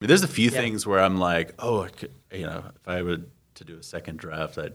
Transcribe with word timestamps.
mean, 0.00 0.08
there's 0.08 0.22
a 0.22 0.28
few 0.28 0.50
things 0.50 0.86
where 0.86 1.00
I'm 1.00 1.18
like, 1.18 1.54
oh, 1.58 1.82
I 1.82 1.88
could, 1.88 2.12
you 2.32 2.46
know, 2.46 2.64
if 2.74 2.88
I 2.88 3.02
were 3.02 3.18
to 3.54 3.64
do 3.64 3.76
a 3.78 3.82
second 3.82 4.18
draft, 4.18 4.56
I'd 4.58 4.72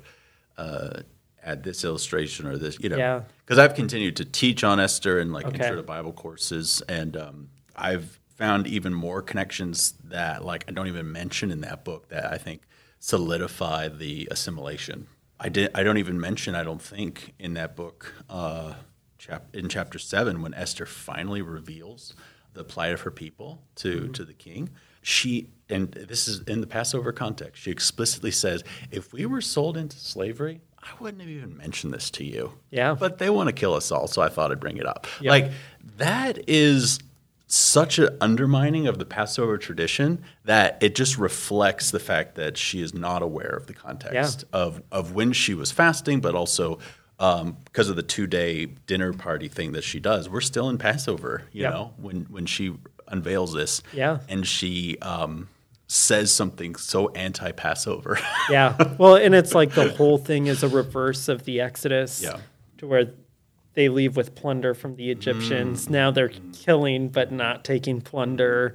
uh, 0.58 1.02
add 1.44 1.64
this 1.64 1.84
illustration 1.84 2.46
or 2.48 2.58
this, 2.58 2.78
you 2.80 2.90
know, 2.90 2.98
Yeah. 2.98 3.22
because 3.44 3.58
I've 3.58 3.74
continued 3.76 4.16
to 4.18 4.26
teach 4.26 4.64
on 4.64 4.80
Esther 4.80 5.20
and 5.20 5.34
like 5.34 5.46
Okay. 5.48 5.58
intro 5.64 5.76
to 5.78 5.84
Bible 5.84 6.14
courses, 6.14 6.82
and 6.88 7.18
um, 7.18 7.50
I've 7.76 8.20
found 8.36 8.68
even 8.68 8.94
more 8.94 9.22
connections 9.22 9.94
that 10.04 10.44
like 10.46 10.66
I 10.68 10.72
don't 10.72 10.88
even 10.88 11.12
mention 11.12 11.52
in 11.52 11.62
that 11.62 11.84
book 11.86 12.10
that 12.10 12.32
I 12.32 12.38
think 12.38 12.62
solidify 13.00 13.88
the 13.88 14.28
assimilation. 14.30 15.08
I 15.40 15.50
did. 15.50 15.72
I 15.76 15.84
don't 15.84 15.98
even 15.98 16.20
mention. 16.20 16.54
I 16.56 16.64
don't 16.64 16.82
think 16.82 17.34
in 17.40 17.54
that 17.56 17.76
book, 17.76 18.14
uh, 18.30 18.74
chap- 19.18 19.54
in 19.56 19.68
chapter 19.70 20.00
seven, 20.00 20.42
when 20.42 20.54
Esther 20.54 20.86
finally 20.86 21.42
reveals 21.42 22.14
the 22.54 22.64
plight 22.64 22.94
of 22.94 23.02
her 23.02 23.12
people 23.12 23.62
to 23.76 24.08
to 24.10 24.24
the 24.26 24.34
king, 24.34 24.70
she 25.06 25.50
and 25.70 25.92
this 25.92 26.28
is 26.28 26.42
in 26.42 26.62
the 26.62 26.68
Passover 26.68 27.12
context. 27.12 27.62
She 27.62 27.70
explicitly 27.72 28.32
says, 28.32 28.64
"If 28.92 29.14
we 29.14 29.26
were 29.28 29.42
sold 29.42 29.78
into 29.78 29.98
slavery." 29.98 30.62
I 30.82 30.90
wouldn't 31.00 31.22
have 31.22 31.30
even 31.30 31.58
mentioned 31.58 31.94
this 31.94 32.10
to 32.12 32.24
you. 32.24 32.54
Yeah. 32.70 32.94
But 32.94 33.18
they 33.18 33.30
want 33.32 33.48
to 33.50 33.54
kill 33.54 33.74
us 33.74 33.92
all, 33.92 34.08
so 34.08 34.22
I 34.22 34.30
thought 34.30 34.52
I'd 34.52 34.60
bring 34.60 34.78
it 34.78 34.86
up. 34.86 35.08
Yeah. 35.20 35.32
Like 35.32 35.52
that 35.98 36.48
is 36.48 37.00
such 37.48 37.98
an 38.00 38.10
undermining 38.22 38.86
of 38.88 39.00
the 39.00 39.06
Passover 39.06 39.58
tradition 39.58 40.24
that 40.44 40.78
it 40.82 40.94
just 40.96 41.18
reflects 41.18 41.90
the 41.92 42.00
fact 42.00 42.36
that 42.36 42.58
she 42.58 42.82
is 42.82 42.94
not 42.94 43.22
aware 43.24 43.50
of 43.50 43.66
the 43.68 43.74
context 43.74 44.44
of, 44.54 44.82
of 44.92 45.14
when 45.14 45.34
she 45.34 45.54
was 45.56 45.72
fasting, 45.72 46.22
but 46.22 46.36
also 46.36 46.78
um, 47.20 47.58
because 47.66 47.90
of 47.90 47.96
the 47.96 48.04
two 48.04 48.28
day 48.28 48.66
dinner 48.66 49.12
party 49.14 49.48
thing 49.48 49.72
that 49.72 49.84
she 49.84 50.00
does. 50.00 50.30
We're 50.30 50.42
still 50.42 50.70
in 50.70 50.78
Passover, 50.78 51.44
you 51.52 51.64
Yeah. 51.64 51.70
know, 51.72 51.94
when 51.98 52.26
when 52.30 52.46
she 52.46 52.76
unveils 53.08 53.54
this, 53.54 53.82
Yeah. 53.94 54.20
and 54.30 54.46
she 54.48 54.98
um, 55.02 55.50
says 55.88 56.32
something 56.32 56.76
so 56.76 57.10
anti 57.10 57.52
Passover. 57.52 58.18
Yeah. 58.50 58.96
Well, 59.00 59.16
and 59.16 59.34
it's 59.34 59.56
like 59.56 59.74
the 59.74 59.90
whole 59.90 60.18
thing 60.20 60.48
is 60.48 60.62
a 60.64 60.68
reverse 60.70 61.28
of 61.28 61.44
the 61.46 61.62
Exodus. 61.62 62.22
Yeah. 62.22 62.38
To 62.80 62.88
where 62.88 63.12
they 63.74 63.90
leave 63.90 64.16
with 64.16 64.36
plunder 64.36 64.74
from 64.74 64.96
the 64.96 65.08
Mm. 65.08 65.12
Egyptians. 65.12 65.90
Now 65.90 66.12
they're 66.12 66.32
killing 66.54 67.10
but 67.10 67.32
not 67.32 67.64
taking 67.66 68.02
plunder. 68.02 68.74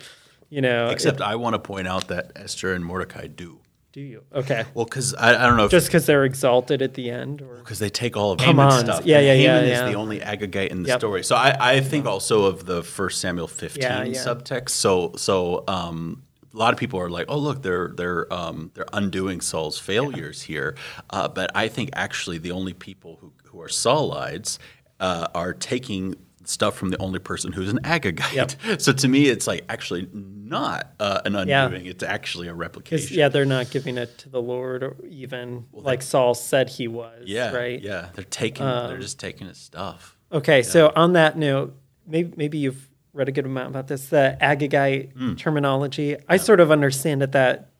You 0.48 0.60
know. 0.60 0.88
Except 0.88 1.20
it- 1.20 1.22
I 1.26 1.36
want 1.36 1.54
to 1.54 1.58
point 1.60 1.86
out 1.86 2.08
that 2.08 2.32
Esther 2.36 2.74
and 2.74 2.84
Mordecai 2.84 3.26
do. 3.28 3.60
Do 3.92 4.00
you? 4.00 4.22
Okay. 4.32 4.64
Well, 4.74 4.84
because 4.84 5.14
I, 5.14 5.30
I 5.42 5.46
don't 5.46 5.56
know 5.56 5.64
if 5.64 5.70
Just 5.70 5.86
because 5.88 6.06
they're 6.06 6.24
exalted 6.24 6.80
at 6.82 6.94
the 6.94 7.10
end, 7.10 7.42
or 7.42 7.56
because 7.58 7.78
they 7.78 7.90
take 7.90 8.16
all 8.16 8.32
of 8.32 8.40
Haman's. 8.40 8.74
Haman's 8.74 8.94
stuff. 8.96 9.06
Yeah, 9.06 9.18
yeah, 9.20 9.32
yeah, 9.32 9.54
Haman 9.54 9.68
yeah. 9.68 9.86
is 9.86 9.92
the 9.92 9.98
only 9.98 10.20
Agagite 10.20 10.68
in 10.68 10.82
the 10.82 10.88
Yep. 10.90 11.00
story. 11.00 11.24
So 11.24 11.34
I, 11.36 11.56
I 11.76 11.80
think 11.80 12.06
also 12.06 12.44
of 12.44 12.66
the 12.66 12.82
First 12.82 13.20
Samuel 13.20 13.48
fifteen 13.48 13.82
Yeah, 13.82 14.04
yeah. 14.04 14.18
subtext. 14.24 14.70
So 14.70 15.12
so 15.16 15.64
um, 15.66 16.22
a 16.54 16.56
lot 16.56 16.72
of 16.72 16.78
people 16.78 17.00
are 17.00 17.10
like, 17.10 17.26
oh 17.28 17.38
look, 17.38 17.62
they're 17.62 17.92
they're 17.96 18.32
um, 18.32 18.70
they're 18.74 18.86
undoing 18.92 19.40
Saul's 19.40 19.78
failures 19.78 20.42
here. 20.42 20.76
Uh, 21.10 21.28
but 21.28 21.50
I 21.54 21.68
think 21.68 21.90
actually 21.94 22.38
the 22.38 22.52
only 22.52 22.74
people 22.74 23.18
who 23.20 23.32
who 23.44 23.60
are 23.60 23.68
Saulites 23.68 24.58
uh, 25.00 25.26
are 25.34 25.52
taking 25.52 26.14
stuff 26.50 26.76
from 26.76 26.90
the 26.90 26.98
only 27.00 27.18
person 27.18 27.52
who's 27.52 27.70
an 27.70 27.78
Agagite. 27.84 28.34
Yep. 28.64 28.80
So 28.80 28.92
to 28.92 29.08
me, 29.08 29.26
it's 29.28 29.46
like 29.46 29.64
actually 29.68 30.08
not 30.12 30.92
uh, 31.00 31.20
an 31.24 31.34
Yeah. 31.48 31.66
undoing; 31.66 31.86
it's 31.86 32.02
actually 32.02 32.48
a 32.48 32.54
replication. 32.54 33.16
yeah, 33.16 33.28
they're 33.28 33.44
not 33.46 33.70
giving 33.70 33.96
it 33.96 34.18
to 34.18 34.28
the 34.28 34.42
Lord, 34.42 34.82
or 34.82 34.96
even 35.08 35.66
like 35.72 36.02
Saul 36.02 36.34
said 36.34 36.68
he 36.68 36.88
was. 36.88 37.22
yeah, 37.26 37.52
Right. 37.54 37.80
yeah. 37.80 38.08
They're 38.14 38.24
taking, 38.24 38.66
Um, 38.66 38.88
they're 38.88 38.98
just 38.98 39.18
taking 39.20 39.46
his 39.46 39.58
stuff. 39.58 40.16
Okay, 40.32 40.62
so 40.62 40.92
on 40.94 41.14
that 41.14 41.36
note, 41.38 41.74
maybe 42.06 42.32
maybe 42.36 42.58
you've 42.58 42.88
read 43.12 43.28
a 43.28 43.32
good 43.32 43.46
amount 43.46 43.68
about 43.70 43.88
this. 43.88 44.06
The 44.08 44.36
Agagite 44.40 45.12
Hmm. 45.14 45.34
terminology, 45.34 46.16
I 46.28 46.36
sort 46.36 46.60
of 46.60 46.70
understand 46.70 47.22
it 47.22 47.32
that 47.32 47.70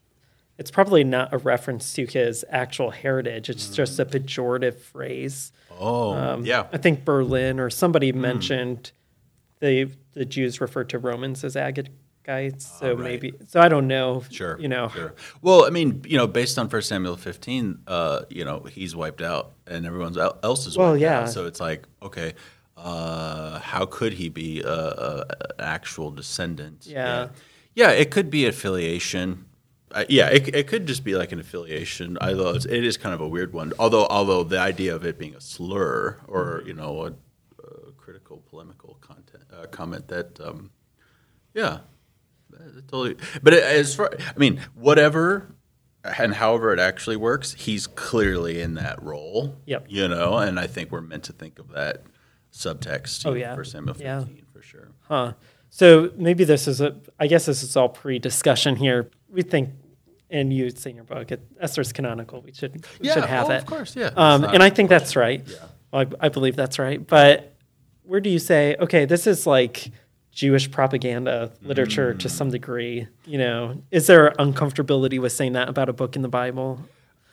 it's 0.58 0.70
probably 0.70 1.04
not 1.04 1.32
a 1.32 1.38
reference 1.38 1.92
to 1.94 2.04
his 2.06 2.44
actual 2.50 2.90
heritage. 2.90 3.48
It's 3.48 3.68
just 3.70 3.98
a 3.98 4.04
pejorative 4.04 4.74
phrase. 4.78 5.52
Oh, 5.80 6.12
Um, 6.12 6.44
yeah. 6.44 6.66
I 6.72 6.76
think 6.78 7.04
Berlin 7.04 7.58
or 7.58 7.70
somebody 7.70 8.12
mentioned 8.12 8.92
the 9.60 9.90
the 10.12 10.24
Jews 10.24 10.60
referred 10.60 10.88
to 10.90 10.98
Romans 10.98 11.42
as 11.44 11.54
Agagites. 11.56 12.62
So 12.62 12.94
right. 12.94 12.98
maybe 12.98 13.32
so 13.46 13.60
I 13.60 13.68
don't 13.68 13.86
know. 13.88 14.22
Sure. 14.30 14.58
you 14.60 14.68
know. 14.68 14.88
Sure. 14.88 15.14
Well, 15.42 15.64
I 15.64 15.70
mean, 15.70 16.02
you 16.06 16.16
know, 16.18 16.26
based 16.26 16.58
on 16.58 16.68
First 16.68 16.88
Samuel 16.88 17.16
15, 17.16 17.78
uh, 17.86 18.22
you 18.28 18.44
know, 18.44 18.60
he's 18.60 18.94
wiped 18.94 19.22
out 19.22 19.52
and 19.66 19.86
everyone 19.86 20.16
else 20.42 20.66
is 20.66 20.76
Well, 20.76 20.92
wiped 20.92 21.02
yeah. 21.02 21.20
out. 21.20 21.30
So 21.30 21.46
it's 21.46 21.60
like, 21.60 21.86
okay, 22.02 22.34
uh, 22.76 23.58
how 23.60 23.86
could 23.86 24.12
he 24.14 24.28
be 24.28 24.62
an 24.64 25.24
actual 25.58 26.10
descendant? 26.10 26.86
Yeah. 26.86 27.28
Yeah, 27.74 27.90
it 27.90 28.10
could 28.10 28.30
be 28.30 28.46
affiliation. 28.46 29.46
Uh, 29.92 30.04
yeah, 30.08 30.28
it, 30.28 30.54
it 30.54 30.66
could 30.68 30.86
just 30.86 31.02
be 31.04 31.14
like 31.16 31.32
an 31.32 31.40
affiliation. 31.40 32.16
Although 32.20 32.50
it's, 32.50 32.64
it 32.64 32.84
is 32.84 32.96
kind 32.96 33.14
of 33.14 33.20
a 33.20 33.28
weird 33.28 33.52
one. 33.52 33.72
Although, 33.78 34.06
although 34.06 34.44
the 34.44 34.58
idea 34.60 34.94
of 34.94 35.04
it 35.04 35.18
being 35.18 35.34
a 35.34 35.40
slur 35.40 36.18
or 36.28 36.62
you 36.66 36.74
know 36.74 37.06
a, 37.06 37.06
a 37.08 37.92
critical 37.96 38.42
polemical 38.48 38.98
content 39.00 39.44
uh, 39.52 39.66
comment 39.66 40.06
that, 40.08 40.40
um, 40.40 40.70
yeah, 41.54 41.78
that 42.50 42.88
totally. 42.88 43.16
But 43.42 43.54
it- 43.54 43.64
as 43.64 43.94
far, 43.96 44.12
I 44.18 44.38
mean, 44.38 44.60
whatever 44.74 45.54
and 46.04 46.34
however 46.34 46.72
it 46.72 46.78
actually 46.78 47.16
works, 47.16 47.54
he's 47.54 47.86
clearly 47.86 48.60
in 48.60 48.74
that 48.74 49.02
role. 49.02 49.56
Yep. 49.66 49.86
You 49.88 50.08
know, 50.08 50.38
and 50.38 50.58
I 50.58 50.66
think 50.66 50.90
we're 50.92 51.00
meant 51.00 51.24
to 51.24 51.32
think 51.32 51.58
of 51.58 51.68
that 51.72 52.04
subtext. 52.52 53.26
Oh, 53.26 53.34
yeah. 53.34 53.54
First 53.54 53.72
Samuel 53.72 53.96
Yeah. 53.98 54.24
for 54.52 54.62
sure. 54.62 54.88
Huh. 55.08 55.32
So 55.68 56.10
maybe 56.16 56.44
this 56.44 56.66
is 56.66 56.80
a, 56.80 56.96
I 57.18 57.26
guess 57.26 57.46
this 57.46 57.62
is 57.62 57.76
all 57.76 57.88
pre 57.88 58.18
discussion 58.18 58.76
here. 58.76 59.10
We 59.32 59.42
think, 59.42 59.70
and 60.30 60.52
you 60.52 60.70
say 60.70 60.90
in 60.90 60.96
your 60.96 61.04
book, 61.04 61.30
it, 61.32 61.40
Esther's 61.60 61.92
canonical. 61.92 62.40
We 62.42 62.52
should, 62.52 62.84
we 63.00 63.08
Yeah, 63.08 63.14
should 63.14 63.24
have 63.24 63.48
oh, 63.48 63.52
it. 63.52 63.56
of 63.58 63.66
course, 63.66 63.96
yeah. 63.96 64.10
Um, 64.16 64.44
and 64.44 64.62
I 64.62 64.70
think 64.70 64.88
that's 64.88 65.16
right. 65.16 65.42
Yeah. 65.46 65.56
I, 65.92 66.06
I 66.20 66.28
believe 66.28 66.56
that's 66.56 66.78
right. 66.78 67.04
But 67.04 67.54
where 68.04 68.20
do 68.20 68.30
you 68.30 68.38
say, 68.38 68.76
okay, 68.80 69.04
this 69.04 69.26
is 69.26 69.46
like 69.46 69.90
Jewish 70.32 70.70
propaganda 70.70 71.52
literature 71.62 72.14
to 72.14 72.28
Mm. 72.28 72.30
some 72.30 72.50
degree? 72.50 73.06
You 73.24 73.38
know, 73.38 73.82
is 73.90 74.06
there 74.06 74.30
uncomfortability 74.38 75.20
with 75.20 75.32
saying 75.32 75.52
that 75.54 75.68
about 75.68 75.88
a 75.88 75.92
book 75.92 76.16
in 76.16 76.22
the 76.22 76.28
Bible? 76.28 76.80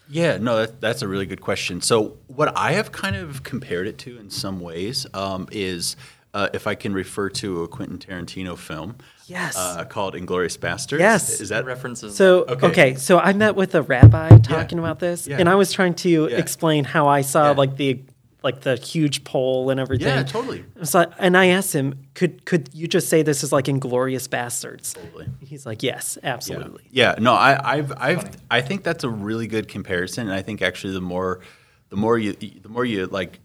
Yeah, 0.09 0.38
no, 0.38 0.57
that, 0.57 0.80
that's 0.81 1.02
a 1.02 1.07
really 1.07 1.25
good 1.25 1.41
question. 1.41 1.81
So, 1.81 2.18
what 2.28 2.57
I 2.57 2.72
have 2.74 2.91
kind 2.94 3.16
of 3.16 3.44
compared 3.44 3.88
it 3.88 3.97
to 4.00 4.18
in 4.18 4.30
some 4.30 4.59
ways 4.62 5.06
um, 5.13 5.50
is 5.52 5.97
uh, 6.34 6.47
if 6.53 6.66
I 6.66 6.75
can 6.75 6.94
refer 6.94 7.30
to 7.30 7.63
a 7.63 7.68
Quentin 7.68 7.97
Tarantino 8.00 8.57
film 8.57 8.96
Yes. 9.30 9.56
uh, 9.58 9.84
called 9.86 10.14
Inglourious 10.16 10.58
Basterds. 10.58 11.00
Yes. 11.00 11.40
Is 11.42 11.50
that 11.50 11.66
references? 11.66 12.16
So 12.16 12.46
okay. 12.46 12.68
Okay. 12.68 12.96
so 12.96 13.20
I 13.20 13.34
met 13.34 13.56
with 13.56 13.76
a 13.76 13.82
rabbi 13.82 14.38
talking 14.40 14.80
about 14.80 15.00
this, 15.00 15.28
Yeah. 15.28 15.38
and 15.40 15.48
I 15.50 15.56
was 15.56 15.72
trying 15.74 15.96
to 15.96 16.10
Yeah. 16.30 16.38
explain 16.38 16.84
how 16.86 17.08
I 17.08 17.22
saw 17.22 17.52
Yeah. 17.52 17.58
like 17.58 17.78
the 17.78 18.00
like 18.44 18.62
the 18.62 18.76
huge 18.78 19.24
pole 19.26 19.70
and 19.72 19.80
everything. 19.80 20.08
Yeah, 20.08 20.24
totally. 20.24 20.64
So, 20.84 21.12
and 21.18 21.36
I 21.36 21.48
asked 21.48 21.74
him, 21.74 22.06
could 22.14 22.46
could 22.46 22.70
you 22.74 22.88
just 22.88 23.10
say 23.10 23.22
this 23.22 23.44
is 23.44 23.52
like 23.52 23.66
Inglourious 23.66 24.30
Basterds? 24.30 24.94
Totally. 24.94 25.28
He's 25.42 25.66
like, 25.66 25.84
yes, 25.84 26.18
absolutely. 26.24 26.84
Yeah, 26.92 27.16
no, 27.20 27.34
I, 27.34 27.60
I've, 27.78 27.92
I've, 27.98 28.38
I 28.50 28.62
think 28.62 28.84
that's 28.84 29.04
a 29.04 29.10
really 29.10 29.48
good 29.48 29.68
comparison, 29.68 30.28
and 30.28 30.36
I 30.36 30.44
think 30.44 30.62
actually 30.62 30.94
the 30.94 31.02
more, 31.02 31.42
the 31.90 31.98
more 31.98 32.18
you, 32.18 32.34
the 32.34 32.70
more 32.70 32.86
you 32.86 33.08
like, 33.08 33.40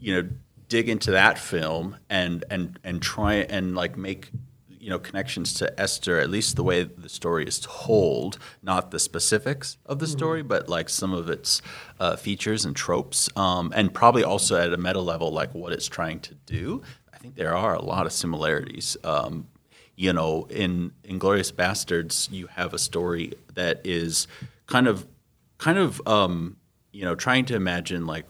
you 0.00 0.14
know, 0.22 0.28
dig 0.68 0.88
into 0.88 1.10
that 1.10 1.38
film 1.38 1.96
and 2.08 2.44
and 2.50 2.78
and 2.82 3.02
try 3.02 3.34
and 3.34 3.74
like 3.74 3.98
make, 3.98 4.30
you 4.86 4.90
know, 4.90 5.00
connections 5.00 5.52
to 5.52 5.80
Esther, 5.80 6.20
at 6.20 6.30
least 6.30 6.54
the 6.54 6.62
way 6.62 6.84
the 6.84 7.08
story 7.08 7.44
is 7.44 7.58
told, 7.58 8.38
not 8.62 8.92
the 8.92 9.00
specifics 9.00 9.78
of 9.84 9.98
the 9.98 10.06
story, 10.06 10.44
but 10.44 10.68
like 10.68 10.88
some 10.88 11.12
of 11.12 11.28
its 11.28 11.60
uh, 11.98 12.14
features 12.14 12.64
and 12.64 12.76
tropes, 12.76 13.28
um, 13.34 13.72
and 13.74 13.92
probably 13.92 14.22
also 14.22 14.56
at 14.56 14.72
a 14.72 14.76
meta 14.76 15.00
level, 15.00 15.32
like 15.32 15.52
what 15.56 15.72
it's 15.72 15.88
trying 15.88 16.20
to 16.20 16.34
do. 16.46 16.82
I 17.12 17.18
think 17.18 17.34
there 17.34 17.56
are 17.56 17.74
a 17.74 17.82
lot 17.82 18.06
of 18.06 18.12
similarities. 18.12 18.96
Um, 19.02 19.48
you 19.96 20.12
know, 20.12 20.46
in 20.50 20.92
Inglourious 21.02 21.52
Basterds, 21.52 22.30
you 22.30 22.46
have 22.46 22.72
a 22.72 22.78
story 22.78 23.32
that 23.54 23.80
is 23.82 24.28
kind 24.68 24.86
of, 24.86 25.04
kind 25.58 25.78
of, 25.78 26.00
um, 26.06 26.58
you 26.92 27.04
know, 27.04 27.16
trying 27.16 27.44
to 27.46 27.56
imagine 27.56 28.06
like, 28.06 28.26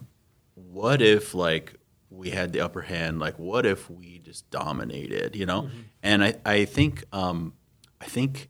what 0.54 1.02
if 1.02 1.34
like 1.34 1.74
we 2.08 2.30
had 2.30 2.52
the 2.52 2.60
upper 2.60 2.80
hand? 2.80 3.18
Like, 3.18 3.38
what 3.38 3.66
if 3.66 3.90
we 3.90 4.20
just 4.20 4.48
dominated? 4.50 5.36
You 5.36 5.44
know, 5.44 5.68
and 6.06 6.24
I, 6.24 6.34
I 6.44 6.64
think, 6.64 7.04
um, 7.12 7.52
I 8.00 8.04
think, 8.06 8.48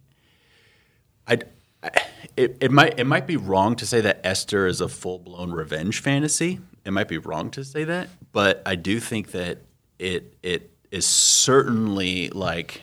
I, 1.27 1.39
it, 2.37 2.59
it 2.61 2.71
might, 2.71 2.99
it 2.99 3.05
might 3.07 3.27
be 3.27 3.37
wrong 3.37 3.77
to 3.77 3.87
say 3.87 4.01
that 4.03 4.21
Esther 4.25 4.67
is 4.67 4.81
a 4.81 4.89
full 4.89 5.19
blown 5.19 5.53
revenge 5.53 6.01
fantasy. 6.01 6.61
It 6.85 6.93
might 6.93 7.09
be 7.09 7.19
wrong 7.19 7.51
to 7.53 7.65
say 7.65 7.85
that, 7.85 8.09
but 8.33 8.63
I 8.67 8.75
do 8.77 9.01
think 9.01 9.33
that 9.33 9.59
it, 9.99 10.37
it 10.43 10.71
is 10.93 11.07
certainly 11.07 12.29
like 12.31 12.83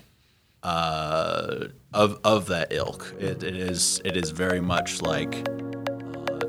uh, 0.64 1.68
of 1.94 2.20
of 2.24 2.48
that 2.48 2.74
ilk. 2.74 3.14
It, 3.20 3.44
it 3.44 3.56
is 3.56 4.02
it 4.04 4.18
is 4.18 4.32
very 4.32 4.60
much 4.62 5.02
like 5.02 5.48
uh, 5.50 6.40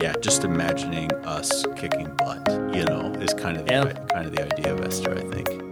yeah, 0.00 0.14
just 0.20 0.44
imagining 0.44 1.12
us 1.24 1.64
kicking 1.76 2.14
butt. 2.16 2.46
You 2.74 2.84
know, 2.84 3.12
is 3.20 3.32
kind 3.34 3.56
of 3.56 3.66
the, 3.66 3.72
Yeah. 3.72 3.92
kind 4.12 4.26
of 4.26 4.34
the 4.34 4.44
idea 4.52 4.74
of 4.74 4.80
Esther. 4.82 5.16
I 5.16 5.22
think. 5.34 5.67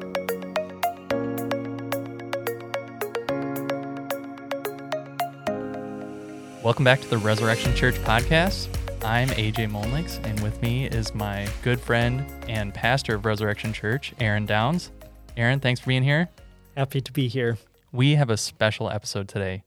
Welcome 6.67 6.85
back 6.85 7.01
to 7.01 7.09
the 7.09 7.19
Resurrection 7.19 7.77
Church 7.77 7.95
podcast. 7.95 8.67
I'm 9.05 9.29
AJ 9.29 9.71
Molnix, 9.71 10.21
and 10.25 10.41
with 10.41 10.61
me 10.63 10.87
is 10.87 11.15
my 11.15 11.47
good 11.63 11.79
friend 11.79 12.27
and 12.49 12.75
pastor 12.75 13.15
of 13.15 13.25
Resurrection 13.25 13.73
Church, 13.73 14.13
Aaron 14.19 14.47
Downs. 14.47 14.91
Aaron, 15.37 15.61
thanks 15.61 15.79
for 15.79 15.87
being 15.87 16.03
here. 16.03 16.29
Happy 16.77 17.01
to 17.01 17.13
be 17.13 17.29
here. 17.29 17.57
We 17.93 18.17
have 18.17 18.31
a 18.31 18.37
special 18.37 18.91
episode 18.91 19.29
today. 19.29 19.63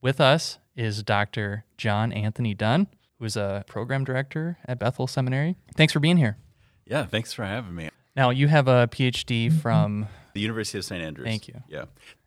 With 0.00 0.20
us 0.20 0.58
is 0.74 1.04
Dr. 1.04 1.64
John 1.76 2.10
Anthony 2.12 2.54
Dunne, 2.54 2.88
who 3.20 3.24
is 3.24 3.36
a 3.36 3.62
program 3.68 4.02
director 4.02 4.58
at 4.66 4.80
Bethel 4.80 5.06
Seminary. 5.06 5.54
Thanks 5.76 5.92
for 5.92 6.00
being 6.00 6.16
here. 6.16 6.38
Yeah, 6.84 7.06
thanks 7.06 7.32
for 7.32 7.44
having 7.44 7.76
me. 7.76 7.88
Now, 8.16 8.30
you 8.30 8.48
have 8.48 8.66
a 8.66 8.88
PhD 8.88 9.52
from 9.60 10.08
The 10.34 10.40
University 10.40 10.78
of 10.78 10.84
St. 10.84 11.04
Andrews. 11.04 11.24
Thank 11.28 11.46
you. 11.46 11.62
Yeah. 11.68 11.84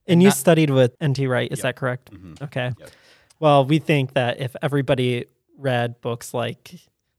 And 0.07 0.21
you 0.21 0.29
Not- 0.29 0.37
studied 0.37 0.69
with 0.69 0.95
N.T. 1.01 1.27
Wright, 1.27 1.51
is 1.51 1.59
Yep. 1.59 1.63
that 1.63 1.75
correct? 1.75 2.11
Mhm. 2.13 2.41
Okay. 2.43 2.71
Yep. 2.79 2.89
Well, 3.39 3.65
we 3.65 3.79
think 3.79 4.13
that 4.13 4.39
if 4.39 4.55
everybody 4.61 5.25
read 5.57 5.99
books 6.01 6.33
like, 6.33 6.73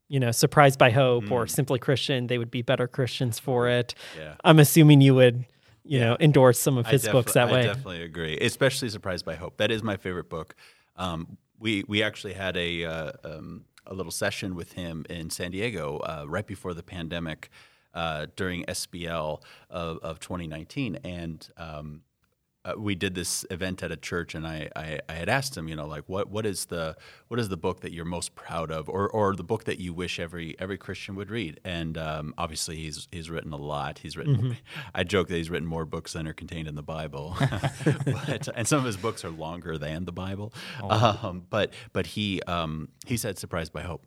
you 0.08 0.20
know, 0.20 0.30
Surprised 0.30 0.78
by 0.78 0.90
Hope 0.90 1.30
or 1.30 1.44
Mm. 1.44 1.50
Simply 1.50 1.78
Christian, 1.78 2.26
they 2.26 2.38
would 2.38 2.50
be 2.50 2.62
better 2.62 2.86
Christians 2.86 3.38
for 3.38 3.68
it. 3.68 3.94
Yeah. 4.16 4.34
I'm 4.44 4.58
assuming 4.58 5.00
you 5.00 5.14
would, 5.14 5.44
you 5.84 5.98
know, 6.00 6.16
endorse 6.20 6.58
some 6.58 6.78
of 6.78 6.86
his 6.86 7.02
defi- 7.02 7.12
books 7.12 7.32
that 7.34 7.48
I 7.48 7.52
way. 7.52 7.60
I 7.60 7.62
definitely 7.64 8.02
agree, 8.02 8.38
especially 8.38 8.88
Surprised 8.88 9.24
by 9.24 9.34
Hope. 9.34 9.56
That 9.58 9.70
is 9.70 9.82
my 9.82 9.96
favorite 9.96 10.28
book. 10.28 10.54
Um, 10.96 11.38
we 11.58 11.84
we 11.88 12.02
actually 12.02 12.34
had 12.34 12.56
a 12.56 12.84
uh, 12.84 13.12
um, 13.24 13.64
a 13.86 13.94
little 13.94 14.12
session 14.12 14.54
with 14.54 14.72
him 14.72 15.04
in 15.08 15.30
San 15.30 15.50
Diego 15.50 15.98
uh, 15.98 16.24
right 16.26 16.46
before 16.46 16.74
the 16.74 16.82
pandemic 16.82 17.50
uh, 17.94 18.26
during 18.36 18.64
SBL 18.64 19.40
of, 19.70 19.98
of 20.02 20.20
2019, 20.20 20.96
and 21.04 21.48
um, 21.56 22.02
uh, 22.66 22.74
we 22.76 22.94
did 22.94 23.14
this 23.14 23.46
event 23.50 23.82
at 23.82 23.92
a 23.92 23.96
church, 23.96 24.34
and 24.34 24.46
I, 24.46 24.68
I, 24.74 24.98
I 25.08 25.12
had 25.12 25.28
asked 25.28 25.56
him, 25.56 25.68
you 25.68 25.76
know, 25.76 25.86
like 25.86 26.08
what 26.08 26.28
what 26.28 26.44
is 26.44 26.66
the 26.66 26.96
what 27.28 27.38
is 27.38 27.48
the 27.48 27.56
book 27.56 27.80
that 27.80 27.92
you're 27.92 28.04
most 28.04 28.34
proud 28.34 28.72
of, 28.72 28.88
or 28.88 29.08
or 29.08 29.36
the 29.36 29.44
book 29.44 29.64
that 29.64 29.78
you 29.78 29.94
wish 29.94 30.18
every 30.18 30.56
every 30.58 30.76
Christian 30.76 31.14
would 31.14 31.30
read? 31.30 31.60
And 31.64 31.96
um, 31.96 32.34
obviously, 32.36 32.76
he's 32.76 33.06
he's 33.12 33.30
written 33.30 33.52
a 33.52 33.56
lot. 33.56 34.00
He's 34.00 34.16
written. 34.16 34.56
I 34.94 35.04
joke 35.04 35.28
that 35.28 35.36
he's 35.36 35.48
written 35.48 35.68
more 35.68 35.84
books 35.84 36.14
than 36.14 36.26
are 36.26 36.32
contained 36.32 36.66
in 36.66 36.74
the 36.74 36.82
Bible, 36.82 37.36
but 38.04 38.48
and 38.54 38.66
some 38.66 38.80
of 38.80 38.84
his 38.84 38.96
books 38.96 39.24
are 39.24 39.30
longer 39.30 39.78
than 39.78 40.04
the 40.04 40.12
Bible. 40.12 40.52
Um, 40.82 41.44
but 41.48 41.72
but 41.92 42.06
he 42.06 42.42
um, 42.42 42.88
he 43.06 43.16
said 43.16 43.38
"Surprised 43.38 43.72
by 43.72 43.82
Hope," 43.82 44.04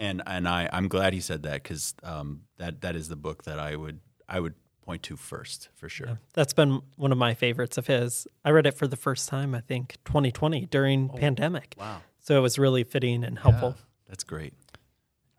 and 0.00 0.22
and 0.26 0.46
I 0.46 0.68
I'm 0.72 0.86
glad 0.86 1.12
he 1.12 1.20
said 1.20 1.42
that 1.42 1.62
because 1.64 1.94
um, 2.04 2.42
that 2.58 2.82
that 2.82 2.94
is 2.94 3.08
the 3.08 3.16
book 3.16 3.44
that 3.44 3.58
I 3.58 3.74
would 3.74 3.98
I 4.28 4.38
would 4.38 4.54
point 4.86 5.02
to 5.02 5.16
first 5.16 5.68
for 5.74 5.88
sure. 5.88 6.20
That's 6.32 6.52
been 6.54 6.80
one 6.96 7.12
of 7.12 7.18
my 7.18 7.34
favorites 7.34 7.76
of 7.76 7.88
his. 7.88 8.26
I 8.44 8.50
read 8.50 8.66
it 8.66 8.72
for 8.74 8.86
the 8.86 8.96
first 8.96 9.28
time, 9.28 9.54
I 9.54 9.60
think, 9.60 9.96
2020 10.06 10.66
during 10.66 11.08
pandemic. 11.10 11.74
Oh, 11.78 11.82
Wow. 11.82 12.02
So 12.20 12.36
it 12.38 12.40
was 12.40 12.58
really 12.58 12.82
fitting 12.84 13.22
and 13.24 13.38
helpful. 13.38 13.74
That's 14.08 14.24
great. 14.24 14.54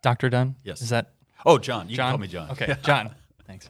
Dr. 0.01 0.29
Dunne. 0.29 0.55
Yes. 0.63 0.81
Is 0.81 0.89
that 0.89 1.13
Oh, 1.45 1.57
John. 1.57 1.89
You 1.89 1.95
John? 1.95 2.11
can 2.11 2.11
call 2.13 2.21
me 2.21 2.27
John. 2.27 2.51
Okay, 2.51 2.75
John. 2.83 3.15
Thanks. 3.45 3.69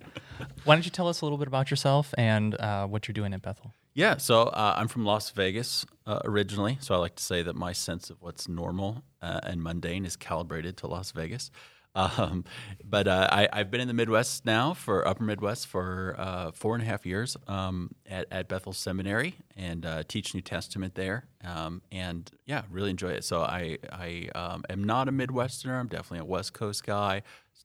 Why 0.63 0.75
don't 0.75 0.85
you 0.85 0.91
tell 0.91 1.07
us 1.07 1.21
a 1.21 1.25
little 1.25 1.38
bit 1.38 1.47
about 1.47 1.69
yourself 1.69 2.13
and 2.18 2.59
uh, 2.59 2.88
what 2.88 3.07
you're 3.07 3.13
doing 3.13 3.33
at 3.33 3.41
Bethel? 3.41 3.74
Yeah. 3.94 4.18
So 4.18 4.44
uh, 4.44 4.75
I'm 4.77 4.88
from 4.88 5.06
Las 5.06 5.29
Vegas 5.31 5.85
uh, 6.06 6.19
originally. 6.25 6.77
So 6.79 6.95
I 6.95 6.97
like 6.97 7.15
to 7.15 7.24
say 7.24 7.41
that 7.44 7.56
my 7.56 7.74
sense 7.74 8.09
of 8.09 8.18
what's 8.21 8.47
normal 8.47 9.03
uh, 9.21 9.39
and 9.44 9.62
mundane 9.62 10.06
is 10.06 10.15
calibrated 10.15 10.77
to 10.77 10.88
Las 10.88 11.12
Vegas. 11.12 11.51
Um, 11.98 12.45
but 12.84 13.07
uh, 13.07 13.28
I, 13.31 13.50
I've 13.51 13.72
been 13.72 13.81
in 13.81 13.88
the 13.88 13.94
Midwest 13.94 14.45
now 14.45 14.75
for 14.75 15.07
Upper 15.07 15.24
Midwest 15.24 15.66
for 15.66 16.13
uh, 16.19 16.51
four 16.51 16.75
and 16.75 16.84
a 16.84 16.86
half 16.86 17.07
years 17.07 17.36
um, 17.48 17.89
at, 18.07 18.28
at 18.31 18.48
Bethel 18.48 18.72
Seminary 18.72 19.34
and 19.56 19.84
uh, 19.84 20.04
teach 20.07 20.36
New 20.36 20.42
Testament 20.42 20.94
there. 20.94 21.25
Um, 21.44 21.81
and 21.92 22.30
yeah, 22.45 22.62
really 22.69 22.92
enjoy 22.92 23.10
it. 23.13 23.24
So 23.24 23.42
I, 23.42 23.80
I 23.92 24.30
um, 24.36 24.63
am 24.69 24.84
not 24.84 25.07
a 25.07 25.12
Midwesterner. 25.12 25.80
I'm 25.80 25.88
definitely 25.88 26.19
a 26.19 26.25
West 26.25 26.54
Coast 26.54 26.86
guy. 26.86 27.24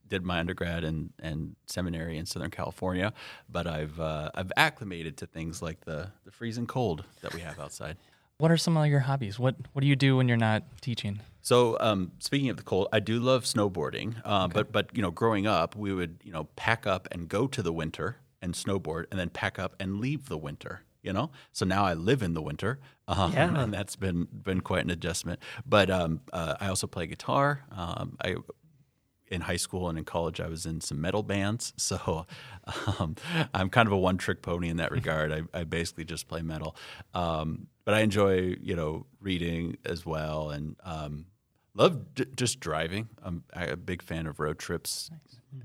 Did 0.08 0.24
my 0.24 0.40
undergrad 0.40 0.82
and, 0.82 1.10
and 1.18 1.54
seminary 1.66 2.16
in 2.16 2.24
Southern 2.24 2.50
California, 2.50 3.12
but 3.50 3.66
I've 3.66 3.98
uh, 4.00 4.30
I've 4.34 4.52
acclimated 4.56 5.16
to 5.18 5.26
things 5.26 5.62
like 5.62 5.84
the, 5.84 6.10
the 6.24 6.30
freezing 6.30 6.66
cold 6.66 7.04
that 7.20 7.34
we 7.34 7.40
have 7.40 7.58
outside. 7.58 7.96
What 8.38 8.50
are 8.50 8.56
some 8.56 8.76
of 8.76 8.86
your 8.86 9.00
hobbies? 9.00 9.38
What 9.38 9.56
What 9.72 9.82
do 9.82 9.86
you 9.86 9.96
do 9.96 10.16
when 10.16 10.28
you're 10.28 10.36
not 10.36 10.64
teaching? 10.80 11.20
So, 11.42 11.76
um, 11.80 12.12
speaking 12.20 12.48
of 12.50 12.56
the 12.56 12.62
cold, 12.62 12.88
I 12.92 13.00
do 13.00 13.18
love 13.18 13.44
snowboarding. 13.44 14.24
Um, 14.26 14.50
But, 14.50 14.72
but 14.72 14.90
you 14.96 15.02
know, 15.02 15.10
growing 15.10 15.46
up, 15.46 15.74
we 15.76 15.92
would 15.92 16.20
you 16.24 16.32
know 16.32 16.44
pack 16.56 16.86
up 16.86 17.08
and 17.10 17.28
go 17.28 17.46
to 17.48 17.62
the 17.62 17.72
winter 17.72 18.16
and 18.40 18.54
snowboard, 18.54 19.04
and 19.10 19.18
then 19.20 19.28
pack 19.28 19.58
up 19.58 19.74
and 19.78 20.00
leave 20.00 20.28
the 20.28 20.38
winter. 20.38 20.82
You 21.02 21.12
know, 21.12 21.32
so 21.52 21.66
now 21.66 21.84
I 21.84 21.94
live 21.94 22.22
in 22.22 22.34
the 22.34 22.42
winter, 22.42 22.78
um, 23.08 23.32
Yeah. 23.32 23.62
and 23.62 23.74
that's 23.74 23.96
been 23.96 24.28
been 24.32 24.60
quite 24.60 24.84
an 24.84 24.90
adjustment. 24.90 25.40
But 25.66 25.90
um, 25.90 26.20
uh, 26.32 26.54
I 26.60 26.68
also 26.68 26.86
play 26.86 27.06
guitar. 27.08 27.64
Um, 27.72 28.16
I 28.24 28.36
in 29.28 29.40
high 29.40 29.56
school 29.56 29.88
and 29.88 29.96
in 29.98 30.04
college, 30.04 30.40
I 30.40 30.46
was 30.48 30.66
in 30.66 30.80
some 30.80 31.00
metal 31.00 31.22
bands. 31.22 31.72
So 31.78 32.26
um, 33.00 33.16
I'm 33.54 33.68
kind 33.70 33.86
of 33.88 33.92
a 33.92 33.96
one 33.96 34.16
trick 34.18 34.42
pony 34.42 34.68
in 34.68 34.76
that 34.76 34.92
regard. 34.92 35.32
I, 35.32 35.42
I 35.58 35.64
basically 35.64 36.04
just 36.04 36.28
play 36.28 36.42
metal. 36.42 36.76
Um, 37.14 37.66
but 37.84 37.94
I 37.94 38.00
enjoy, 38.00 38.56
you 38.60 38.76
know, 38.76 39.06
reading 39.20 39.78
as 39.84 40.04
well 40.06 40.50
and 40.50 40.76
um, 40.84 41.26
love 41.74 42.14
d- 42.14 42.26
just 42.36 42.60
driving. 42.60 43.08
I'm, 43.22 43.44
a 43.54 43.76
big 43.76 44.02
fan 44.02 44.26
of 44.26 44.40
road 44.40 44.58
trips, 44.58 45.10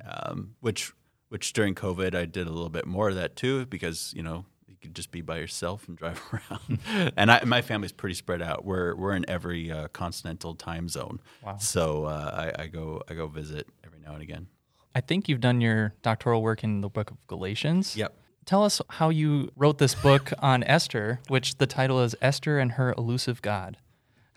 um, 0.06 0.56
which 0.60 0.94
which 1.30 1.54
during 1.54 1.76
COVID 1.76 2.16
I 2.16 2.26
did 2.26 2.48
a 2.48 2.52
little 2.52 2.70
bit 2.70 2.86
more 2.86 3.10
of 3.10 3.16
that 3.16 3.36
too 3.36 3.66
because, 3.66 4.14
you 4.16 4.24
know, 4.24 4.46
you 4.68 4.76
could 4.82 4.96
just 4.96 5.12
be 5.12 5.22
by 5.22 5.38
yourself 5.40 5.88
and 5.88 5.98
drive 5.98 6.22
around. 6.32 7.14
and 7.18 7.32
I, 7.32 7.44
my 7.44 7.62
family's 7.62 7.92
pretty 7.92 8.16
spread 8.16 8.42
out. 8.42 8.66
We're 8.66 8.96
we're 8.96 9.14
in 9.14 9.30
every 9.30 9.72
uh, 9.72 9.88
continental 9.90 10.56
time 10.56 10.90
zone. 10.90 11.20
Wow. 11.44 11.58
So 11.58 12.06
uh, 12.06 12.52
I, 12.58 12.64
I 12.64 12.68
go 12.68 13.02
I 13.10 13.14
go 13.14 13.28
visit 13.28 13.68
every 13.84 14.00
now 14.00 14.14
and 14.14 14.22
again. 14.22 14.48
I 14.96 15.02
think 15.02 15.30
you've 15.30 15.42
done 15.42 15.62
your 15.62 15.94
doctoral 16.02 16.42
work 16.42 16.64
in 16.64 16.82
the 16.82 16.90
book 16.90 17.12
of 17.12 17.18
Galatians. 17.28 17.96
Yep. 17.96 18.16
Tell 18.46 18.64
us 18.64 18.82
how 18.90 19.10
you 19.10 19.52
wrote 19.58 19.78
this 19.78 19.94
book 19.94 20.32
on 20.40 20.64
Esther, 20.64 21.20
which 21.28 21.58
the 21.58 21.68
title 21.68 22.02
is 22.02 22.16
Esther 22.22 22.58
and 22.60 22.72
Her 22.72 22.96
Elusive 22.98 23.42
God. 23.42 23.78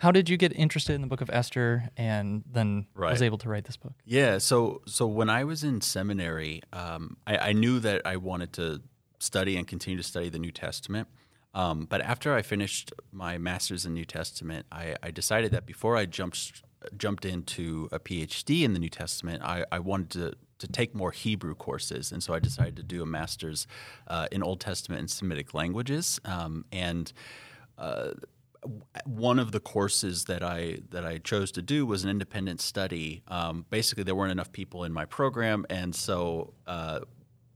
How 0.00 0.10
did 0.10 0.30
you 0.30 0.38
get 0.38 0.54
interested 0.56 0.94
in 0.94 1.02
the 1.02 1.06
book 1.06 1.20
of 1.20 1.28
Esther 1.30 1.90
and 1.94 2.42
then 2.50 2.86
was 3.12 3.20
able 3.20 3.36
to 3.36 3.50
write 3.50 3.64
this 3.64 3.76
book? 3.76 3.92
Yeah. 4.06 4.38
So 4.38 4.80
so 4.86 5.06
when 5.06 5.28
I 5.28 5.44
was 5.44 5.62
in 5.62 5.82
seminary, 5.82 6.62
um, 6.72 7.18
I, 7.26 7.36
I 7.36 7.52
knew 7.52 7.80
that 7.80 8.06
I 8.06 8.16
wanted 8.16 8.54
to 8.54 8.80
study 9.18 9.58
and 9.58 9.68
continue 9.68 9.98
to 9.98 10.02
study 10.02 10.30
the 10.30 10.38
New 10.38 10.52
Testament. 10.52 11.08
Um, 11.52 11.84
but 11.84 12.00
after 12.00 12.34
I 12.34 12.40
finished 12.40 12.94
my 13.12 13.36
master's 13.36 13.84
in 13.84 13.92
New 13.92 14.06
Testament, 14.06 14.64
I, 14.72 14.96
I 15.02 15.10
decided 15.10 15.50
that 15.52 15.66
before 15.66 15.98
I 15.98 16.06
jumped 16.06 16.62
jumped 16.96 17.26
into 17.26 17.90
a 17.92 17.98
PhD 17.98 18.62
in 18.62 18.72
the 18.72 18.78
New 18.78 18.88
Testament, 18.88 19.42
I, 19.42 19.66
I 19.70 19.80
wanted 19.80 20.10
to 20.10 20.32
to 20.60 20.66
take 20.66 20.94
more 20.94 21.10
Hebrew 21.10 21.54
courses, 21.54 22.10
and 22.10 22.22
so 22.22 22.32
I 22.32 22.38
decided 22.38 22.76
to 22.76 22.82
do 22.82 23.02
a 23.02 23.06
master's 23.06 23.66
uh, 24.06 24.28
in 24.32 24.42
Old 24.42 24.60
Testament 24.60 25.00
and 25.00 25.10
Semitic 25.10 25.52
languages. 25.52 26.20
Um, 26.24 26.64
and 26.72 27.12
uh, 27.76 28.12
one 29.06 29.38
of 29.38 29.52
the 29.52 29.60
courses 29.60 30.24
that 30.26 30.42
I 30.42 30.78
that 30.90 31.04
I 31.04 31.18
chose 31.18 31.50
to 31.52 31.62
do 31.62 31.86
was 31.86 32.04
an 32.04 32.10
independent 32.10 32.60
study. 32.60 33.22
Um, 33.28 33.64
basically, 33.70 34.04
there 34.04 34.14
weren't 34.14 34.32
enough 34.32 34.52
people 34.52 34.84
in 34.84 34.92
my 34.92 35.04
program, 35.04 35.64
and 35.70 35.94
so 35.94 36.52
uh, 36.66 37.00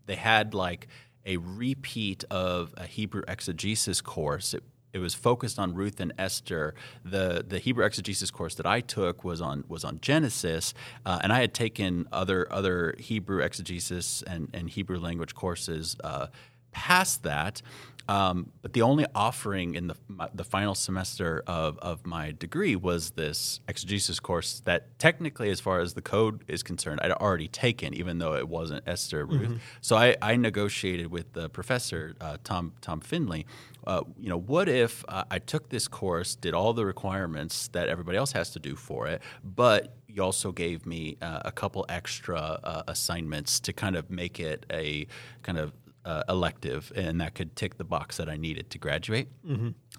they 0.06 0.16
had 0.16 0.54
like 0.54 0.88
a 1.26 1.36
repeat 1.36 2.24
of 2.30 2.74
a 2.76 2.86
Hebrew 2.86 3.22
exegesis 3.28 4.00
course. 4.00 4.54
It, 4.54 4.62
it 4.92 4.98
was 4.98 5.14
focused 5.14 5.58
on 5.58 5.74
Ruth 5.74 6.00
and 6.00 6.12
Esther. 6.18 6.74
The 7.04 7.44
the 7.46 7.58
Hebrew 7.58 7.84
exegesis 7.84 8.30
course 8.30 8.54
that 8.54 8.66
I 8.66 8.80
took 8.80 9.24
was 9.24 9.40
on 9.40 9.64
was 9.68 9.84
on 9.84 9.98
Genesis, 10.00 10.72
uh, 11.04 11.18
and 11.22 11.32
I 11.32 11.40
had 11.40 11.52
taken 11.52 12.08
other 12.12 12.50
other 12.50 12.94
Hebrew 12.98 13.40
exegesis 13.40 14.22
and, 14.26 14.48
and 14.54 14.70
Hebrew 14.70 14.98
language 14.98 15.34
courses 15.34 15.96
uh, 16.02 16.28
past 16.72 17.22
that. 17.24 17.62
Um, 18.08 18.50
but 18.60 18.72
the 18.74 18.82
only 18.82 19.06
offering 19.14 19.74
in 19.74 19.86
the 19.86 19.96
my, 20.08 20.28
the 20.34 20.44
final 20.44 20.74
semester 20.74 21.42
of, 21.46 21.78
of 21.78 22.04
my 22.04 22.32
degree 22.32 22.76
was 22.76 23.10
this 23.12 23.60
exegesis 23.66 24.20
course 24.20 24.60
that 24.64 24.98
technically, 24.98 25.50
as 25.50 25.60
far 25.60 25.80
as 25.80 25.94
the 25.94 26.02
code 26.02 26.44
is 26.48 26.62
concerned, 26.62 27.00
I'd 27.02 27.12
already 27.12 27.48
taken, 27.48 27.94
even 27.94 28.18
though 28.18 28.34
it 28.34 28.48
wasn't 28.48 28.86
Esther 28.86 29.24
Ruth. 29.24 29.60
So 29.80 29.96
I, 29.96 30.16
I 30.20 30.36
negotiated 30.36 31.06
with 31.10 31.32
the 31.32 31.48
professor 31.48 32.14
uh, 32.20 32.36
Tom 32.44 32.72
Tom 32.80 33.00
Finley. 33.00 33.46
Uh, 33.86 34.02
you 34.18 34.30
know, 34.30 34.38
what 34.38 34.66
if 34.68 35.04
uh, 35.08 35.24
I 35.30 35.38
took 35.38 35.68
this 35.68 35.88
course, 35.88 36.34
did 36.34 36.54
all 36.54 36.72
the 36.72 36.86
requirements 36.86 37.68
that 37.68 37.88
everybody 37.90 38.16
else 38.16 38.32
has 38.32 38.50
to 38.50 38.58
do 38.58 38.76
for 38.76 39.06
it, 39.06 39.20
but 39.42 39.94
you 40.08 40.22
also 40.22 40.52
gave 40.52 40.86
me 40.86 41.18
uh, 41.20 41.40
a 41.44 41.52
couple 41.52 41.84
extra 41.88 42.38
uh, 42.38 42.82
assignments 42.88 43.60
to 43.60 43.72
kind 43.72 43.96
of 43.96 44.10
make 44.10 44.40
it 44.40 44.64
a 44.70 45.06
kind 45.42 45.58
of 45.58 45.72
uh, 46.04 46.22
elective, 46.28 46.92
and 46.94 47.20
that 47.20 47.34
could 47.34 47.56
tick 47.56 47.76
the 47.78 47.84
box 47.84 48.16
that 48.18 48.28
I 48.28 48.36
needed 48.36 48.70
to 48.70 48.78
graduate. 48.78 49.28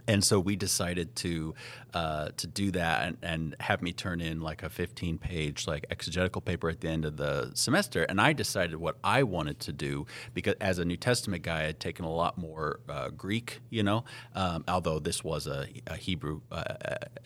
And 0.07 0.23
so 0.23 0.39
we 0.39 0.55
decided 0.55 1.15
to 1.17 1.55
uh, 1.93 2.29
to 2.37 2.47
do 2.47 2.69
that 2.71 3.07
and, 3.07 3.17
and 3.23 3.55
have 3.59 3.81
me 3.81 3.91
turn 3.91 4.21
in 4.21 4.41
like 4.41 4.61
a 4.61 4.69
15 4.69 5.17
page 5.17 5.65
like 5.67 5.85
exegetical 5.89 6.41
paper 6.41 6.69
at 6.69 6.81
the 6.81 6.89
end 6.89 7.05
of 7.05 7.17
the 7.17 7.51
semester. 7.55 8.03
And 8.03 8.21
I 8.21 8.33
decided 8.33 8.75
what 8.75 8.97
I 9.03 9.23
wanted 9.23 9.59
to 9.61 9.73
do 9.73 10.05
because 10.33 10.55
as 10.61 10.77
a 10.77 10.85
New 10.85 10.97
Testament 10.97 11.41
guy, 11.43 11.61
I 11.61 11.63
had 11.63 11.79
taken 11.79 12.05
a 12.05 12.11
lot 12.11 12.37
more 12.37 12.81
uh, 12.87 13.09
Greek, 13.09 13.61
you 13.69 13.81
know, 13.81 14.03
um, 14.35 14.63
although 14.67 14.99
this 14.99 15.23
was 15.23 15.47
a, 15.47 15.67
a 15.87 15.95
Hebrew 15.95 16.41
uh, 16.51 16.63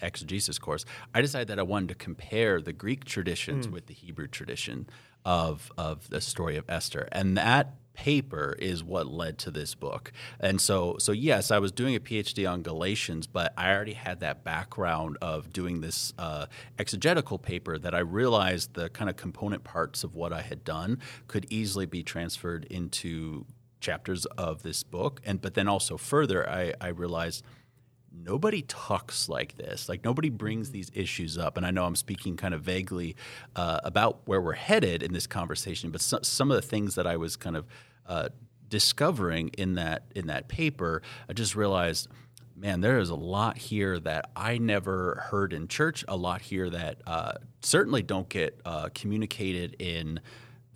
exegesis 0.02 0.58
course. 0.58 0.86
I 1.14 1.22
decided 1.22 1.50
that 1.50 1.60
I 1.60 1.64
wanted 1.64 1.90
to 1.90 1.96
compare 1.96 2.62
the 2.62 2.74
Greek 2.74 3.04
traditions 3.04 3.68
with 3.68 3.88
the 3.88 3.94
Hebrew 3.94 4.28
tradition 4.28 4.88
of 5.26 5.72
of 5.78 6.10
the 6.10 6.22
story 6.22 6.56
of 6.56 6.64
Esther, 6.70 7.10
and 7.12 7.38
that 7.38 7.74
paper 8.00 8.56
is 8.60 8.82
what 8.82 9.08
led 9.08 9.38
to 9.38 9.52
this 9.52 9.76
book. 9.76 10.14
And 10.40 10.62
so 10.62 10.96
so 11.00 11.12
yes, 11.12 11.52
I 11.52 11.60
was 11.60 11.74
doing 11.74 11.98
a 11.98 12.00
PhD 12.00 12.50
on 12.50 12.62
Galatians, 12.62 13.28
but 13.28 13.54
I 13.58 13.74
already 13.74 13.92
had 13.92 14.22
that 14.22 14.46
background 14.46 15.18
of 15.22 15.52
doing 15.52 15.82
this 15.82 16.14
uh, 16.18 16.46
exegetical 16.80 17.38
paper 17.38 17.78
that 17.78 17.94
I 17.94 18.00
realized 18.00 18.74
the 18.74 18.88
kind 18.88 19.10
of 19.10 19.18
component 19.18 19.66
parts 19.66 20.06
of 20.06 20.16
what 20.16 20.32
I 20.32 20.42
had 20.42 20.64
done 20.64 21.00
could 21.28 21.46
easily 21.50 21.86
be 21.86 22.02
transferred 22.02 22.64
into 22.70 23.46
chapters 23.82 24.26
of 24.38 24.64
this 24.64 24.82
book 24.84 25.22
and 25.26 25.42
but 25.42 25.54
then 25.54 25.68
also 25.68 25.98
further 25.98 26.50
I, 26.50 26.74
I 26.80 26.90
realized 26.90 27.44
nobody 28.12 28.62
talks 28.64 29.30
like 29.30 29.58
this. 29.58 29.90
Like 29.90 30.04
nobody 30.04 30.30
brings 30.30 30.72
these 30.72 30.92
issues 30.94 31.38
up. 31.38 31.58
And 31.58 31.66
I 31.66 31.72
know 31.72 31.86
I'm 31.86 31.96
speaking 31.96 32.38
kind 32.38 32.54
of 32.54 32.62
vaguely 32.62 33.16
uh, 33.56 33.80
about 33.84 34.22
where 34.26 34.42
we're 34.42 34.54
headed 34.54 35.04
in 35.04 35.14
this 35.14 35.28
conversation, 35.28 35.92
but 35.92 36.02
so, 36.02 36.20
some 36.22 36.52
of 36.52 36.56
the 36.56 36.62
things 36.62 36.96
that 36.96 37.08
I 37.08 37.18
was 37.18 37.36
kind 37.36 37.56
of 37.56 37.66
uh, 38.10 38.30
discovering 38.68 39.50
in 39.58 39.76
that 39.76 40.04
in 40.16 40.28
that 40.28 40.48
paper, 40.48 41.02
I 41.30 41.34
just 41.34 41.56
realized. 41.56 42.08
Man, 42.56 42.82
there 42.82 43.00
is 43.00 43.10
a 43.10 43.16
lot 43.16 43.58
here 43.58 43.98
that 44.02 44.32
I 44.36 44.58
never 44.58 45.28
heard 45.32 45.54
in 45.54 45.70
church. 45.70 46.04
A 46.10 46.18
lot 46.18 46.42
here 46.42 46.70
that 46.70 46.98
uh, 47.08 47.36
certainly 47.62 48.04
don't 48.04 48.28
get 48.28 48.60
uh, 48.66 48.90
communicated 48.94 49.78
in 49.80 50.20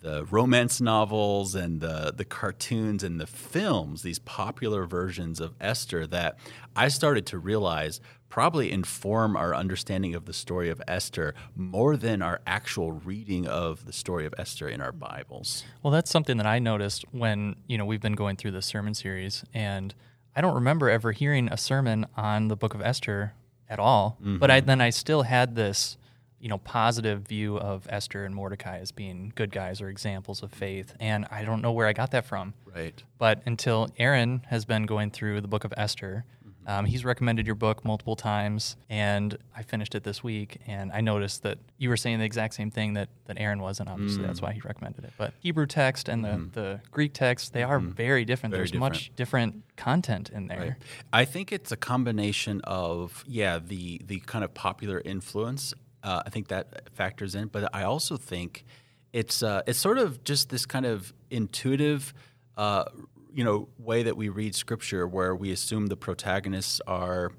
the 0.03 0.25
romance 0.25 0.79
novels 0.79 1.55
and 1.55 1.81
the 1.81 2.13
the 2.15 2.25
cartoons 2.25 3.03
and 3.03 3.19
the 3.19 3.25
films, 3.25 4.01
these 4.01 4.19
popular 4.19 4.85
versions 4.85 5.39
of 5.39 5.55
Esther 5.59 6.05
that 6.07 6.37
I 6.75 6.89
started 6.89 7.25
to 7.27 7.39
realize 7.39 7.99
probably 8.33 8.71
inform 8.71 9.37
our 9.37 9.53
understanding 9.53 10.15
of 10.15 10.25
the 10.25 10.33
story 10.33 10.67
of 10.67 10.81
Esther 10.87 11.35
more 11.55 11.95
than 11.95 12.19
our 12.19 12.41
actual 12.47 12.91
reading 12.91 13.45
of 13.45 13.85
the 13.85 13.93
story 13.93 14.25
of 14.25 14.33
Esther 14.39 14.67
in 14.67 14.81
our 14.81 14.91
Bibles. 14.91 15.63
Well, 15.83 15.91
that's 15.91 16.09
something 16.09 16.37
that 16.37 16.47
I 16.47 16.57
noticed 16.57 17.05
when, 17.11 17.57
you 17.67 17.77
know, 17.77 17.85
we've 17.85 18.01
been 18.01 18.15
going 18.15 18.35
through 18.35 18.49
this 18.49 18.65
sermon 18.65 18.95
series 18.95 19.43
and 19.53 19.93
I 20.35 20.41
don't 20.41 20.55
remember 20.55 20.89
ever 20.89 21.11
hearing 21.11 21.47
a 21.49 21.57
sermon 21.57 22.07
on 22.17 22.47
the 22.47 22.55
book 22.55 22.73
of 22.73 22.81
Esther 22.81 23.33
at 23.69 23.77
all. 23.77 24.17
Mm-hmm. 24.19 24.39
But 24.39 24.49
I 24.49 24.61
then 24.61 24.81
I 24.81 24.89
still 24.89 25.21
had 25.21 25.53
this, 25.53 25.97
you 26.39 26.49
know, 26.49 26.57
positive 26.57 27.27
view 27.27 27.59
of 27.59 27.85
Esther 27.87 28.25
and 28.25 28.33
Mordecai 28.33 28.79
as 28.79 28.91
being 28.91 29.31
good 29.35 29.51
guys 29.51 29.79
or 29.79 29.89
examples 29.89 30.41
of 30.41 30.51
faith. 30.51 30.95
And 30.99 31.27
I 31.29 31.45
don't 31.45 31.61
know 31.61 31.71
where 31.71 31.85
I 31.85 31.93
got 31.93 32.09
that 32.09 32.25
from. 32.25 32.55
Right. 32.65 33.03
But 33.19 33.43
until 33.45 33.89
Aaron 33.99 34.41
has 34.47 34.65
been 34.65 34.87
going 34.87 35.11
through 35.11 35.41
the 35.41 35.47
book 35.47 35.65
of 35.65 35.73
Esther, 35.77 36.25
um, 36.65 36.86
he's 36.86 37.03
recommended 37.03 37.46
your 37.46 37.55
book 37.55 37.84
multiple 37.84 38.15
times, 38.15 38.75
and 38.89 39.38
I 39.55 39.63
finished 39.63 39.96
it 39.96 40.03
this 40.03 40.24
week. 40.24 40.60
And 40.67 40.91
I 40.91 41.01
noticed 41.01 41.43
that 41.43 41.58
you 41.77 41.89
were 41.89 41.98
saying 41.98 42.20
the 42.20 42.25
exact 42.25 42.53
same 42.53 42.72
thing 42.72 42.93
that, 42.93 43.10
that 43.25 43.39
Aaron 43.39 43.62
was, 43.62 43.79
and 43.79 43.89
obviously 43.89 44.25
that's 44.25 44.41
why 44.41 44.53
he 44.53 44.62
recommended 44.62 45.03
it. 45.03 45.13
But 45.17 45.34
Hebrew 45.39 45.65
text 45.65 46.10
and 46.10 46.24
the, 46.24 46.50
the 46.53 46.82
Greek 46.91 47.13
text, 47.13 47.53
they 47.53 47.63
are 47.63 47.79
very 47.79 48.25
different. 48.25 48.53
Very 48.53 48.67
There's 48.67 48.79
much 48.79 49.12
different 49.15 49.63
content 49.75 50.29
in 50.29 50.48
there. 50.48 50.60
Right. 50.60 50.74
I 51.12 51.25
think 51.25 51.51
it's 51.51 51.72
a 51.72 51.77
combination 51.77 52.62
of 52.63 53.24
yeah 53.27 53.60
the 53.60 54.01
the 54.05 54.20
kind 54.22 54.43
of 54.43 54.53
popular 54.53 55.01
influence. 55.03 55.74
Uh, 56.03 56.24
I 56.25 56.29
think 56.29 56.50
that 56.50 56.89
factors 56.93 57.34
in, 57.36 57.48
but 57.48 57.74
I 57.74 57.84
also 57.84 58.17
think 58.17 58.65
it's 59.13 59.43
uh, 59.43 59.62
it's 59.67 59.79
sort 59.79 59.98
of 59.98 60.24
just 60.24 60.50
this 60.50 60.65
kind 60.65 60.86
of 60.86 61.13
intuitive. 61.29 62.13
Uh, 62.58 62.86
you 63.33 63.43
know, 63.43 63.69
way 63.77 64.03
that 64.03 64.15
we 64.15 64.29
read 64.29 64.55
scripture, 64.55 65.07
where 65.07 65.35
we 65.35 65.51
assume 65.51 65.87
the 65.87 65.97
protagonists 65.97 66.81
are 66.87 67.31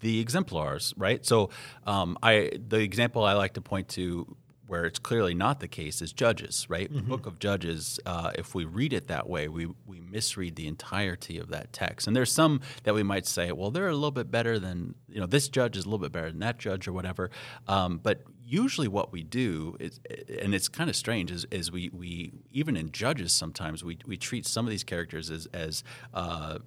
the 0.00 0.20
exemplars, 0.20 0.92
right? 0.96 1.24
So, 1.24 1.50
um, 1.86 2.18
I 2.22 2.50
the 2.68 2.78
example 2.78 3.24
I 3.24 3.34
like 3.34 3.54
to 3.54 3.60
point 3.60 3.88
to 3.90 4.36
where 4.72 4.86
it's 4.86 4.98
clearly 4.98 5.34
not 5.34 5.60
the 5.60 5.68
case 5.68 6.00
is 6.00 6.14
Judges, 6.14 6.66
right? 6.70 6.90
The 6.90 7.02
book 7.02 7.26
of 7.26 7.38
Judges, 7.38 8.00
uh, 8.06 8.30
if 8.36 8.54
we 8.54 8.64
read 8.64 8.94
it 8.94 9.06
that 9.08 9.28
way, 9.28 9.46
we, 9.46 9.66
we 9.84 10.00
misread 10.00 10.56
the 10.56 10.66
entirety 10.66 11.36
of 11.36 11.50
that 11.50 11.74
text. 11.74 12.06
And 12.06 12.16
there's 12.16 12.32
some 12.32 12.62
that 12.84 12.94
we 12.94 13.02
might 13.02 13.26
say, 13.26 13.52
well, 13.52 13.70
they're 13.70 13.88
a 13.88 13.94
little 13.94 14.10
bit 14.10 14.30
better 14.30 14.58
than, 14.58 14.94
you 15.10 15.20
know, 15.20 15.26
this 15.26 15.50
judge 15.50 15.76
is 15.76 15.84
a 15.84 15.88
little 15.88 15.98
bit 15.98 16.10
better 16.10 16.30
than 16.30 16.40
that 16.40 16.56
judge 16.58 16.88
or 16.88 16.94
whatever. 16.94 17.30
Um, 17.68 18.00
but 18.02 18.22
usually 18.42 18.88
what 18.88 19.12
we 19.12 19.22
do 19.22 19.76
is, 19.78 20.00
and 20.40 20.54
it's 20.54 20.68
kind 20.68 20.88
of 20.88 20.96
strange, 20.96 21.30
is, 21.30 21.46
is 21.50 21.70
we, 21.70 21.90
we, 21.92 22.32
even 22.50 22.74
in 22.74 22.92
Judges 22.92 23.34
sometimes, 23.34 23.84
we, 23.84 23.98
we 24.06 24.16
treat 24.16 24.46
some 24.46 24.64
of 24.64 24.70
these 24.70 24.84
characters 24.84 25.30
as, 25.30 25.46
as 25.52 25.84
uh, 26.14 26.60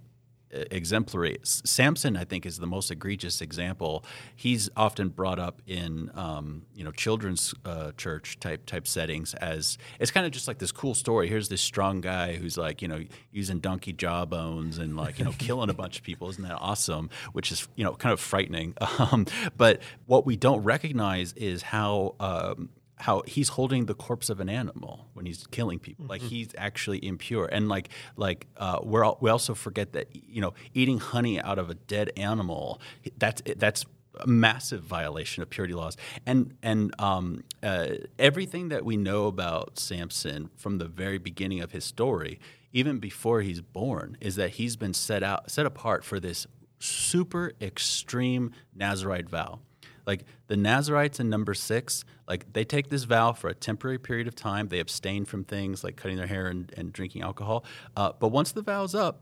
exemplary. 0.71 1.37
Samson, 1.43 2.17
I 2.17 2.23
think, 2.23 2.45
is 2.45 2.57
the 2.57 2.67
most 2.67 2.91
egregious 2.91 3.41
example. 3.41 4.03
He's 4.35 4.69
often 4.75 5.09
brought 5.09 5.39
up 5.39 5.61
in 5.67 6.11
um, 6.15 6.63
you 6.73 6.83
know 6.83 6.91
children's 6.91 7.53
uh, 7.65 7.91
church 7.97 8.39
type 8.39 8.65
type 8.65 8.87
settings 8.87 9.33
as 9.35 9.77
it's 9.99 10.11
kind 10.11 10.25
of 10.25 10.31
just 10.31 10.47
like 10.47 10.59
this 10.59 10.71
cool 10.71 10.93
story. 10.93 11.27
Here's 11.27 11.49
this 11.49 11.61
strong 11.61 12.01
guy 12.01 12.35
who's 12.35 12.57
like 12.57 12.81
you 12.81 12.87
know 12.87 13.03
using 13.31 13.59
donkey 13.59 13.93
jawbones 13.93 14.77
and 14.77 14.95
like 14.95 15.19
you 15.19 15.25
know 15.25 15.33
killing 15.37 15.69
a 15.69 15.73
bunch 15.85 15.97
of 15.97 16.03
people. 16.03 16.29
Isn't 16.29 16.43
that 16.43 16.57
awesome? 16.59 17.09
Which 17.33 17.51
is 17.51 17.67
you 17.75 17.83
know 17.83 17.93
kind 17.93 18.13
of 18.13 18.19
frightening. 18.19 18.73
Um, 18.97 19.25
but 19.57 19.81
what 20.05 20.25
we 20.25 20.37
don't 20.37 20.63
recognize 20.63 21.33
is 21.33 21.61
how. 21.61 22.15
Um, 22.19 22.69
how 22.97 23.23
he's 23.27 23.49
holding 23.49 23.85
the 23.85 23.93
corpse 23.93 24.29
of 24.29 24.39
an 24.39 24.49
animal 24.49 25.07
when 25.13 25.25
he's 25.25 25.45
killing 25.47 25.79
people. 25.79 26.05
Like 26.05 26.21
he's 26.21 26.49
actually 26.57 27.05
impure, 27.05 27.45
and 27.45 27.67
like 27.67 27.89
like 28.15 28.47
uh, 28.57 28.79
we're 28.83 29.03
all, 29.03 29.17
we 29.21 29.29
also 29.29 29.53
forget 29.53 29.93
that 29.93 30.07
you 30.13 30.41
know 30.41 30.53
eating 30.73 30.99
honey 30.99 31.39
out 31.39 31.59
of 31.59 31.69
a 31.69 31.75
dead 31.75 32.11
animal 32.17 32.81
that's 33.17 33.41
that's 33.57 33.85
a 34.21 34.27
massive 34.27 34.81
violation 34.81 35.43
of 35.43 35.49
purity 35.49 35.73
laws. 35.73 35.97
And 36.25 36.55
and 36.63 36.93
um, 36.99 37.43
uh, 37.61 37.87
everything 38.17 38.69
that 38.69 38.85
we 38.85 38.97
know 38.97 39.27
about 39.27 39.77
Samson 39.77 40.49
from 40.55 40.77
the 40.77 40.87
very 40.87 41.17
beginning 41.17 41.61
of 41.61 41.71
his 41.71 41.83
story, 41.83 42.39
even 42.71 42.99
before 42.99 43.41
he's 43.41 43.61
born, 43.61 44.17
is 44.21 44.35
that 44.37 44.51
he's 44.51 44.77
been 44.77 44.93
set 44.93 45.21
out 45.21 45.51
set 45.51 45.65
apart 45.65 46.05
for 46.05 46.19
this 46.19 46.47
super 46.79 47.51
extreme 47.61 48.51
Nazarite 48.73 49.29
vow 49.29 49.59
like 50.05 50.23
the 50.47 50.57
Nazarites 50.57 51.19
in 51.19 51.29
number 51.29 51.53
six, 51.53 52.05
like 52.27 52.53
they 52.53 52.63
take 52.63 52.89
this 52.89 53.03
vow 53.03 53.33
for 53.33 53.49
a 53.49 53.53
temporary 53.53 53.97
period 53.97 54.27
of 54.27 54.35
time. 54.35 54.67
They 54.67 54.79
abstain 54.79 55.25
from 55.25 55.43
things 55.43 55.83
like 55.83 55.95
cutting 55.95 56.17
their 56.17 56.27
hair 56.27 56.47
and, 56.47 56.71
and 56.77 56.93
drinking 56.93 57.23
alcohol. 57.23 57.65
Uh, 57.95 58.11
but 58.19 58.29
once 58.29 58.51
the 58.51 58.61
vow's 58.61 58.93
up, 58.93 59.21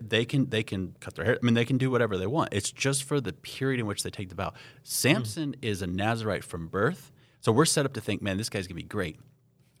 they 0.00 0.24
can 0.24 0.48
they 0.50 0.62
can 0.62 0.96
cut 1.00 1.14
their 1.14 1.24
hair. 1.24 1.38
I 1.40 1.44
mean, 1.44 1.54
they 1.54 1.64
can 1.64 1.78
do 1.78 1.90
whatever 1.90 2.16
they 2.16 2.26
want. 2.26 2.52
It's 2.52 2.72
just 2.72 3.04
for 3.04 3.20
the 3.20 3.32
period 3.32 3.80
in 3.80 3.86
which 3.86 4.02
they 4.02 4.10
take 4.10 4.28
the 4.28 4.34
vow. 4.34 4.52
Samson 4.82 5.54
is 5.62 5.82
a 5.82 5.86
Nazarite 5.86 6.44
from 6.44 6.66
birth, 6.66 7.12
so 7.40 7.52
we're 7.52 7.66
set 7.66 7.86
up 7.86 7.92
to 7.94 8.00
think, 8.00 8.20
man, 8.22 8.36
this 8.36 8.48
guy's 8.48 8.66
gonna 8.66 8.76
be 8.76 8.82
great. 8.82 9.20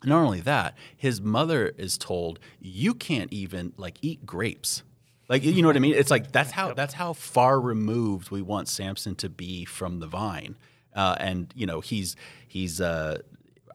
Not 0.04 0.22
only 0.22 0.40
that, 0.42 0.76
his 0.96 1.20
mother 1.20 1.68
is 1.76 1.98
told 1.98 2.38
you 2.60 2.94
can't 2.94 3.32
even 3.32 3.72
like 3.76 3.98
eat 4.02 4.24
grapes. 4.24 4.82
Like 5.28 5.42
you 5.42 5.60
know 5.62 5.68
what 5.68 5.76
I 5.76 5.80
mean? 5.80 5.94
It's 5.94 6.10
like 6.10 6.32
that's 6.32 6.52
how 6.52 6.72
that's 6.74 6.94
how 6.94 7.12
far 7.12 7.60
removed 7.60 8.30
we 8.30 8.42
want 8.42 8.68
Samson 8.68 9.16
to 9.16 9.28
be 9.28 9.64
from 9.64 9.98
the 9.98 10.06
vine, 10.06 10.56
uh, 10.94 11.16
and 11.18 11.52
you 11.56 11.66
know 11.66 11.80
he's 11.80 12.16
he's. 12.46 12.80
Uh, 12.80 13.18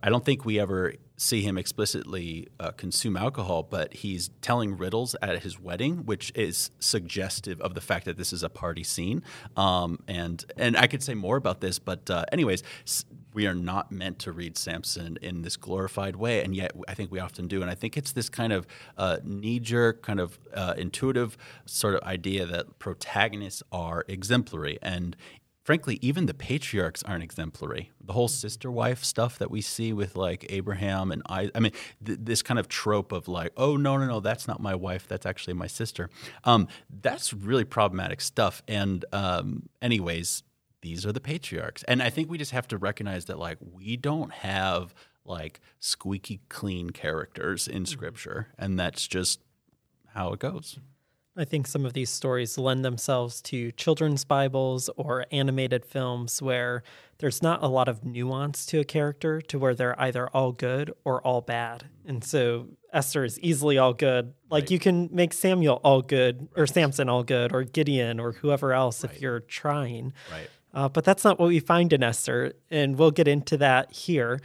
I 0.04 0.10
don't 0.10 0.26
think 0.26 0.46
we 0.46 0.60
ever 0.60 0.94
see 1.18 1.44
him 1.44 1.58
explicitly 1.58 2.48
uh, 2.60 2.72
consume 2.72 3.16
alcohol, 3.16 3.62
but 3.62 3.94
he's 3.94 4.32
telling 4.42 4.76
riddles 4.76 5.16
at 5.22 5.44
his 5.44 5.60
wedding, 5.60 6.06
which 6.06 6.32
is 6.34 6.72
suggestive 6.80 7.62
of 7.62 7.76
the 7.76 7.82
fact 7.82 8.06
that 8.06 8.18
this 8.18 8.34
is 8.34 8.42
a 8.42 8.50
party 8.50 8.84
scene. 8.84 9.22
Um, 9.56 10.00
and 10.08 10.44
and 10.58 10.76
I 10.76 10.88
could 10.88 11.04
say 11.04 11.14
more 11.14 11.38
about 11.38 11.62
this, 11.62 11.80
but 11.80 12.10
uh, 12.10 12.26
anyways, 12.32 12.64
we 13.34 13.48
are 13.48 13.56
not 13.56 13.92
meant 13.92 14.20
to 14.20 14.32
read 14.32 14.58
Samson 14.58 15.18
in 15.22 15.42
this 15.42 15.58
glorified 15.58 16.16
way, 16.16 16.44
and 16.44 16.56
yet 16.56 16.72
I 16.88 16.94
think 16.94 17.12
we 17.12 17.20
often 17.20 17.48
do. 17.48 17.62
And 17.62 17.70
I 17.70 17.76
think 17.76 17.98
it's 17.98 18.12
this 18.12 18.30
kind 18.30 18.54
of 18.54 18.68
uh, 18.98 19.18
knee-jerk, 19.24 20.02
kind 20.02 20.20
of 20.20 20.40
uh, 20.54 20.74
intuitive 20.78 21.38
sort 21.66 21.96
of 21.96 22.02
idea 22.04 22.46
that 22.46 22.80
protagonists 22.80 23.64
are 23.72 24.04
exemplary, 24.08 24.78
and 24.82 25.16
frankly, 25.64 26.00
even 26.02 26.26
the 26.26 26.34
patriarchs 26.34 27.04
aren't 27.04 27.24
exemplary. 27.24 27.92
The 28.04 28.14
whole 28.14 28.28
sister 28.28 28.72
wife 28.72 29.04
stuff 29.04 29.38
that 29.38 29.52
we 29.52 29.62
see 29.62 29.94
with 29.94 30.16
like 30.16 30.46
Abraham 30.50 31.12
and 31.12 31.22
I, 31.30 31.52
I 31.54 31.60
mean, 31.60 31.72
th- 32.04 32.20
this 32.22 32.42
kind 32.42 32.60
of 32.60 32.68
trope 32.68 33.12
of 33.12 33.28
like, 33.28 33.54
oh, 33.56 33.78
no, 33.78 33.96
no, 33.98 34.06
no, 34.08 34.20
that's 34.20 34.48
not 34.48 34.60
my 34.60 34.76
wife. 34.76 35.08
That's 35.08 35.26
actually 35.26 35.54
my 35.54 35.68
sister. 35.68 36.10
Um, 36.44 36.68
that's 37.02 37.32
really 37.32 37.64
problematic 37.64 38.22
stuff. 38.22 38.64
And, 38.68 39.06
um, 39.14 39.70
anyways, 39.82 40.44
these 40.82 41.06
are 41.06 41.12
the 41.12 41.22
patriarchs. 41.22 41.84
And 41.84 42.02
I 42.02 42.10
think 42.10 42.30
we 42.30 42.38
just 42.38 42.52
have 42.52 42.68
to 42.70 42.78
recognize 42.78 43.26
that 43.26 43.40
like 43.40 43.58
we 43.62 43.98
don't 43.98 44.32
have 44.32 44.94
like 45.26 45.60
squeaky 45.80 46.42
clean 46.50 46.90
characters 46.90 47.68
in 47.68 47.84
mm-hmm. 47.84 47.86
scripture. 47.86 48.48
And 48.58 48.80
that's 48.80 49.08
just 49.08 49.42
how 50.14 50.34
it 50.34 50.40
goes. 50.40 50.80
I 51.38 51.46
think 51.46 51.66
some 51.66 51.86
of 51.86 51.94
these 51.94 52.10
stories 52.10 52.58
lend 52.58 52.84
themselves 52.84 53.42
to 53.44 53.72
children's 53.72 54.26
Bibles 54.26 54.90
or 54.98 55.26
animated 55.32 55.86
films 55.86 56.42
where 56.42 56.84
there's 57.20 57.42
not 57.42 57.64
a 57.64 57.68
lot 57.68 57.88
of 57.88 58.04
nuance 58.04 58.66
to 58.66 58.80
a 58.80 58.84
character 58.84 59.42
to 59.44 59.58
where 59.58 59.74
they're 59.74 60.00
either 60.00 60.28
all 60.30 60.52
good 60.52 60.92
or 61.06 61.22
all 61.26 61.40
bad. 61.40 61.86
And 62.06 62.22
so 62.22 62.68
Esther 62.92 63.24
is 63.24 63.40
easily 63.40 63.78
all 63.78 63.94
good. 63.94 64.34
Like 64.50 64.64
Right. 64.64 64.72
you 64.72 64.80
can 64.80 65.08
make 65.14 65.32
Samuel 65.32 65.80
all 65.86 66.02
good 66.02 66.50
or 66.58 66.68
Samson 66.68 67.08
all 67.08 67.24
good 67.24 67.54
or 67.54 67.64
Gideon 67.64 68.20
or 68.20 68.34
whoever 68.34 68.74
else 68.74 69.06
if 69.06 69.22
you're 69.22 69.40
trying. 69.40 70.12
Right. 70.30 70.50
Uh, 70.74 70.88
but 70.90 71.04
that's 71.04 71.24
not 71.24 71.40
what 71.40 71.48
we 71.48 71.60
find 71.60 71.92
in 71.94 72.04
Esther. 72.04 72.54
And 72.70 72.98
we'll 72.98 73.12
get 73.12 73.28
into 73.28 73.58
that 73.58 73.92
here. 73.92 74.40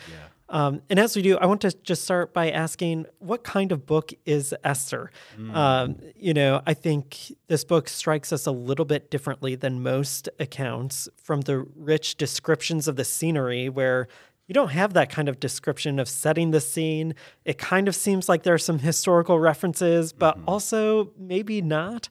Um, 0.48 0.80
and 0.88 1.00
as 1.00 1.16
we 1.16 1.22
do, 1.22 1.36
I 1.38 1.46
want 1.46 1.60
to 1.62 1.72
just 1.82 2.04
start 2.04 2.32
by 2.32 2.50
asking 2.50 3.06
what 3.18 3.42
kind 3.42 3.72
of 3.72 3.84
book 3.84 4.12
is 4.24 4.54
Esther? 4.62 5.10
Um, 5.52 5.96
you 6.14 6.32
know, 6.32 6.62
I 6.66 6.74
think 6.74 7.32
this 7.48 7.64
book 7.64 7.88
strikes 7.88 8.32
us 8.32 8.46
a 8.46 8.52
little 8.52 8.84
bit 8.84 9.10
differently 9.10 9.56
than 9.56 9.82
most 9.82 10.28
accounts 10.38 11.08
from 11.16 11.40
the 11.42 11.66
rich 11.74 12.16
descriptions 12.16 12.86
of 12.86 12.94
the 12.94 13.04
scenery, 13.04 13.68
where 13.68 14.06
you 14.46 14.52
don't 14.52 14.70
have 14.70 14.92
that 14.92 15.10
kind 15.10 15.28
of 15.28 15.40
description 15.40 15.98
of 15.98 16.08
setting 16.08 16.52
the 16.52 16.60
scene. 16.60 17.16
It 17.44 17.58
kind 17.58 17.88
of 17.88 17.96
seems 17.96 18.28
like 18.28 18.44
there 18.44 18.54
are 18.54 18.58
some 18.58 18.78
historical 18.78 19.40
references, 19.40 20.12
but 20.12 20.38
also 20.46 21.10
maybe 21.18 21.60
not. 21.60 22.08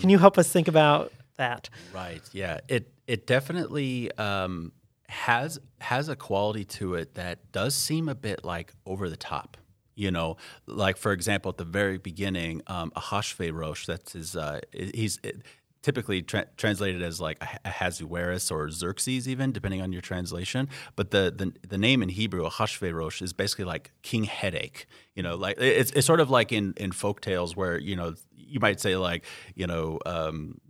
Can 0.00 0.08
you 0.08 0.18
help 0.18 0.38
us 0.38 0.50
think 0.50 0.66
about 0.66 1.12
that? 1.36 1.70
Right. 1.94 2.22
Yeah. 2.32 2.58
It 2.66 2.88
it 3.06 3.26
definitely 3.26 4.10
um, 4.18 4.72
has 5.08 5.58
has 5.80 6.08
a 6.08 6.16
quality 6.16 6.64
to 6.64 6.94
it 6.94 7.14
that 7.14 7.52
does 7.52 7.74
seem 7.74 8.08
a 8.08 8.14
bit 8.14 8.44
like 8.44 8.72
over 8.84 9.08
the 9.08 9.16
top. 9.16 9.56
You 9.94 10.10
know, 10.10 10.36
like 10.66 10.98
for 10.98 11.12
example, 11.12 11.48
at 11.48 11.56
the 11.56 11.64
very 11.64 11.96
beginning, 11.96 12.62
um, 12.66 12.92
Ahasuerus. 12.94 13.86
That's 13.86 14.12
his. 14.12 14.36
Uh, 14.36 14.60
he's 14.72 15.18
typically 15.86 16.20
tra- 16.20 16.48
translated 16.56 17.00
as 17.00 17.20
like 17.20 17.40
Ahasuerus 17.64 18.50
or 18.50 18.68
Xerxes, 18.70 19.28
even 19.28 19.52
depending 19.52 19.80
on 19.80 19.92
your 19.92 20.02
translation. 20.02 20.68
But 20.96 21.12
the 21.12 21.32
the, 21.34 21.52
the 21.66 21.78
name 21.78 22.02
in 22.02 22.10
Hebrew, 22.10 22.44
Ahasuerus, 22.44 23.22
is 23.22 23.32
basically 23.32 23.64
like 23.64 23.92
king 24.02 24.24
headache. 24.24 24.86
You 25.14 25.22
know, 25.22 25.36
like 25.36 25.56
it's, 25.58 25.92
it's 25.92 26.06
sort 26.06 26.20
of 26.20 26.28
like 26.28 26.52
in 26.52 26.74
in 26.76 26.92
folk 26.92 27.22
tales 27.22 27.56
where 27.56 27.78
you 27.78 27.96
know 27.96 28.14
you 28.34 28.60
might 28.60 28.80
say 28.80 28.96
like 28.96 29.24
you 29.54 29.66
know. 29.66 29.98
Um, 30.04 30.60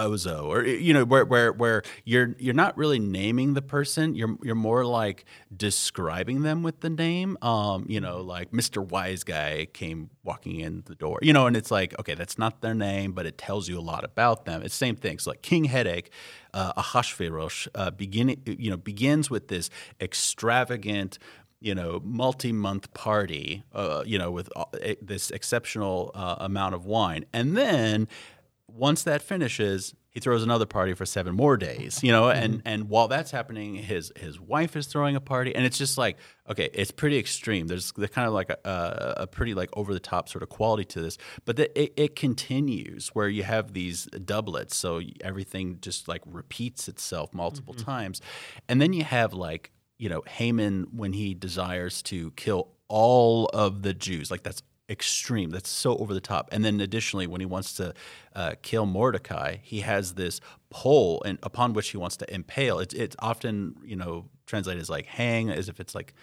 bozo 0.00 0.44
or 0.44 0.64
you 0.64 0.92
know 0.92 1.04
where 1.04 1.24
where 1.24 1.52
where 1.52 1.82
you're 2.04 2.34
you're 2.38 2.54
not 2.54 2.76
really 2.76 2.98
naming 2.98 3.54
the 3.54 3.62
person. 3.62 4.14
You're 4.14 4.36
you're 4.42 4.54
more 4.54 4.84
like 4.84 5.24
describing 5.54 6.42
them 6.42 6.62
with 6.62 6.80
the 6.80 6.90
name. 6.90 7.36
Um 7.42 7.86
you 7.88 8.00
know 8.00 8.20
like 8.20 8.50
Mr. 8.52 8.86
Wise 8.86 9.24
guy 9.24 9.66
came 9.72 10.10
walking 10.22 10.60
in 10.60 10.82
the 10.86 10.94
door 10.94 11.18
you 11.22 11.32
know 11.32 11.46
and 11.46 11.56
it's 11.56 11.70
like 11.70 11.98
okay 11.98 12.14
that's 12.14 12.38
not 12.38 12.60
their 12.60 12.74
name 12.74 13.12
but 13.12 13.24
it 13.26 13.38
tells 13.38 13.68
you 13.68 13.78
a 13.78 13.80
lot 13.92 14.04
about 14.04 14.44
them. 14.44 14.62
It's 14.62 14.74
the 14.74 14.84
same 14.86 14.96
thing. 14.96 15.18
So 15.18 15.30
like 15.30 15.42
King 15.42 15.64
Headache 15.64 16.10
uh, 16.52 16.72
Ahasuerus 16.76 17.68
uh, 17.74 17.90
beginning 17.90 18.42
you 18.46 18.70
know 18.70 18.76
begins 18.76 19.30
with 19.30 19.48
this 19.48 19.70
extravagant 20.00 21.18
you 21.62 21.74
know, 21.74 22.00
multi-month 22.02 22.92
party, 22.94 23.62
uh, 23.74 24.02
you 24.06 24.18
know, 24.18 24.30
with 24.30 24.48
uh, 24.56 24.64
this 25.02 25.30
exceptional 25.30 26.10
uh, 26.14 26.36
amount 26.38 26.74
of 26.74 26.86
wine, 26.86 27.26
and 27.34 27.54
then 27.54 28.08
once 28.74 29.02
that 29.04 29.22
finishes, 29.22 29.94
he 30.10 30.18
throws 30.18 30.42
another 30.42 30.66
party 30.66 30.92
for 30.94 31.06
seven 31.06 31.34
more 31.34 31.56
days, 31.56 32.02
you 32.02 32.10
know, 32.10 32.30
and 32.30 32.54
mm-hmm. 32.54 32.68
and 32.68 32.88
while 32.88 33.06
that's 33.06 33.30
happening, 33.30 33.76
his 33.76 34.12
his 34.16 34.40
wife 34.40 34.74
is 34.74 34.86
throwing 34.86 35.14
a 35.14 35.20
party, 35.20 35.54
and 35.54 35.64
it's 35.64 35.78
just 35.78 35.96
like 35.96 36.16
okay, 36.48 36.68
it's 36.74 36.90
pretty 36.90 37.16
extreme. 37.16 37.68
There's 37.68 37.92
the 37.92 38.08
kind 38.08 38.26
of 38.26 38.34
like 38.34 38.50
a, 38.50 39.14
a, 39.18 39.26
pretty 39.28 39.54
like 39.54 39.70
over 39.74 39.94
the 39.94 40.00
top 40.00 40.28
sort 40.28 40.42
of 40.42 40.48
quality 40.48 40.84
to 40.86 41.00
this, 41.00 41.16
but 41.44 41.56
the, 41.56 41.80
it, 41.80 41.92
it 41.96 42.16
continues 42.16 43.08
where 43.08 43.28
you 43.28 43.44
have 43.44 43.72
these 43.72 44.06
doublets, 44.06 44.76
so 44.76 45.00
everything 45.20 45.78
just 45.80 46.08
like 46.08 46.22
repeats 46.26 46.88
itself 46.88 47.32
multiple 47.32 47.74
mm-hmm. 47.74 47.84
times, 47.84 48.20
and 48.68 48.82
then 48.82 48.92
you 48.92 49.04
have 49.04 49.32
like 49.32 49.70
you 49.96 50.08
know 50.08 50.22
Haman 50.26 50.88
when 50.90 51.12
he 51.12 51.34
desires 51.34 52.02
to 52.02 52.32
kill 52.32 52.72
all 52.88 53.46
of 53.54 53.82
the 53.82 53.94
Jews, 53.94 54.30
like 54.30 54.42
that's 54.42 54.62
extreme. 54.90 55.50
That's 55.50 55.70
so 55.70 55.96
over 55.96 56.12
the 56.12 56.20
top. 56.20 56.48
And 56.52 56.64
then 56.64 56.80
additionally, 56.80 57.26
when 57.26 57.40
he 57.40 57.46
wants 57.46 57.72
to 57.74 57.94
uh, 58.34 58.54
kill 58.62 58.84
Mordecai, 58.84 59.56
he 59.62 59.80
has 59.80 60.14
this 60.14 60.40
pole 60.68 61.22
and 61.24 61.38
upon 61.42 61.72
which 61.72 61.90
he 61.90 61.96
wants 61.96 62.16
to 62.18 62.34
impale. 62.34 62.80
It's 62.80 62.92
it's 62.94 63.16
often 63.20 63.76
you 63.84 63.96
know 63.96 64.26
translated 64.46 64.80
as 64.80 64.90
like 64.90 65.06
hang, 65.06 65.50
as 65.50 65.68
if 65.68 65.80
it's 65.80 65.94
like 65.94 66.14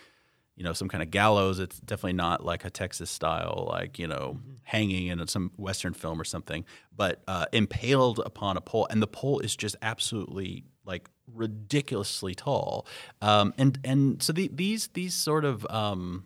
you 0.55 0.63
know 0.63 0.73
some 0.73 0.89
kind 0.89 1.01
of 1.01 1.09
gallows. 1.09 1.59
It's 1.59 1.79
definitely 1.79 2.13
not 2.13 2.43
like 2.43 2.65
a 2.65 2.69
Texas 2.69 3.09
style 3.09 3.69
like 3.71 3.97
you 3.97 4.07
know 4.07 4.39
hanging 4.63 5.07
in 5.07 5.25
some 5.27 5.51
Western 5.57 5.93
film 5.93 6.19
or 6.19 6.25
something, 6.25 6.65
but 6.95 7.23
uh, 7.27 7.45
impaled 7.53 8.19
upon 8.19 8.57
a 8.57 8.61
pole, 8.61 8.87
and 8.89 9.01
the 9.01 9.07
pole 9.07 9.39
is 9.39 9.55
just 9.55 9.75
absolutely 9.81 10.65
like 10.85 11.09
ridiculously 11.33 12.35
tall. 12.35 12.85
Um, 13.21 13.53
and 13.57 13.79
and 13.83 14.21
so 14.21 14.33
the, 14.33 14.49
these 14.53 14.87
these 14.89 15.13
sort 15.13 15.45
of 15.45 15.65
um, 15.69 16.25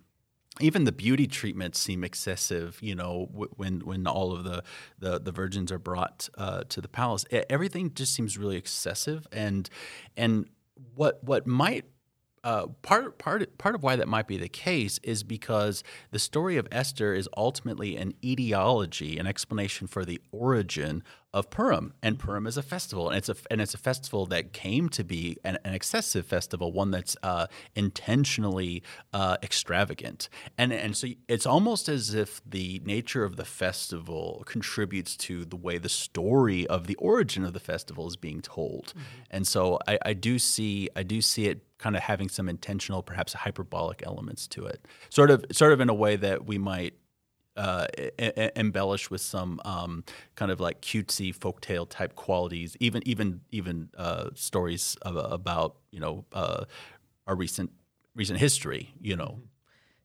even 0.64 0.84
the 0.84 0.92
beauty 0.92 1.28
treatments 1.28 1.80
seem 1.80 2.04
excessive. 2.04 2.78
You 2.82 2.96
know, 2.96 3.30
when 3.56 3.80
when 3.82 4.08
all 4.08 4.32
of 4.32 4.44
the 4.44 4.64
the, 5.00 5.20
the 5.20 5.32
virgins 5.32 5.72
are 5.72 5.80
brought 5.80 6.30
uh, 6.38 6.64
to 6.70 6.82
the 6.82 6.88
palace, 6.88 7.26
everything 7.50 7.94
just 7.94 8.14
seems 8.14 8.38
really 8.38 8.58
excessive. 8.58 9.28
And 9.32 9.70
and 10.16 10.48
what 10.96 11.24
what 11.24 11.48
might 11.48 11.86
uh, 12.44 12.68
part 12.82 13.20
part 13.20 13.58
part 13.58 13.76
of 13.76 13.84
why 13.84 13.96
that 13.96 14.08
might 14.08 14.28
be 14.28 14.38
the 14.38 14.50
case 14.50 15.00
is 15.04 15.24
because 15.24 15.84
the 16.10 16.20
story 16.20 16.58
of 16.58 16.68
Esther 16.72 17.14
is 17.14 17.30
ultimately 17.38 17.96
an 17.98 18.14
etiology, 18.24 19.20
an 19.20 19.28
explanation 19.28 19.88
for 19.88 20.04
the 20.06 20.20
origin 20.32 21.04
of 21.34 21.50
Purim, 21.50 21.94
and 22.04 22.20
Purim 22.20 22.46
is 22.46 22.58
a 22.58 22.62
festival, 22.62 23.10
and 23.10 23.18
it's 23.18 23.30
a 23.30 23.36
and 23.50 23.62
it's 23.62 23.74
a 23.74 23.78
festival 23.78 24.26
that 24.28 24.52
came 24.52 24.90
to 24.90 25.04
be 25.04 25.38
an, 25.46 25.58
an 25.64 25.74
excessive 25.74 26.26
festival, 26.26 26.74
one 26.74 26.92
that's 26.92 27.16
uh, 27.24 27.48
intentionally 27.76 28.84
uh, 29.14 29.38
extravagant, 29.42 30.28
and 30.58 30.74
and 30.74 30.98
so 30.98 31.08
it's 31.28 31.46
almost 31.46 31.88
as 31.88 32.14
if 32.14 32.42
the 32.46 32.82
nature 32.86 33.24
of 33.24 33.38
the 33.38 33.46
festival 33.46 34.44
contributes 34.46 35.16
to 35.16 35.46
the 35.46 35.56
way 35.56 35.78
the 35.78 35.90
story 35.90 36.68
of 36.68 36.88
the 36.88 36.96
origin 36.96 37.46
of 37.46 37.54
the 37.54 37.60
festival 37.60 38.08
is 38.08 38.18
being 38.18 38.42
told, 38.42 38.94
and 39.30 39.48
so 39.48 39.80
I, 39.88 40.00
I 40.08 40.14
do 40.14 40.38
see 40.38 40.90
I 40.96 41.04
do 41.04 41.22
see 41.22 41.48
it 41.48 41.62
kind 41.78 41.96
of 41.96 42.04
having 42.04 42.30
some 42.30 42.48
intentional, 42.48 43.02
perhaps 43.02 43.34
hyperbolic 43.34 44.04
elements 44.06 44.48
to 44.48 44.66
it, 44.66 44.86
sort 45.10 45.32
of 45.32 45.46
sort 45.52 45.72
of 45.72 45.80
in 45.80 45.90
a 45.90 45.94
way 45.94 46.16
that 46.18 46.46
we 46.46 46.58
might 46.58 46.94
uh, 47.58 47.86
e- 47.98 48.10
e- 48.20 48.50
embellish 48.56 49.10
with 49.10 49.22
some 49.22 49.60
um, 49.66 50.04
kind 50.36 50.52
of 50.52 50.60
like 50.60 50.82
cutesy 50.82 51.36
folktale 51.36 51.88
type 51.90 52.16
qualities, 52.16 52.78
even 52.80 53.02
even 53.06 53.42
even 53.52 53.90
uh, 53.98 54.30
stories 54.36 54.98
of, 55.02 55.16
about 55.16 55.76
you 55.92 56.00
know 56.00 56.26
uh, 56.34 56.66
our 57.28 57.36
recent 57.36 57.72
recent 58.16 58.40
history. 58.40 58.94
You 59.02 59.16
know, 59.16 59.42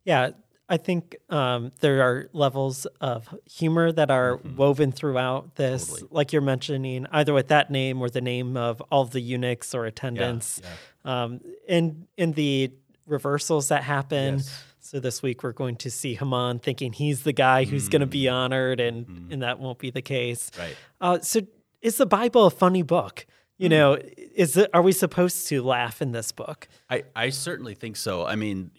Yeah, 0.04 0.30
I 0.68 0.76
think 0.76 1.16
um, 1.30 1.72
there 1.80 2.02
are 2.02 2.28
levels 2.32 2.87
of 3.00 3.32
humor 3.44 3.92
that 3.92 4.11
are 4.11 4.40
woven 4.56 4.90
throughout 4.90 5.54
this, 5.54 5.87
Totally. 5.88 6.09
like 6.11 6.32
you're 6.32 6.42
mentioning, 6.42 7.06
either 7.12 7.32
with 7.32 7.48
that 7.48 7.70
name 7.70 8.02
or 8.02 8.11
the 8.11 8.20
name 8.20 8.56
of 8.56 8.80
all 8.90 9.02
of 9.02 9.11
the 9.12 9.20
eunuchs 9.20 9.74
or 9.74 9.87
attendants, 9.87 10.61
Um, 11.04 11.40
and 11.68 12.09
in 12.16 12.32
the 12.32 12.72
reversals 13.06 13.68
that 13.68 13.85
happen. 13.85 14.38
Yes. 14.38 14.62
So 14.87 15.01
this 15.01 15.20
week 15.20 15.42
we're 15.42 15.51
going 15.51 15.75
to 15.79 15.90
see 15.90 16.14
Haman 16.14 16.61
thinking 16.61 16.92
he's 16.92 17.25
the 17.25 17.33
guy 17.33 17.64
who's 17.64 17.88
going 17.88 18.01
to 18.01 18.07
be 18.07 18.29
honored, 18.29 18.79
and 18.79 19.33
and 19.33 19.42
that 19.42 19.59
won't 19.59 19.81
be 19.81 19.90
the 19.90 20.01
case. 20.01 20.49
Right. 20.57 20.77
Uh, 21.01 21.18
so 21.20 21.40
is 21.83 21.96
the 21.96 22.07
Bible 22.07 22.46
a 22.46 22.51
funny 22.51 22.83
book? 22.83 23.27
You 23.59 23.68
know, 23.68 23.99
is 24.16 24.57
it? 24.57 24.70
Are 24.72 24.83
we 24.83 24.92
supposed 24.92 25.49
to 25.49 25.61
laugh 25.62 26.01
in 26.01 26.12
this 26.12 26.31
book? 26.31 26.68
I, 26.88 27.03
I 27.16 27.31
certainly 27.31 27.75
think 27.75 27.96
so. 27.96 28.25
I 28.25 28.37
mean, 28.37 28.70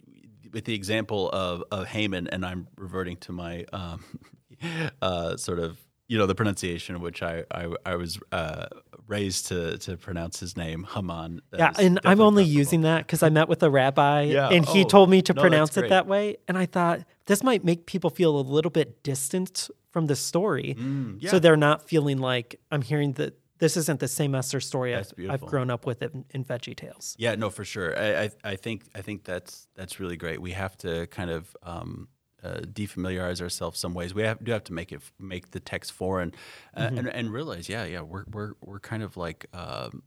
with 0.53 0.63
the 0.63 0.75
example 0.75 1.29
of, 1.31 1.63
of 1.71 1.87
Haman, 1.87 2.27
and 2.27 2.45
I'm 2.45 2.67
reverting 2.77 3.17
to 3.17 3.33
my 3.33 3.65
um, 3.73 4.03
uh, 5.01 5.35
sort 5.35 5.59
of 5.59 5.77
you 6.07 6.17
know 6.17 6.25
the 6.25 6.35
pronunciation 6.35 6.99
which 7.01 7.21
I 7.21 7.43
I, 7.51 7.67
I 7.85 7.95
was 7.95 8.19
uh, 8.31 8.67
raised 9.07 9.47
to 9.47 9.77
to 9.79 9.97
pronounce 9.97 10.39
his 10.39 10.55
name 10.55 10.87
Haman. 10.93 11.41
Yeah, 11.53 11.71
and 11.77 11.99
I'm 12.03 12.21
only 12.21 12.43
preferable. 12.43 12.57
using 12.57 12.81
that 12.81 13.05
because 13.05 13.23
I 13.23 13.29
met 13.29 13.49
with 13.49 13.63
a 13.63 13.69
rabbi 13.69 14.21
Yeah, 14.21 14.49
and 14.49 14.65
he 14.65 14.83
oh, 14.83 14.87
told 14.87 15.09
me 15.09 15.21
to 15.23 15.33
no, 15.33 15.41
pronounce 15.41 15.77
it 15.77 15.89
that 15.89 16.07
way. 16.07 16.37
And 16.47 16.57
I 16.57 16.65
thought 16.65 17.01
this 17.25 17.43
might 17.43 17.63
make 17.63 17.85
people 17.85 18.09
feel 18.09 18.37
a 18.37 18.41
little 18.41 18.71
bit 18.71 19.03
distant 19.03 19.69
from 19.91 20.07
the 20.07 20.15
story. 20.15 20.75
Mm, 20.77 21.17
yeah. 21.19 21.31
So 21.31 21.39
they're 21.39 21.57
not 21.57 21.87
feeling 21.87 22.19
like 22.19 22.59
I'm 22.71 22.81
hearing 22.81 23.13
that 23.13 23.37
this 23.59 23.75
isn't 23.77 23.99
the 23.99 24.07
same 24.07 24.35
Esther 24.35 24.59
story 24.59 24.95
I've, 24.95 25.11
I've 25.29 25.41
grown 25.41 25.71
up 25.71 25.85
with 25.85 26.01
in, 26.01 26.25
in 26.29 26.45
Veggie 26.45 26.75
Tales. 26.75 27.15
Yeah, 27.17 27.35
no, 27.35 27.49
for 27.49 27.65
sure. 27.65 27.97
I, 27.97 28.23
I, 28.23 28.29
I 28.43 28.55
think 28.55 28.83
I 28.93 29.01
think 29.01 29.23
that's 29.23 29.67
that's 29.75 29.99
really 29.99 30.17
great. 30.17 30.41
We 30.41 30.51
have 30.51 30.77
to 30.79 31.07
kind 31.07 31.31
of 31.31 31.55
um, 31.63 32.07
uh, 32.43 32.59
defamiliarize 32.61 33.41
ourselves 33.41 33.79
some 33.79 33.93
ways. 33.93 34.13
We 34.13 34.23
have, 34.23 34.43
do 34.43 34.51
have 34.51 34.63
to 34.65 34.73
make 34.73 34.91
it 34.91 35.01
make 35.19 35.51
the 35.51 35.59
text 35.59 35.91
foreign, 35.91 36.33
uh, 36.75 36.81
Mm-hmm. 36.87 36.97
and, 36.99 37.07
and 37.09 37.33
realize, 37.33 37.67
yeah, 37.69 37.85
yeah, 37.85 38.01
we're 38.01 38.25
we're 38.31 38.53
we're 38.61 38.79
kind 38.79 39.03
of 39.03 39.17
like. 39.17 39.45
Um, 39.53 40.03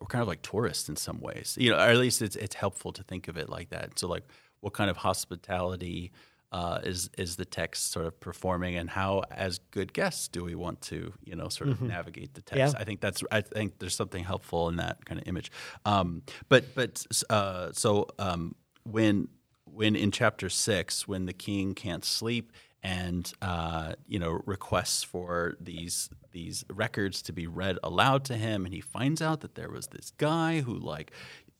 we're 0.00 0.08
kind 0.08 0.20
of 0.22 0.28
like 0.28 0.42
tourists 0.42 0.88
in 0.88 0.96
some 0.96 1.18
ways, 1.20 1.56
you 1.58 1.70
know, 1.70 1.76
or 1.76 1.80
at 1.88 1.96
least 1.96 2.20
it's 2.20 2.36
it's 2.36 2.54
helpful 2.56 2.92
to 2.92 3.02
think 3.02 3.28
of 3.28 3.38
it 3.38 3.48
like 3.48 3.70
that. 3.70 3.98
So, 3.98 4.06
like, 4.08 4.24
what 4.60 4.74
kind 4.74 4.90
of 4.90 4.98
hospitality 4.98 6.12
uh, 6.52 6.80
is 6.84 7.08
is 7.16 7.36
the 7.36 7.44
text 7.44 7.90
sort 7.92 8.04
of 8.04 8.18
performing, 8.20 8.76
and 8.76 8.90
how, 8.90 9.22
as 9.30 9.60
good 9.70 9.92
guests, 9.94 10.28
do 10.28 10.44
we 10.44 10.54
want 10.56 10.80
to 10.82 11.12
you 11.24 11.34
know 11.36 11.48
sort 11.48 11.70
of 11.70 11.80
navigate 11.80 12.34
the 12.34 12.42
text? 12.42 12.74
Yeah. 12.74 12.80
I 12.80 12.84
think 12.84 13.00
that's 13.00 13.22
I 13.30 13.40
think 13.40 13.78
there's 13.78 13.94
something 13.94 14.22
helpful 14.24 14.68
in 14.68 14.76
that 14.76 15.04
kind 15.06 15.20
of 15.20 15.26
image. 15.26 15.50
Um, 15.86 16.22
but 16.48 16.74
but 16.74 17.04
uh, 17.30 17.70
so 17.72 18.06
um, 18.18 18.56
when 18.82 19.28
when 19.64 19.96
in 19.96 20.10
chapter 20.10 20.48
six, 20.48 21.08
when 21.08 21.26
the 21.26 21.32
king 21.32 21.74
can't 21.74 22.04
sleep 22.04 22.52
and 22.82 23.32
uh, 23.40 23.94
you 24.06 24.18
know 24.18 24.42
requests 24.44 25.02
for 25.02 25.56
these 25.60 26.10
these 26.32 26.64
records 26.68 27.22
to 27.22 27.32
be 27.32 27.46
read 27.46 27.78
aloud 27.82 28.24
to 28.26 28.36
him, 28.36 28.64
and 28.64 28.74
he 28.74 28.80
finds 28.80 29.22
out 29.22 29.40
that 29.40 29.54
there 29.54 29.70
was 29.70 29.86
this 29.88 30.12
guy 30.18 30.60
who 30.60 30.74
like 30.78 31.12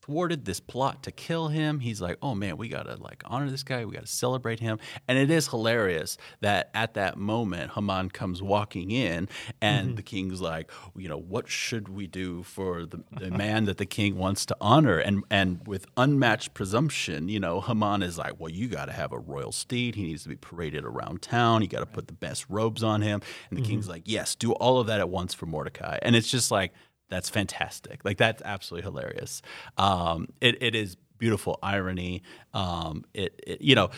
thwarted 0.05 0.45
this 0.45 0.61
plot 0.61 1.03
to 1.03 1.11
kill 1.11 1.49
him. 1.49 1.81
He's 1.81 2.01
like, 2.01 2.19
oh 2.21 2.35
man, 2.35 2.59
we 2.59 2.69
gotta 2.69 2.97
like 2.97 3.23
honor 3.25 3.51
this 3.51 3.63
guy. 3.63 3.85
We 3.87 3.95
gotta 3.95 4.07
celebrate 4.07 4.61
him. 4.61 4.79
And 5.09 5.17
it 5.17 5.31
is 5.31 5.49
hilarious 5.49 6.19
that 6.41 6.71
at 6.75 6.93
that 6.95 7.17
moment, 7.17 7.73
Haman 7.73 8.11
comes 8.11 8.43
walking 8.43 8.91
in, 8.91 9.29
and 9.63 9.89
mm-hmm. 9.89 9.97
the 9.97 10.03
king's 10.03 10.43
like, 10.43 10.71
you 10.95 11.09
know, 11.09 11.17
what 11.17 11.49
should 11.49 11.89
we 11.89 12.07
do 12.07 12.43
for 12.43 12.85
the, 12.85 13.03
the 13.19 13.31
man 13.31 13.65
that 13.65 13.79
the 13.79 13.87
king 13.87 14.19
wants 14.19 14.45
to 14.47 14.57
honor? 14.61 14.99
And 14.99 15.25
and 15.31 15.67
with 15.67 15.87
unmatched 15.97 16.53
presumption, 16.53 17.29
you 17.29 17.41
know, 17.41 17.63
Haman 17.63 18.03
is 18.03 18.19
like, 18.19 18.39
well, 18.39 18.51
you 18.51 18.69
gotta 18.69 18.93
have 18.93 19.13
a 19.13 19.19
royal 19.19 19.53
steed. 19.53 19.95
He 19.95 20.03
needs 20.03 20.25
to 20.25 20.29
be 20.29 20.37
paraded 20.37 20.85
around 20.85 21.23
town. 21.23 21.63
You 21.63 21.69
gotta 21.69 21.87
put 21.87 22.09
the 22.09 22.13
best 22.13 22.45
robes 22.51 22.83
on 22.83 23.01
him. 23.01 23.23
And 23.49 23.59
the 23.59 23.63
mm-hmm. 23.63 23.71
king's 23.71 23.89
like, 23.89 24.03
yes, 24.05 24.35
do 24.35 24.53
all 24.53 24.79
of 24.79 24.87
that 24.89 25.01
at 25.01 25.09
once 25.09 25.33
for 25.33 25.47
Mordecai. 25.47 25.99
And 26.03 26.15
it's 26.15 26.31
just 26.31 26.51
like 26.51 26.73
that's 27.15 27.31
fantastic. 27.31 28.05
Like 28.05 28.19
that's 28.19 28.43
absolutely 28.45 28.85
hilarious. 28.91 29.41
Um, 29.79 30.29
it, 30.41 30.63
it 30.63 30.75
is 30.75 30.97
beautiful 31.19 31.59
irony. 31.63 32.23
Um, 32.53 33.05
it, 33.15 33.41
it 33.47 33.61
you 33.63 33.75
know, 33.75 33.91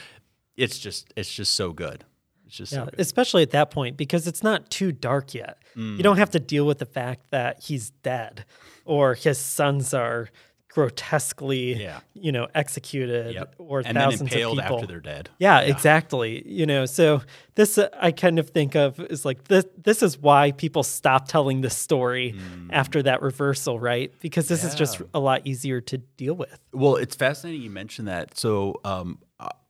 it's 0.56 0.78
just 0.78 1.12
it's 1.16 1.32
just 1.32 1.54
so 1.54 1.72
good. 1.72 2.04
It's 2.46 2.56
just 2.56 2.72
Yeah, 2.72 2.80
so 2.80 2.84
good. 2.86 3.00
especially 3.00 3.42
at 3.42 3.50
that 3.50 3.70
point 3.70 3.96
because 3.96 4.26
it's 4.26 4.42
not 4.42 4.70
too 4.70 4.92
dark 4.92 5.34
yet. 5.34 5.58
You 5.74 6.02
don't 6.02 6.16
have 6.16 6.30
to 6.30 6.40
deal 6.40 6.64
with 6.64 6.78
the 6.78 6.86
fact 6.86 7.30
that 7.30 7.62
he's 7.62 7.90
dead 7.90 8.44
or 8.86 9.14
his 9.14 9.38
sons 9.38 9.92
are 9.92 10.30
grotesquely, 10.76 11.74
Yeah. 11.74 12.00
you 12.12 12.30
know, 12.30 12.48
executed 12.54 13.34
Yep. 13.34 13.54
or 13.58 13.78
and 13.78 13.86
then 13.86 13.94
thousands 13.94 14.30
impaled 14.30 14.58
of 14.58 14.64
people. 14.64 14.76
after 14.76 14.86
they're 14.86 15.00
dead. 15.00 15.30
Yeah, 15.38 15.60
exactly. 15.60 16.46
You 16.46 16.66
know, 16.66 16.84
so 16.84 17.22
this 17.54 17.78
uh, 17.78 17.88
I 17.98 18.12
kind 18.12 18.38
of 18.38 18.50
think 18.50 18.76
of 18.76 19.00
is 19.00 19.24
like 19.24 19.44
this. 19.44 19.64
This 19.82 20.02
is 20.02 20.18
why 20.18 20.52
people 20.52 20.82
stop 20.82 21.28
telling 21.28 21.62
this 21.62 21.74
story 21.76 22.34
after 22.70 23.02
that 23.04 23.22
reversal, 23.22 23.80
right? 23.80 24.12
Because 24.20 24.48
this 24.48 24.64
is 24.64 24.74
just 24.74 24.98
Mm. 24.98 25.08
A 25.14 25.18
lot 25.18 25.46
easier 25.46 25.80
to 25.80 25.98
deal 25.98 26.34
with. 26.34 26.58
Well, 26.72 26.96
it's 26.96 27.16
fascinating 27.16 27.62
you 27.62 27.70
mentioned 27.70 28.06
that. 28.08 28.36
So, 28.36 28.80
um, 28.84 29.18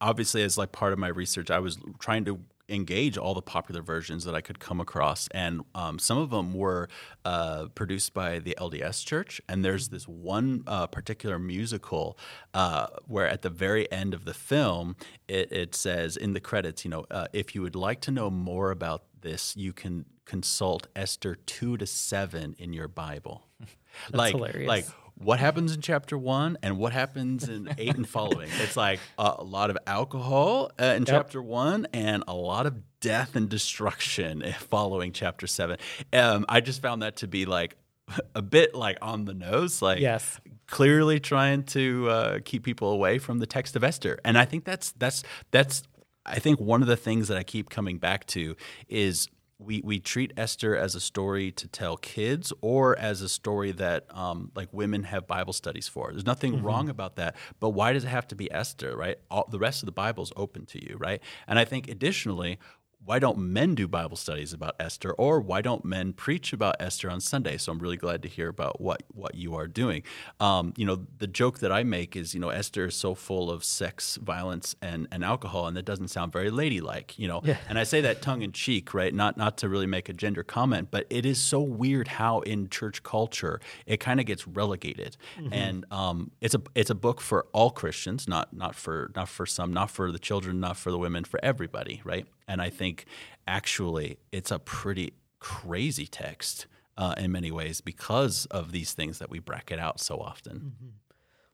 obviously, 0.00 0.42
as 0.42 0.58
like 0.58 0.72
part 0.72 0.92
of 0.92 0.98
my 0.98 1.08
research, 1.08 1.50
I 1.50 1.58
was 1.60 1.78
trying 2.00 2.24
to 2.26 2.40
engage 2.68 3.16
all 3.16 3.34
the 3.34 3.42
popular 3.42 3.82
versions 3.82 4.24
that 4.24 4.34
I 4.34 4.40
could 4.40 4.58
come 4.58 4.80
across, 4.80 5.28
and 5.28 5.62
um, 5.74 5.98
some 5.98 6.18
of 6.18 6.30
them 6.30 6.54
were 6.54 6.88
uh, 7.24 7.66
produced 7.74 8.14
by 8.14 8.38
the 8.38 8.56
LDS 8.58 9.04
Church. 9.04 9.40
And 9.48 9.64
there's 9.64 9.88
this 9.88 10.08
one 10.08 10.64
uh, 10.66 10.86
particular 10.86 11.38
musical 11.38 12.18
uh, 12.54 12.88
where, 13.06 13.28
at 13.28 13.42
the 13.42 13.50
very 13.50 13.90
end 13.92 14.14
of 14.14 14.24
the 14.24 14.34
film, 14.34 14.96
it, 15.28 15.52
it 15.52 15.74
says 15.74 16.16
in 16.16 16.32
the 16.32 16.40
credits, 16.40 16.84
you 16.84 16.90
know, 16.90 17.04
uh, 17.10 17.26
if 17.32 17.54
you 17.54 17.62
would 17.62 17.76
like 17.76 18.00
to 18.02 18.10
know 18.10 18.30
more 18.30 18.70
about 18.70 19.04
this, 19.20 19.56
you 19.56 19.72
can 19.72 20.04
consult 20.24 20.88
Esther 20.96 21.36
two 21.46 21.76
to 21.76 21.86
seven 21.86 22.54
in 22.58 22.72
your 22.72 22.88
Bible. 22.88 23.46
like, 24.12 24.34
hilarious. 24.34 24.68
like 24.68 24.86
what 25.18 25.38
happens 25.38 25.74
in 25.74 25.80
chapter 25.80 26.16
one 26.18 26.58
and 26.62 26.78
what 26.78 26.92
happens 26.92 27.48
in 27.48 27.68
eight 27.78 27.96
and 27.96 28.08
following. 28.08 28.48
It's 28.60 28.76
like 28.76 29.00
a, 29.18 29.36
a 29.38 29.44
lot 29.44 29.70
of 29.70 29.78
alcohol 29.86 30.70
uh, 30.78 30.84
in 30.96 31.04
chapter 31.06 31.42
one 31.42 31.86
and 31.92 32.22
a 32.28 32.34
lot 32.34 32.66
of 32.66 32.74
death 33.00 33.34
and 33.36 33.48
destruction 33.48 34.44
following 34.58 35.12
chapter 35.12 35.46
seven. 35.46 35.78
Um, 36.12 36.44
I 36.48 36.60
just 36.60 36.82
found 36.82 37.02
that 37.02 37.16
to 37.16 37.26
be 37.26 37.46
like 37.46 37.76
a 38.34 38.42
bit 38.42 38.74
like 38.74 38.98
on 39.02 39.24
the 39.24 39.34
nose, 39.34 39.80
like 39.80 40.00
Yes. 40.00 40.38
clearly 40.66 41.18
trying 41.18 41.62
to 41.64 42.08
uh, 42.10 42.38
keep 42.44 42.62
people 42.62 42.90
away 42.90 43.18
from 43.18 43.38
the 43.38 43.46
text 43.46 43.74
of 43.74 43.82
Esther. 43.82 44.18
And 44.24 44.36
I 44.36 44.44
think 44.44 44.64
that's 44.64 44.92
that's 44.92 45.22
that's 45.50 45.82
I 46.26 46.40
think 46.40 46.60
one 46.60 46.82
of 46.82 46.88
the 46.88 46.96
things 46.96 47.28
that 47.28 47.38
I 47.38 47.42
keep 47.42 47.70
coming 47.70 47.98
back 47.98 48.26
to 48.28 48.56
is 48.88 49.28
we 49.58 49.80
we 49.84 49.98
treat 49.98 50.32
Esther 50.36 50.76
as 50.76 50.94
a 50.94 51.00
story 51.00 51.50
to 51.52 51.66
tell 51.68 51.96
kids 51.96 52.52
or 52.60 52.98
as 52.98 53.22
a 53.22 53.28
story 53.28 53.72
that 53.72 54.06
um, 54.10 54.50
like 54.54 54.68
women 54.72 55.04
have 55.04 55.26
Bible 55.26 55.52
studies 55.52 55.88
for. 55.88 56.10
There's 56.10 56.26
nothing 56.26 56.62
wrong 56.62 56.88
about 56.88 57.16
that, 57.16 57.36
but 57.58 57.70
why 57.70 57.92
does 57.92 58.04
it 58.04 58.08
have 58.08 58.28
to 58.28 58.36
be 58.36 58.52
Esther, 58.52 58.96
right? 58.96 59.18
All, 59.30 59.48
the 59.50 59.58
rest 59.58 59.82
of 59.82 59.86
the 59.86 59.92
Bible 59.92 60.22
is 60.22 60.32
open 60.36 60.66
to 60.66 60.84
you, 60.84 60.96
right? 60.98 61.22
And 61.46 61.58
I 61.58 61.64
think 61.64 61.88
additionally 61.88 62.58
why 63.06 63.20
don't 63.20 63.38
men 63.38 63.76
do 63.76 63.86
Bible 63.86 64.16
studies 64.16 64.52
about 64.52 64.74
Esther, 64.80 65.12
or 65.12 65.40
why 65.40 65.62
don't 65.62 65.84
men 65.84 66.12
preach 66.12 66.52
about 66.52 66.74
Esther 66.80 67.08
on 67.08 67.20
Sunday? 67.20 67.56
So 67.56 67.70
I'm 67.70 67.78
really 67.78 67.96
glad 67.96 68.20
to 68.24 68.28
hear 68.28 68.48
about 68.48 68.80
what 68.80 69.04
what 69.14 69.36
you 69.36 69.54
are 69.54 69.68
doing. 69.68 70.02
Um, 70.40 70.74
you 70.76 70.84
know, 70.84 71.06
the 71.18 71.28
joke 71.28 71.60
that 71.60 71.70
I 71.70 71.84
make 71.84 72.16
is, 72.16 72.34
you 72.34 72.40
know, 72.40 72.48
Esther 72.48 72.86
is 72.86 72.96
so 72.96 73.14
full 73.14 73.48
of 73.48 73.62
sex, 73.64 74.16
violence, 74.16 74.74
and, 74.82 75.06
and 75.12 75.24
alcohol, 75.24 75.68
and 75.68 75.76
that 75.76 75.84
doesn't 75.84 76.08
sound 76.08 76.32
very 76.32 76.50
ladylike. 76.50 77.16
You 77.16 77.28
know, 77.28 77.42
and 77.68 77.78
I 77.78 77.84
say 77.84 78.00
that 78.00 78.22
tongue 78.22 78.42
in 78.42 78.50
cheek, 78.50 78.92
right? 78.92 79.14
Not 79.14 79.36
not 79.36 79.56
to 79.58 79.68
really 79.68 79.86
make 79.86 80.08
a 80.08 80.12
gender 80.12 80.42
comment, 80.42 80.88
but 80.90 81.06
it 81.08 81.24
is 81.24 81.40
so 81.40 81.60
weird 81.60 82.08
how 82.08 82.40
in 82.40 82.68
church 82.68 83.04
culture 83.04 83.60
it 83.86 84.00
kind 84.00 84.18
of 84.18 84.26
gets 84.26 84.48
relegated, 84.48 85.16
and 85.52 85.84
um, 85.92 86.32
it's 86.40 86.56
a 86.56 86.62
it's 86.74 86.90
a 86.90 86.94
book 86.96 87.20
for 87.20 87.46
all 87.52 87.70
Christians, 87.70 88.26
not 88.26 88.52
not 88.52 88.74
for 88.74 89.12
not 89.14 89.28
for 89.28 89.46
some, 89.46 89.72
not 89.72 89.92
for 89.92 90.10
the 90.10 90.18
children, 90.18 90.58
not 90.58 90.76
for 90.76 90.90
the 90.90 90.98
women, 90.98 91.22
for 91.22 91.38
everybody, 91.44 92.00
right? 92.04 92.26
And 92.48 92.62
I 92.62 92.70
think 92.70 93.04
actually 93.46 94.18
it's 94.32 94.50
a 94.50 94.58
pretty 94.58 95.14
crazy 95.38 96.06
text 96.06 96.66
uh, 96.96 97.14
in 97.18 97.30
many 97.32 97.50
ways 97.50 97.80
because 97.80 98.46
of 98.46 98.72
these 98.72 98.92
things 98.92 99.18
that 99.18 99.30
we 99.30 99.38
bracket 99.38 99.78
out 99.78 100.00
so 100.00 100.18
often. 100.18 100.74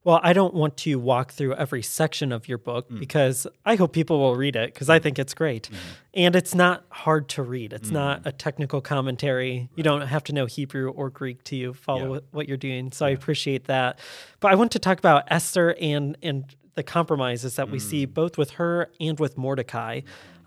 Well, 0.04 0.20
I 0.22 0.32
don't 0.32 0.52
want 0.54 0.76
to 0.78 0.96
walk 0.98 1.30
through 1.32 1.54
every 1.54 1.82
section 1.82 2.32
of 2.32 2.48
your 2.48 2.58
book 2.58 2.90
Mm. 2.90 2.98
because 2.98 3.46
I 3.64 3.76
hope 3.76 3.92
people 3.92 4.18
will 4.18 4.34
read 4.34 4.56
it 4.56 4.74
because 4.74 4.88
I 4.90 4.98
think 4.98 5.16
it's 5.18 5.32
great. 5.32 5.64
Mm-hmm. 5.68 5.76
And 6.14 6.36
it's 6.36 6.54
not 6.56 6.84
hard 6.90 7.28
to 7.30 7.42
read. 7.42 7.72
It's 7.72 7.90
Mm. 7.90 7.92
not 7.94 8.22
a 8.24 8.32
technical 8.32 8.80
commentary. 8.80 9.68
You 9.76 9.84
don't 9.84 10.02
have 10.02 10.24
to 10.24 10.32
know 10.32 10.46
Hebrew 10.46 10.90
or 10.90 11.08
Greek 11.08 11.44
to 11.44 11.72
follow 11.74 12.14
Yeah. 12.14 12.20
what- 12.32 12.48
you're 12.48 12.56
doing. 12.56 12.90
So 12.90 13.06
I 13.06 13.10
appreciate 13.10 13.64
that. 13.66 13.98
But 14.40 14.50
I 14.52 14.56
want 14.56 14.72
to 14.72 14.78
talk 14.80 14.98
about 14.98 15.24
Esther 15.28 15.76
and 15.80 16.16
and 16.22 16.44
the 16.74 16.82
compromises 16.82 17.56
that 17.56 17.68
we 17.70 17.78
see 17.78 18.06
Mm. 18.06 18.14
both 18.14 18.38
with 18.38 18.52
her 18.52 18.90
and 18.98 19.20
with 19.20 19.36
Mordecai. 19.36 20.00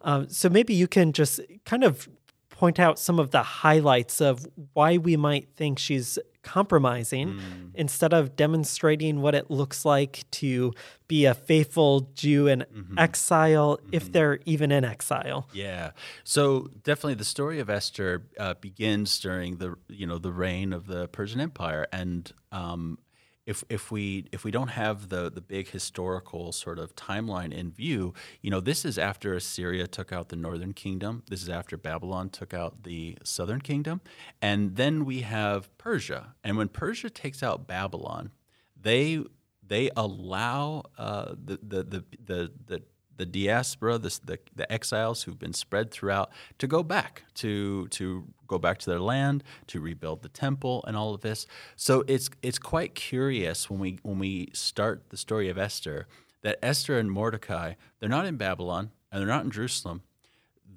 Um, 0.06 0.30
so 0.30 0.48
maybe 0.50 0.74
you 0.74 0.88
can 0.88 1.12
just 1.12 1.42
kind 1.66 1.84
of 1.84 2.08
point 2.50 2.80
out 2.80 2.98
some 2.98 3.20
of 3.20 3.32
the 3.32 3.44
highlights 3.44 4.22
of 4.22 4.48
why 4.74 4.98
we 4.98 5.18
might 5.18 5.50
think 5.58 5.78
she's 5.78 6.18
compromising 6.42 7.34
Mm. 7.34 7.72
instead 7.74 8.14
of 8.14 8.36
demonstrating 8.36 9.20
what 9.22 9.34
it 9.36 9.50
looks 9.52 9.84
like 9.84 10.24
to 10.32 10.74
be 11.08 11.26
a 11.26 11.34
faithful 11.34 12.12
Jew 12.14 12.48
in 12.48 12.60
Mm-hmm. 12.74 12.98
exile, 13.00 13.80
if 13.92 14.12
they're 14.12 14.40
even 14.46 14.72
in 14.72 14.86
exile. 14.86 15.50
Yeah. 15.54 15.92
So 16.24 16.70
definitely 16.84 17.16
the 17.16 17.26
story 17.26 17.60
of 17.60 17.70
Esther 17.70 18.28
uh, 18.40 18.54
begins 18.62 19.20
during 19.20 19.58
the 19.58 19.76
you 19.90 20.06
know 20.08 20.18
the 20.20 20.32
reign 20.32 20.72
of 20.72 20.86
the 20.88 21.08
Persian 21.10 21.42
Empire, 21.42 21.88
and 21.92 22.32
um, 22.52 23.00
if 23.46 23.64
if 23.70 23.92
we 23.92 24.26
if 24.32 24.44
we 24.44 24.52
don't 24.52 24.70
have 24.70 25.10
the 25.10 25.30
the 25.32 25.42
big 25.42 25.70
historical 25.70 26.52
sort 26.52 26.80
of 26.80 26.96
timeline 26.96 27.54
in 27.54 27.72
view, 27.72 28.14
you 28.42 28.50
know 28.50 28.60
this 28.60 28.86
is 28.86 28.98
after 28.98 29.34
Assyria 29.34 29.88
took 29.88 30.12
out 30.12 30.30
the 30.30 30.36
northern 30.36 30.74
kingdom. 30.74 31.24
This 31.30 31.42
is 31.42 31.50
after 31.50 31.78
Babylon 31.78 32.30
took 32.30 32.54
out 32.54 32.84
the 32.84 33.18
southern 33.24 33.62
kingdom, 33.62 34.02
and 34.42 34.76
then 34.76 35.06
we 35.06 35.22
have 35.22 35.76
Persia. 35.78 36.36
And 36.44 36.58
when 36.58 36.70
Persia 36.70 37.10
takes 37.10 37.44
out 37.44 37.68
Babylon, 37.68 38.32
they 38.80 39.24
they 39.68 39.90
allow 39.96 40.84
uh, 40.98 41.36
the, 41.44 41.60
the 41.62 41.84
the 41.84 42.04
the 42.24 42.52
the 42.66 42.82
the 43.18 43.26
diaspora, 43.26 43.98
the, 43.98 44.20
the, 44.24 44.40
the 44.56 44.72
exiles 44.72 45.24
who've 45.24 45.40
been 45.40 45.54
spread 45.54 45.92
throughout, 45.92 46.32
to 46.60 46.68
go 46.68 46.84
back 46.84 47.24
to 47.36 47.88
to 47.90 48.26
go 48.48 48.58
back 48.58 48.78
to 48.80 48.90
their 48.90 49.00
land, 49.00 49.44
to 49.68 49.80
rebuild 49.80 50.22
the 50.22 50.30
temple, 50.30 50.84
and 50.88 50.96
all 50.96 51.14
of 51.14 51.22
this. 51.22 51.48
So 51.76 52.04
it's 52.08 52.30
it's 52.42 52.60
quite 52.60 52.96
curious 52.96 53.70
when 53.70 53.80
we 53.80 54.00
when 54.04 54.20
we 54.20 54.50
start 54.54 55.10
the 55.10 55.18
story 55.18 55.50
of 55.50 55.58
Esther 55.58 56.08
that 56.42 56.60
Esther 56.62 57.00
and 57.00 57.12
Mordecai 57.12 57.74
they're 58.00 58.10
not 58.10 58.26
in 58.26 58.38
Babylon 58.38 58.92
and 59.12 59.22
they're 59.22 59.28
not 59.28 59.46
in 59.46 59.52
Jerusalem, 59.52 60.04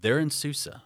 they're 0.01 0.19
in 0.19 0.31
Susa. 0.31 0.83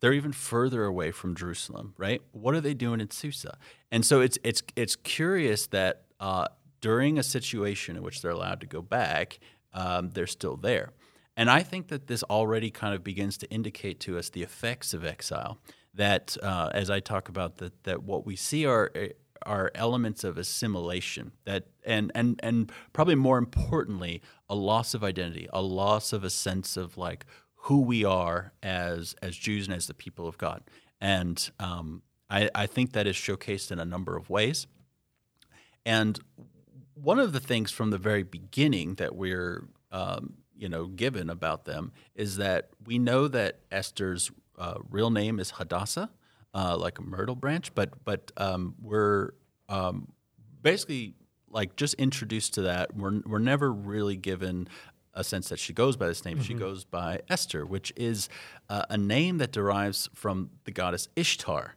They're 0.00 0.14
even 0.14 0.32
further 0.32 0.84
away 0.84 1.10
from 1.10 1.34
Jerusalem, 1.34 1.92
right? 1.98 2.22
What 2.32 2.54
are 2.54 2.60
they 2.62 2.72
doing 2.72 3.00
in 3.00 3.10
Susa? 3.10 3.58
And 3.90 4.04
so 4.04 4.20
it's 4.20 4.38
it's 4.42 4.62
it's 4.74 4.96
curious 4.96 5.66
that 5.68 6.04
uh, 6.18 6.46
during 6.80 7.18
a 7.18 7.22
situation 7.22 7.96
in 7.96 8.02
which 8.02 8.22
they're 8.22 8.30
allowed 8.30 8.60
to 8.60 8.66
go 8.66 8.82
back, 8.82 9.38
um, 9.72 10.10
they're 10.10 10.26
still 10.26 10.56
there. 10.56 10.92
And 11.36 11.50
I 11.50 11.62
think 11.62 11.88
that 11.88 12.06
this 12.06 12.22
already 12.24 12.70
kind 12.70 12.94
of 12.94 13.02
begins 13.02 13.38
to 13.38 13.50
indicate 13.50 14.00
to 14.00 14.18
us 14.18 14.30
the 14.30 14.42
effects 14.42 14.92
of 14.92 15.04
exile. 15.04 15.58
That, 15.94 16.36
uh, 16.42 16.70
as 16.72 16.90
I 16.90 17.00
talk 17.00 17.28
about, 17.28 17.56
that 17.56 17.82
that 17.84 18.02
what 18.02 18.26
we 18.26 18.36
see 18.36 18.66
are 18.66 18.92
are 19.46 19.70
elements 19.74 20.24
of 20.24 20.38
assimilation 20.38 21.32
that 21.44 21.64
and 21.84 22.12
and 22.14 22.38
and 22.42 22.70
probably 22.92 23.14
more 23.14 23.38
importantly 23.38 24.22
a 24.48 24.54
loss 24.54 24.94
of 24.94 25.02
identity 25.02 25.48
a 25.52 25.62
loss 25.62 26.12
of 26.12 26.24
a 26.24 26.30
sense 26.30 26.76
of 26.76 26.96
like 26.96 27.24
who 27.54 27.80
we 27.80 28.04
are 28.04 28.52
as 28.62 29.14
as 29.22 29.36
Jews 29.36 29.66
and 29.66 29.74
as 29.74 29.86
the 29.86 29.94
people 29.94 30.26
of 30.26 30.38
God 30.38 30.62
and 31.00 31.50
um, 31.58 32.02
I, 32.28 32.50
I 32.54 32.66
think 32.66 32.92
that 32.92 33.06
is 33.06 33.16
showcased 33.16 33.72
in 33.72 33.78
a 33.78 33.84
number 33.84 34.16
of 34.16 34.28
ways 34.30 34.66
and 35.86 36.18
one 37.02 37.18
of 37.18 37.32
the 37.32 37.40
things 37.40 37.70
from 37.70 37.90
the 37.90 37.98
very 37.98 38.22
beginning 38.22 38.94
that 38.94 39.14
we're 39.14 39.66
um, 39.90 40.34
you 40.56 40.68
know 40.68 40.86
given 40.86 41.30
about 41.30 41.64
them 41.64 41.92
is 42.14 42.36
that 42.36 42.70
we 42.84 42.98
know 42.98 43.28
that 43.28 43.60
Esther's 43.70 44.30
uh, 44.58 44.74
real 44.90 45.10
name 45.10 45.40
is 45.40 45.52
Hadassah 45.52 46.10
uh, 46.54 46.76
like 46.76 46.98
a 46.98 47.02
myrtle 47.02 47.34
branch, 47.34 47.74
but 47.74 48.04
but 48.04 48.30
um, 48.36 48.74
we're 48.80 49.30
um, 49.68 50.12
basically 50.62 51.14
like 51.48 51.76
just 51.76 51.94
introduced 51.94 52.54
to 52.54 52.62
that. 52.62 52.96
We're 52.96 53.20
we're 53.24 53.38
never 53.38 53.72
really 53.72 54.16
given 54.16 54.68
a 55.14 55.24
sense 55.24 55.48
that 55.48 55.58
she 55.58 55.72
goes 55.72 55.96
by 55.96 56.06
this 56.06 56.24
name. 56.24 56.36
Mm-hmm. 56.36 56.44
She 56.44 56.54
goes 56.54 56.84
by 56.84 57.20
Esther, 57.28 57.66
which 57.66 57.92
is 57.96 58.28
uh, 58.68 58.84
a 58.88 58.96
name 58.96 59.38
that 59.38 59.52
derives 59.52 60.08
from 60.14 60.50
the 60.64 60.70
goddess 60.70 61.08
Ishtar. 61.16 61.74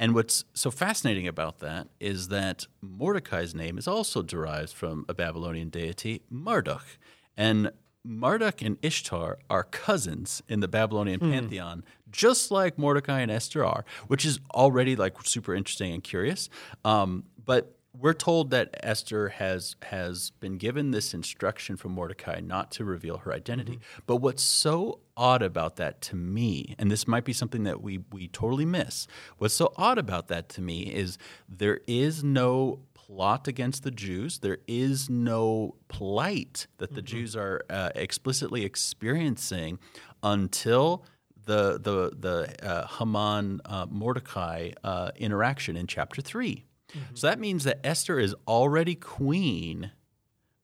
And 0.00 0.14
what's 0.14 0.44
so 0.54 0.70
fascinating 0.70 1.28
about 1.28 1.58
that 1.58 1.88
is 2.00 2.28
that 2.28 2.66
Mordecai's 2.80 3.54
name 3.54 3.76
is 3.76 3.86
also 3.86 4.22
derived 4.22 4.72
from 4.72 5.04
a 5.10 5.14
Babylonian 5.14 5.68
deity, 5.68 6.22
Marduk. 6.30 6.98
And 7.36 7.70
Marduk 8.02 8.62
and 8.62 8.78
Ishtar 8.80 9.38
are 9.50 9.64
cousins 9.64 10.42
in 10.48 10.60
the 10.60 10.68
Babylonian 10.68 11.20
mm. 11.20 11.30
pantheon, 11.30 11.84
just 12.10 12.50
like 12.50 12.78
Mordecai 12.78 13.20
and 13.20 13.30
Esther 13.30 13.62
are, 13.62 13.84
which 14.08 14.24
is 14.24 14.40
already 14.54 14.96
like 14.96 15.16
super 15.24 15.54
interesting 15.54 15.92
and 15.92 16.02
curious. 16.02 16.48
Um, 16.82 17.24
but 17.44 17.76
we're 17.92 18.14
told 18.14 18.50
that 18.50 18.70
Esther 18.82 19.30
has 19.30 19.74
has 19.82 20.30
been 20.40 20.58
given 20.58 20.90
this 20.90 21.12
instruction 21.12 21.76
from 21.76 21.92
Mordecai 21.92 22.40
not 22.40 22.70
to 22.72 22.84
reveal 22.84 23.18
her 23.18 23.32
identity. 23.32 23.74
Mm-hmm. 23.74 24.02
But 24.06 24.16
what's 24.16 24.42
so 24.42 25.00
odd 25.16 25.42
about 25.42 25.76
that 25.76 26.00
to 26.02 26.16
me, 26.16 26.74
and 26.78 26.90
this 26.90 27.08
might 27.08 27.24
be 27.24 27.32
something 27.32 27.64
that 27.64 27.82
we 27.82 28.00
we 28.12 28.28
totally 28.28 28.64
miss. 28.64 29.06
What's 29.38 29.54
so 29.54 29.72
odd 29.76 29.98
about 29.98 30.28
that 30.28 30.48
to 30.50 30.60
me 30.60 30.82
is 30.82 31.18
there 31.48 31.80
is 31.86 32.22
no 32.22 32.80
plot 32.94 33.48
against 33.48 33.82
the 33.82 33.90
Jews. 33.90 34.38
There 34.38 34.58
is 34.68 35.10
no 35.10 35.74
plight 35.88 36.68
that 36.78 36.94
the 36.94 37.02
mm-hmm. 37.02 37.06
Jews 37.06 37.36
are 37.36 37.62
uh, 37.68 37.90
explicitly 37.96 38.64
experiencing 38.64 39.80
until 40.22 41.04
the 41.44 41.72
the 41.72 42.12
the 42.16 42.64
uh, 42.64 42.86
Haman 42.86 43.62
uh, 43.64 43.86
Mordecai 43.90 44.70
uh, 44.84 45.10
interaction 45.16 45.76
in 45.76 45.88
chapter 45.88 46.22
3 46.22 46.64
mm-hmm. 46.92 47.14
So 47.14 47.26
that 47.26 47.38
means 47.38 47.64
that 47.64 47.80
Esther 47.84 48.18
is 48.18 48.34
already 48.46 48.94
queen 48.94 49.92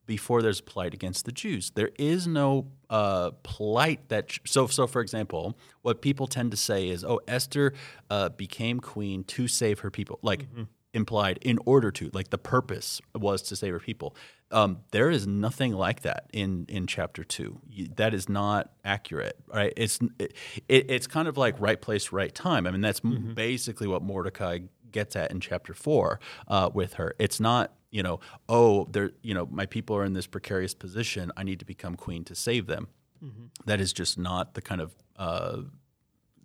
before 0.07 0.41
there's 0.41 0.61
plight 0.61 0.95
against 0.95 1.25
the 1.25 1.33
Jews. 1.33 1.71
There 1.75 1.91
is 1.99 2.27
no 2.27 2.69
uh, 2.89 3.33
plight 3.43 4.09
that 4.09 4.31
so 4.47 4.67
so. 4.69 4.87
For 4.87 5.01
example, 5.01 5.59
what 5.83 6.01
people 6.01 6.27
tend 6.27 6.53
to 6.53 6.57
say 6.57 6.89
is, 6.89 7.05
"Oh, 7.05 7.21
Esther 7.27 7.73
uh, 8.09 8.29
became 8.31 8.81
queen 8.81 9.25
to 9.25 9.49
save 9.49 9.81
her 9.81 9.91
people." 9.91 10.19
Like 10.23 10.45
mm-hmm 10.51 10.65
implied 10.97 11.39
in 11.43 11.59
order 11.67 11.91
to 11.91 12.11
like 12.15 12.31
the 12.31 12.39
purpose 12.39 13.03
was 13.15 13.43
to 13.43 13.55
save 13.55 13.73
her 13.73 13.79
people 13.79 14.17
um, 14.51 14.79
there 14.93 15.11
is 15.11 15.27
nothing 15.27 15.73
like 15.73 16.01
that 16.03 16.31
in 16.33 16.65
in 16.69 16.87
chapter 16.87 17.23
two 17.23 17.61
you, 17.69 17.89
that 17.97 18.15
is 18.15 18.29
not 18.29 18.73
accurate 18.83 19.37
right 19.53 19.75
it's 19.77 19.99
it, 20.19 20.33
it's 20.69 21.07
kind 21.07 21.29
of 21.29 21.37
like 21.37 21.55
right 21.61 21.83
place 21.83 22.12
right 22.12 22.35
time 22.35 22.67
i 22.67 22.71
mean 22.71 22.81
that's 22.81 23.01
mm-hmm. 23.01 23.35
basically 23.35 23.87
what 23.87 24.03
mordecai 24.03 24.59
gets 24.92 25.16
at 25.16 25.31
in 25.31 25.40
chapter 25.40 25.75
four 25.75 26.20
uh, 26.49 26.70
with 26.72 26.94
her 26.94 27.14
it's 27.18 27.40
not 27.40 27.75
you 27.90 28.03
know 28.03 28.20
oh 28.49 28.87
there 28.90 29.11
you 29.22 29.35
know 29.35 29.46
my 29.51 29.66
people 29.66 29.96
are 29.96 30.05
in 30.05 30.12
this 30.12 30.27
precarious 30.27 30.75
position 30.75 31.31
i 31.37 31.42
need 31.42 31.59
to 31.59 31.64
become 31.64 31.94
queen 31.94 32.25
to 32.25 32.35
save 32.35 32.66
them 32.66 32.88
mm-hmm. 33.22 33.46
that 33.64 33.81
is 33.81 33.92
just 33.92 34.18
not 34.18 34.55
the 34.55 34.62
kind 34.62 34.81
of 34.81 34.94
uh, 35.16 35.59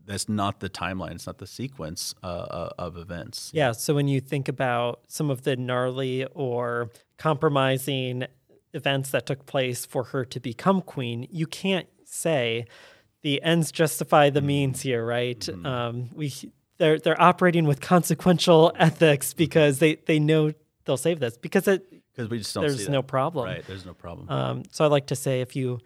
that's 0.06 0.28
not 0.28 0.60
the 0.60 0.70
timeline. 0.70 1.12
It's 1.12 1.28
not 1.28 1.38
the 1.38 1.48
sequence 1.48 2.16
uh, 2.24 2.26
uh, 2.26 2.70
of 2.78 2.98
events. 2.98 3.52
Yeah. 3.54 3.72
So 3.72 3.94
when 3.94 4.08
you 4.08 4.20
think 4.20 4.48
about 4.48 5.02
some 5.08 5.30
of 5.30 5.44
the 5.44 5.56
gnarly 5.56 6.26
or 6.34 6.90
compromising 7.18 8.26
events 8.74 9.12
that 9.12 9.26
took 9.26 9.46
place 9.46 9.86
for 9.86 10.06
her 10.06 10.26
to 10.26 10.40
become 10.40 10.82
queen, 10.82 11.28
you 11.30 11.48
can't 11.48 11.88
say 12.04 12.66
the 13.22 13.42
ends 13.44 13.72
justify 13.72 14.30
the 14.30 14.40
mm-hmm. 14.40 14.48
means 14.48 14.82
here, 14.82 15.06
right? 15.06 15.40
Mm-hmm. 15.40 15.66
Um, 15.66 16.10
we 16.14 16.34
they're 16.82 17.00
they're 17.00 17.22
operating 17.22 17.66
with 17.66 17.80
consequential 17.80 18.74
ethics 18.80 19.34
because 19.34 19.78
they 19.80 19.96
they 20.08 20.20
know 20.20 20.52
they'll 20.86 20.98
save 20.98 21.20
this 21.20 21.38
because 21.38 21.68
it 21.68 21.88
because 22.12 22.30
we 22.30 22.40
just 22.40 22.54
don't 22.54 22.64
there's 22.64 22.90
no 22.90 23.04
problem. 23.04 23.46
Right. 23.46 23.66
There's 23.66 23.86
no 23.86 23.94
problem. 23.94 24.30
Um, 24.30 24.64
so 24.72 24.84
I 24.84 24.88
like 24.88 25.08
to 25.08 25.16
say 25.16 25.42
if 25.42 25.56
you 25.56 25.80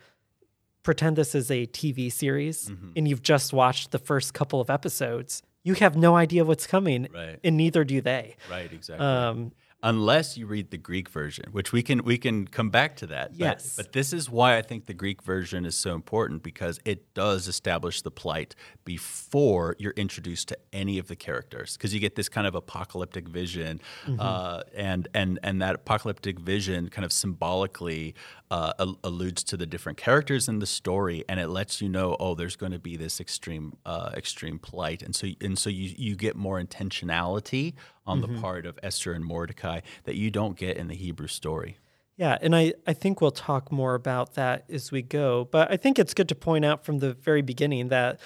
pretend 0.84 1.18
this 1.18 1.36
is 1.36 1.52
a 1.52 1.68
TV 1.68 2.12
series 2.12 2.70
mm-hmm. 2.70 2.92
and 2.96 3.08
you've 3.08 3.22
just 3.22 3.52
watched 3.52 3.92
the 3.92 4.00
first 4.00 4.34
couple 4.34 4.62
of 4.62 4.70
episodes, 4.70 5.44
you 5.64 5.74
have 5.74 5.98
no 5.98 6.16
idea 6.16 6.46
what's 6.46 6.66
coming, 6.66 7.10
right. 7.14 7.40
and 7.44 7.58
neither 7.58 7.84
do 7.84 8.00
they. 8.00 8.38
Right, 8.50 8.72
exactly. 8.72 9.06
Um, 9.06 9.52
unless 9.84 10.36
you 10.36 10.48
read 10.48 10.72
the 10.72 10.78
Greek 10.78 11.10
version, 11.10 11.46
which 11.52 11.72
we 11.72 11.84
can 11.84 12.04
we 12.04 12.18
can 12.18 12.48
come 12.48 12.70
back 12.70 12.96
to 12.98 13.08
that. 13.08 13.36
Yes. 13.36 13.76
But, 13.76 13.86
but, 13.86 13.94
this 13.94 14.14
is 14.14 14.30
why 14.30 14.58
I 14.58 14.62
think 14.62 14.88
the 14.88 14.94
Greek 14.94 15.22
version 15.22 15.66
is 15.66 15.76
so 15.76 15.94
important 15.94 16.44
because 16.44 16.80
it 16.86 17.14
does 17.14 17.48
establish 17.48 18.02
the 18.02 18.12
plight 18.12 18.56
before 18.84 19.76
you're 19.78 19.94
introduced 19.94 20.48
to 20.50 20.58
any 20.74 20.98
of 20.98 21.08
the 21.08 21.16
characters 21.16 21.78
because 21.78 21.94
you 21.94 22.00
get 22.00 22.16
this 22.16 22.30
kind 22.30 22.48
of 22.48 22.56
apocalyptic 22.56 23.28
vision, 23.28 23.80
mm-hmm. 24.06 24.20
uh, 24.20 24.62
and 24.76 25.08
and 25.14 25.40
and 25.44 25.62
that 25.62 25.76
apocalyptic 25.76 26.40
vision 26.40 26.90
kind 26.90 27.06
of 27.06 27.14
symbolically 27.14 28.16
uh, 28.52 28.74
alludes 29.04 29.44
to 29.44 29.58
the 29.58 29.66
different 29.66 29.98
characters 29.98 30.48
in 30.48 30.60
the 30.60 30.66
story, 30.66 31.24
and 31.30 31.40
it 31.40 31.48
lets 31.48 31.82
you 31.82 31.90
know, 31.90 32.16
oh, 32.20 32.36
there's 32.36 32.56
going 32.56 32.72
to 32.72 32.80
be 32.80 32.98
this 32.98 33.20
extreme 33.20 33.78
uh, 33.86 34.12
extreme 34.16 34.58
plight, 34.58 35.04
and 35.04 35.16
so 35.16 35.28
and 35.42 35.60
so 35.60 35.70
you 35.70 35.94
you 35.98 36.16
get 36.16 36.36
more 36.36 36.62
intentionality 36.62 37.74
on 38.06 38.22
mm-hmm. 38.22 38.36
the 38.36 38.42
part 38.42 38.66
of 38.66 38.80
Esther 38.84 39.14
and 39.14 39.26
Mordecai 39.26 39.82
that 40.04 40.16
you 40.16 40.32
don't 40.32 40.58
get 40.58 40.78
in 40.78 40.88
the 40.88 40.96
Hebrew 40.96 41.28
story. 41.28 41.78
Yeah, 42.18 42.38
and 42.42 42.56
I, 42.56 42.74
I 42.88 42.94
think 42.94 43.20
we'll 43.20 43.32
talk 43.32 43.72
more 43.72 43.94
about 43.94 44.36
that 44.36 44.66
as 44.70 44.92
we 44.92 45.02
go. 45.02 45.50
But 45.52 45.72
I 45.72 45.78
think 45.78 46.00
it's 46.00 46.14
good 46.14 46.30
to 46.30 46.36
point 46.36 46.64
out 46.64 46.86
from 46.86 47.00
the 47.00 47.14
very 47.14 47.42
beginning 47.42 47.90
that 47.90 48.20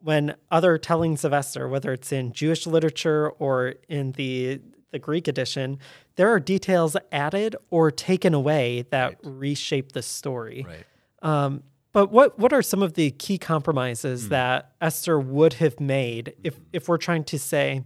when 0.00 0.34
other 0.50 0.76
tellings 0.76 1.24
of 1.24 1.32
Esther, 1.32 1.66
whether 1.66 1.92
it's 1.92 2.12
in 2.12 2.32
Jewish 2.32 2.66
literature 2.66 3.30
or 3.30 3.76
in 3.88 4.12
the 4.12 4.60
the 4.90 4.98
Greek 5.00 5.26
edition, 5.26 5.78
there 6.14 6.28
are 6.28 6.38
details 6.38 6.96
added 7.10 7.56
or 7.70 7.90
taken 7.90 8.32
away 8.32 8.84
that 8.90 9.08
right. 9.08 9.18
reshape 9.24 9.90
the 9.90 10.02
story. 10.02 10.64
Right. 10.68 10.84
Um, 11.22 11.64
but 11.92 12.12
what 12.12 12.38
what 12.38 12.52
are 12.52 12.62
some 12.62 12.82
of 12.82 12.92
the 12.92 13.10
key 13.12 13.38
compromises 13.38 14.26
mm. 14.26 14.28
that 14.28 14.72
Esther 14.80 15.18
would 15.18 15.54
have 15.54 15.80
made 15.80 16.34
if 16.44 16.60
if 16.72 16.88
we're 16.88 16.98
trying 16.98 17.24
to 17.24 17.38
say 17.38 17.84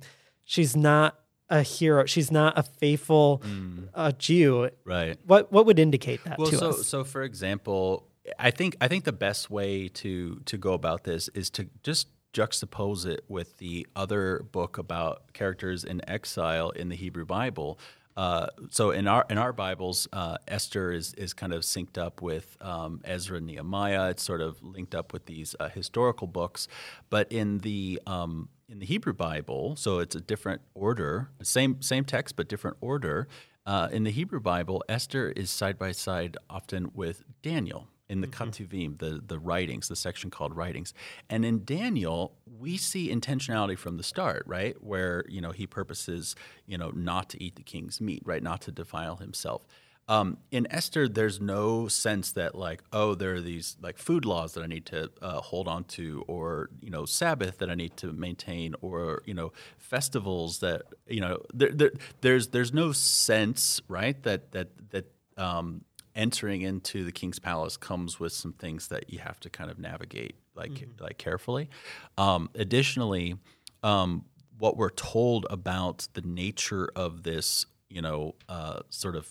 she's 0.48 0.74
not 0.74 1.20
a 1.50 1.62
hero. 1.62 2.06
She's 2.06 2.32
not 2.32 2.58
a 2.58 2.62
faithful 2.62 3.42
mm. 3.44 3.88
uh, 3.94 4.12
Jew. 4.12 4.70
Right. 4.84 5.16
What 5.24 5.52
what 5.52 5.66
would 5.66 5.78
indicate 5.78 6.24
that 6.24 6.38
well, 6.38 6.48
to 6.48 6.56
so, 6.56 6.68
us? 6.70 6.86
So, 6.86 7.04
for 7.04 7.22
example, 7.22 8.08
I 8.38 8.50
think 8.50 8.76
I 8.80 8.88
think 8.88 9.04
the 9.04 9.12
best 9.12 9.50
way 9.50 9.88
to 9.88 10.40
to 10.46 10.58
go 10.58 10.72
about 10.72 11.04
this 11.04 11.28
is 11.28 11.50
to 11.50 11.68
just 11.82 12.08
juxtapose 12.32 13.06
it 13.06 13.24
with 13.28 13.56
the 13.58 13.86
other 13.94 14.44
book 14.52 14.78
about 14.78 15.32
characters 15.32 15.84
in 15.84 16.08
exile 16.08 16.70
in 16.70 16.88
the 16.88 16.96
Hebrew 16.96 17.24
Bible. 17.24 17.78
Uh, 18.16 18.48
so 18.70 18.90
in 18.90 19.06
our 19.06 19.24
in 19.30 19.38
our 19.38 19.52
Bibles, 19.52 20.08
uh, 20.12 20.38
Esther 20.48 20.92
is 20.92 21.14
is 21.14 21.34
kind 21.34 21.52
of 21.52 21.62
synced 21.62 21.98
up 21.98 22.20
with 22.20 22.56
um, 22.60 23.00
Ezra 23.04 23.36
and 23.36 23.46
Nehemiah. 23.46 24.10
It's 24.10 24.22
sort 24.22 24.40
of 24.40 24.62
linked 24.62 24.94
up 24.94 25.12
with 25.12 25.26
these 25.26 25.54
uh, 25.60 25.68
historical 25.68 26.26
books, 26.26 26.68
but 27.10 27.30
in 27.30 27.58
the 27.58 28.00
um, 28.06 28.48
in 28.68 28.80
the 28.80 28.86
Hebrew 28.86 29.14
Bible, 29.14 29.76
so 29.76 29.98
it's 29.98 30.14
a 30.14 30.20
different 30.20 30.60
order, 30.74 31.30
same 31.42 31.80
same 31.80 32.04
text 32.04 32.36
but 32.36 32.48
different 32.48 32.76
order. 32.80 33.28
Uh, 33.66 33.88
in 33.90 34.04
the 34.04 34.10
Hebrew 34.10 34.40
Bible, 34.40 34.82
Esther 34.88 35.30
is 35.30 35.50
side 35.50 35.78
by 35.78 35.92
side 35.92 36.36
often 36.48 36.90
with 36.94 37.22
Daniel 37.42 37.88
in 38.08 38.20
the 38.20 38.26
mm-hmm. 38.26 38.50
Ketuvim, 38.50 38.98
the 38.98 39.22
the 39.26 39.38
writings, 39.38 39.88
the 39.88 39.96
section 39.96 40.30
called 40.30 40.54
writings. 40.54 40.92
And 41.30 41.44
in 41.44 41.64
Daniel, 41.64 42.34
we 42.58 42.76
see 42.76 43.14
intentionality 43.14 43.78
from 43.78 43.96
the 43.96 44.02
start, 44.02 44.44
right? 44.46 44.76
Where 44.82 45.24
you 45.28 45.40
know 45.40 45.52
he 45.52 45.66
purposes, 45.66 46.36
you 46.66 46.76
know, 46.76 46.90
not 46.90 47.30
to 47.30 47.42
eat 47.42 47.56
the 47.56 47.62
king's 47.62 48.00
meat, 48.00 48.22
right, 48.24 48.42
not 48.42 48.60
to 48.62 48.72
defile 48.72 49.16
himself. 49.16 49.62
Um, 50.08 50.38
in 50.50 50.66
Esther, 50.70 51.06
there's 51.06 51.40
no 51.40 51.86
sense 51.86 52.32
that 52.32 52.54
like, 52.54 52.82
oh, 52.92 53.14
there 53.14 53.34
are 53.34 53.40
these 53.40 53.76
like 53.82 53.98
food 53.98 54.24
laws 54.24 54.54
that 54.54 54.64
I 54.64 54.66
need 54.66 54.86
to 54.86 55.10
uh, 55.20 55.40
hold 55.40 55.68
on 55.68 55.84
to, 55.84 56.24
or 56.26 56.70
you 56.80 56.90
know, 56.90 57.04
Sabbath 57.04 57.58
that 57.58 57.70
I 57.70 57.74
need 57.74 57.96
to 57.98 58.12
maintain, 58.12 58.74
or 58.80 59.22
you 59.26 59.34
know, 59.34 59.52
festivals 59.76 60.60
that 60.60 60.82
you 61.06 61.20
know, 61.20 61.42
there, 61.52 61.70
there, 61.70 61.92
there's 62.22 62.48
there's 62.48 62.72
no 62.72 62.92
sense, 62.92 63.82
right, 63.88 64.20
that 64.22 64.52
that 64.52 64.68
that 64.90 65.12
um, 65.36 65.84
entering 66.14 66.62
into 66.62 67.04
the 67.04 67.12
king's 67.12 67.38
palace 67.38 67.76
comes 67.76 68.18
with 68.18 68.32
some 68.32 68.54
things 68.54 68.88
that 68.88 69.12
you 69.12 69.18
have 69.18 69.38
to 69.40 69.50
kind 69.50 69.70
of 69.70 69.78
navigate 69.78 70.36
like 70.54 70.70
mm-hmm. 70.70 71.04
like 71.04 71.18
carefully. 71.18 71.68
Um, 72.16 72.50
additionally. 72.54 73.36
Um, 73.84 74.24
what 74.58 74.76
we're 74.76 74.90
told 74.90 75.46
about 75.50 76.08
the 76.14 76.20
nature 76.20 76.90
of 76.96 77.22
this, 77.22 77.64
you 77.88 78.02
know, 78.02 78.34
uh, 78.48 78.80
sort 78.90 79.16
of 79.16 79.28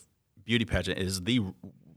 beauty 0.48 0.66
pageant 0.66 0.98
is 0.98 1.22
the 1.22 1.42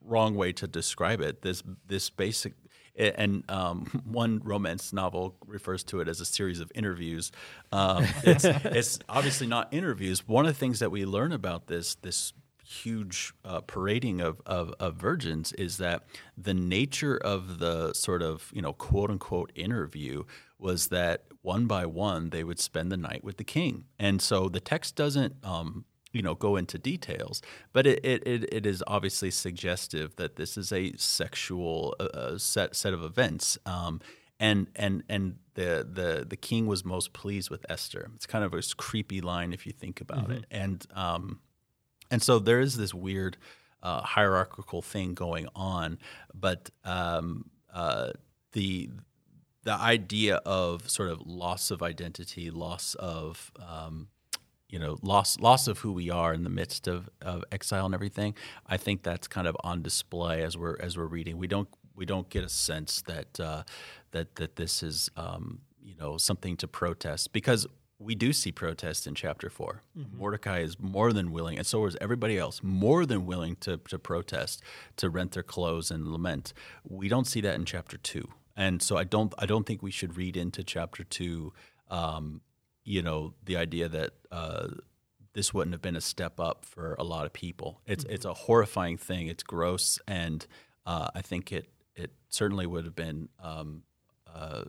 wrong 0.04 0.34
way 0.34 0.52
to 0.52 0.66
describe 0.66 1.22
it. 1.22 1.40
This 1.40 1.62
this 1.86 2.10
basic 2.10 2.52
and 2.98 3.48
um, 3.48 4.02
one 4.04 4.40
romance 4.44 4.92
novel 4.92 5.36
refers 5.46 5.82
to 5.84 6.00
it 6.00 6.08
as 6.08 6.20
a 6.20 6.26
series 6.26 6.60
of 6.60 6.70
interviews. 6.74 7.30
Um, 7.72 8.06
it's, 8.24 8.44
it's, 8.64 8.98
obviously 9.08 9.46
not 9.46 9.72
interviews. 9.72 10.26
One 10.28 10.44
of 10.44 10.52
the 10.52 10.58
things 10.58 10.80
that 10.80 10.90
we 10.90 11.06
learn 11.06 11.32
about 11.32 11.68
this 11.68 11.94
this 11.94 12.34
huge 12.62 13.32
uh, 13.44 13.60
parading 13.62 14.20
of, 14.20 14.40
of, 14.46 14.72
of, 14.78 14.94
virgins 14.94 15.52
is 15.54 15.78
that 15.78 16.04
the 16.38 16.54
nature 16.54 17.16
of 17.16 17.58
the 17.58 17.92
sort 17.94 18.22
of 18.22 18.50
you 18.52 18.62
know 18.62 18.72
quote 18.72 19.10
unquote 19.10 19.50
interview 19.54 20.24
was 20.58 20.88
that 20.88 21.24
one 21.42 21.66
by 21.66 21.84
one 21.86 22.30
they 22.30 22.44
would 22.44 22.60
spend 22.60 22.92
the 22.92 22.96
night 22.96 23.24
with 23.24 23.38
the 23.38 23.44
king, 23.44 23.84
and 23.98 24.20
so 24.20 24.48
the 24.48 24.60
text 24.60 24.94
doesn't 24.96 25.34
um, 25.44 25.84
you 26.12 26.22
know 26.22 26.34
go 26.34 26.56
into 26.56 26.78
details 26.78 27.40
but 27.72 27.86
it, 27.86 28.04
it, 28.04 28.52
it 28.52 28.66
is 28.66 28.82
obviously 28.86 29.30
suggestive 29.30 30.16
that 30.16 30.36
this 30.36 30.56
is 30.56 30.72
a 30.72 30.92
sexual 30.96 31.94
uh, 32.00 32.04
uh, 32.04 32.38
set 32.38 32.74
set 32.74 32.92
of 32.92 33.02
events 33.02 33.58
um, 33.66 34.00
and 34.40 34.68
and 34.74 35.04
and 35.08 35.36
the, 35.54 35.86
the 35.88 36.24
the 36.26 36.36
king 36.36 36.66
was 36.66 36.84
most 36.84 37.12
pleased 37.12 37.50
with 37.50 37.64
Esther. 37.68 38.10
It's 38.14 38.26
kind 38.26 38.42
of 38.42 38.54
a 38.54 38.62
creepy 38.76 39.20
line 39.20 39.52
if 39.52 39.66
you 39.66 39.72
think 39.72 40.00
about 40.00 40.24
mm-hmm. 40.24 40.32
it, 40.32 40.46
and 40.50 40.86
um, 40.94 41.40
and 42.10 42.22
so 42.22 42.38
there 42.38 42.58
is 42.58 42.78
this 42.78 42.94
weird 42.94 43.36
uh, 43.82 44.00
hierarchical 44.00 44.80
thing 44.80 45.12
going 45.12 45.46
on, 45.54 45.98
but 46.34 46.70
um, 46.84 47.50
uh, 47.72 48.12
the 48.52 48.90
the 49.64 49.72
idea 49.72 50.36
of 50.46 50.88
sort 50.88 51.10
of 51.10 51.20
loss 51.26 51.70
of 51.70 51.82
identity, 51.82 52.50
loss 52.50 52.94
of 52.94 53.52
um, 53.58 54.08
you 54.70 54.78
know 54.78 54.96
loss 55.02 55.38
loss 55.40 55.68
of 55.68 55.78
who 55.80 55.92
we 55.92 56.10
are 56.10 56.32
in 56.32 56.44
the 56.44 56.50
midst 56.50 56.86
of, 56.86 57.10
of 57.20 57.44
exile 57.52 57.84
and 57.84 57.94
everything 57.94 58.34
i 58.66 58.76
think 58.76 59.02
that's 59.02 59.28
kind 59.28 59.46
of 59.46 59.56
on 59.62 59.82
display 59.82 60.42
as 60.42 60.56
we're 60.56 60.76
as 60.80 60.96
we're 60.96 61.06
reading 61.06 61.36
we 61.36 61.46
don't 61.46 61.68
we 62.00 62.06
don't 62.06 62.30
get 62.30 62.42
a 62.42 62.48
sense 62.48 63.02
that 63.02 63.38
uh, 63.38 63.62
that 64.12 64.36
that 64.36 64.56
this 64.56 64.82
is 64.82 65.10
um, 65.16 65.60
you 65.82 65.94
know 66.00 66.16
something 66.16 66.56
to 66.56 66.66
protest 66.66 67.32
because 67.32 67.66
we 67.98 68.14
do 68.14 68.32
see 68.32 68.50
protest 68.50 69.06
in 69.06 69.14
chapter 69.14 69.50
4 69.50 69.82
mm-hmm. 69.96 70.18
Mordecai 70.18 70.60
is 70.60 70.80
more 70.80 71.12
than 71.12 71.30
willing, 71.30 71.58
and 71.58 71.66
so 71.66 71.84
is 71.84 71.98
everybody 72.00 72.38
else, 72.38 72.62
more 72.62 73.04
than 73.04 73.26
willing 73.26 73.56
to, 73.56 73.76
to 73.76 73.98
protest, 73.98 74.62
to 74.96 75.10
rent 75.10 75.32
their 75.32 75.42
clothes 75.42 75.90
and 75.90 76.08
lament. 76.08 76.54
We 76.88 77.10
don't 77.10 77.26
see 77.26 77.42
that 77.42 77.56
in 77.56 77.66
chapter 77.66 77.98
two, 77.98 78.26
and 78.56 78.82
so 78.82 78.96
I 78.96 79.04
don't 79.04 79.34
I 79.38 79.44
don't 79.44 79.66
think 79.66 79.82
we 79.82 79.90
should 79.90 80.16
read 80.16 80.36
into 80.36 80.64
chapter 80.64 81.04
two 81.04 81.52
um, 81.90 82.40
you 82.90 83.02
know 83.02 83.34
the 83.44 83.56
idea 83.56 83.88
that 83.88 84.10
uh, 84.32 84.68
this 85.32 85.54
wouldn't 85.54 85.72
have 85.72 85.82
been 85.82 85.96
a 85.96 86.00
step 86.00 86.40
up 86.40 86.64
for 86.64 86.96
a 86.98 87.04
lot 87.04 87.24
of 87.24 87.32
people. 87.32 87.80
It's 87.86 88.04
mm-hmm. 88.04 88.14
it's 88.14 88.24
a 88.24 88.34
horrifying 88.34 88.96
thing. 88.96 89.28
It's 89.28 89.44
gross, 89.44 90.00
and 90.08 90.44
uh, 90.84 91.08
I 91.14 91.22
think 91.22 91.52
it 91.52 91.70
it 91.94 92.12
certainly 92.28 92.66
would 92.66 92.84
have 92.84 92.96
been 92.96 93.28
um, 93.38 93.84
uh, 94.26 94.64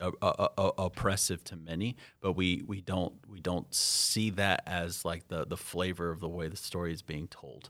a, 0.00 0.12
a, 0.22 0.48
a, 0.56 0.72
oppressive 0.78 1.42
to 1.44 1.56
many. 1.56 1.96
But 2.20 2.34
we, 2.34 2.62
we 2.66 2.80
don't 2.80 3.14
we 3.28 3.40
don't 3.40 3.72
see 3.74 4.30
that 4.30 4.62
as 4.66 5.04
like 5.04 5.26
the 5.26 5.44
the 5.44 5.56
flavor 5.56 6.10
of 6.10 6.20
the 6.20 6.28
way 6.28 6.48
the 6.48 6.56
story 6.56 6.92
is 6.92 7.02
being 7.02 7.26
told. 7.26 7.68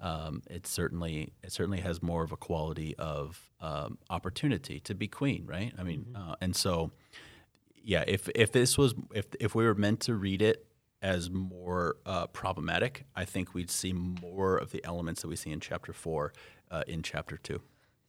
Um, 0.00 0.42
it 0.50 0.66
certainly 0.66 1.32
it 1.44 1.52
certainly 1.52 1.80
has 1.80 2.02
more 2.02 2.24
of 2.24 2.32
a 2.32 2.36
quality 2.36 2.96
of 2.98 3.50
um, 3.60 3.98
opportunity 4.10 4.80
to 4.80 4.94
be 4.96 5.06
queen, 5.06 5.44
right? 5.46 5.72
I 5.78 5.84
mean, 5.84 6.06
mm-hmm. 6.10 6.30
Uh, 6.30 6.34
and 6.40 6.56
so 6.56 6.90
yeah, 7.82 8.04
if 8.06 8.28
if 8.34 8.52
this 8.52 8.78
was 8.78 8.94
if 9.14 9.26
if 9.40 9.54
we 9.54 9.64
were 9.64 9.74
meant 9.74 10.00
to 10.00 10.14
read 10.14 10.42
it 10.42 10.66
as 11.00 11.30
more 11.30 11.96
uh, 12.06 12.26
problematic, 12.28 13.04
I 13.14 13.24
think 13.24 13.54
we'd 13.54 13.70
see 13.70 13.92
more 13.92 14.56
of 14.56 14.70
the 14.72 14.84
elements 14.84 15.22
that 15.22 15.28
we 15.28 15.36
see 15.36 15.50
in 15.50 15.60
chapter 15.60 15.92
four 15.92 16.32
uh, 16.70 16.82
in 16.86 17.02
chapter 17.02 17.36
two. 17.36 17.60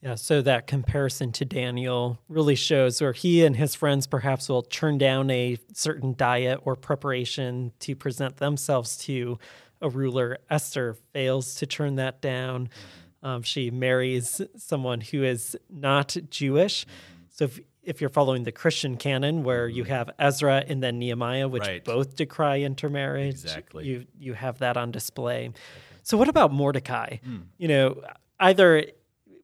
Yeah, 0.01 0.15
so 0.15 0.41
that 0.41 0.65
comparison 0.65 1.33
to 1.33 1.45
Daniel 1.45 2.19
really 2.29 2.55
shows 2.55 3.01
where 3.01 3.11
he 3.11 3.43
and 3.43 3.57
his 3.57 3.75
friends 3.75 4.07
perhaps 4.07 4.47
will 4.47 4.61
turn 4.61 4.97
down 4.97 5.29
a 5.29 5.57
certain 5.73 6.13
diet 6.17 6.61
or 6.63 6.77
preparation 6.77 7.73
to 7.79 7.97
present 7.97 8.37
themselves 8.37 8.95
to 8.99 9.37
a 9.81 9.89
ruler. 9.89 10.37
Esther 10.49 10.95
fails 11.11 11.55
to 11.55 11.65
turn 11.65 11.95
that 11.95 12.21
down. 12.21 12.69
Um, 13.21 13.41
she 13.41 13.71
marries 13.71 14.41
someone 14.55 15.01
who 15.01 15.23
is 15.23 15.57
not 15.69 16.15
Jewish. 16.29 16.85
So 17.29 17.45
if 17.45 17.59
if 17.89 17.99
you're 17.99 18.09
following 18.11 18.43
the 18.43 18.51
Christian 18.51 18.97
canon, 18.97 19.43
where 19.43 19.67
you 19.67 19.83
mm-hmm. 19.83 19.93
have 19.93 20.11
Ezra 20.19 20.63
and 20.67 20.81
then 20.81 20.99
Nehemiah, 20.99 21.47
which 21.47 21.63
right. 21.63 21.83
both 21.83 22.15
decry 22.15 22.61
intermarriage, 22.61 23.43
exactly. 23.43 23.85
you 23.85 24.05
you 24.17 24.33
have 24.33 24.59
that 24.59 24.77
on 24.77 24.91
display. 24.91 25.51
So 26.03 26.15
what 26.15 26.29
about 26.29 26.53
Mordecai? 26.53 27.17
Mm. 27.27 27.45
You 27.57 27.67
know, 27.67 28.01
either 28.39 28.85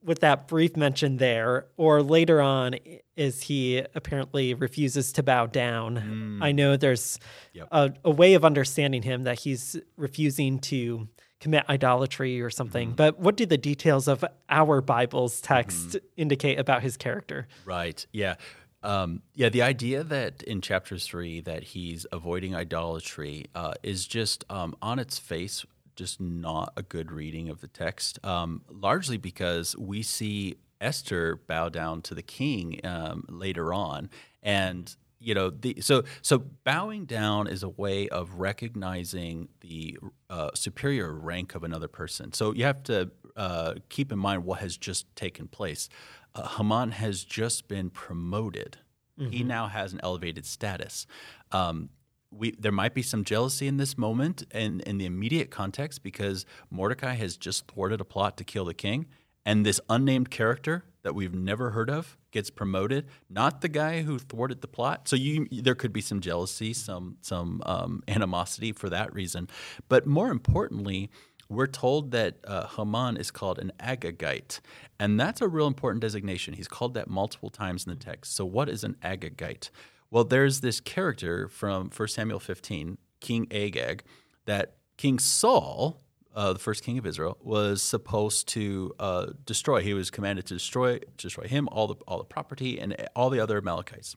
with 0.04 0.20
that 0.20 0.48
brief 0.48 0.78
mention 0.78 1.18
there, 1.18 1.66
or 1.76 2.04
later 2.04 2.40
on, 2.40 2.76
is 3.18 3.42
he 3.42 3.84
apparently 3.96 4.54
refuses 4.54 5.12
to 5.14 5.24
bow 5.24 5.48
down. 5.48 5.96
Mm. 6.40 6.44
I 6.44 6.52
know 6.52 6.78
there's 6.78 7.20
yep. 7.54 7.68
a, 7.72 7.92
a, 8.04 8.12
way 8.12 8.36
of 8.36 8.46
understanding 8.46 9.02
him 9.02 9.24
that 9.24 9.40
he's 9.40 9.76
refusing 9.98 10.60
to 10.60 11.08
commit 11.40 11.66
idolatry 11.70 12.42
or 12.42 12.50
something. 12.50 12.90
Mm-hmm. 12.90 12.96
But 12.96 13.20
what 13.20 13.36
do 13.36 13.46
the 13.46 13.58
details 13.58 14.08
of 14.08 14.24
our 14.50 14.82
Bible's 14.82 15.42
text 15.42 15.90
mm-hmm. 15.90 16.06
indicate 16.18 16.60
about 16.60 16.82
his 16.82 16.98
character? 16.98 17.48
Right. 17.66 18.06
Yeah. 18.12 18.36
Um, 18.84 19.24
yeah, 19.34 19.50
the 19.50 19.64
idea 19.64 20.04
that 20.04 20.44
in 20.44 20.62
chapter 20.62 21.00
three 21.00 21.42
that 21.42 21.64
he's 21.64 22.06
avoiding 22.12 22.56
idolatry 22.56 23.46
uh, 23.56 23.74
is 23.82 24.06
just 24.06 24.46
um, 24.50 24.76
on 24.82 25.00
its 25.00 25.18
face 25.18 25.66
just 25.96 26.20
not 26.20 26.74
a 26.76 26.84
good 26.84 27.12
reading 27.12 27.50
of 27.50 27.62
the 27.62 27.68
text. 27.68 28.24
Um, 28.24 28.62
largely 28.70 29.18
because 29.18 29.76
we 29.78 30.04
see 30.04 30.58
Esther 30.82 31.40
bow 31.48 31.70
down 31.70 32.02
to 32.04 32.14
the 32.16 32.22
king 32.22 32.82
um, 32.84 33.24
later 33.30 33.74
on, 33.74 34.10
and 34.44 34.96
you 35.26 35.34
know 35.34 35.50
the 35.50 35.82
so 35.82 36.04
so 36.22 36.38
bowing 36.64 37.06
down 37.06 37.48
is 37.48 37.64
a 37.64 37.70
way 37.70 38.08
of 38.10 38.36
recognizing 38.36 39.50
the 39.62 39.98
uh, 40.30 40.52
superior 40.54 41.14
rank 41.14 41.56
of 41.56 41.64
another 41.64 41.88
person. 41.88 42.32
So 42.32 42.54
you 42.54 42.64
have 42.66 42.84
to 42.84 43.12
uh, 43.36 43.74
keep 43.90 44.12
in 44.12 44.20
mind 44.20 44.46
what 44.46 44.60
has 44.60 44.78
just 44.78 45.14
taken 45.16 45.48
place. 45.48 45.90
Uh, 46.36 46.48
haman 46.58 46.92
has 46.92 47.24
just 47.24 47.68
been 47.68 47.90
promoted. 47.90 48.78
Mm-hmm. 49.20 49.32
he 49.32 49.44
now 49.46 49.68
has 49.68 49.94
an 49.94 50.02
elevated 50.04 50.46
status. 50.46 51.08
Um, 51.54 51.90
we, 52.32 52.52
there 52.52 52.74
might 52.74 52.94
be 52.94 53.02
some 53.02 53.24
jealousy 53.24 53.66
in 53.66 53.78
this 53.78 53.98
moment 53.98 54.44
and 54.52 54.82
in 54.82 54.98
the 54.98 55.06
immediate 55.06 55.50
context 55.50 56.04
because 56.04 56.46
Mordecai 56.70 57.14
has 57.14 57.38
just 57.38 57.66
thwarted 57.68 58.02
a 58.02 58.04
plot 58.04 58.36
to 58.38 58.44
kill 58.44 58.66
the 58.66 58.74
king, 58.74 59.06
and 59.46 59.66
this 59.66 59.80
unnamed 59.90 60.32
character 60.32 60.84
that 61.06 61.14
we've 61.14 61.36
never 61.36 61.70
heard 61.70 61.92
of 61.92 62.18
gets 62.32 62.50
promoted, 62.50 63.06
not 63.30 63.62
the 63.62 63.70
guy 63.70 64.02
who 64.02 64.18
thwarted 64.18 64.62
the 64.62 64.68
plot. 64.68 65.08
So 65.08 65.16
you, 65.16 65.48
there 65.52 65.76
could 65.76 65.94
be 65.94 66.02
some 66.02 66.20
jealousy, 66.20 66.74
some 66.74 67.18
some 67.22 67.62
um, 67.68 68.04
animosity 68.08 68.72
for 68.72 68.90
that 68.90 69.14
reason. 69.14 69.48
But 69.88 70.08
more 70.08 70.32
importantly, 70.32 71.12
we're 71.48 71.68
told 71.68 72.10
that 72.12 72.38
uh, 72.44 72.66
Haman 72.76 73.18
is 73.18 73.30
called 73.30 73.60
an 73.60 73.72
Agagite, 73.80 74.62
and 75.00 75.20
that's 75.20 75.42
a 75.42 75.48
real 75.48 75.68
important 75.68 76.02
designation. 76.02 76.56
He's 76.56 76.68
called 76.68 76.96
that 76.96 77.08
multiple 77.08 77.52
times 77.52 77.86
in 77.86 77.92
the 77.92 78.04
text. 78.04 78.36
So 78.36 78.44
what 78.44 78.68
is 78.68 78.84
an 78.84 78.96
Agagite? 79.04 79.70
Well, 80.10 80.24
there's 80.24 80.62
this 80.62 80.80
character 80.80 81.48
from 81.48 81.92
1 81.96 82.08
Samuel 82.08 82.40
15, 82.40 82.98
King 83.20 83.48
Agag, 83.52 84.04
that 84.46 84.78
King 84.98 85.20
Saul 85.20 86.02
uh, 86.36 86.54
the 86.54 86.60
first 86.60 86.84
king 86.84 86.98
of 86.98 87.06
Israel, 87.06 87.38
was 87.42 87.82
supposed 87.82 88.48
to 88.50 88.94
uh, 89.00 89.28
destroy. 89.46 89.82
He 89.82 89.94
was 89.94 90.12
commanded 90.12 90.46
to 90.48 90.56
destroy 90.56 91.00
destroy 91.18 91.48
him, 91.48 91.68
all 91.72 91.88
the 91.88 91.96
all 92.08 92.18
the 92.18 92.26
property, 92.26 92.80
and 92.80 92.96
all 93.16 93.30
the 93.30 93.40
other 93.40 93.58
Amalekites. 93.58 94.16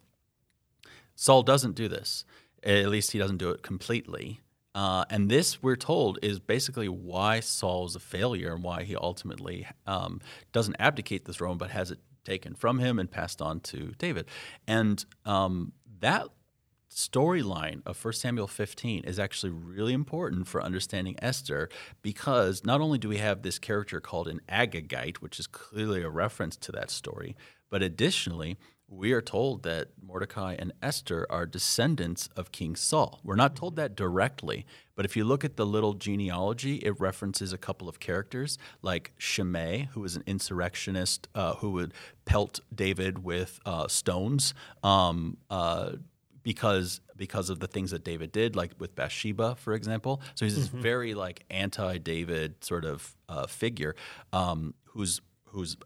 Saul 1.14 1.42
doesn't 1.42 1.74
do 1.74 1.88
this. 1.88 2.24
At 2.62 2.88
least 2.88 3.12
he 3.12 3.18
doesn't 3.18 3.38
do 3.38 3.50
it 3.50 3.62
completely. 3.62 4.40
Uh, 4.74 5.04
and 5.10 5.28
this, 5.28 5.60
we're 5.62 5.74
told, 5.74 6.18
is 6.22 6.38
basically 6.38 6.88
why 6.88 7.40
Saul 7.40 7.86
is 7.86 7.96
a 7.96 8.00
failure 8.00 8.54
and 8.54 8.62
why 8.62 8.84
he 8.84 8.94
ultimately 8.94 9.66
um, 9.86 10.20
doesn't 10.52 10.76
abdicate 10.78 11.24
the 11.24 11.32
throne, 11.32 11.58
but 11.58 11.70
has 11.70 11.90
it 11.90 11.98
taken 12.24 12.54
from 12.54 12.78
him 12.78 12.98
and 12.98 13.10
passed 13.10 13.40
on 13.40 13.58
to 13.60 13.94
David. 13.98 14.26
And 14.66 15.04
um, 15.24 15.72
that 16.00 16.28
storyline 16.90 17.82
of 17.86 18.02
1 18.02 18.14
Samuel 18.14 18.46
15 18.46 19.04
is 19.04 19.18
actually 19.18 19.50
really 19.50 19.92
important 19.92 20.46
for 20.46 20.62
understanding 20.62 21.16
Esther 21.20 21.68
because 22.02 22.64
not 22.64 22.80
only 22.80 22.98
do 22.98 23.08
we 23.08 23.18
have 23.18 23.42
this 23.42 23.58
character 23.58 24.00
called 24.00 24.28
an 24.28 24.40
Agagite, 24.48 25.18
which 25.18 25.38
is 25.38 25.46
clearly 25.46 26.02
a 26.02 26.10
reference 26.10 26.56
to 26.56 26.72
that 26.72 26.90
story, 26.90 27.36
but 27.70 27.82
additionally, 27.82 28.58
we 28.90 29.12
are 29.12 29.20
told 29.20 29.64
that 29.64 29.88
Mordecai 30.02 30.56
and 30.58 30.72
Esther 30.82 31.26
are 31.28 31.44
descendants 31.44 32.28
of 32.36 32.52
King 32.52 32.74
Saul. 32.74 33.20
We're 33.22 33.36
not 33.36 33.54
told 33.54 33.76
that 33.76 33.94
directly, 33.94 34.64
but 34.94 35.04
if 35.04 35.14
you 35.14 35.24
look 35.24 35.44
at 35.44 35.56
the 35.56 35.66
little 35.66 35.92
genealogy, 35.92 36.76
it 36.76 36.98
references 36.98 37.52
a 37.52 37.58
couple 37.58 37.88
of 37.88 38.00
characters 38.00 38.56
like 38.80 39.12
Shimei, 39.18 39.90
who 39.92 40.00
was 40.00 40.16
an 40.16 40.24
insurrectionist 40.26 41.28
uh, 41.34 41.56
who 41.56 41.72
would 41.72 41.92
pelt 42.24 42.60
David 42.74 43.22
with 43.22 43.60
uh, 43.66 43.88
stones. 43.88 44.54
Um, 44.82 45.36
uh, 45.50 45.92
because 46.48 47.02
because 47.14 47.50
of 47.50 47.60
the 47.60 47.66
things 47.66 47.90
that 47.90 48.02
David 48.02 48.32
did, 48.32 48.56
like 48.56 48.72
with 48.78 48.94
Bathsheba, 48.94 49.54
for 49.56 49.74
example. 49.74 50.22
So 50.34 50.46
he's 50.46 50.56
this 50.56 50.68
very 50.68 51.12
like 51.12 51.44
anti-David 51.50 52.64
sort 52.64 52.86
of 52.86 53.14
uh, 53.28 53.46
figure 53.46 53.94
um, 54.32 54.72
who's 54.84 55.20
who's 55.44 55.76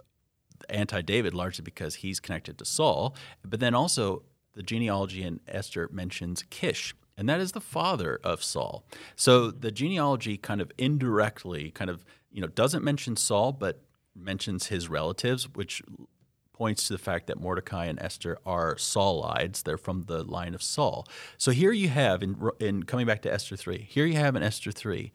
anti-David 0.68 1.34
largely 1.34 1.64
because 1.64 1.96
he's 1.96 2.20
connected 2.20 2.58
to 2.58 2.64
Saul, 2.64 3.16
but 3.44 3.58
then 3.58 3.74
also 3.74 4.22
the 4.54 4.62
genealogy 4.62 5.24
in 5.24 5.40
Esther 5.48 5.88
mentions 5.90 6.44
Kish, 6.48 6.94
and 7.16 7.28
that 7.28 7.40
is 7.40 7.50
the 7.50 7.60
father 7.60 8.20
of 8.22 8.40
Saul. 8.44 8.84
So 9.16 9.50
the 9.50 9.72
genealogy 9.72 10.36
kind 10.36 10.60
of 10.60 10.70
indirectly 10.78 11.72
kind 11.72 11.90
of 11.90 12.04
you 12.30 12.40
know 12.40 12.46
doesn't 12.46 12.84
mention 12.84 13.16
Saul, 13.16 13.50
but 13.50 13.82
mentions 14.14 14.68
his 14.68 14.88
relatives, 14.88 15.48
which 15.54 15.82
points 16.52 16.86
to 16.86 16.94
the 16.94 16.98
fact 16.98 17.26
that 17.26 17.40
Mordecai 17.40 17.86
and 17.86 18.00
Esther 18.00 18.38
are 18.44 18.76
Saulides. 18.76 19.62
They're 19.62 19.78
from 19.78 20.04
the 20.04 20.22
line 20.22 20.54
of 20.54 20.62
Saul. 20.62 21.06
So 21.38 21.50
here 21.50 21.72
you 21.72 21.88
have 21.88 22.22
in 22.22 22.36
in 22.60 22.82
coming 22.84 23.06
back 23.06 23.22
to 23.22 23.32
Esther 23.32 23.56
three. 23.56 23.86
Here 23.90 24.06
you 24.06 24.16
have 24.16 24.36
in 24.36 24.42
Esther 24.42 24.72
three, 24.72 25.12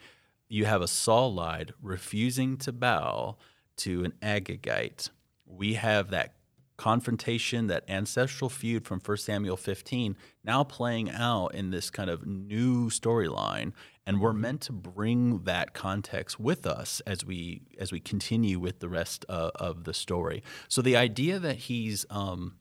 you 0.49 0.65
have 0.65 0.81
a 0.81 0.88
Saulide 0.88 1.73
refusing 1.81 2.57
to 2.57 2.71
bow 2.71 3.38
to 3.77 4.03
an 4.03 4.13
Agagite. 4.21 5.09
We 5.45 5.75
have 5.75 6.09
that 6.09 6.33
confrontation, 6.77 7.67
that 7.67 7.83
ancestral 7.89 8.49
feud 8.49 8.85
from 8.85 8.99
1 8.99 9.17
Samuel 9.17 9.57
15, 9.57 10.15
now 10.43 10.63
playing 10.63 11.09
out 11.09 11.53
in 11.55 11.71
this 11.71 11.89
kind 11.89 12.09
of 12.09 12.25
new 12.25 12.89
storyline. 12.89 13.73
And 14.08 14.22
we're 14.22 14.34
meant 14.34 14.62
to 14.62 14.72
bring 14.72 15.43
that 15.43 15.74
context 15.74 16.39
with 16.39 16.66
us 16.66 17.01
as 17.05 17.26
we 17.26 17.64
as 17.78 17.91
we 17.91 17.99
continue 17.99 18.58
with 18.58 18.80
the 18.80 18.88
rest 18.88 19.26
of 19.26 19.84
the 19.84 19.93
story. 19.93 20.43
So 20.70 20.82
the 20.82 20.95
idea 20.95 21.39
that 21.39 21.58
he's 21.58 22.05
um, 22.10 22.53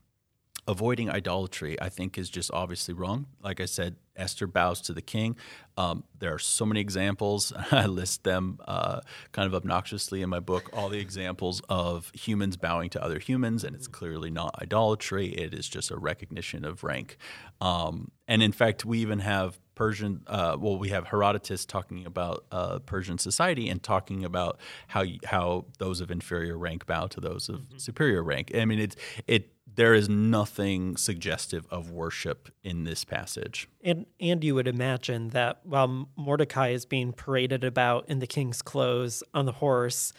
avoiding 0.67 1.09
idolatry, 1.09 1.81
I 1.81 1.89
think, 1.89 2.17
is 2.17 2.29
just 2.29 2.51
obviously 2.51 2.93
wrong. 2.93 3.27
Like 3.41 3.61
I 3.61 3.65
said, 3.65 3.95
Esther 4.15 4.47
bows 4.47 4.81
to 4.81 4.93
the 4.93 5.01
king. 5.01 5.37
Um, 5.77 6.03
there 6.19 6.33
are 6.33 6.39
so 6.39 6.65
many 6.65 6.81
examples. 6.81 7.53
I 7.71 7.85
list 7.85 8.23
them 8.25 8.59
uh, 8.67 8.99
kind 9.31 9.47
of 9.47 9.55
obnoxiously 9.55 10.21
in 10.21 10.29
my 10.29 10.41
book. 10.41 10.69
All 10.73 10.89
the 10.89 10.99
examples 10.99 11.61
of 11.69 12.11
humans 12.13 12.57
bowing 12.57 12.89
to 12.91 13.03
other 13.03 13.19
humans, 13.19 13.63
and 13.63 13.75
it's 13.75 13.87
clearly 13.87 14.29
not 14.29 14.53
idolatry. 14.61 15.29
It 15.29 15.53
is 15.53 15.69
just 15.69 15.91
a 15.91 15.97
recognition 15.97 16.65
of 16.65 16.83
rank. 16.83 17.17
Um, 17.61 18.11
and 18.27 18.43
in 18.43 18.51
fact, 18.51 18.83
we 18.83 18.99
even 18.99 19.19
have 19.19 19.59
Persian. 19.77 20.23
Uh, 20.25 20.57
well, 20.59 20.79
we 20.79 20.89
have 20.89 21.05
Herodotus 21.05 21.63
talking 21.63 22.07
about 22.07 22.45
uh, 22.51 22.79
Persian 22.79 23.19
society 23.19 23.69
and 23.69 23.81
talking 23.81 24.25
about 24.25 24.59
how 24.87 25.05
how 25.23 25.65
those 25.77 26.01
of 26.01 26.09
inferior 26.09 26.57
rank 26.57 26.87
bow 26.87 27.05
to 27.05 27.21
those 27.21 27.47
of 27.47 27.61
mm-hmm. 27.61 27.77
superior 27.77 28.23
rank. 28.23 28.51
I 28.55 28.65
mean, 28.65 28.79
it's 28.79 28.95
it 29.27 29.53
there 29.75 29.93
is 29.93 30.09
nothing 30.09 30.97
suggestive 30.97 31.67
of 31.69 31.91
worship 31.91 32.49
in 32.63 32.85
this 32.85 33.05
passage. 33.05 33.69
And 33.83 34.07
and 34.19 34.43
you 34.43 34.55
would 34.55 34.67
imagine 34.67 35.29
that 35.29 35.59
while 35.63 36.09
Mordecai 36.15 36.69
is 36.69 36.85
being 36.85 37.13
paraded 37.13 37.63
about 37.63 38.09
in 38.09 38.17
the 38.17 38.27
king's 38.27 38.63
clothes 38.63 39.21
on 39.35 39.45
the 39.45 39.51
horse, 39.51 40.11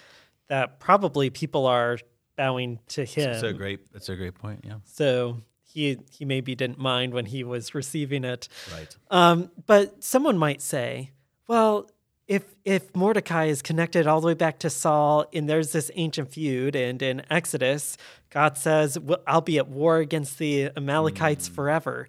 that 0.47 0.79
probably 0.79 1.31
people 1.31 1.67
are 1.67 1.99
bowing 2.37 2.79
to 2.91 3.05
him. 3.05 3.33
That's 3.33 3.43
a 3.43 3.53
great. 3.53 3.93
That's 3.93 4.09
a 4.09 4.15
great 4.15 4.37
point. 4.37 4.61
Yeah. 4.65 4.77
So 4.85 5.43
he 5.79 5.99
he 6.11 6.25
maybe 6.25 6.55
didn't 6.55 6.79
mind 6.79 7.15
when 7.15 7.27
he 7.27 7.45
was 7.45 7.75
receiving 7.75 8.25
it. 8.25 8.49
Right. 8.73 8.97
Um, 9.11 9.51
but 9.67 10.03
someone 10.03 10.37
might 10.37 10.61
say, 10.61 11.13
well, 11.47 11.89
if 12.27 12.43
if 12.65 12.95
Mordecai 12.97 13.45
is 13.47 13.63
connected 13.63 14.07
all 14.07 14.21
the 14.21 14.27
way 14.27 14.35
back 14.35 14.59
to 14.61 14.71
Saul, 14.71 15.27
and 15.33 15.49
there's 15.49 15.73
this 15.73 15.91
ancient 15.95 16.33
feud, 16.33 16.75
and 16.75 17.01
in 17.01 17.23
Exodus, 17.31 17.97
God 18.31 18.59
says, 18.59 18.99
"I'll 19.27 19.41
be 19.41 19.59
at 19.59 19.69
war 19.69 19.99
against 19.99 20.39
the 20.39 20.71
Amalekites 20.77 21.49
mm. 21.49 21.55
forever." 21.55 22.09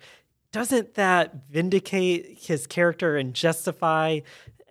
Doesn't 0.51 0.95
that 0.95 1.47
vindicate 1.51 2.39
his 2.39 2.65
character 2.65 3.17
and 3.17 3.35
justify 3.35 4.21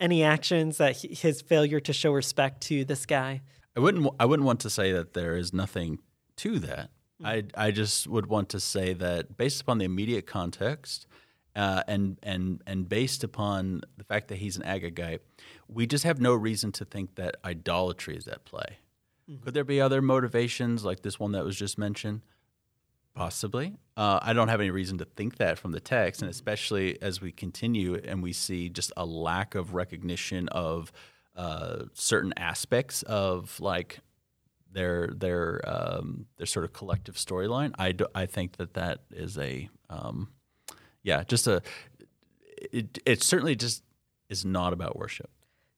any 0.01 0.25
actions 0.25 0.79
that 0.79 0.97
he, 0.97 1.15
his 1.15 1.41
failure 1.41 1.79
to 1.79 1.93
show 1.93 2.11
respect 2.11 2.63
to 2.63 2.85
this 2.85 3.07
guy? 3.07 3.43
I 3.77 3.81
wouldn't. 3.81 4.13
I 4.19 4.25
wouldn't 4.25 4.47
want 4.47 4.61
to 4.61 4.71
say 4.71 4.91
that 4.93 5.15
there 5.15 5.37
is 5.37 5.53
nothing 5.53 6.01
to 6.39 6.59
that. 6.59 6.91
I 7.25 7.45
I 7.55 7.71
just 7.71 8.07
would 8.07 8.27
want 8.27 8.49
to 8.51 8.61
say 8.61 8.93
that 8.95 9.37
based 9.37 9.61
upon 9.61 9.79
the 9.79 9.85
immediate 9.85 10.27
context 10.27 11.07
uh, 11.57 11.83
and 11.89 12.19
and 12.23 12.63
and 12.67 12.89
based 12.89 13.25
upon 13.25 13.83
the 13.97 14.05
fact 14.05 14.29
that 14.29 14.37
he's 14.37 14.57
an 14.57 14.63
Agagite, 14.63 15.21
we 15.69 15.87
just 15.87 16.05
have 16.05 16.21
no 16.21 16.35
reason 16.35 16.73
to 16.73 16.85
think 16.85 17.17
that 17.17 17.37
idolatry 17.45 18.17
is 18.17 18.29
at 18.29 18.45
play. 18.45 18.79
Mm-hmm. 19.29 19.43
Could 19.43 19.55
there 19.55 19.65
be 19.65 19.81
other 19.81 20.01
motivations 20.01 20.85
like 20.85 21.03
this 21.03 21.19
one 21.19 21.33
that 21.33 21.45
was 21.45 21.57
just 21.57 21.77
mentioned? 21.77 22.23
Possibly. 23.15 23.75
Uh, 23.97 24.21
I 24.23 24.33
don't 24.33 24.47
have 24.47 24.61
any 24.61 24.71
reason 24.71 24.99
to 24.99 25.05
think 25.05 25.39
that 25.39 25.59
from 25.59 25.73
the 25.73 25.81
text, 25.81 26.23
and 26.23 26.31
especially 26.31 27.03
as 27.03 27.21
we 27.21 27.33
continue 27.33 27.97
and 27.97 28.23
we 28.23 28.33
see 28.33 28.69
just 28.69 28.93
a 28.97 29.05
lack 29.05 29.57
of 29.57 29.75
recognition 29.75 30.49
of 30.51 30.93
uh, 31.35 31.87
certain 31.95 32.33
aspects 32.37 33.03
of 33.03 33.59
like 33.59 33.99
their 34.73 35.09
their 35.09 35.61
um, 35.67 36.27
their 36.37 36.47
sort 36.47 36.65
of 36.65 36.73
collective 36.73 37.17
storyline. 37.17 37.73
I, 37.79 37.93
do, 37.93 38.07
I 38.15 38.27
think 38.27 38.57
that 38.57 38.75
that 38.75 39.01
is 39.11 39.39
a 39.39 39.69
um, 39.91 40.29
yeah, 41.03 41.23
just 41.25 41.47
a 41.47 41.63
it, 42.73 42.99
it 43.07 43.23
certainly 43.23 43.57
just 43.57 43.83
is 44.29 44.45
not 44.45 44.73
about 44.73 44.97
worship. 44.97 45.31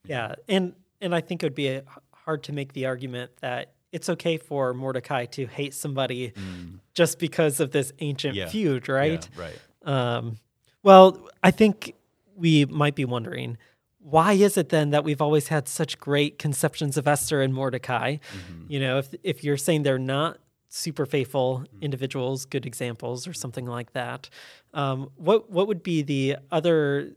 Yeah, 0.05 0.35
and 0.47 0.73
and 0.99 1.15
I 1.15 1.21
think 1.21 1.43
it 1.43 1.45
would 1.45 1.55
be 1.55 1.69
a, 1.69 1.83
hard 2.13 2.43
to 2.43 2.53
make 2.53 2.73
the 2.73 2.85
argument 2.85 3.31
that 3.41 3.73
it's 3.91 4.09
okay 4.09 4.37
for 4.37 4.73
Mordecai 4.73 5.25
to 5.25 5.45
hate 5.45 5.73
somebody 5.73 6.31
mm. 6.31 6.79
just 6.93 7.19
because 7.19 7.59
of 7.59 7.71
this 7.71 7.91
ancient 7.99 8.35
yeah. 8.35 8.47
feud, 8.47 8.87
right? 8.87 9.27
Yeah, 9.35 9.41
right. 9.41 10.17
Um, 10.17 10.37
well, 10.83 11.27
I 11.43 11.51
think 11.51 11.95
we 12.35 12.65
might 12.65 12.95
be 12.95 13.05
wondering 13.05 13.57
why 14.03 14.33
is 14.33 14.57
it 14.57 14.69
then 14.69 14.89
that 14.91 15.03
we've 15.03 15.21
always 15.21 15.49
had 15.49 15.67
such 15.67 15.99
great 15.99 16.39
conceptions 16.39 16.97
of 16.97 17.07
Esther 17.07 17.41
and 17.41 17.53
Mordecai? 17.53 18.15
Mm-hmm. 18.15 18.65
You 18.67 18.79
know, 18.79 18.97
if 18.97 19.13
if 19.23 19.43
you're 19.43 19.57
saying 19.57 19.83
they're 19.83 19.99
not 19.99 20.37
super 20.69 21.05
faithful 21.05 21.65
individuals, 21.81 22.45
good 22.45 22.65
examples, 22.65 23.27
or 23.27 23.33
something 23.33 23.65
like 23.65 23.93
that. 23.93 24.29
Um, 24.73 25.11
what 25.15 25.49
what 25.49 25.67
would 25.67 25.83
be 25.83 26.01
the 26.01 26.37
other 26.51 27.11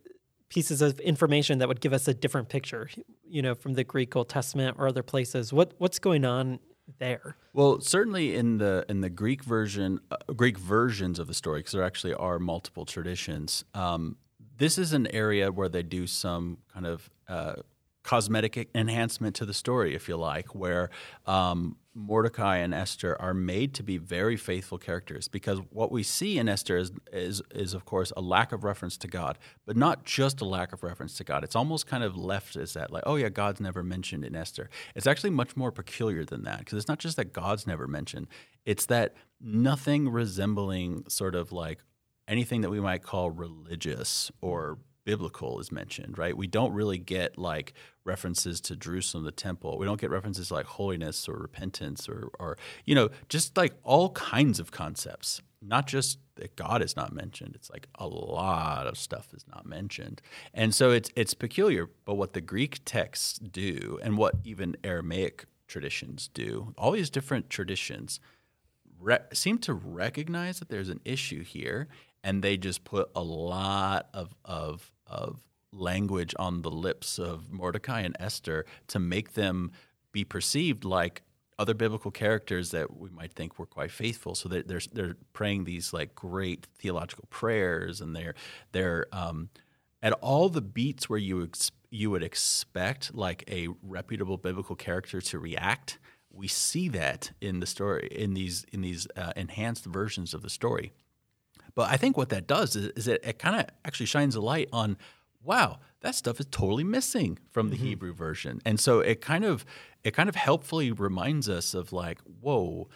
pieces 0.50 0.82
of 0.82 1.00
information 1.00 1.58
that 1.58 1.68
would 1.68 1.80
give 1.80 1.92
us 1.92 2.06
a 2.08 2.14
different 2.14 2.48
picture? 2.48 2.90
You 3.26 3.42
know, 3.42 3.54
from 3.54 3.74
the 3.74 3.84
Greek 3.84 4.14
Old 4.14 4.28
Testament 4.28 4.76
or 4.78 4.88
other 4.88 5.02
places. 5.02 5.52
What 5.52 5.72
what's 5.78 5.98
going 5.98 6.24
on 6.24 6.58
there? 6.98 7.36
Well, 7.52 7.80
certainly 7.80 8.34
in 8.34 8.58
the 8.58 8.84
in 8.88 9.00
the 9.00 9.10
Greek 9.10 9.44
version, 9.44 10.00
uh, 10.10 10.16
Greek 10.34 10.58
versions 10.58 11.18
of 11.18 11.28
the 11.28 11.34
story, 11.34 11.60
because 11.60 11.72
there 11.72 11.84
actually 11.84 12.14
are 12.14 12.38
multiple 12.38 12.84
traditions. 12.84 13.64
Um, 13.72 14.16
this 14.56 14.78
is 14.78 14.92
an 14.92 15.06
area 15.08 15.50
where 15.50 15.68
they 15.68 15.82
do 15.82 16.06
some 16.06 16.58
kind 16.72 16.86
of 16.86 17.10
uh, 17.28 17.54
cosmetic 18.04 18.68
enhancement 18.74 19.34
to 19.36 19.46
the 19.46 19.54
story, 19.54 19.94
if 19.94 20.08
you 20.08 20.16
like, 20.16 20.54
where 20.54 20.90
um, 21.26 21.76
Mordecai 21.94 22.58
and 22.58 22.74
Esther 22.74 23.20
are 23.20 23.32
made 23.32 23.72
to 23.74 23.82
be 23.82 23.96
very 23.96 24.36
faithful 24.36 24.78
characters 24.78 25.26
because 25.26 25.58
what 25.70 25.90
we 25.90 26.02
see 26.02 26.38
in 26.38 26.48
Esther 26.48 26.76
is, 26.76 26.92
is, 27.12 27.42
is, 27.54 27.72
of 27.72 27.86
course, 27.86 28.12
a 28.16 28.20
lack 28.20 28.52
of 28.52 28.62
reference 28.62 28.98
to 28.98 29.08
God, 29.08 29.38
but 29.64 29.76
not 29.76 30.04
just 30.04 30.42
a 30.42 30.44
lack 30.44 30.72
of 30.72 30.82
reference 30.82 31.16
to 31.16 31.24
God. 31.24 31.44
It's 31.44 31.56
almost 31.56 31.86
kind 31.86 32.04
of 32.04 32.14
left 32.14 32.56
as 32.56 32.74
that, 32.74 32.90
like, 32.90 33.04
oh, 33.06 33.16
yeah, 33.16 33.30
God's 33.30 33.60
never 33.60 33.82
mentioned 33.82 34.24
in 34.24 34.36
Esther. 34.36 34.68
It's 34.94 35.06
actually 35.06 35.30
much 35.30 35.56
more 35.56 35.72
peculiar 35.72 36.24
than 36.24 36.44
that 36.44 36.58
because 36.58 36.76
it's 36.76 36.88
not 36.88 36.98
just 36.98 37.16
that 37.16 37.32
God's 37.32 37.66
never 37.66 37.88
mentioned, 37.88 38.28
it's 38.66 38.86
that 38.86 39.14
nothing 39.40 40.10
resembling 40.10 41.04
sort 41.08 41.34
of 41.34 41.52
like 41.52 41.78
anything 42.28 42.62
that 42.62 42.70
we 42.70 42.80
might 42.80 43.02
call 43.02 43.30
religious 43.30 44.30
or 44.40 44.78
biblical 45.04 45.60
is 45.60 45.70
mentioned, 45.70 46.18
right? 46.18 46.36
We 46.36 46.46
don't 46.46 46.72
really 46.72 46.98
get 46.98 47.38
like 47.38 47.74
references 48.04 48.60
to 48.62 48.76
Jerusalem, 48.76 49.24
the 49.24 49.32
temple. 49.32 49.78
We 49.78 49.86
don't 49.86 50.00
get 50.00 50.10
references 50.10 50.50
like 50.50 50.66
holiness 50.66 51.28
or 51.28 51.36
repentance 51.36 52.08
or, 52.08 52.30
or 52.38 52.56
you 52.84 52.94
know, 52.94 53.10
just 53.28 53.56
like 53.56 53.74
all 53.82 54.10
kinds 54.10 54.60
of 54.60 54.70
concepts. 54.70 55.42
Not 55.60 55.86
just 55.86 56.18
that 56.36 56.56
God 56.56 56.82
is 56.82 56.96
not 56.96 57.12
mentioned. 57.12 57.52
It's 57.54 57.70
like 57.70 57.88
a 57.94 58.06
lot 58.06 58.86
of 58.86 58.98
stuff 58.98 59.28
is 59.32 59.46
not 59.48 59.64
mentioned, 59.64 60.20
and 60.52 60.74
so 60.74 60.90
it's 60.90 61.10
it's 61.16 61.32
peculiar. 61.32 61.88
But 62.04 62.16
what 62.16 62.34
the 62.34 62.42
Greek 62.42 62.80
texts 62.84 63.38
do, 63.38 63.98
and 64.02 64.18
what 64.18 64.34
even 64.44 64.76
Aramaic 64.84 65.46
traditions 65.66 66.28
do, 66.34 66.74
all 66.76 66.90
these 66.90 67.08
different 67.08 67.48
traditions 67.48 68.20
re- 69.00 69.20
seem 69.32 69.58
to 69.60 69.72
recognize 69.72 70.58
that 70.58 70.68
there's 70.68 70.90
an 70.90 71.00
issue 71.04 71.42
here, 71.42 71.88
and 72.24 72.42
they 72.42 72.56
just 72.56 72.82
put 72.82 73.08
a 73.14 73.22
lot 73.22 74.08
of 74.12 74.34
of 74.44 74.90
of 75.06 75.40
language 75.70 76.34
on 76.38 76.62
the 76.62 76.70
lips 76.70 77.18
of 77.18 77.52
Mordecai 77.52 78.00
and 78.00 78.16
Esther 78.18 78.64
to 78.88 78.98
make 78.98 79.34
them 79.34 79.70
be 80.10 80.24
perceived 80.24 80.84
like 80.84 81.22
other 81.58 81.74
biblical 81.74 82.10
characters 82.10 82.70
that 82.70 82.96
we 82.96 83.10
might 83.10 83.32
think 83.32 83.58
were 83.58 83.66
quite 83.66 83.90
faithful. 83.90 84.34
So 84.34 84.48
they're 84.48 84.80
they're, 84.92 85.16
praying 85.32 85.64
these 85.64 85.92
like 85.92 86.14
great 86.14 86.66
theological 86.78 87.26
prayers, 87.30 88.00
and 88.00 88.16
they're 88.16 88.34
they're 88.72 89.06
um, 89.12 89.50
at 90.02 90.12
all 90.14 90.48
the 90.48 90.62
beats 90.62 91.08
where 91.08 91.18
you 91.18 91.44
ex- 91.44 91.70
you 91.90 92.10
would 92.10 92.22
expect 92.22 93.14
like 93.14 93.44
a 93.48 93.68
reputable 93.82 94.38
biblical 94.38 94.76
character 94.76 95.20
to 95.20 95.38
react. 95.38 95.98
We 96.30 96.48
see 96.48 96.88
that 96.88 97.30
in 97.40 97.60
the 97.60 97.66
story 97.66 98.08
in 98.10 98.34
these 98.34 98.64
in 98.72 98.80
these 98.80 99.06
uh, 99.16 99.32
enhanced 99.36 99.84
versions 99.84 100.34
of 100.34 100.42
the 100.42 100.50
story. 100.50 100.92
But 101.74 101.90
I 101.90 101.96
think 101.96 102.16
what 102.16 102.28
that 102.28 102.46
does 102.46 102.76
is, 102.76 102.86
is 102.96 103.08
it, 103.08 103.20
it 103.24 103.38
kind 103.38 103.60
of 103.60 103.66
actually 103.84 104.06
shines 104.06 104.36
a 104.36 104.40
light 104.40 104.68
on, 104.72 104.96
wow, 105.42 105.78
that 106.00 106.14
stuff 106.14 106.38
is 106.38 106.46
totally 106.50 106.84
missing 106.84 107.38
from 107.50 107.70
the 107.70 107.76
mm-hmm. 107.76 107.86
Hebrew 107.86 108.14
version. 108.14 108.60
And 108.64 108.78
so 108.78 109.00
it 109.00 109.20
kind 109.20 109.44
of 109.44 109.64
it 110.04 110.12
kind 110.12 110.28
of 110.28 110.34
helpfully 110.34 110.92
reminds 110.92 111.48
us 111.48 111.74
of 111.74 111.92
like, 111.92 112.18
whoa, 112.40 112.88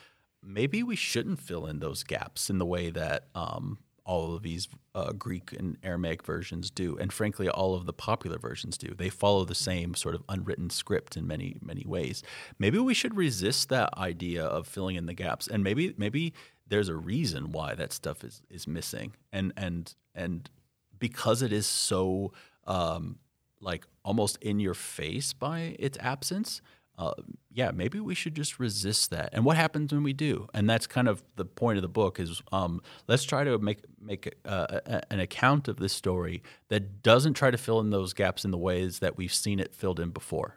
maybe 0.43 0.83
we 0.83 0.95
shouldn't 0.97 1.41
fill 1.41 1.66
in 1.66 1.81
those 1.81 2.03
gaps 2.03 2.51
in 2.51 2.59
the 2.59 2.66
way 2.66 2.91
that 2.91 3.29
um, 3.35 3.79
all 4.05 4.35
of 4.35 4.43
these 4.43 4.68
uh, 4.95 5.12
Greek 5.12 5.53
and 5.53 5.76
Aramaic 5.83 6.22
versions 6.22 6.70
do, 6.70 6.97
and 6.99 7.12
frankly, 7.12 7.49
all 7.49 7.74
of 7.74 7.87
the 7.87 7.93
popular 7.93 8.39
versions 8.39 8.79
do. 8.79 8.95
They 8.95 9.11
follow 9.11 9.45
the 9.45 9.55
same 9.55 9.95
sort 9.95 10.14
of 10.14 10.22
unwritten 10.29 10.70
script 10.70 11.16
in 11.16 11.26
many 11.26 11.57
many 11.61 11.85
ways. 11.87 12.22
Maybe 12.59 12.79
we 12.79 12.95
should 12.95 13.16
resist 13.16 13.68
that 13.68 13.97
idea 13.97 14.45
of 14.45 14.66
filling 14.66 14.97
in 14.97 15.07
the 15.07 15.14
gaps, 15.14 15.47
and 15.47 15.62
maybe 15.64 15.95
maybe 15.97 16.33
there's 16.69 16.89
a 16.89 16.97
reason 16.97 17.53
why 17.53 17.75
that 17.75 17.93
stuff 17.93 18.25
is 18.25 18.43
is 18.51 18.66
missing, 18.66 19.14
and 19.33 19.53
and 19.57 19.95
and 20.14 20.51
because 20.99 21.43
it 21.43 21.53
is 21.53 21.66
so 21.66 22.33
um, 22.66 23.19
like 23.61 23.87
almost 24.05 24.37
in 24.43 24.61
your 24.61 24.75
face 24.75 25.33
by 25.33 25.77
its 25.79 25.99
absence 26.01 26.61
uh, 26.99 27.12
yeah, 27.53 27.71
maybe 27.71 28.01
we 28.01 28.14
should 28.14 28.35
just 28.35 28.59
resist 28.59 29.11
that. 29.11 29.31
And 29.33 29.45
what 29.45 29.57
happens 29.57 29.93
when 29.93 30.03
we 30.03 30.12
do? 30.12 30.49
And 30.53 30.69
that's 30.69 30.89
kind 30.89 31.07
of 31.07 31.23
the 31.37 31.45
point 31.45 31.79
of 31.79 31.83
the 31.83 31.89
book 31.89 32.19
is 32.19 32.43
um, 32.51 32.83
let's 33.07 33.23
try 33.23 33.45
to 33.45 33.57
make 33.59 33.85
make 34.01 34.35
uh, 34.45 34.81
an 35.09 35.21
account 35.21 35.69
of 35.69 35.77
this 35.77 35.93
story 35.93 36.43
that 36.69 37.03
doesn't 37.03 37.35
try 37.35 37.53
to 37.53 37.57
fill 37.57 37.79
in 37.79 37.91
those 37.91 38.12
gaps 38.12 38.45
in 38.45 38.51
the 38.51 38.59
ways 38.59 38.99
that 38.99 39.16
we've 39.16 39.33
seen 39.33 39.61
it 39.61 39.75
filled 39.75 40.01
in 40.01 40.11
before. 40.11 40.57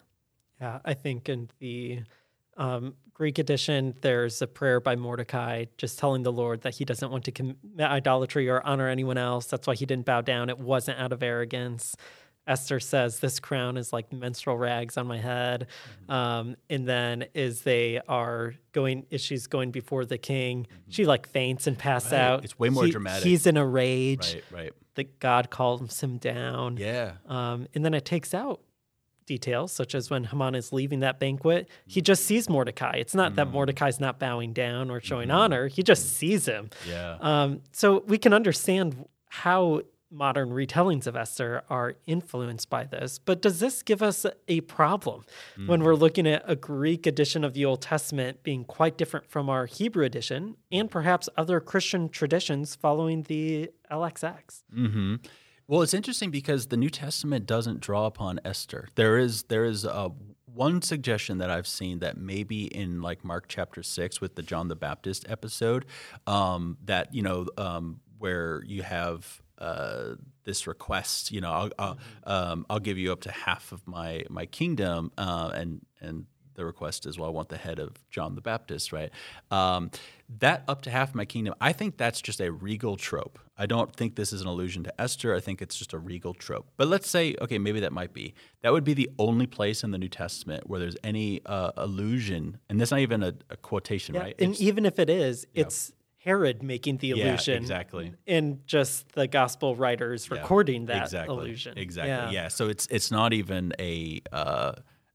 Yeah, 0.59 0.79
I 0.83 0.95
think 0.95 1.29
in 1.29 1.51
the 1.59 2.01
um, 2.57 2.95
Greek 3.13 3.37
edition, 3.39 3.93
there's 4.01 4.41
a 4.41 4.47
prayer 4.47 4.79
by 4.79 4.95
Mordecai 4.95 5.65
just 5.77 5.99
telling 5.99 6.23
the 6.23 6.31
Lord 6.31 6.61
that 6.61 6.75
he 6.75 6.85
doesn't 6.85 7.11
want 7.11 7.25
to 7.25 7.31
commit 7.31 7.57
idolatry 7.79 8.49
or 8.49 8.65
honor 8.65 8.87
anyone 8.87 9.17
else. 9.17 9.45
That's 9.45 9.67
why 9.67 9.75
he 9.75 9.85
didn't 9.85 10.05
bow 10.05 10.21
down. 10.21 10.49
It 10.49 10.57
wasn't 10.57 10.99
out 10.99 11.11
of 11.11 11.21
arrogance. 11.21 11.95
Esther 12.47 12.79
says, 12.79 13.19
This 13.19 13.39
crown 13.39 13.77
is 13.77 13.93
like 13.93 14.11
menstrual 14.11 14.57
rags 14.57 14.97
on 14.97 15.07
my 15.07 15.19
head. 15.19 15.67
Mm-hmm. 16.03 16.11
Um, 16.11 16.55
and 16.69 16.87
then 16.87 17.25
as 17.35 17.61
they 17.61 18.01
are 18.07 18.55
going, 18.71 19.05
as 19.11 19.21
she's 19.21 19.47
going 19.47 19.71
before 19.71 20.05
the 20.05 20.17
king, 20.17 20.63
mm-hmm. 20.63 20.89
she 20.89 21.05
like 21.05 21.27
faints 21.27 21.67
and 21.67 21.77
passes 21.77 22.13
right. 22.13 22.21
out. 22.21 22.43
It's 22.43 22.57
way 22.57 22.69
more 22.69 22.85
he, 22.85 22.91
dramatic. 22.91 23.23
He's 23.23 23.45
in 23.45 23.57
a 23.57 23.65
rage. 23.65 24.33
Right, 24.33 24.43
right. 24.51 24.73
That 24.95 25.19
God 25.19 25.49
calms 25.49 26.01
him 26.01 26.17
down. 26.17 26.77
Yeah. 26.77 27.13
Um, 27.27 27.67
and 27.73 27.85
then 27.85 27.93
it 27.93 28.03
takes 28.03 28.33
out 28.33 28.61
details, 29.31 29.71
such 29.71 29.95
as 29.95 30.09
when 30.09 30.25
Haman 30.25 30.55
is 30.55 30.73
leaving 30.73 30.99
that 30.99 31.17
banquet, 31.17 31.69
he 31.85 32.01
just 32.01 32.25
sees 32.25 32.49
Mordecai. 32.49 32.95
It's 32.97 33.15
not 33.15 33.31
mm. 33.31 33.35
that 33.35 33.47
Mordecai's 33.47 33.97
not 33.97 34.19
bowing 34.19 34.51
down 34.51 34.89
or 34.91 34.99
showing 34.99 35.29
mm. 35.29 35.35
honor, 35.35 35.67
he 35.67 35.83
just 35.83 36.17
sees 36.17 36.45
him. 36.45 36.69
Yeah. 36.87 37.17
Um, 37.21 37.61
so 37.71 38.03
we 38.07 38.17
can 38.17 38.33
understand 38.33 39.05
how 39.29 39.83
modern 40.11 40.49
retellings 40.49 41.07
of 41.07 41.15
Esther 41.15 41.63
are 41.69 41.95
influenced 42.05 42.69
by 42.69 42.83
this. 42.83 43.19
But 43.19 43.41
does 43.41 43.61
this 43.61 43.81
give 43.81 44.03
us 44.03 44.25
a 44.49 44.59
problem 44.61 45.23
mm. 45.57 45.67
when 45.67 45.81
we're 45.81 45.95
looking 45.95 46.27
at 46.27 46.43
a 46.45 46.57
Greek 46.57 47.07
edition 47.07 47.45
of 47.45 47.53
the 47.53 47.63
Old 47.63 47.81
Testament 47.81 48.43
being 48.43 48.65
quite 48.65 48.97
different 48.97 49.29
from 49.29 49.49
our 49.49 49.65
Hebrew 49.65 50.03
edition 50.03 50.57
and 50.73 50.91
perhaps 50.91 51.29
other 51.37 51.61
Christian 51.61 52.09
traditions 52.09 52.75
following 52.75 53.23
the 53.23 53.71
LXX? 53.89 54.63
Mm-hmm. 54.75 55.15
Well, 55.71 55.83
it's 55.83 55.93
interesting 55.93 56.31
because 56.31 56.67
the 56.67 56.75
New 56.75 56.89
Testament 56.89 57.45
doesn't 57.45 57.79
draw 57.79 58.05
upon 58.05 58.41
Esther. 58.43 58.89
There 58.95 59.17
is 59.17 59.43
there 59.43 59.63
is 59.63 59.85
a 59.85 60.11
one 60.53 60.81
suggestion 60.81 61.37
that 61.37 61.49
I've 61.49 61.65
seen 61.65 61.99
that 61.99 62.17
maybe 62.17 62.65
in 62.65 63.01
like 63.01 63.23
Mark 63.23 63.45
chapter 63.47 63.81
six 63.81 64.19
with 64.19 64.35
the 64.35 64.41
John 64.41 64.67
the 64.67 64.75
Baptist 64.75 65.25
episode, 65.29 65.85
um, 66.27 66.77
that 66.83 67.15
you 67.15 67.21
know 67.21 67.47
um, 67.57 68.01
where 68.17 68.61
you 68.65 68.83
have 68.83 69.41
uh, 69.59 70.15
this 70.43 70.67
request. 70.67 71.31
You 71.31 71.39
know, 71.39 71.51
I'll 71.53 71.69
I'll, 71.79 71.97
um, 72.25 72.65
I'll, 72.69 72.79
give 72.79 72.97
you 72.97 73.13
up 73.13 73.21
to 73.21 73.31
half 73.31 73.71
of 73.71 73.87
my 73.87 74.25
my 74.29 74.47
kingdom, 74.47 75.13
uh, 75.17 75.51
and 75.55 75.85
and 76.01 76.25
the 76.55 76.65
request 76.65 77.05
is, 77.05 77.17
well, 77.17 77.27
I 77.27 77.31
want 77.31 77.49
the 77.49 77.57
head 77.57 77.79
of 77.79 77.93
John 78.09 78.35
the 78.35 78.41
Baptist, 78.41 78.91
right? 78.91 79.09
Um, 79.49 79.91
that 80.39 80.63
up 80.67 80.81
to 80.83 80.89
half 80.89 81.13
my 81.13 81.25
kingdom, 81.25 81.53
I 81.59 81.73
think 81.73 81.97
that's 81.97 82.21
just 82.21 82.39
a 82.39 82.51
regal 82.51 82.95
trope. 82.95 83.39
I 83.57 83.65
don't 83.65 83.93
think 83.95 84.15
this 84.15 84.33
is 84.33 84.41
an 84.41 84.47
allusion 84.47 84.83
to 84.85 85.01
Esther. 85.01 85.35
I 85.35 85.39
think 85.39 85.61
it's 85.61 85.75
just 85.75 85.93
a 85.93 85.99
regal 85.99 86.33
trope. 86.33 86.67
But 86.77 86.87
let's 86.87 87.09
say, 87.09 87.35
okay, 87.41 87.57
maybe 87.57 87.81
that 87.81 87.93
might 87.93 88.13
be. 88.13 88.33
That 88.61 88.71
would 88.73 88.83
be 88.83 88.93
the 88.93 89.09
only 89.19 89.47
place 89.47 89.83
in 89.83 89.91
the 89.91 89.97
New 89.97 90.09
Testament 90.09 90.69
where 90.69 90.79
there's 90.79 90.97
any 91.03 91.41
uh, 91.45 91.71
allusion, 91.77 92.57
and 92.69 92.79
that's 92.79 92.91
not 92.91 93.01
even 93.01 93.23
a, 93.23 93.33
a 93.49 93.57
quotation, 93.57 94.15
yeah, 94.15 94.21
right? 94.21 94.35
And 94.39 94.51
it's, 94.51 94.61
even 94.61 94.85
if 94.85 94.99
it 94.99 95.09
is, 95.09 95.45
yeah. 95.53 95.61
it's 95.63 95.91
Herod 96.23 96.61
making 96.61 96.97
the 96.97 97.11
illusion. 97.11 97.55
Yeah, 97.55 97.59
exactly. 97.59 98.13
And 98.27 98.65
just 98.67 99.11
the 99.13 99.27
gospel 99.27 99.75
writers 99.75 100.29
recording 100.29 100.85
that 100.85 101.01
exactly, 101.03 101.35
illusion. 101.35 101.77
Exactly. 101.77 102.11
Yeah. 102.11 102.43
yeah. 102.43 102.47
So 102.47 102.69
it's 102.69 102.87
it's 102.91 103.09
not 103.09 103.33
even 103.33 103.73
a 103.79 104.21
uh, 104.31 104.73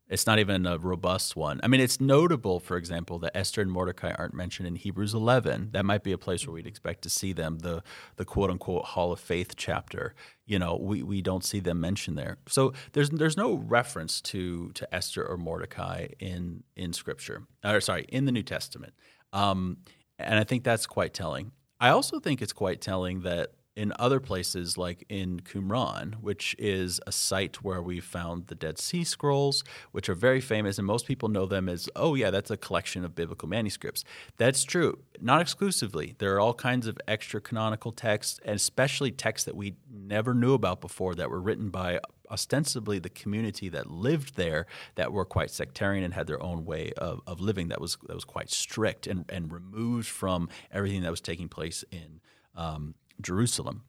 it's 0.09 0.27
not 0.27 0.39
even 0.39 0.67
a 0.67 0.79
robust 0.79 1.35
one. 1.35 1.61
I 1.63 1.69
mean, 1.69 1.81
it's 1.81 2.01
notable, 2.01 2.61
for 2.61 2.77
example, 2.77 3.19
that 3.21 3.37
Esther 3.37 3.61
and 3.61 3.73
Mordecai 3.73 4.13
aren't 4.17 4.35
mentioned 4.35 4.69
in 4.69 4.77
Hebrews 4.77 5.15
11. 5.15 5.71
That 5.73 5.85
might 5.85 6.05
be 6.05 6.13
a 6.13 6.19
place 6.19 6.47
where 6.47 6.55
we'd 6.55 6.67
expect 6.67 7.03
to 7.03 7.11
see 7.11 7.33
them. 7.33 7.59
The 7.59 7.83
the 8.17 8.25
quote 8.25 8.51
unquote 8.51 8.85
Hall 8.85 9.13
of 9.13 9.19
Faith 9.19 9.55
chapter. 9.57 10.15
You 10.45 10.61
know, 10.61 10.77
we, 10.81 11.03
we 11.03 11.23
don't 11.23 11.45
see 11.45 11.59
them 11.59 11.81
mentioned 11.81 12.17
there. 12.17 12.39
So 12.49 12.73
there's 12.93 13.11
there's 13.11 13.37
no 13.37 13.55
reference 13.55 14.21
to 14.23 14.71
to 14.73 14.95
Esther 14.95 15.27
or 15.27 15.37
Mordecai 15.37 16.09
in 16.21 16.63
in 16.77 16.93
Scripture. 16.93 17.43
Or 17.65 17.81
sorry, 17.81 18.07
in 18.09 18.27
the 18.27 18.33
New 18.33 18.45
Testament. 18.45 18.95
Um, 19.33 19.79
and 20.19 20.39
I 20.39 20.45
think 20.45 20.63
that's 20.63 20.87
quite 20.87 21.15
telling. 21.15 21.53
I 21.81 21.91
also 21.91 22.21
think 22.21 22.41
it's 22.41 22.53
quite 22.53 22.81
telling 22.81 23.21
that 23.23 23.53
in 23.77 23.93
other 23.99 24.21
places, 24.21 24.79
like 24.79 25.05
in 25.11 25.41
Qumran, 25.41 26.15
which 26.15 26.57
is 26.59 26.99
a 27.07 27.13
site 27.13 27.63
where 27.63 27.83
we 27.83 28.01
found 28.01 28.47
the 28.47 28.55
Dead 28.55 28.79
Sea 28.79 29.05
Scrolls, 29.05 29.63
which 29.93 30.09
are 30.09 30.15
very 30.15 30.41
famous, 30.41 30.79
and 30.79 30.87
most 30.87 31.07
people 31.07 31.29
know 31.29 31.45
them 31.45 31.69
as, 31.69 31.89
oh, 31.95 32.15
yeah, 32.15 32.31
that's 32.31 32.51
a 32.51 32.57
collection 32.57 33.05
of 33.05 33.15
biblical 33.15 33.49
manuscripts. 33.49 34.03
That's 34.39 34.65
true, 34.65 34.99
not 35.21 35.43
exclusively. 35.43 36.15
There 36.19 36.35
are 36.35 36.41
all 36.41 36.55
kinds 36.55 36.87
of 36.87 36.99
extra 37.07 37.41
canonical 37.41 37.93
texts, 37.93 38.41
and 38.45 38.57
especially 38.57 39.11
texts 39.11 39.45
that 39.45 39.57
we 39.57 39.75
never 39.93 40.33
knew 40.33 40.55
about 40.55 40.81
before 40.81 41.15
that 41.15 41.31
were 41.31 41.41
written 41.41 41.69
by 41.69 42.01
ostensibly 42.31 42.99
the 42.99 43.11
community 43.11 43.69
that 43.69 43.91
lived 43.91 44.37
there 44.37 44.67
that 44.97 45.13
were 45.13 45.25
quite 45.25 45.51
sectarian 45.51 46.03
and 46.03 46.15
had 46.15 46.27
their 46.27 46.43
own 46.43 46.65
way 46.65 46.93
of, 46.97 47.21
of 47.25 47.41
living 47.41 47.69
that 47.69 47.81
was 47.81 47.97
that 48.09 48.15
was 48.15 48.25
quite 48.25 48.51
strict 48.51 49.07
and, 49.07 49.25
and 49.29 49.53
removed 49.53 50.09
from 50.09 50.49
everything 50.73 51.03
that 51.03 51.11
was 51.11 51.21
taking 51.21 51.49
place 51.49 51.85
in 51.93 52.21
um, 52.57 52.95
Jerusalem. 53.21 53.83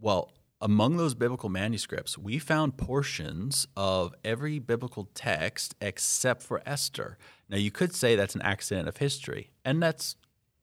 Well, 0.00 0.32
among 0.60 0.96
those 0.96 1.14
biblical 1.14 1.48
manuscripts, 1.48 2.16
we 2.16 2.38
found 2.38 2.76
portions 2.78 3.66
of 3.76 4.14
every 4.24 4.58
biblical 4.58 5.08
text 5.14 5.74
except 5.80 6.42
for 6.42 6.62
Esther. 6.64 7.18
Now, 7.48 7.58
you 7.58 7.70
could 7.70 7.94
say 7.94 8.16
that's 8.16 8.34
an 8.34 8.42
accident 8.42 8.88
of 8.88 8.96
history, 8.96 9.50
and 9.64 9.82
that's 9.82 10.16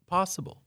possible. 0.07 0.63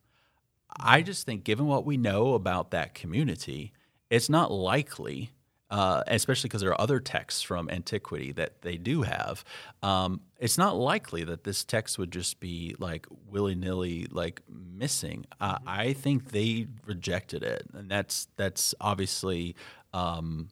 I 0.79 1.03
just 1.03 1.27
think, 1.27 1.45
given 1.45 1.67
what 1.67 1.85
we 1.85 1.97
know 1.97 2.35
about 2.35 2.71
that 2.71 2.95
community, 2.95 3.73
it's 4.11 4.29
not 4.29 4.53
likely 4.53 5.31
uh, 5.75 6.05
especially 6.07 6.47
because 6.47 6.61
there 6.61 6.71
are 6.71 6.81
other 6.81 7.01
texts 7.01 7.43
from 7.43 7.69
antiquity 7.69 8.31
that 8.31 8.63
they 8.63 8.77
do 8.77 9.03
have. 9.03 9.43
Um, 9.83 10.21
it's 10.39 10.57
not 10.57 10.77
likely 10.77 11.25
that 11.25 11.43
this 11.43 11.65
text 11.65 11.99
would 11.99 12.13
just 12.13 12.39
be 12.39 12.77
like 12.79 13.09
willy 13.29 13.57
nilly, 13.57 14.07
like 14.09 14.43
missing. 14.49 15.27
Uh. 15.41 15.59
I 15.67 15.93
think 15.93 16.31
they 16.31 16.69
rejected 16.87 17.43
it, 17.43 17.67
and 17.75 17.91
that's 17.91 18.29
that's 18.37 18.73
obviously. 18.81 19.57
Um, 19.93 20.49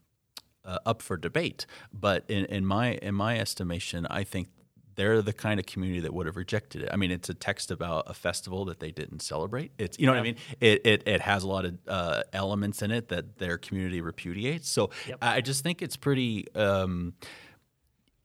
uh, 0.65 0.79
up 0.87 1.03
for 1.03 1.17
debate, 1.17 1.67
but 1.93 2.23
in, 2.29 2.45
in 2.45 2.65
my 2.65 2.93
in 2.93 3.17
my 3.17 3.37
estimation, 3.37 4.07
I 4.07 4.23
think 4.23 4.47
they're 4.95 5.23
the 5.23 5.33
kind 5.33 5.59
of 5.59 5.67
community 5.67 6.01
that 6.01 6.13
would 6.13 6.27
have 6.27 6.37
rejected 6.37 6.83
it. 6.83 6.89
I 6.93 6.97
mean, 6.97 7.11
it's 7.11 7.29
a 7.29 7.35
text 7.35 7.71
about 7.71 8.05
a 8.09 8.15
festival 8.15 8.65
that 8.67 8.81
they 8.81 8.91
didn't 8.91 9.21
celebrate. 9.21 9.73
It's 9.79 9.99
you 9.99 10.07
know 10.07 10.13
yeah. 10.13 10.21
what 10.21 10.27
I 10.27 10.31
mean. 10.31 10.37
It, 10.61 10.87
it 10.87 11.03
it 11.07 11.21
has 11.21 11.43
a 11.43 11.49
lot 11.49 11.65
of 11.65 11.79
uh, 11.87 12.23
elements 12.33 12.83
in 12.83 12.91
it 12.91 13.09
that 13.09 13.39
their 13.39 13.59
community 13.59 14.01
repudiates. 14.01 14.69
So 14.69 14.91
yep. 15.07 15.19
I 15.23 15.41
just 15.41 15.63
think 15.63 15.83
it's 15.83 15.97
pretty. 15.97 16.47
Um, 16.55 17.15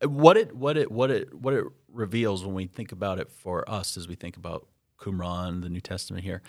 what 0.03 0.37
it 0.37 0.55
what 0.55 0.77
it 0.77 0.91
what 0.91 1.09
it 1.09 1.33
what 1.33 1.53
it 1.53 1.65
reveals 1.91 2.45
when 2.45 2.53
we 2.53 2.67
think 2.67 2.91
about 2.91 3.19
it 3.19 3.31
for 3.31 3.67
us 3.69 3.97
as 3.97 4.07
we 4.07 4.15
think 4.15 4.37
about 4.37 4.67
Qumran, 4.99 5.61
the 5.61 5.69
New 5.69 5.81
Testament 5.81 6.23
here. 6.23 6.41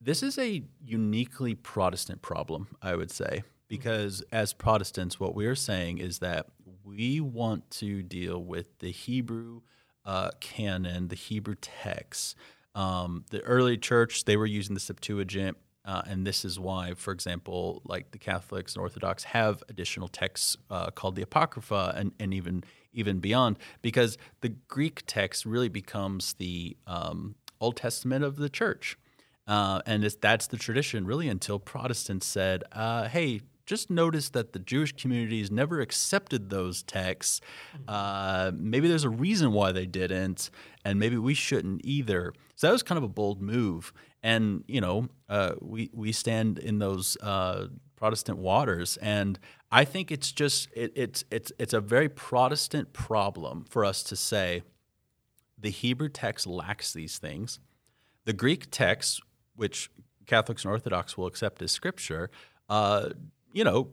This 0.00 0.22
is 0.22 0.38
a 0.38 0.62
uniquely 0.84 1.54
Protestant 1.54 2.22
problem, 2.22 2.68
I 2.80 2.94
would 2.94 3.10
say, 3.10 3.42
because 3.68 4.22
as 4.32 4.52
Protestants, 4.52 5.20
what 5.20 5.34
we 5.34 5.46
are 5.46 5.54
saying 5.54 5.98
is 5.98 6.18
that 6.18 6.46
we 6.84 7.20
want 7.20 7.70
to 7.72 8.02
deal 8.02 8.42
with 8.42 8.78
the 8.78 8.90
Hebrew 8.90 9.60
uh, 10.04 10.30
canon, 10.40 11.08
the 11.08 11.16
Hebrew 11.16 11.54
text. 11.60 12.36
Um, 12.74 13.24
the 13.30 13.42
early 13.42 13.76
church, 13.76 14.24
they 14.24 14.36
were 14.36 14.46
using 14.46 14.74
the 14.74 14.80
Septuagint. 14.80 15.56
Uh, 15.84 16.02
and 16.06 16.26
this 16.26 16.44
is 16.44 16.58
why, 16.58 16.92
for 16.94 17.12
example, 17.12 17.80
like 17.84 18.10
the 18.10 18.18
Catholics 18.18 18.74
and 18.74 18.82
Orthodox 18.82 19.24
have 19.24 19.62
additional 19.68 20.08
texts 20.08 20.56
uh, 20.70 20.90
called 20.90 21.16
the 21.16 21.22
Apocrypha, 21.22 21.94
and, 21.96 22.12
and 22.20 22.34
even 22.34 22.64
even 22.92 23.20
beyond, 23.20 23.58
because 23.80 24.18
the 24.40 24.48
Greek 24.48 25.02
text 25.06 25.46
really 25.46 25.68
becomes 25.68 26.32
the 26.34 26.76
um, 26.86 27.36
Old 27.60 27.76
Testament 27.76 28.24
of 28.24 28.36
the 28.36 28.48
church. 28.48 28.98
Uh, 29.46 29.80
and 29.86 30.02
that's 30.02 30.46
the 30.48 30.56
tradition 30.56 31.06
really 31.06 31.28
until 31.28 31.58
Protestants 31.58 32.26
said, 32.26 32.64
uh, 32.72 33.08
hey, 33.08 33.40
just 33.68 33.90
notice 33.90 34.30
that 34.30 34.54
the 34.54 34.58
Jewish 34.58 34.92
communities 34.92 35.50
never 35.50 35.82
accepted 35.82 36.48
those 36.48 36.82
texts. 36.82 37.42
Uh, 37.86 38.50
maybe 38.56 38.88
there's 38.88 39.04
a 39.04 39.10
reason 39.10 39.52
why 39.52 39.72
they 39.72 39.84
didn't, 39.84 40.48
and 40.86 40.98
maybe 40.98 41.18
we 41.18 41.34
shouldn't 41.34 41.82
either. 41.84 42.32
So 42.56 42.66
that 42.66 42.72
was 42.72 42.82
kind 42.82 42.96
of 42.96 43.04
a 43.04 43.08
bold 43.08 43.42
move. 43.42 43.92
And, 44.22 44.64
you 44.66 44.80
know, 44.80 45.08
uh, 45.28 45.52
we, 45.60 45.90
we 45.92 46.12
stand 46.12 46.58
in 46.58 46.78
those 46.78 47.18
uh, 47.20 47.66
Protestant 47.94 48.38
waters. 48.38 48.96
And 49.02 49.38
I 49.70 49.84
think 49.84 50.10
it's 50.10 50.32
just, 50.32 50.70
it, 50.74 50.92
it's, 50.96 51.24
it's, 51.30 51.52
it's 51.58 51.74
a 51.74 51.80
very 51.80 52.08
Protestant 52.08 52.94
problem 52.94 53.66
for 53.68 53.84
us 53.84 54.02
to 54.04 54.16
say 54.16 54.62
the 55.58 55.70
Hebrew 55.70 56.08
text 56.08 56.46
lacks 56.46 56.94
these 56.94 57.18
things. 57.18 57.60
The 58.24 58.32
Greek 58.32 58.68
text, 58.70 59.20
which 59.56 59.90
Catholics 60.24 60.64
and 60.64 60.72
Orthodox 60.72 61.18
will 61.18 61.26
accept 61.26 61.60
as 61.60 61.70
scripture, 61.70 62.30
uh, 62.70 63.10
you 63.52 63.64
know, 63.64 63.88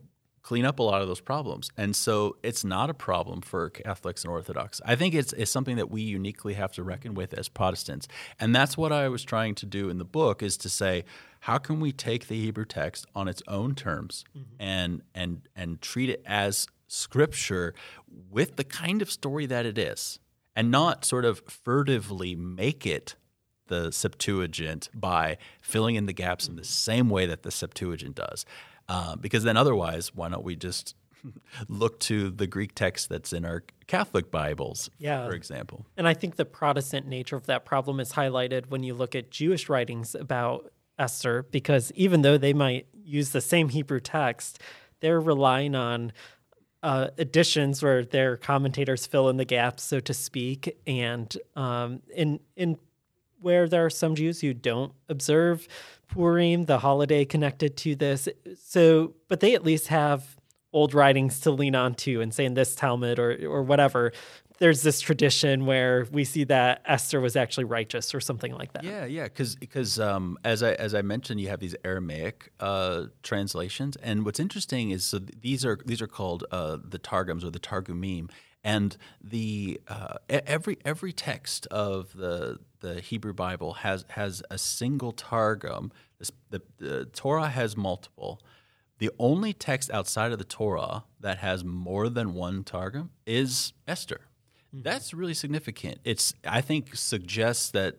clean 0.45 0.63
up 0.63 0.77
a 0.77 0.83
lot 0.83 1.01
of 1.01 1.07
those 1.07 1.21
problems. 1.21 1.71
And 1.75 1.95
so 1.95 2.37
it's 2.43 2.63
not 2.63 2.91
a 2.91 2.93
problem 2.93 3.41
for 3.41 3.71
Catholics 3.71 4.23
and 4.23 4.31
Orthodox. 4.31 4.79
I 4.85 4.95
think 4.95 5.15
it's, 5.15 5.33
it's 5.33 5.49
something 5.49 5.75
that 5.77 5.89
we 5.89 6.03
uniquely 6.03 6.53
have 6.53 6.71
to 6.73 6.83
reckon 6.83 7.15
with 7.15 7.33
as 7.33 7.49
Protestants. 7.49 8.07
And 8.39 8.55
that's 8.55 8.77
what 8.77 8.91
I 8.91 9.09
was 9.09 9.23
trying 9.23 9.55
to 9.55 9.65
do 9.65 9.89
in 9.89 9.97
the 9.97 10.05
book 10.05 10.43
is 10.43 10.55
to 10.57 10.69
say, 10.69 11.03
how 11.39 11.57
can 11.57 11.79
we 11.79 11.91
take 11.91 12.27
the 12.27 12.39
Hebrew 12.39 12.65
text 12.65 13.07
on 13.15 13.27
its 13.27 13.41
own 13.47 13.73
terms 13.73 14.23
mm-hmm. 14.37 14.55
and 14.59 15.01
and 15.13 15.47
and 15.55 15.81
treat 15.81 16.09
it 16.09 16.21
as 16.25 16.67
scripture 16.87 17.73
with 18.29 18.55
the 18.55 18.63
kind 18.63 19.01
of 19.01 19.11
story 19.11 19.45
that 19.47 19.65
it 19.65 19.77
is 19.77 20.19
and 20.55 20.71
not 20.71 21.05
sort 21.05 21.25
of 21.25 21.41
furtively 21.47 22.35
make 22.35 22.85
it 22.85 23.15
the 23.67 23.91
Septuagint 23.91 24.89
by 24.93 25.37
filling 25.61 25.95
in 25.95 26.05
the 26.05 26.13
gaps 26.13 26.47
in 26.47 26.55
the 26.55 26.63
same 26.63 27.09
way 27.09 27.25
that 27.25 27.43
the 27.43 27.51
Septuagint 27.51 28.15
does. 28.15 28.45
Uh, 28.87 29.15
because 29.15 29.43
then 29.43 29.57
otherwise, 29.57 30.13
why 30.13 30.29
don't 30.29 30.43
we 30.43 30.55
just 30.55 30.95
look 31.67 31.99
to 32.01 32.29
the 32.29 32.47
Greek 32.47 32.75
text 32.75 33.09
that's 33.09 33.33
in 33.33 33.45
our 33.45 33.63
Catholic 33.87 34.31
Bibles, 34.31 34.89
yeah. 34.99 35.25
for 35.25 35.33
example? 35.33 35.85
And 35.97 36.07
I 36.07 36.13
think 36.13 36.35
the 36.35 36.45
Protestant 36.45 37.07
nature 37.07 37.35
of 37.35 37.45
that 37.47 37.65
problem 37.65 37.99
is 37.99 38.13
highlighted 38.13 38.69
when 38.69 38.83
you 38.83 38.93
look 38.93 39.15
at 39.15 39.31
Jewish 39.31 39.69
writings 39.69 40.15
about 40.15 40.71
Esther, 40.97 41.45
because 41.51 41.91
even 41.93 42.21
though 42.21 42.37
they 42.37 42.53
might 42.53 42.87
use 42.93 43.31
the 43.31 43.41
same 43.41 43.69
Hebrew 43.69 43.99
text, 43.99 44.61
they're 45.01 45.19
relying 45.19 45.75
on 45.75 46.13
uh, 46.83 47.09
editions 47.17 47.81
where 47.81 48.05
their 48.05 48.37
commentators 48.37 49.07
fill 49.07 49.27
in 49.29 49.37
the 49.37 49.45
gaps, 49.45 49.83
so 49.83 49.99
to 49.99 50.13
speak, 50.13 50.77
and 50.85 51.35
um, 51.55 52.01
in 52.15 52.39
in 52.55 52.77
where 53.45 53.69
there 53.69 53.85
are 53.85 53.91
some 53.91 54.15
Jews 54.15 54.41
who 54.41 54.55
don't 54.55 54.91
observe 55.07 55.67
Purim, 56.07 56.65
the 56.65 56.79
holiday 56.79 57.25
connected 57.25 57.77
to 57.77 57.95
this. 57.95 58.27
So, 58.59 59.13
but 59.27 59.39
they 59.39 59.53
at 59.53 59.63
least 59.63 59.89
have 59.89 60.35
old 60.73 60.95
writings 60.95 61.39
to 61.41 61.51
lean 61.51 61.75
on 61.75 61.93
to 61.93 62.21
and 62.21 62.33
say 62.33 62.43
in 62.43 62.55
this 62.55 62.75
Talmud 62.75 63.19
or 63.19 63.37
or 63.47 63.61
whatever. 63.61 64.11
There's 64.57 64.81
this 64.81 64.99
tradition 64.99 65.65
where 65.65 66.07
we 66.11 66.23
see 66.23 66.45
that 66.45 66.81
Esther 66.85 67.21
was 67.21 67.35
actually 67.35 67.65
righteous 67.65 68.15
or 68.15 68.19
something 68.19 68.53
like 68.53 68.73
that. 68.73 68.83
Yeah, 68.83 69.05
yeah, 69.05 69.25
because 69.25 69.55
because 69.55 69.99
um, 69.99 70.39
as 70.43 70.63
I 70.63 70.73
as 70.73 70.95
I 70.95 71.03
mentioned, 71.03 71.39
you 71.39 71.49
have 71.49 71.59
these 71.59 71.75
Aramaic 71.83 72.51
uh, 72.59 73.05
translations, 73.21 73.95
and 73.97 74.25
what's 74.25 74.39
interesting 74.39 74.89
is 74.89 75.03
so 75.03 75.19
these 75.19 75.63
are 75.63 75.77
these 75.85 76.01
are 76.01 76.07
called 76.07 76.45
uh, 76.51 76.77
the 76.83 76.97
Targums 76.97 77.43
or 77.43 77.51
the 77.51 77.59
Targumim, 77.59 78.31
and 78.65 78.97
the 79.23 79.79
uh, 79.87 80.15
every 80.27 80.79
every 80.83 81.13
text 81.13 81.67
of 81.67 82.13
the 82.17 82.59
the 82.81 82.99
Hebrew 82.99 83.31
Bible 83.31 83.73
has 83.73 84.03
has 84.09 84.43
a 84.49 84.57
single 84.57 85.13
targum. 85.13 85.91
The, 86.49 86.61
the 86.77 87.05
Torah 87.05 87.49
has 87.49 87.77
multiple. 87.77 88.41
The 88.97 89.11
only 89.19 89.53
text 89.53 89.91
outside 89.91 90.31
of 90.31 90.39
the 90.39 90.45
Torah 90.45 91.03
that 91.19 91.37
has 91.39 91.63
more 91.63 92.09
than 92.09 92.33
one 92.33 92.63
targum 92.63 93.11
is 93.27 93.73
Esther. 93.87 94.21
Mm-hmm. 94.73 94.83
That's 94.83 95.13
really 95.13 95.33
significant. 95.35 95.99
It's 96.03 96.33
I 96.43 96.61
think 96.61 96.95
suggests 96.95 97.69
that 97.71 97.97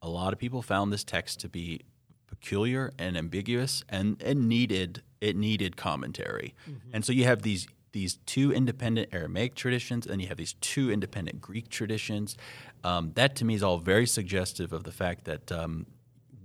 a 0.00 0.08
lot 0.08 0.32
of 0.32 0.38
people 0.38 0.62
found 0.62 0.92
this 0.92 1.04
text 1.04 1.40
to 1.40 1.48
be 1.48 1.82
peculiar 2.26 2.92
and 2.98 3.16
ambiguous 3.16 3.84
and, 3.88 4.22
and 4.22 4.48
needed 4.48 5.02
it 5.20 5.36
needed 5.36 5.76
commentary. 5.76 6.54
Mm-hmm. 6.70 6.90
And 6.94 7.04
so 7.04 7.12
you 7.12 7.24
have 7.24 7.42
these 7.42 7.66
these 7.96 8.18
two 8.26 8.52
independent 8.52 9.08
Aramaic 9.10 9.54
traditions, 9.54 10.06
and 10.06 10.20
you 10.20 10.28
have 10.28 10.36
these 10.36 10.52
two 10.60 10.90
independent 10.90 11.40
Greek 11.40 11.70
traditions. 11.70 12.36
Um, 12.84 13.12
that 13.14 13.34
to 13.36 13.44
me 13.46 13.54
is 13.54 13.62
all 13.62 13.78
very 13.78 14.06
suggestive 14.06 14.74
of 14.74 14.84
the 14.84 14.92
fact 14.92 15.24
that 15.24 15.50
um, 15.50 15.86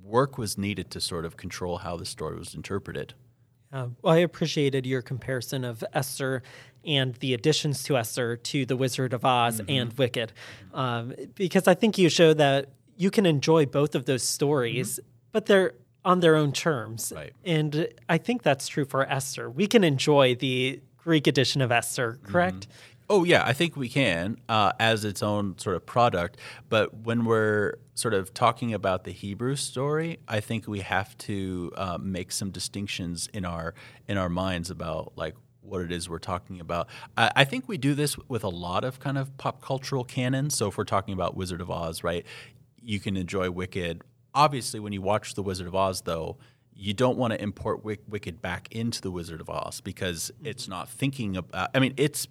work 0.01 0.37
was 0.37 0.57
needed 0.57 0.89
to 0.91 1.01
sort 1.01 1.25
of 1.25 1.35
control 1.35 1.79
how 1.79 1.97
the 1.97 2.05
story 2.05 2.37
was 2.37 2.55
interpreted. 2.55 3.15
Uh, 3.73 3.87
well, 4.01 4.13
I 4.13 4.19
appreciated 4.19 4.85
your 4.85 5.01
comparison 5.01 5.65
of 5.65 5.83
Esther 5.93 6.41
and 6.85 7.15
the 7.15 7.33
additions 7.33 7.83
to 7.83 7.97
Esther 7.97 8.37
to 8.37 8.65
The 8.65 8.77
Wizard 8.77 9.11
of 9.11 9.25
Oz 9.25 9.59
mm-hmm. 9.59 9.69
and 9.69 9.93
Wicked, 9.97 10.31
um, 10.73 11.13
because 11.35 11.67
I 11.67 11.73
think 11.73 11.97
you 11.97 12.07
show 12.07 12.33
that 12.33 12.69
you 12.95 13.11
can 13.11 13.25
enjoy 13.25 13.65
both 13.65 13.93
of 13.93 14.05
those 14.05 14.23
stories, 14.23 14.93
mm-hmm. 14.93 15.09
but 15.33 15.47
they're 15.47 15.73
on 16.05 16.21
their 16.21 16.37
own 16.37 16.53
terms. 16.53 17.11
Right. 17.13 17.33
And 17.43 17.89
I 18.07 18.17
think 18.17 18.41
that's 18.41 18.69
true 18.69 18.85
for 18.85 19.03
Esther. 19.03 19.49
We 19.49 19.67
can 19.67 19.83
enjoy 19.83 20.35
the 20.35 20.81
Greek 21.03 21.27
edition 21.27 21.61
of 21.61 21.71
Esther, 21.71 22.19
correct? 22.23 22.67
Mm-hmm. 22.67 22.91
Oh 23.09 23.25
yeah, 23.25 23.43
I 23.45 23.51
think 23.51 23.75
we 23.75 23.89
can 23.89 24.37
uh, 24.47 24.71
as 24.79 25.03
its 25.03 25.21
own 25.21 25.57
sort 25.57 25.75
of 25.75 25.85
product. 25.85 26.37
But 26.69 27.01
when 27.03 27.25
we're 27.25 27.73
sort 27.93 28.13
of 28.13 28.33
talking 28.33 28.73
about 28.73 29.03
the 29.03 29.11
Hebrew 29.11 29.57
story, 29.57 30.19
I 30.29 30.39
think 30.39 30.65
we 30.65 30.79
have 30.79 31.17
to 31.19 31.73
uh, 31.75 31.97
make 31.99 32.31
some 32.31 32.51
distinctions 32.51 33.27
in 33.33 33.43
our 33.43 33.73
in 34.07 34.17
our 34.17 34.29
minds 34.29 34.69
about 34.69 35.11
like 35.17 35.35
what 35.61 35.81
it 35.81 35.91
is 35.91 36.09
we're 36.09 36.19
talking 36.19 36.61
about. 36.61 36.87
I, 37.17 37.31
I, 37.35 37.43
think 37.43 37.67
we 37.67 37.77
do 37.77 37.93
this 37.93 38.17
with 38.27 38.43
a 38.43 38.49
lot 38.49 38.83
of 38.83 38.99
kind 38.99 39.17
of 39.17 39.35
pop 39.37 39.61
cultural 39.61 40.03
canon. 40.03 40.49
So 40.49 40.67
if 40.67 40.77
we're 40.77 40.85
talking 40.85 41.13
about 41.13 41.35
Wizard 41.35 41.61
of 41.61 41.69
Oz, 41.69 42.03
right, 42.03 42.25
you 42.81 42.99
can 42.99 43.15
enjoy 43.15 43.51
Wicked. 43.51 44.01
Obviously, 44.33 44.79
when 44.79 44.93
you 44.93 45.01
watch 45.01 45.35
The 45.35 45.43
Wizard 45.43 45.67
of 45.67 45.75
Oz, 45.75 46.01
though, 46.01 46.37
you 46.81 46.95
don't 46.95 47.15
want 47.15 47.31
to 47.31 47.41
import 47.41 47.83
Wicked 47.83 48.41
back 48.41 48.67
into 48.71 49.01
the 49.01 49.11
Wizard 49.11 49.39
of 49.39 49.49
Oz 49.49 49.81
because 49.81 50.31
mm-hmm. 50.35 50.47
it's 50.47 50.67
not 50.67 50.89
thinking 50.89 51.37
about. 51.37 51.69
I 51.75 51.79
mean, 51.79 51.93
it's 51.95 52.27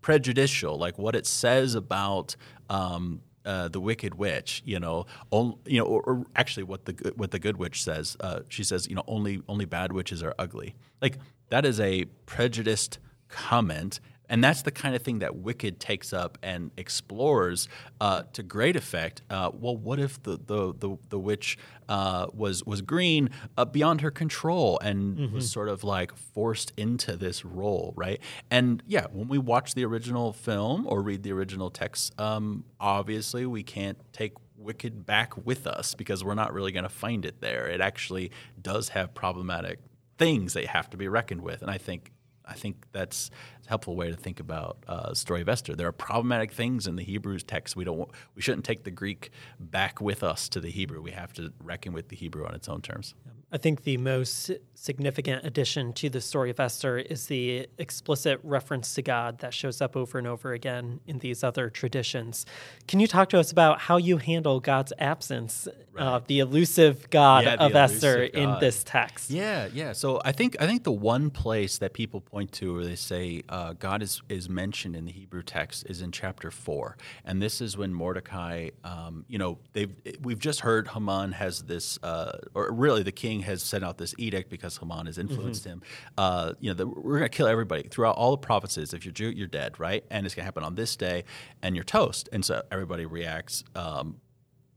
prejudicial, 0.00 0.76
like 0.76 0.98
what 0.98 1.14
it 1.14 1.26
says 1.26 1.74
about. 1.74 2.36
Um, 2.68 3.22
uh, 3.44 3.66
the 3.66 3.80
Wicked 3.80 4.14
Witch, 4.14 4.62
you 4.64 4.78
know, 4.78 5.04
on, 5.32 5.58
you 5.66 5.80
know, 5.80 5.84
or, 5.84 6.00
or, 6.02 6.24
actually, 6.36 6.62
what 6.62 6.84
the 6.84 7.12
what 7.16 7.32
the 7.32 7.40
Good 7.40 7.56
Witch 7.56 7.82
says. 7.82 8.16
Uh, 8.20 8.40
she 8.48 8.62
says, 8.62 8.88
you 8.88 8.94
know, 8.94 9.02
only 9.08 9.42
only 9.48 9.64
bad 9.64 9.92
witches 9.92 10.22
are 10.22 10.32
ugly. 10.38 10.76
Like 11.00 11.18
that 11.48 11.64
is 11.64 11.80
a 11.80 12.04
prejudiced 12.24 13.00
comment, 13.28 13.98
and 14.32 14.42
that's 14.42 14.62
the 14.62 14.70
kind 14.70 14.96
of 14.96 15.02
thing 15.02 15.18
that 15.18 15.36
Wicked 15.36 15.78
takes 15.78 16.14
up 16.14 16.38
and 16.42 16.70
explores 16.78 17.68
uh, 18.00 18.22
to 18.32 18.42
great 18.42 18.76
effect. 18.76 19.20
Uh, 19.28 19.50
well, 19.52 19.76
what 19.76 20.00
if 20.00 20.22
the 20.22 20.38
the 20.46 20.72
the, 20.72 20.96
the 21.10 21.18
witch 21.18 21.58
uh, 21.90 22.28
was 22.32 22.64
was 22.64 22.80
green 22.80 23.28
uh, 23.58 23.66
beyond 23.66 24.00
her 24.00 24.10
control 24.10 24.78
and 24.80 25.18
mm-hmm. 25.18 25.34
was 25.34 25.50
sort 25.50 25.68
of 25.68 25.84
like 25.84 26.16
forced 26.16 26.72
into 26.78 27.14
this 27.14 27.44
role, 27.44 27.92
right? 27.94 28.22
And 28.50 28.82
yeah, 28.86 29.04
when 29.12 29.28
we 29.28 29.36
watch 29.36 29.74
the 29.74 29.84
original 29.84 30.32
film 30.32 30.86
or 30.86 31.02
read 31.02 31.22
the 31.24 31.32
original 31.32 31.68
text, 31.68 32.18
um, 32.18 32.64
obviously 32.80 33.44
we 33.44 33.62
can't 33.62 33.98
take 34.14 34.32
Wicked 34.56 35.04
back 35.04 35.44
with 35.44 35.66
us 35.66 35.94
because 35.94 36.24
we're 36.24 36.34
not 36.34 36.54
really 36.54 36.72
going 36.72 36.84
to 36.84 36.88
find 36.88 37.26
it 37.26 37.40
there. 37.42 37.66
It 37.66 37.82
actually 37.82 38.30
does 38.60 38.90
have 38.90 39.12
problematic 39.12 39.80
things 40.16 40.54
that 40.54 40.64
have 40.66 40.88
to 40.90 40.96
be 40.96 41.08
reckoned 41.08 41.42
with, 41.42 41.60
and 41.60 41.70
I 41.70 41.76
think 41.76 42.12
I 42.44 42.54
think 42.54 42.86
that's 42.92 43.30
helpful 43.72 43.96
way 43.96 44.10
to 44.10 44.16
think 44.16 44.38
about 44.38 44.76
uh, 44.86 45.14
story 45.14 45.40
of 45.40 45.48
Esther. 45.48 45.74
There 45.74 45.88
are 45.88 45.92
problematic 45.92 46.52
things 46.52 46.86
in 46.86 46.96
the 46.96 47.02
Hebrew 47.02 47.38
text. 47.38 47.74
We 47.74 47.84
don't 47.84 48.10
we 48.34 48.42
shouldn't 48.42 48.66
take 48.66 48.84
the 48.84 48.90
Greek 48.90 49.30
back 49.58 49.98
with 49.98 50.22
us 50.22 50.50
to 50.50 50.60
the 50.60 50.70
Hebrew. 50.70 51.00
We 51.00 51.12
have 51.12 51.32
to 51.34 51.54
reckon 51.58 51.94
with 51.94 52.08
the 52.10 52.16
Hebrew 52.16 52.44
on 52.46 52.54
its 52.54 52.68
own 52.68 52.82
terms. 52.82 53.14
I 53.52 53.58
think 53.58 53.84
the 53.84 53.98
most 53.98 54.50
significant 54.82 55.44
addition 55.44 55.92
to 55.92 56.08
the 56.08 56.20
story 56.20 56.50
of 56.50 56.58
Esther 56.58 56.98
is 56.98 57.26
the 57.26 57.68
explicit 57.78 58.40
reference 58.42 58.94
to 58.94 59.02
God 59.02 59.38
that 59.38 59.54
shows 59.54 59.80
up 59.80 59.94
over 59.94 60.18
and 60.18 60.26
over 60.26 60.54
again 60.54 60.98
in 61.06 61.20
these 61.20 61.44
other 61.44 61.70
traditions. 61.70 62.46
Can 62.88 62.98
you 62.98 63.06
talk 63.06 63.28
to 63.28 63.38
us 63.38 63.52
about 63.52 63.78
how 63.82 63.98
you 63.98 64.16
handle 64.16 64.58
God's 64.58 64.92
absence, 64.98 65.68
right. 65.92 66.02
uh, 66.02 66.20
the 66.26 66.40
elusive 66.40 67.10
God 67.10 67.44
yeah, 67.44 67.54
of 67.54 67.76
Esther 67.76 68.28
God. 68.28 68.34
in 68.34 68.56
this 68.58 68.82
text? 68.82 69.30
Yeah, 69.30 69.68
yeah. 69.72 69.92
So 69.92 70.20
I 70.24 70.32
think 70.32 70.56
I 70.60 70.66
think 70.66 70.82
the 70.82 70.90
one 70.90 71.30
place 71.30 71.78
that 71.78 71.92
people 71.92 72.20
point 72.20 72.50
to 72.52 72.74
where 72.74 72.84
they 72.84 72.96
say 72.96 73.42
uh, 73.50 73.74
God 73.74 74.02
is 74.02 74.22
is 74.28 74.48
mentioned 74.48 74.96
in 74.96 75.04
the 75.04 75.12
Hebrew 75.12 75.42
text 75.42 75.86
is 75.88 76.00
in 76.00 76.10
chapter 76.10 76.50
four, 76.50 76.96
and 77.24 77.40
this 77.40 77.60
is 77.60 77.76
when 77.76 77.92
Mordecai, 77.92 78.70
um, 78.82 79.26
you 79.28 79.38
know, 79.38 79.58
they've 79.74 79.94
we've 80.22 80.40
just 80.40 80.60
heard 80.60 80.88
Haman 80.88 81.32
has 81.32 81.62
this, 81.62 81.98
uh, 82.02 82.38
or 82.54 82.72
really 82.72 83.02
the 83.02 83.12
king 83.12 83.41
has 83.42 83.62
sent 83.62 83.84
out 83.84 83.98
this 83.98 84.14
edict 84.18 84.50
because 84.50 84.78
Haman 84.78 85.06
has 85.06 85.18
influenced 85.18 85.62
mm-hmm. 85.62 85.80
him. 85.80 85.82
Uh, 86.16 86.52
you 86.60 86.70
know, 86.70 86.74
the, 86.74 86.86
we're 86.86 87.18
going 87.18 87.30
to 87.30 87.36
kill 87.36 87.46
everybody 87.46 87.82
throughout 87.84 88.16
all 88.16 88.30
the 88.32 88.38
provinces. 88.38 88.94
If 88.94 89.04
you're 89.04 89.12
Jew, 89.12 89.30
you're 89.30 89.46
dead, 89.46 89.78
right? 89.78 90.04
And 90.10 90.26
it's 90.26 90.34
going 90.34 90.42
to 90.42 90.46
happen 90.46 90.64
on 90.64 90.74
this 90.74 90.96
day, 90.96 91.24
and 91.62 91.76
you're 91.76 91.84
toast. 91.84 92.28
And 92.32 92.44
so 92.44 92.62
everybody 92.70 93.06
reacts 93.06 93.64
um, 93.74 94.16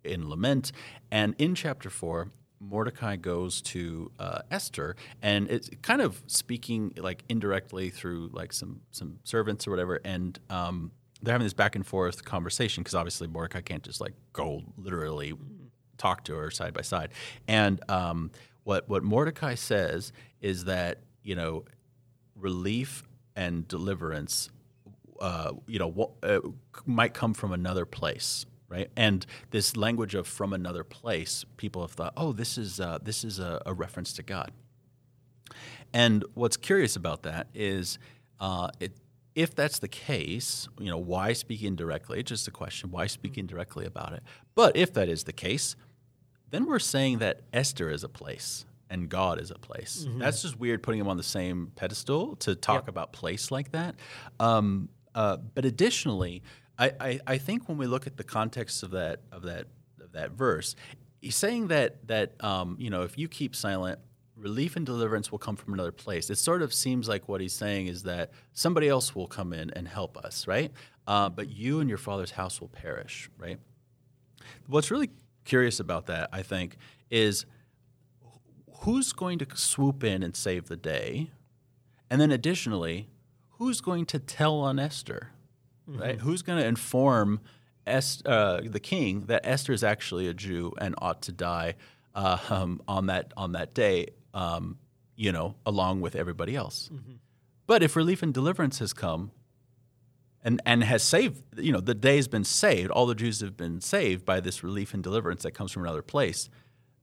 in 0.04 0.30
lament. 0.30 0.72
And 1.12 1.36
in 1.38 1.56
chapter 1.56 1.90
four, 1.90 2.32
Mordecai 2.60 3.16
goes 3.16 3.62
to 3.62 4.12
uh, 4.20 4.40
Esther, 4.52 4.96
and 5.22 5.50
it's 5.50 5.70
kind 5.82 6.02
of 6.02 6.22
speaking 6.28 6.94
like 6.98 7.24
indirectly 7.30 7.90
through 7.90 8.30
like 8.34 8.54
some 8.54 8.82
some 8.92 9.20
servants 9.24 9.68
or 9.68 9.72
whatever, 9.72 10.00
and 10.04 10.40
um, 10.50 10.92
they're 11.22 11.34
having 11.34 11.46
this 11.46 11.54
back 11.54 11.76
and 11.76 11.86
forth 11.86 12.24
conversation 12.26 12.82
because 12.82 12.96
obviously 12.96 13.28
Mordecai 13.28 13.62
can't 13.62 13.84
just 13.84 14.02
like 14.02 14.14
go 14.34 14.64
literally 14.78 15.34
talk 15.98 16.24
to 16.26 16.36
her 16.36 16.52
side 16.52 16.74
by 16.74 16.82
side, 16.82 17.10
and 17.48 17.82
um, 17.90 18.32
what 18.66 18.90
what 18.90 19.04
Mordecai 19.04 19.56
says 19.56 20.12
is 20.42 20.66
that 20.66 21.00
you 21.24 21.36
know 21.36 21.64
relief 22.36 23.04
and 23.36 23.68
deliverance, 23.68 24.50
uh, 25.22 25.54
you 25.68 25.80
know, 25.80 26.12
uh, 26.24 26.40
might 26.86 27.14
come 27.14 27.34
from 27.34 27.54
another 27.54 27.86
place, 27.86 28.46
right? 28.68 28.90
And 28.98 29.26
this 29.52 29.78
language 29.78 30.16
of 30.16 30.28
from 30.28 30.52
another 30.52 30.84
place, 30.84 31.46
people 31.58 31.82
have 31.82 31.92
thought, 31.92 32.14
oh, 32.18 32.34
this 32.34 32.58
is 32.58 32.80
uh, 32.80 33.00
this 33.02 33.24
is 33.24 33.40
a, 33.40 33.62
a, 33.66 33.74
reference 33.74 34.14
to 34.14 34.24
God. 34.24 34.52
And 35.94 36.26
what's 36.34 36.58
curious 36.58 36.96
about 36.96 37.24
that 37.24 37.48
is, 37.54 38.00
uh, 38.40 38.70
it, 38.80 38.94
if 39.36 39.54
that's 39.54 39.80
the 39.80 39.88
case, 39.88 40.68
you 40.80 40.90
know, 40.90 40.98
why 40.98 41.34
speak 41.34 41.62
indirectly? 41.62 42.20
It's 42.20 42.30
just 42.30 42.48
a 42.48 42.52
question. 42.52 42.90
Why 42.90 43.08
speak 43.08 43.38
indirectly 43.38 43.86
about 43.86 44.14
it? 44.14 44.24
But 44.56 44.76
if 44.76 44.94
that 44.94 45.08
is 45.08 45.24
the 45.24 45.34
case, 45.34 45.76
then 46.52 46.66
we're 46.66 46.80
saying 46.80 47.20
that 47.20 47.42
Esther 47.54 47.90
is 47.90 48.04
a 48.04 48.10
place 48.10 48.66
and 48.90 49.10
God 49.10 49.42
is 49.42 49.52
a 49.52 49.56
place. 49.56 50.06
Mm-hmm. 50.08 50.20
That's 50.20 50.42
just 50.42 50.60
weird 50.60 50.84
putting 50.84 51.00
him 51.00 51.08
on 51.08 51.18
the 51.18 51.24
same 51.24 51.72
pedestal 51.76 52.36
to 52.38 52.56
talk 52.56 52.84
yep. 52.84 52.88
about 52.88 53.14
place 53.14 53.52
like 53.52 53.72
that. 53.72 53.96
Um, 54.40 54.90
uh, 55.14 55.38
but 55.38 55.66
additionally, 55.66 56.44
I, 56.78 56.92
I, 57.00 57.20
I, 57.26 57.38
think 57.38 57.70
when 57.70 57.78
we 57.78 57.88
look 57.88 58.06
at 58.06 58.18
the 58.18 58.24
context 58.24 58.84
of 58.84 58.92
that 58.92 59.22
of 59.32 59.44
that 59.44 59.68
of 60.02 60.12
that 60.12 60.32
verse, 60.32 60.76
he's 61.22 61.36
saying 61.36 61.68
that 61.68 62.06
that 62.08 62.44
um, 62.44 62.76
you 62.80 62.90
know 62.90 63.04
if 63.04 63.18
you 63.18 63.30
keep 63.30 63.56
silent, 63.56 64.00
relief 64.36 64.76
and 64.76 64.86
deliverance 64.86 65.32
will 65.32 65.40
come 65.40 65.56
from 65.56 65.74
another 65.74 65.92
place. 65.92 66.30
It 66.30 66.38
sort 66.38 66.62
of 66.62 66.74
seems 66.74 67.08
like 67.08 67.28
what 67.30 67.42
he's 67.42 67.54
saying 67.54 67.88
is 67.88 68.04
that 68.04 68.32
somebody 68.54 68.90
else 68.90 69.16
will 69.16 69.28
come 69.28 69.54
in 69.54 69.70
and 69.72 69.88
help 69.88 70.18
us, 70.18 70.48
right? 70.48 70.72
Uh, 71.08 71.30
but 71.30 71.50
you 71.50 71.80
and 71.80 71.90
your 71.90 71.98
father's 71.98 72.32
house 72.32 72.60
will 72.60 72.68
perish, 72.68 73.30
right? 73.38 73.60
What's 74.68 74.92
really 74.92 75.12
curious 75.46 75.80
about 75.80 76.08
that, 76.08 76.30
I 76.34 76.42
think, 76.42 76.78
is 77.10 77.46
who's 78.82 79.14
going 79.14 79.40
to 79.40 79.48
swoop 79.56 80.04
in 80.04 80.24
and 80.24 80.36
save 80.36 80.68
the 80.68 80.76
day? 80.76 81.32
And 82.10 82.20
then 82.20 82.32
additionally, 82.32 83.08
who's 83.52 83.82
going 83.82 84.06
to 84.08 84.20
tell 84.20 84.60
on 84.60 84.80
Esther? 84.80 85.30
Mm-hmm. 85.90 86.02
Right? 86.02 86.20
Who's 86.20 86.42
going 86.42 86.60
to 86.60 86.66
inform 86.66 87.42
Est- 87.88 88.26
uh, 88.26 88.62
the 88.64 88.80
king 88.80 89.26
that 89.28 89.42
Esther 89.44 89.72
is 89.72 89.84
actually 89.84 90.28
a 90.28 90.34
Jew 90.34 90.74
and 90.80 90.96
ought 90.98 91.22
to 91.24 91.32
die 91.32 91.76
uh, 92.16 92.38
um, 92.50 92.82
on 92.88 93.06
that 93.08 93.34
on 93.38 93.54
that 93.54 93.74
day? 93.74 94.08
Um, 94.34 94.78
you 95.16 95.32
know, 95.32 95.56
along 95.66 96.02
with 96.02 96.16
everybody 96.16 96.56
else. 96.56 96.90
Mm-hmm. 96.92 97.14
But 97.68 97.82
if 97.82 97.96
relief 97.96 98.22
and 98.22 98.34
deliverance 98.34 98.80
has 98.80 98.94
come, 98.94 99.32
and, 100.46 100.62
and 100.66 100.84
has 100.84 101.02
saved, 101.02 101.42
you 101.58 101.72
know, 101.72 101.82
the 101.82 101.96
day 101.96 102.18
has 102.18 102.28
been 102.28 102.44
saved. 102.44 102.92
All 102.92 103.08
the 103.08 103.16
Jews 103.16 103.42
have 103.42 103.58
been 103.58 103.82
saved 103.82 104.24
by 104.24 104.40
this 104.40 104.64
relief 104.64 104.94
and 104.94 105.04
deliverance 105.04 105.42
that 105.42 105.52
comes 105.52 105.72
from 105.72 105.84
another 105.84 106.04
place. 106.04 106.50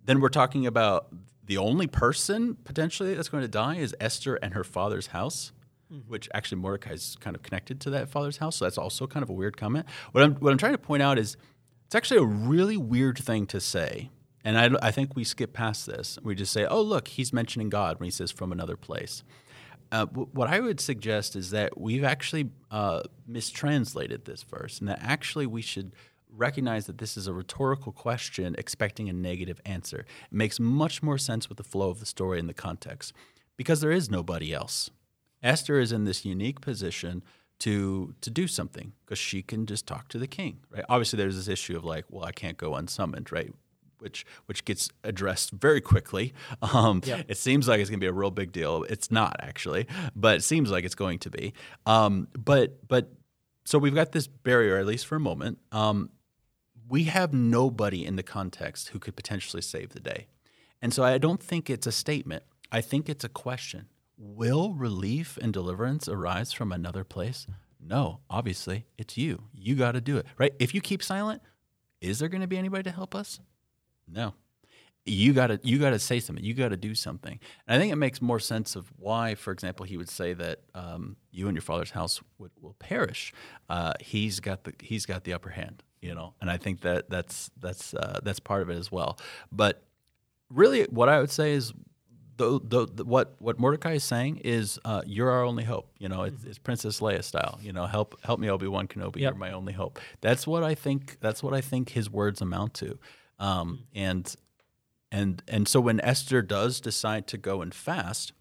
Then 0.05 0.21
we're 0.21 0.29
talking 0.29 0.65
about 0.65 1.09
the 1.45 1.59
only 1.59 1.89
person 1.89 2.57
potentially 2.65 3.15
that's 3.15 3.29
going 3.29 3.43
to 3.43 3.49
die 3.49 3.77
is 3.77 3.95
Esther 4.01 4.37
and 4.37 4.55
her 4.55 4.63
father's 4.63 5.09
house, 5.09 5.53
mm-hmm. 5.93 6.09
which 6.09 6.29
actually 6.33 6.59
Mordecai 6.59 6.93
is 6.93 7.17
kind 7.21 7.35
of 7.35 7.43
connected 7.43 7.81
to 7.81 7.91
that 7.91 8.09
father's 8.09 8.37
house. 8.37 8.57
So 8.57 8.65
that's 8.65 8.79
also 8.79 9.09
kind 9.09 9.25
of 9.25 9.29
a 9.29 9.35
weird 9.35 9.57
comment. 9.57 9.87
What 10.13 10.23
I'm, 10.23 10.37
what 10.37 10.53
I'm 10.53 10.59
trying 10.59 10.73
to 10.73 10.79
point 10.79 11.03
out 11.03 11.19
is 11.19 11.37
it's 11.87 11.97
actually 11.97 12.21
a 12.21 12.25
really 12.25 12.77
weird 12.77 13.19
thing 13.19 13.47
to 13.49 13.61
say. 13.61 14.11
And 14.45 14.57
I, 14.57 14.71
I 14.87 14.91
think 14.93 15.17
we 15.17 15.25
skip 15.25 15.53
past 15.53 15.87
this. 15.87 16.17
We 16.23 16.37
just 16.37 16.53
say, 16.53 16.65
oh, 16.65 16.81
look, 16.81 17.09
he's 17.09 17.33
mentioning 17.33 17.71
God 17.71 17.99
when 17.99 18.07
he 18.07 18.11
says 18.13 18.31
from 18.31 18.53
another 18.53 18.77
place. 18.77 19.25
Uh, 19.93 20.07
what 20.07 20.49
I 20.49 20.59
would 20.59 20.81
suggest 20.81 21.37
is 21.37 21.51
that 21.51 21.79
we've 21.79 22.03
actually 22.03 22.49
uh, 22.71 23.03
mistranslated 23.27 24.25
this 24.25 24.43
verse, 24.43 24.79
and 24.79 24.89
that 24.89 24.99
actually 25.03 25.47
we 25.47 25.61
should 25.61 25.93
recognize 26.35 26.87
that 26.87 26.97
this 26.97 27.19
is 27.19 27.27
a 27.27 27.35
rhetorical 27.35 27.93
question 27.93 28.55
expecting 28.57 29.11
a 29.11 29.13
negative 29.13 29.61
answer. 29.67 29.99
It 30.01 30.33
makes 30.33 30.59
much 30.59 31.03
more 31.03 31.19
sense 31.19 31.51
with 31.51 31.59
the 31.59 31.65
flow 31.65 31.91
of 31.91 32.01
the 32.01 32.07
story 32.07 32.41
and 32.41 32.49
the 32.49 32.55
context 32.55 33.13
because 33.59 33.83
there 33.83 33.91
is 33.91 34.11
nobody 34.11 34.55
else. 34.55 34.91
Esther 35.43 35.79
is 35.79 35.93
in 35.93 36.05
this 36.05 36.25
unique 36.25 36.63
position 36.63 37.23
to 37.61 38.15
to 38.23 38.31
do 38.31 38.49
something 38.49 38.93
because 39.05 39.19
she 39.19 39.43
can 39.43 39.67
just 39.67 39.87
talk 39.87 40.09
to 40.09 40.19
the 40.19 40.27
king, 40.27 40.61
right? 40.71 40.85
Obviously, 40.89 41.19
there's 41.19 41.37
this 41.37 41.49
issue 41.49 41.77
of 41.77 41.85
like, 41.85 42.07
well, 42.09 42.25
I 42.25 42.33
can't 42.33 42.57
go 42.57 42.75
unsummoned, 42.75 43.31
right? 43.31 43.53
Which 44.03 44.27
which 44.47 44.65
gets 44.65 44.91
addressed 45.05 45.53
very 45.53 45.81
quickly. 45.81 46.35
Um, 46.61 47.03
yep. 47.05 47.27
It 47.29 47.39
seems 47.39 47.69
like 47.69 47.81
it's 47.81 47.89
going 47.89 48.01
to 48.01 48.05
be 48.05 48.09
a 48.09 48.13
real 48.13 48.31
big 48.31 48.53
deal. 48.53 48.85
It's 48.89 49.11
not 49.11 49.37
actually, 49.41 49.87
but 50.17 50.37
it 50.37 50.43
seems 50.43 50.71
like 50.71 50.85
it's 50.85 50.95
going 50.95 51.21
to 51.21 51.31
be. 51.31 51.55
Um, 51.87 52.29
but 52.37 52.87
but 52.89 53.13
so 53.65 53.79
we've 53.79 53.95
got 53.95 54.13
this 54.13 54.27
barrier 54.27 54.77
at 54.79 54.87
least 54.87 55.07
for 55.07 55.17
a 55.17 55.21
moment. 55.21 55.59
Um, 55.71 56.11
we 56.89 57.05
have 57.05 57.33
nobody 57.33 58.05
in 58.05 58.17
the 58.17 58.23
context 58.23 58.89
who 58.89 58.99
could 58.99 59.17
potentially 59.17 59.63
save 59.63 59.91
the 59.91 60.01
day. 60.01 60.27
And 60.83 60.93
so 60.93 61.05
I 61.05 61.17
don't 61.19 61.43
think 61.43 61.71
it's 61.71 61.87
a 61.87 61.93
statement. 61.93 62.43
I 62.71 62.81
think 62.81 63.09
it's 63.09 63.25
a 63.25 63.29
question. 63.29 63.87
Will 64.19 64.75
relief 64.75 65.39
and 65.41 65.53
deliverance 65.53 66.09
arise 66.09 66.53
from 66.53 66.73
another 66.73 67.05
place? 67.05 67.47
No, 67.81 68.21
obviously, 68.29 68.87
it's 68.99 69.17
you. 69.17 69.45
You 69.53 69.75
got 69.75 69.93
to 69.93 70.01
do 70.01 70.17
it, 70.17 70.27
right? 70.39 70.53
If 70.59 70.75
you 70.75 70.81
keep 70.81 71.03
silent, 71.03 71.43
is 72.01 72.19
there 72.19 72.29
going 72.29 72.41
to 72.41 72.47
be 72.47 72.59
anybody 72.59 72.83
to 72.85 72.91
help 72.91 73.15
us? 73.15 73.41
No. 74.09 74.35
You 75.05 75.33
got 75.33 75.49
to 75.49 75.59
you 75.65 75.81
got 75.81 75.91
to 75.91 75.99
say 75.99 76.21
something. 76.21 76.45
You 76.45 76.55
got 76.55 76.69
to 76.69 76.77
do 76.77 76.95
something. 76.95 77.41
And 77.67 77.77
I 77.77 77.81
think 77.81 77.93
it 77.93 77.97
makes 77.97 78.23
more 78.23 78.39
sense 78.39 78.77
of 78.77 78.93
why, 78.97 79.35
for 79.35 79.51
example, 79.51 79.85
he 79.85 79.97
would 79.97 80.09
say 80.09 80.33
that 80.35 80.61
um, 80.77 81.17
you 81.33 81.49
and 81.49 81.57
your 81.57 81.63
father's 81.63 81.91
house 81.91 82.21
would, 82.39 82.53
will 82.61 82.75
perish. 82.75 83.33
Uh, 83.69 83.95
he's 83.99 84.39
got 84.39 84.63
the 84.63 84.73
he's 84.81 85.05
got 85.05 85.25
the 85.25 85.33
upper 85.33 85.51
hand 85.51 85.83
you 86.03 86.15
know, 86.15 86.35
and 86.41 86.51
I 86.51 86.57
think 86.59 86.81
that 86.83 87.09
that's 87.09 87.51
that's 87.59 87.95
uh, 87.95 88.19
that's 88.23 88.41
part 88.41 88.61
of 88.61 88.69
it 88.69 88.77
as 88.77 88.91
well. 88.93 89.19
But 89.53 89.83
really, 90.51 90.83
what 90.85 91.09
I 91.09 91.21
would 91.21 91.31
say 91.31 91.53
is 91.53 91.73
the, 92.37 92.61
the, 92.63 92.87
the, 92.87 93.05
what 93.05 93.37
what 93.39 93.59
Mordecai 93.61 93.93
is 93.93 94.05
saying 94.05 94.39
is 94.39 94.81
uh, 94.85 95.03
you're 95.07 95.31
our 95.31 95.45
only 95.45 95.63
hope. 95.63 95.93
You 95.99 96.09
know, 96.09 96.25
it's, 96.25 96.43
it's 96.45 96.59
Princess 96.59 96.99
Leia 96.99 97.23
style. 97.23 97.59
You 97.63 97.73
know, 97.73 97.87
help 97.87 98.19
help 98.25 98.41
me 98.41 98.51
Obi 98.51 98.67
Wan 98.67 98.89
Kenobi. 98.89 99.17
Yep. 99.17 99.33
You're 99.33 99.35
my 99.35 99.53
only 99.53 99.73
hope. 99.73 100.01
That's 100.21 100.45
what 100.45 100.65
I 100.65 100.75
think. 100.75 101.19
That's 101.21 101.41
what 101.41 101.55
I 101.55 101.61
think 101.61 101.91
his 101.91 102.11
words 102.11 102.41
amount 102.41 102.75
to. 102.75 102.99
Um, 103.43 103.81
and 103.95 104.35
and 105.11 105.43
and 105.49 105.67
so 105.67 105.81
when 105.81 106.01
Esther 106.01 106.43
does 106.43 106.81
decide 106.81 107.27
to 107.27 107.37
go 107.37 107.61
and 107.61 107.75
fast, 107.75 108.33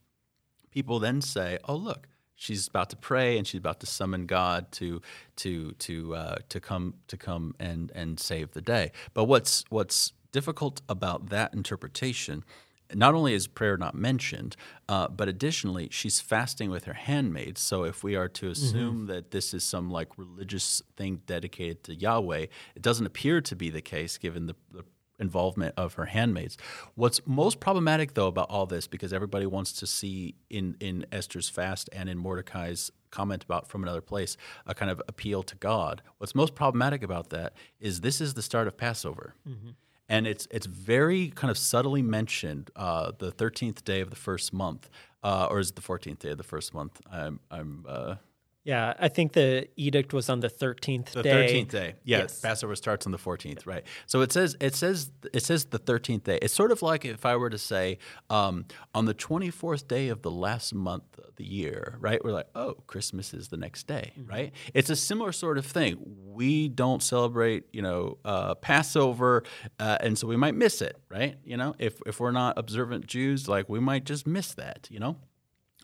people 0.70 1.00
then 1.00 1.22
say, 1.22 1.58
"Oh, 1.68 1.76
look, 1.76 2.08
she's 2.36 2.68
about 2.68 2.90
to 2.92 2.96
pray 2.96 3.38
and 3.38 3.48
she's 3.48 3.60
about 3.60 3.80
to 3.80 3.88
summon 3.88 4.28
God 4.28 4.72
to 4.74 5.02
to 5.38 5.72
to 5.74 6.16
uh, 6.16 6.36
to 6.50 6.60
come 6.60 6.94
to 7.08 7.18
come 7.18 7.56
and 7.60 7.92
and 7.96 8.20
save 8.20 8.52
the 8.52 8.62
day. 8.62 8.92
But 9.16 9.26
what's 9.26 9.66
what's 9.70 10.14
difficult 10.32 10.82
about 10.88 11.30
that 11.30 11.54
interpretation? 11.54 12.44
Not 12.94 13.16
only 13.16 13.34
is 13.34 13.48
prayer 13.48 13.78
not 13.78 13.96
mentioned, 13.96 14.56
uh, 14.90 15.08
but 15.08 15.28
additionally, 15.28 15.90
she's 15.92 16.20
fasting 16.20 16.70
with 16.70 16.86
her 16.86 16.94
handmaids. 16.94 17.62
So, 17.62 17.84
if 17.84 18.04
we 18.04 18.16
are 18.16 18.28
to 18.30 18.46
mm-hmm. 18.46 18.52
assume 18.52 18.96
mm-hmm. 18.96 19.06
that 19.08 19.32
this 19.32 19.54
is 19.54 19.64
some 19.64 19.90
like 19.90 20.18
religious 20.18 20.82
thing 20.98 21.22
dedicated 21.26 21.84
to 21.86 21.96
Yahweh, 21.96 22.48
it 22.76 22.82
doesn't 22.82 23.06
appear 23.06 23.42
to 23.42 23.56
be 23.56 23.70
the 23.70 23.82
case 23.82 24.18
given 24.18 24.48
the, 24.48 24.56
the 24.72 24.84
involvement 25.22 25.76
of 25.78 25.94
her 25.94 26.06
handmaids. 26.06 26.58
What's 26.96 27.22
most 27.26 27.60
problematic, 27.60 28.16
though, 28.16 28.28
about 28.28 28.50
all 28.50 28.66
this, 28.66 28.88
because 28.88 29.14
everybody 29.14 29.46
wants 29.46 29.72
to 29.74 29.88
see 29.88 30.36
in, 30.50 30.76
in 30.80 31.06
Esther's 31.12 31.48
fast 31.48 31.90
and 31.94 32.10
in 32.10 32.18
Mordecai's 32.18 32.92
comment 33.12 33.44
about 33.44 33.70
from 33.70 33.84
another 33.84 34.02
place 34.02 34.38
a 34.66 34.74
kind 34.74 34.90
of 34.90 35.02
appeal 35.08 35.44
to 35.44 35.56
God. 35.58 36.02
What's 36.18 36.34
most 36.34 36.56
problematic 36.56 37.04
about 37.04 37.30
that 37.30 37.54
is 37.80 38.02
this 38.02 38.20
is 38.20 38.34
the 38.34 38.42
start 38.42 38.68
of 38.68 38.78
Passover. 38.78 39.36
Mm-hmm. 39.48 39.72
And 40.12 40.28
it's 40.28 40.46
it's 40.52 40.66
very 40.66 41.30
kind 41.30 41.50
of 41.50 41.58
subtly 41.58 42.02
mentioned 42.02 42.70
uh, 42.76 43.14
the 43.18 43.32
thirteenth 43.32 43.86
day 43.86 44.02
of 44.02 44.10
the 44.10 44.18
first 44.18 44.52
month, 44.52 44.90
uh, 45.24 45.48
or 45.50 45.60
is 45.60 45.70
it 45.70 45.76
the 45.78 45.82
fourteenth 45.82 46.20
day 46.20 46.32
of 46.32 46.38
the 46.38 46.44
first 46.44 46.74
month? 46.74 47.00
I'm 47.10 47.40
I'm 47.50 47.86
uh, 47.88 48.16
yeah, 48.64 48.94
I 49.00 49.08
think 49.08 49.34
the 49.34 49.68
edict 49.76 50.14
was 50.14 50.30
on 50.30 50.40
the 50.40 50.50
thirteenth 50.50 51.14
day. 51.14 51.22
The 51.24 51.30
thirteenth 51.30 51.70
day. 51.70 51.96
Yeah, 52.04 52.20
yes. 52.20 52.42
Passover 52.42 52.76
starts 52.76 53.08
on 53.08 53.12
the 53.12 53.18
fourteenth, 53.18 53.66
right? 53.66 53.84
So 54.06 54.22
it 54.22 54.32
says 54.32 54.56
it 54.60 54.76
says 54.76 55.10
it 55.34 55.44
says 55.44 55.66
the 55.66 55.80
thirteenth 55.80 56.26
day. 56.26 56.38
It's 56.44 56.54
sort 56.54 56.72
of 56.72 56.84
like 56.84 57.04
if 57.04 57.26
I 57.26 57.36
were 57.38 57.50
to 57.50 57.58
say 57.58 57.98
um, 58.30 58.66
on 58.94 59.06
the 59.06 59.16
twenty 59.16 59.50
fourth 59.50 59.88
day 59.88 60.10
of 60.10 60.22
the 60.22 60.30
last 60.30 60.76
month 60.76 61.18
of 61.18 61.36
the 61.38 61.44
year, 61.44 61.98
right? 62.00 62.24
We're 62.24 62.34
like, 62.34 62.50
oh, 62.54 62.76
Christmas 62.86 63.34
is 63.34 63.48
the 63.48 63.58
next 63.58 63.88
day, 63.88 64.14
mm-hmm. 64.16 64.30
right? 64.30 64.54
It's 64.76 64.92
a 64.92 64.96
similar 64.96 65.32
sort 65.32 65.58
of 65.58 65.66
thing. 65.66 65.98
We 66.28 66.70
don't 66.70 67.02
celebrate, 67.02 67.66
you 67.74 67.82
know, 67.82 68.20
uh, 68.24 68.54
Passover, 68.56 69.44
uh, 69.80 69.98
and 70.02 70.18
so 70.20 70.28
we 70.28 70.38
might 70.38 70.54
miss 70.54 70.84
it, 70.84 70.98
right? 71.10 71.36
You 71.44 71.58
know, 71.58 71.74
if 71.80 72.00
if 72.06 72.20
we're 72.20 72.30
not 72.32 72.60
observant 72.60 73.08
Jews, 73.08 73.48
like 73.48 73.70
we 73.70 73.80
might 73.80 74.06
just 74.06 74.28
miss 74.28 74.54
that, 74.54 74.88
you 74.92 75.00
know. 75.00 75.18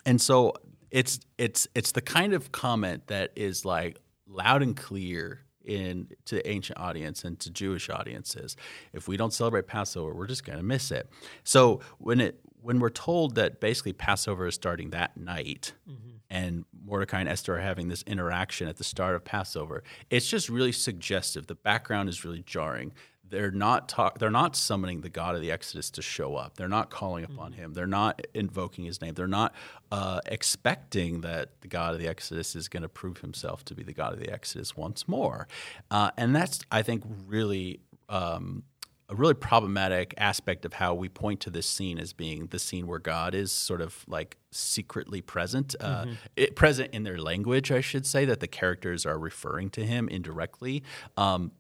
And 0.05 0.21
so 0.21 0.53
it's 0.91 1.19
it's 1.37 1.67
it's 1.75 1.91
the 1.91 2.01
kind 2.01 2.33
of 2.33 2.51
comment 2.51 3.07
that 3.07 3.31
is 3.35 3.65
like 3.65 3.99
loud 4.27 4.61
and 4.61 4.75
clear 4.75 5.43
in 5.67 6.07
to 6.25 6.35
the 6.35 6.49
ancient 6.49 6.79
audience 6.79 7.23
and 7.23 7.39
to 7.41 7.51
Jewish 7.51 7.89
audiences. 7.89 8.55
If 8.93 9.07
we 9.07 9.17
don't 9.17 9.33
celebrate 9.33 9.67
Passover, 9.67 10.13
we're 10.13 10.27
just 10.27 10.45
going 10.45 10.57
to 10.57 10.63
miss 10.63 10.91
it. 10.91 11.09
So 11.43 11.81
when 11.97 12.21
it 12.21 12.39
when 12.61 12.79
we're 12.79 12.89
told 12.89 13.35
that 13.35 13.59
basically 13.59 13.93
Passover 13.93 14.47
is 14.47 14.55
starting 14.55 14.89
that 14.89 15.15
night, 15.15 15.73
mm-hmm. 15.89 16.17
and 16.29 16.65
Mordecai 16.85 17.19
and 17.19 17.29
Esther 17.29 17.57
are 17.57 17.61
having 17.61 17.87
this 17.87 18.03
interaction 18.03 18.67
at 18.67 18.77
the 18.77 18.83
start 18.83 19.15
of 19.15 19.23
Passover, 19.23 19.83
it's 20.09 20.27
just 20.27 20.49
really 20.49 20.71
suggestive. 20.71 21.47
The 21.47 21.55
background 21.55 22.09
is 22.09 22.25
really 22.25 22.43
jarring 22.45 22.93
they're 23.29 23.51
not 23.51 23.89
talk, 23.89 24.19
they're 24.19 24.29
not 24.29 24.55
summoning 24.55 25.01
the 25.01 25.09
God 25.09 25.35
of 25.35 25.41
the 25.41 25.51
Exodus 25.51 25.89
to 25.91 26.01
show 26.01 26.35
up. 26.35 26.57
They're 26.57 26.67
not 26.67 26.89
calling 26.89 27.23
upon 27.23 27.51
mm-hmm. 27.51 27.61
him. 27.61 27.73
They're 27.73 27.87
not 27.87 28.25
invoking 28.33 28.85
his 28.85 29.01
name. 29.01 29.13
They're 29.13 29.27
not 29.27 29.53
uh, 29.91 30.21
expecting 30.25 31.21
that 31.21 31.61
the 31.61 31.67
God 31.67 31.93
of 31.93 31.99
the 31.99 32.07
Exodus 32.07 32.55
is 32.55 32.67
going 32.67 32.83
to 32.83 32.89
prove 32.89 33.19
himself 33.19 33.63
to 33.65 33.75
be 33.75 33.83
the 33.83 33.93
God 33.93 34.13
of 34.13 34.19
the 34.19 34.31
Exodus 34.31 34.75
once 34.75 35.07
more. 35.07 35.47
Uh, 35.91 36.11
and 36.17 36.35
that's 36.35 36.59
I 36.71 36.81
think 36.81 37.03
really 37.27 37.81
um, 38.09 38.63
a 39.09 39.15
really 39.15 39.33
problematic 39.33 40.13
aspect 40.17 40.65
of 40.65 40.73
how 40.73 40.93
we 40.93 41.07
point 41.07 41.39
to 41.41 41.49
this 41.49 41.65
scene 41.65 41.97
as 41.97 42.11
being 42.11 42.47
the 42.47 42.59
scene 42.59 42.87
where 42.87 42.99
God 42.99 43.33
is 43.33 43.51
sort 43.51 43.81
of 43.81 44.03
like 44.07 44.37
secretly 44.51 45.21
present, 45.21 45.75
uh, 45.79 46.03
mm-hmm. 46.03 46.13
it, 46.35 46.55
present 46.55 46.93
in 46.93 47.03
their 47.03 47.17
language, 47.17 47.71
I 47.71 47.79
should 47.79 48.05
say, 48.05 48.25
that 48.25 48.41
the 48.41 48.47
characters 48.47 49.05
are 49.05 49.17
referring 49.17 49.69
to 49.71 49.85
him 49.85 50.09
indirectly. 50.09 50.83
Um, 51.15 51.51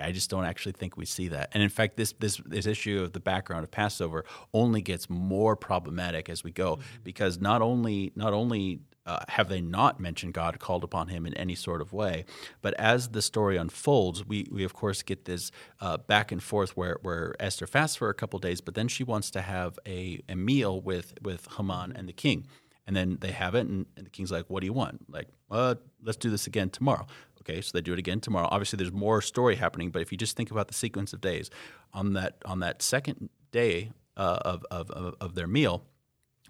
I 0.00 0.12
just 0.12 0.30
don't 0.30 0.44
actually 0.44 0.72
think 0.72 0.96
we 0.96 1.06
see 1.06 1.28
that. 1.28 1.50
And 1.52 1.62
in 1.62 1.68
fact, 1.68 1.96
this 1.96 2.12
this 2.12 2.40
this 2.46 2.66
issue 2.66 3.02
of 3.02 3.12
the 3.12 3.20
background 3.20 3.64
of 3.64 3.70
Passover 3.70 4.24
only 4.52 4.82
gets 4.82 5.08
more 5.08 5.56
problematic 5.56 6.28
as 6.28 6.44
we 6.44 6.50
go 6.50 6.76
mm-hmm. 6.76 7.02
because 7.04 7.40
not 7.40 7.62
only 7.62 8.12
not 8.14 8.32
only 8.32 8.80
uh, 9.06 9.20
have 9.28 9.48
they 9.48 9.60
not 9.60 9.98
mentioned 9.98 10.34
God, 10.34 10.58
called 10.58 10.84
upon 10.84 11.08
him 11.08 11.26
in 11.26 11.34
any 11.34 11.54
sort 11.54 11.80
of 11.80 11.92
way, 11.92 12.24
but 12.60 12.74
as 12.74 13.08
the 13.08 13.22
story 13.22 13.56
unfolds, 13.56 14.24
we 14.24 14.46
we 14.52 14.62
of 14.62 14.74
course 14.74 15.02
get 15.02 15.24
this 15.24 15.50
uh, 15.80 15.96
back 15.96 16.30
and 16.30 16.42
forth 16.42 16.76
where 16.76 16.98
where 17.02 17.34
Esther 17.40 17.66
fasts 17.66 17.96
for 17.96 18.08
a 18.08 18.14
couple 18.14 18.38
days, 18.38 18.60
but 18.60 18.74
then 18.74 18.88
she 18.88 19.02
wants 19.02 19.30
to 19.32 19.40
have 19.40 19.78
a, 19.86 20.20
a 20.28 20.36
meal 20.36 20.80
with 20.80 21.14
with 21.22 21.48
Haman 21.56 21.92
and 21.92 22.08
the 22.08 22.12
king. 22.12 22.46
And 22.86 22.96
then 22.96 23.18
they 23.20 23.30
have 23.30 23.54
it, 23.54 23.68
and, 23.68 23.86
and 23.96 24.06
the 24.06 24.10
king's 24.10 24.32
like, 24.32 24.46
"What 24.48 24.60
do 24.60 24.66
you 24.66 24.72
want?" 24.72 25.04
Like, 25.08 25.28
uh, 25.48 25.76
let's 26.02 26.16
do 26.16 26.28
this 26.28 26.48
again 26.48 26.70
tomorrow. 26.70 27.06
Okay, 27.42 27.60
so 27.60 27.70
they 27.72 27.80
do 27.80 27.92
it 27.92 27.98
again 27.98 28.20
tomorrow. 28.20 28.48
Obviously, 28.50 28.76
there's 28.76 28.92
more 28.92 29.22
story 29.22 29.56
happening, 29.56 29.90
but 29.90 30.02
if 30.02 30.12
you 30.12 30.18
just 30.18 30.36
think 30.36 30.50
about 30.50 30.68
the 30.68 30.74
sequence 30.74 31.12
of 31.12 31.20
days, 31.20 31.50
on 31.92 32.12
that 32.12 32.36
on 32.44 32.60
that 32.60 32.82
second 32.82 33.30
day 33.50 33.90
uh, 34.16 34.38
of, 34.42 34.64
of, 34.70 34.90
of 35.20 35.34
their 35.34 35.46
meal, 35.46 35.82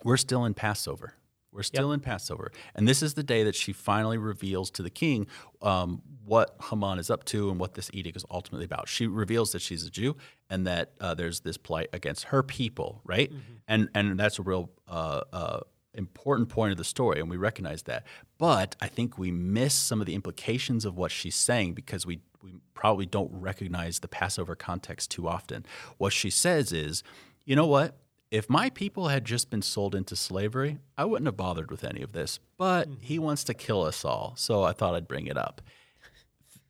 we're 0.02 0.16
still 0.16 0.44
in 0.44 0.54
Passover. 0.54 1.14
We're 1.52 1.62
still 1.64 1.88
yep. 1.90 1.94
in 1.94 2.00
Passover, 2.00 2.52
and 2.76 2.86
this 2.86 3.02
is 3.02 3.14
the 3.14 3.24
day 3.24 3.42
that 3.42 3.56
she 3.56 3.72
finally 3.72 4.18
reveals 4.18 4.70
to 4.72 4.82
the 4.84 4.90
king 4.90 5.26
um, 5.62 6.00
what 6.24 6.54
Haman 6.70 7.00
is 7.00 7.10
up 7.10 7.24
to 7.24 7.50
and 7.50 7.58
what 7.58 7.74
this 7.74 7.90
edict 7.92 8.16
is 8.16 8.24
ultimately 8.30 8.64
about. 8.64 8.88
She 8.88 9.08
reveals 9.08 9.50
that 9.50 9.60
she's 9.60 9.84
a 9.84 9.90
Jew 9.90 10.16
and 10.48 10.64
that 10.68 10.92
uh, 11.00 11.14
there's 11.14 11.40
this 11.40 11.56
plight 11.56 11.88
against 11.92 12.26
her 12.26 12.44
people, 12.44 13.00
right? 13.04 13.30
Mm-hmm. 13.30 13.52
And 13.66 13.88
and 13.96 14.18
that's 14.18 14.38
a 14.38 14.42
real 14.42 14.70
uh, 14.86 15.22
uh 15.32 15.60
important 15.94 16.48
point 16.48 16.72
of 16.72 16.78
the 16.78 16.84
story, 16.84 17.20
and 17.20 17.30
we 17.30 17.36
recognize 17.36 17.82
that. 17.82 18.06
But 18.38 18.76
I 18.80 18.86
think 18.86 19.18
we 19.18 19.30
miss 19.30 19.74
some 19.74 20.00
of 20.00 20.06
the 20.06 20.14
implications 20.14 20.84
of 20.84 20.96
what 20.96 21.10
she's 21.10 21.34
saying 21.34 21.74
because 21.74 22.06
we, 22.06 22.20
we 22.42 22.54
probably 22.74 23.06
don't 23.06 23.30
recognize 23.32 24.00
the 24.00 24.08
Passover 24.08 24.54
context 24.54 25.10
too 25.10 25.28
often. 25.28 25.66
What 25.98 26.12
she 26.12 26.30
says 26.30 26.72
is, 26.72 27.02
you 27.44 27.56
know 27.56 27.66
what? 27.66 27.96
If 28.30 28.48
my 28.48 28.70
people 28.70 29.08
had 29.08 29.24
just 29.24 29.50
been 29.50 29.62
sold 29.62 29.94
into 29.94 30.14
slavery, 30.14 30.78
I 30.96 31.04
wouldn't 31.04 31.26
have 31.26 31.36
bothered 31.36 31.70
with 31.70 31.82
any 31.82 32.00
of 32.00 32.12
this. 32.12 32.38
But 32.56 32.88
mm-hmm. 32.88 33.00
he 33.00 33.18
wants 33.18 33.42
to 33.44 33.54
kill 33.54 33.82
us 33.82 34.04
all, 34.04 34.34
so 34.36 34.62
I 34.62 34.72
thought 34.72 34.94
I'd 34.94 35.08
bring 35.08 35.26
it 35.26 35.36
up. 35.36 35.60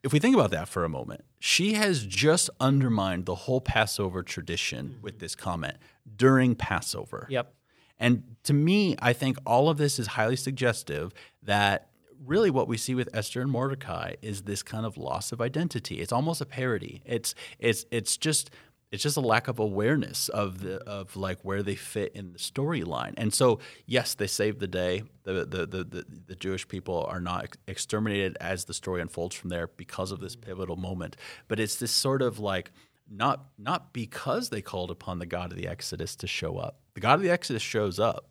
If 0.03 0.15
we 0.15 0.19
think 0.19 0.35
about 0.35 0.51
that 0.53 0.67
for 0.67 0.85
a 0.85 0.89
moment, 0.89 1.25
she 1.39 1.75
has 1.75 2.07
just 2.07 2.49
undermined 2.59 3.27
the 3.27 3.35
whole 3.35 3.61
Passover 3.61 4.23
tradition 4.23 4.89
mm-hmm. 4.89 5.03
with 5.03 5.19
this 5.19 5.35
comment 5.35 5.77
during 6.17 6.55
Passover. 6.55 7.27
Yep. 7.29 7.53
And 8.01 8.37
to 8.45 8.53
me, 8.53 8.97
I 9.01 9.13
think 9.13 9.39
all 9.47 9.69
of 9.69 9.77
this 9.79 9.99
is 9.99 10.09
highly 10.09 10.37
suggestive 10.37 11.13
that 11.43 11.91
really 12.25 12.51
what 12.51 12.69
we 12.69 12.77
see 12.77 12.95
with 12.95 13.09
Esther 13.15 13.43
and 13.43 13.51
Mordecai 13.51 14.15
is 14.23 14.43
this 14.43 14.63
kind 14.63 14.85
of 14.85 14.97
loss 14.97 15.33
of 15.33 15.41
identity. 15.41 16.01
It's 16.01 16.13
almost 16.13 16.41
a 16.41 16.47
parody. 16.47 17.03
It's 17.05 17.35
it's 17.59 17.85
it's 17.91 18.17
just 18.17 18.51
it's 18.91 19.05
just 19.05 19.17
a 19.17 19.21
lack 19.21 19.47
of 19.47 19.59
awareness 19.59 20.29
of 20.31 20.61
the 20.63 20.83
of 20.89 21.15
like 21.17 21.39
where 21.43 21.63
they 21.63 21.77
fit 21.77 22.13
in 22.15 22.33
the 22.33 22.39
storyline. 22.39 23.15
And 23.17 23.33
so, 23.33 23.61
yes, 23.87 24.15
they 24.15 24.27
save 24.27 24.59
the 24.59 24.67
day. 24.67 25.05
The 25.23 25.45
the, 25.45 25.67
the 25.67 25.85
the, 25.85 26.07
the 26.27 26.35
Jewish 26.35 26.67
people 26.67 27.07
are 27.09 27.21
not 27.21 27.57
exterminated 27.69 28.37
as 28.41 28.65
the 28.65 28.75
story 28.75 29.01
unfolds 29.01 29.37
from 29.37 29.51
there 29.51 29.69
because 29.69 30.11
of 30.11 30.21
this 30.21 30.37
pivotal 30.37 30.77
moment. 30.77 31.17
But 31.49 31.61
it's 31.61 31.77
this 31.77 31.93
sort 31.93 32.23
of 32.23 32.39
like 32.39 32.73
not 33.11 33.47
not 33.59 33.93
because 33.93 34.51
they 34.51 34.63
called 34.63 34.91
upon 34.91 35.19
the 35.19 35.27
God 35.27 35.51
of 35.51 35.59
the 35.59 35.67
Exodus 35.67 36.17
to 36.17 36.27
show 36.27 36.57
up. 36.57 36.81
The 36.95 37.01
God 37.01 37.15
of 37.15 37.23
the 37.23 37.31
Exodus 37.31 37.63
shows 37.63 37.99
up, 37.99 38.31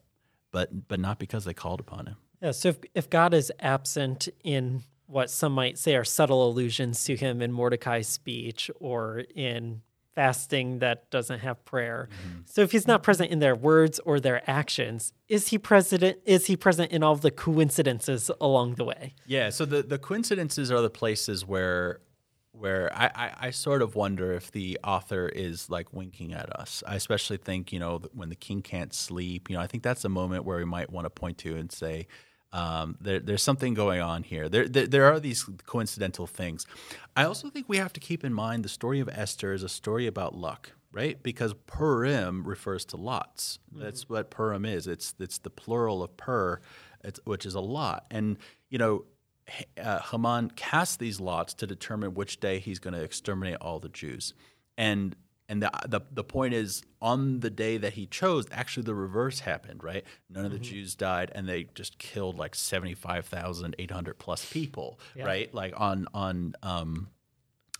but 0.51 0.87
but 0.87 0.99
not 0.99 1.19
because 1.19 1.45
they 1.45 1.53
called 1.53 1.79
upon 1.79 2.07
him. 2.07 2.15
Yeah. 2.41 2.51
So 2.51 2.69
if 2.69 2.77
if 2.95 3.09
God 3.09 3.33
is 3.33 3.51
absent 3.59 4.29
in 4.43 4.83
what 5.05 5.29
some 5.29 5.53
might 5.53 5.77
say 5.77 5.95
are 5.95 6.03
subtle 6.03 6.47
allusions 6.47 7.03
to 7.03 7.15
him 7.15 7.41
in 7.41 7.51
Mordecai's 7.51 8.07
speech 8.07 8.69
or 8.79 9.23
in 9.35 9.81
fasting 10.13 10.79
that 10.79 11.09
doesn't 11.09 11.39
have 11.39 11.63
prayer. 11.65 12.09
Mm-hmm. 12.11 12.39
So 12.45 12.61
if 12.61 12.71
he's 12.71 12.85
not 12.85 13.03
present 13.03 13.31
in 13.31 13.39
their 13.39 13.55
words 13.55 13.99
or 13.99 14.19
their 14.19 14.47
actions, 14.49 15.13
is 15.27 15.47
he 15.47 15.57
present 15.57 16.17
is 16.25 16.47
he 16.47 16.57
present 16.57 16.91
in 16.91 17.03
all 17.03 17.15
the 17.15 17.31
coincidences 17.31 18.29
along 18.41 18.75
the 18.75 18.83
way? 18.85 19.15
Yeah, 19.25 19.49
so 19.49 19.65
the, 19.65 19.81
the 19.81 19.97
coincidences 19.97 20.71
are 20.71 20.81
the 20.81 20.89
places 20.89 21.45
where 21.45 22.01
where 22.51 22.91
I, 22.93 23.11
I, 23.15 23.31
I, 23.47 23.49
sort 23.51 23.81
of 23.81 23.95
wonder 23.95 24.33
if 24.33 24.51
the 24.51 24.79
author 24.83 25.29
is 25.29 25.69
like 25.69 25.93
winking 25.93 26.33
at 26.33 26.49
us. 26.59 26.83
I 26.87 26.95
especially 26.95 27.37
think, 27.37 27.71
you 27.71 27.79
know, 27.79 28.01
when 28.13 28.29
the 28.29 28.35
king 28.35 28.61
can't 28.61 28.93
sleep, 28.93 29.49
you 29.49 29.55
know, 29.55 29.61
I 29.61 29.67
think 29.67 29.83
that's 29.83 30.03
a 30.03 30.09
moment 30.09 30.45
where 30.45 30.57
we 30.57 30.65
might 30.65 30.89
want 30.89 31.05
to 31.05 31.09
point 31.09 31.37
to 31.39 31.55
and 31.55 31.71
say, 31.71 32.07
um, 32.51 32.97
there, 32.99 33.19
there's 33.19 33.43
something 33.43 33.75
going 33.75 34.01
on 34.01 34.23
here. 34.23 34.49
There, 34.49 34.67
there, 34.67 34.87
there, 34.87 35.05
are 35.05 35.19
these 35.19 35.47
coincidental 35.67 36.25
things. 36.25 36.65
I 37.15 37.23
also 37.25 37.49
think 37.49 37.69
we 37.69 37.77
have 37.77 37.93
to 37.93 37.99
keep 37.99 38.23
in 38.23 38.33
mind 38.33 38.65
the 38.65 38.69
story 38.69 38.99
of 38.99 39.09
Esther 39.09 39.53
is 39.53 39.61
a 39.61 39.69
story 39.69 40.07
about 40.07 40.35
luck, 40.35 40.71
right? 40.91 41.21
Because 41.21 41.53
Purim 41.67 42.43
refers 42.43 42.85
to 42.85 42.97
lots. 42.97 43.59
Mm-hmm. 43.71 43.83
That's 43.83 44.09
what 44.09 44.31
Purim 44.31 44.65
is. 44.65 44.87
It's, 44.87 45.13
it's 45.19 45.37
the 45.37 45.51
plural 45.51 46.01
of 46.01 46.17
pur, 46.17 46.59
which 47.25 47.45
is 47.45 47.53
a 47.53 47.61
lot. 47.61 48.07
And, 48.09 48.37
you 48.69 48.79
know, 48.79 49.05
uh, 49.81 49.99
Haman 50.11 50.51
casts 50.51 50.97
these 50.97 51.19
lots 51.19 51.53
to 51.55 51.67
determine 51.67 52.13
which 52.13 52.39
day 52.39 52.59
he's 52.59 52.79
going 52.79 52.93
to 52.93 53.03
exterminate 53.03 53.57
all 53.61 53.79
the 53.79 53.89
Jews. 53.89 54.33
And 54.77 55.15
and 55.49 55.63
the, 55.63 55.71
the, 55.87 56.01
the 56.11 56.23
point 56.23 56.53
is, 56.53 56.83
on 57.01 57.39
the 57.39 57.49
day 57.49 57.77
that 57.77 57.93
he 57.93 58.05
chose, 58.05 58.45
actually 58.51 58.83
the 58.83 58.93
reverse 58.93 59.39
happened, 59.39 59.83
right? 59.83 60.05
None 60.29 60.45
of 60.45 60.51
the 60.51 60.57
mm-hmm. 60.57 60.63
Jews 60.63 60.93
died, 60.93 61.31
and 61.33 61.49
they 61.49 61.63
just 61.73 61.97
killed 61.97 62.37
like 62.37 62.53
seventy 62.53 62.93
five 62.93 63.25
thousand 63.25 63.75
eight 63.79 63.89
hundred 63.89 64.19
plus 64.19 64.45
people, 64.45 64.99
yeah. 65.15 65.25
right? 65.25 65.53
Like 65.53 65.73
on 65.75 66.07
on 66.13 66.53
um, 66.61 67.09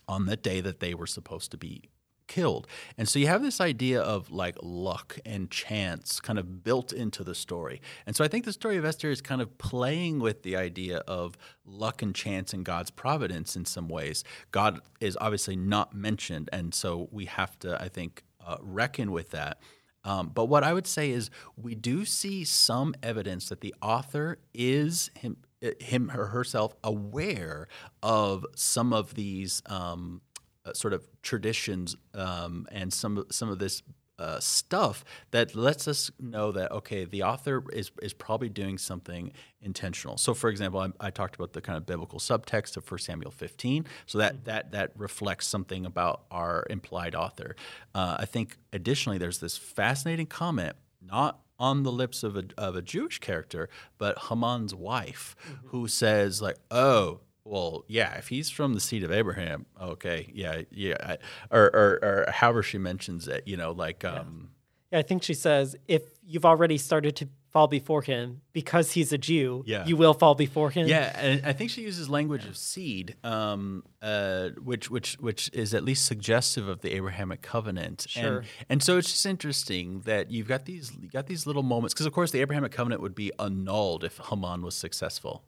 on 0.08 0.26
the 0.26 0.36
day 0.36 0.60
that 0.60 0.80
they 0.80 0.94
were 0.94 1.06
supposed 1.06 1.52
to 1.52 1.56
be 1.56 1.90
killed. 2.30 2.68
And 2.96 3.08
so 3.08 3.18
you 3.18 3.26
have 3.26 3.42
this 3.42 3.60
idea 3.60 4.00
of 4.00 4.30
like 4.30 4.56
luck 4.62 5.18
and 5.26 5.50
chance 5.50 6.20
kind 6.20 6.38
of 6.38 6.62
built 6.62 6.92
into 6.92 7.24
the 7.24 7.34
story. 7.34 7.82
And 8.06 8.14
so 8.14 8.24
I 8.24 8.28
think 8.28 8.44
the 8.44 8.52
story 8.52 8.76
of 8.76 8.84
Esther 8.84 9.10
is 9.10 9.20
kind 9.20 9.42
of 9.42 9.58
playing 9.58 10.20
with 10.20 10.44
the 10.44 10.54
idea 10.54 10.98
of 11.08 11.36
luck 11.66 12.02
and 12.02 12.14
chance 12.14 12.52
and 12.52 12.64
God's 12.64 12.92
providence 12.92 13.56
in 13.56 13.64
some 13.64 13.88
ways. 13.88 14.22
God 14.52 14.80
is 15.00 15.18
obviously 15.20 15.56
not 15.56 15.92
mentioned. 15.92 16.48
And 16.52 16.72
so 16.72 17.08
we 17.10 17.24
have 17.24 17.58
to, 17.58 17.82
I 17.82 17.88
think, 17.88 18.22
uh, 18.46 18.58
reckon 18.60 19.10
with 19.10 19.30
that. 19.30 19.58
Um, 20.04 20.30
but 20.32 20.46
what 20.46 20.62
I 20.62 20.72
would 20.72 20.86
say 20.86 21.10
is 21.10 21.30
we 21.56 21.74
do 21.74 22.04
see 22.04 22.44
some 22.44 22.94
evidence 23.02 23.48
that 23.48 23.60
the 23.60 23.74
author 23.82 24.38
is 24.54 25.10
him, 25.14 25.36
him 25.80 26.12
or 26.14 26.26
herself 26.26 26.74
aware 26.84 27.66
of 28.04 28.46
some 28.54 28.92
of 28.92 29.14
these 29.14 29.62
um, 29.66 30.22
uh, 30.64 30.72
sort 30.72 30.92
of 30.92 31.06
traditions 31.22 31.96
um, 32.14 32.66
and 32.70 32.92
some 32.92 33.24
some 33.30 33.48
of 33.48 33.58
this 33.58 33.82
uh, 34.20 34.38
stuff 34.38 35.02
that 35.30 35.54
lets 35.54 35.88
us 35.88 36.10
know 36.20 36.52
that 36.52 36.70
okay, 36.70 37.06
the 37.06 37.22
author 37.22 37.64
is 37.72 37.90
is 38.02 38.12
probably 38.12 38.50
doing 38.50 38.76
something 38.76 39.32
intentional. 39.62 40.18
So, 40.18 40.34
for 40.34 40.50
example, 40.50 40.80
I, 40.80 41.06
I 41.06 41.10
talked 41.10 41.34
about 41.36 41.54
the 41.54 41.62
kind 41.62 41.78
of 41.78 41.86
biblical 41.86 42.18
subtext 42.18 42.76
of 42.76 42.88
1 42.90 42.98
Samuel 42.98 43.30
15. 43.30 43.86
So 44.06 44.18
that 44.18 44.34
mm-hmm. 44.34 44.44
that 44.44 44.72
that 44.72 44.92
reflects 44.94 45.46
something 45.46 45.86
about 45.86 46.24
our 46.30 46.66
implied 46.68 47.14
author. 47.14 47.56
Uh, 47.94 48.18
I 48.20 48.26
think 48.26 48.58
additionally, 48.72 49.16
there's 49.16 49.38
this 49.38 49.56
fascinating 49.56 50.26
comment, 50.26 50.76
not 51.00 51.40
on 51.58 51.82
the 51.82 51.92
lips 51.92 52.22
of 52.22 52.36
a, 52.36 52.44
of 52.58 52.76
a 52.76 52.82
Jewish 52.82 53.18
character, 53.18 53.68
but 53.98 54.18
Haman's 54.28 54.74
wife, 54.74 55.34
mm-hmm. 55.42 55.68
who 55.68 55.88
says 55.88 56.42
like, 56.42 56.56
"Oh, 56.70 57.20
well, 57.50 57.84
yeah, 57.88 58.14
if 58.14 58.28
he's 58.28 58.48
from 58.48 58.74
the 58.74 58.80
seed 58.80 59.02
of 59.04 59.10
Abraham, 59.12 59.66
okay, 59.80 60.30
yeah, 60.32 60.62
yeah, 60.70 61.16
or 61.50 61.64
or, 61.74 61.98
or 62.02 62.30
however 62.30 62.62
she 62.62 62.78
mentions 62.78 63.26
it, 63.28 63.42
you 63.46 63.56
know, 63.56 63.72
like, 63.72 64.04
um, 64.04 64.50
Yeah, 64.92 65.00
I 65.00 65.02
think 65.02 65.22
she 65.22 65.34
says 65.34 65.76
if 65.88 66.02
you've 66.24 66.44
already 66.46 66.78
started 66.78 67.16
to 67.16 67.28
fall 67.52 67.66
before 67.66 68.02
him 68.02 68.42
because 68.52 68.92
he's 68.92 69.12
a 69.12 69.18
Jew, 69.18 69.64
Yeah. 69.66 69.84
you 69.84 69.96
will 69.96 70.14
fall 70.14 70.36
before 70.36 70.70
him. 70.70 70.86
Yeah, 70.86 71.10
and 71.18 71.44
I 71.44 71.52
think 71.52 71.70
she 71.72 71.82
uses 71.82 72.08
language 72.08 72.44
of 72.46 72.56
seed, 72.56 73.16
um, 73.24 73.82
uh, 74.00 74.50
which 74.62 74.88
which 74.88 75.14
which 75.18 75.50
is 75.52 75.74
at 75.74 75.82
least 75.82 76.06
suggestive 76.06 76.68
of 76.68 76.80
the 76.82 76.92
Abrahamic 76.92 77.42
covenant. 77.42 78.06
Sure. 78.08 78.38
And, 78.38 78.46
and 78.68 78.82
so 78.82 78.98
it's 78.98 79.10
just 79.10 79.26
interesting 79.26 80.02
that 80.10 80.30
you've 80.30 80.46
got 80.46 80.64
these 80.66 80.92
you 81.00 81.08
got 81.08 81.26
these 81.26 81.44
little 81.48 81.64
moments 81.64 81.92
because 81.92 82.06
of 82.06 82.12
course 82.12 82.30
the 82.30 82.40
Abrahamic 82.40 82.70
covenant 82.70 83.02
would 83.02 83.16
be 83.16 83.32
annulled 83.40 84.04
if 84.04 84.18
Haman 84.30 84.62
was 84.62 84.76
successful, 84.76 85.42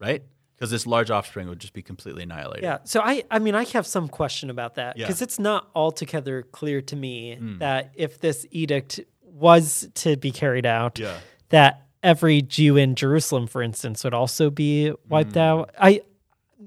right? 0.00 0.24
Because 0.56 0.70
this 0.70 0.86
large 0.86 1.10
offspring 1.10 1.48
would 1.48 1.58
just 1.58 1.74
be 1.74 1.82
completely 1.82 2.22
annihilated. 2.22 2.64
Yeah. 2.64 2.78
So 2.84 3.00
I, 3.00 3.24
I 3.30 3.38
mean, 3.38 3.54
I 3.54 3.64
have 3.66 3.86
some 3.86 4.08
question 4.08 4.48
about 4.48 4.76
that 4.76 4.96
Yeah. 4.96 5.06
because 5.06 5.20
it's 5.20 5.38
not 5.38 5.68
altogether 5.74 6.42
clear 6.42 6.80
to 6.82 6.96
me 6.96 7.36
Hmm. 7.36 7.58
that 7.58 7.92
if 7.94 8.18
this 8.20 8.46
edict 8.50 9.00
was 9.22 9.88
to 9.96 10.16
be 10.16 10.30
carried 10.30 10.64
out, 10.64 10.98
Yeah. 10.98 11.18
that 11.50 11.82
every 12.02 12.40
Jew 12.40 12.76
in 12.78 12.94
Jerusalem, 12.94 13.46
for 13.46 13.62
instance, 13.62 14.02
would 14.04 14.14
also 14.14 14.48
be 14.50 14.92
wiped 15.08 15.36
out. 15.36 15.70
I 15.78 16.00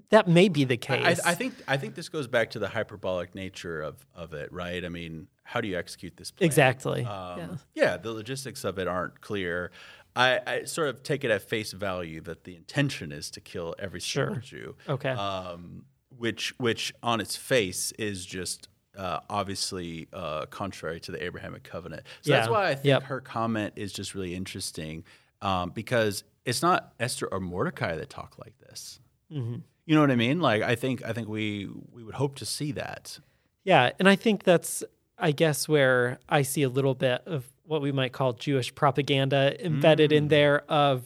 that 0.09 0.27
may 0.27 0.49
be 0.49 0.63
the 0.65 0.75
Hmm. 0.75 0.93
I, 0.93 0.97
case. 1.15 1.19
I 1.25 1.33
think 1.33 1.55
I 1.67 1.77
think 1.77 1.95
this 1.95 2.09
goes 2.09 2.27
back 2.27 2.51
to 2.51 2.59
the 2.59 2.67
hyperbolic 2.69 3.33
nature 3.33 3.81
of, 3.81 4.05
of 4.15 4.33
it, 4.33 4.51
right? 4.53 4.85
I 4.85 4.89
mean, 4.89 5.27
how 5.43 5.61
do 5.61 5.67
you 5.67 5.77
execute 5.79 6.15
this 6.15 6.29
plan? 6.29 6.45
exactly. 6.45 7.03
Um, 7.05 7.39
yeah. 7.39 7.47
yeah. 7.73 7.97
the 7.97 8.11
logistics 8.11 8.63
of 8.63 8.77
it 8.77 8.87
aren't 8.87 9.19
clear. 9.21 9.71
I, 10.15 10.39
I 10.45 10.63
sort 10.65 10.89
of 10.89 11.03
take 11.03 11.23
it 11.23 11.31
at 11.31 11.41
face 11.41 11.71
value 11.71 12.21
that 12.21 12.43
the 12.43 12.55
intention 12.55 13.11
is 13.11 13.29
to 13.31 13.41
kill 13.41 13.75
every 13.79 14.01
single 14.01 14.35
Sure. 14.35 14.41
Jew. 14.41 14.75
Okay. 14.87 15.09
Um, 15.09 15.85
which, 16.17 16.53
which 16.57 16.93
on 17.01 17.21
its 17.21 17.35
face 17.35 17.91
is 17.99 18.25
just 18.25 18.67
uh, 18.97 19.19
obviously 19.29 20.07
uh, 20.11 20.45
contrary 20.47 20.99
to 21.01 21.11
the 21.11 21.23
Abrahamic 21.23 21.63
covenant. 21.63 22.03
So 22.21 22.31
that's 22.31 22.49
why 22.49 22.69
I 22.69 22.73
think 22.75 22.85
Yep. 22.85 23.03
her 23.03 23.21
comment 23.21 23.73
is 23.77 23.93
just 23.93 24.13
really 24.15 24.35
interesting 24.35 25.05
um, 25.41 25.69
because 25.69 26.23
it's 26.45 26.61
not 26.61 26.93
Esther 26.99 27.27
or 27.31 27.39
Mordecai 27.39 27.95
that 27.95 28.09
talk 28.09 28.35
like 28.43 28.57
this. 28.59 28.99
Mm-hmm. 29.31 29.57
You 29.85 29.95
know 29.95 30.01
what 30.01 30.11
I 30.11 30.15
mean? 30.15 30.41
Like 30.41 30.61
I 30.63 30.75
think 30.75 31.03
I 31.05 31.13
think 31.13 31.29
we 31.29 31.69
we 31.91 32.03
would 32.03 32.15
hope 32.15 32.35
to 32.35 32.45
see 32.45 32.71
that. 32.73 33.19
Yeah, 33.63 33.91
and 33.99 34.07
I 34.09 34.15
think 34.15 34.43
that's, 34.43 34.83
I 35.17 35.31
guess, 35.31 35.67
where 35.67 36.19
I 36.27 36.41
see 36.41 36.63
a 36.63 36.69
little 36.69 36.95
bit 36.95 37.21
of 37.25 37.45
what 37.69 37.83
we 37.83 37.91
might 37.91 38.11
call 38.11 38.33
Jewish 38.33 38.73
propaganda 38.73 39.55
embedded 39.63 40.09
Mm. 40.09 40.15
in 40.17 40.27
there. 40.29 40.63
Of 40.67 41.03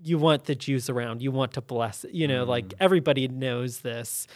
you 0.00 0.18
want 0.18 0.44
the 0.44 0.54
Jews 0.54 0.88
around, 0.88 1.20
you 1.20 1.32
want 1.32 1.54
to 1.54 1.60
bless, 1.60 2.06
you 2.12 2.28
know, 2.28 2.44
Mm. 2.44 2.48
like 2.48 2.74
everybody 2.78 3.26
knows 3.26 3.80
this. 3.80 4.28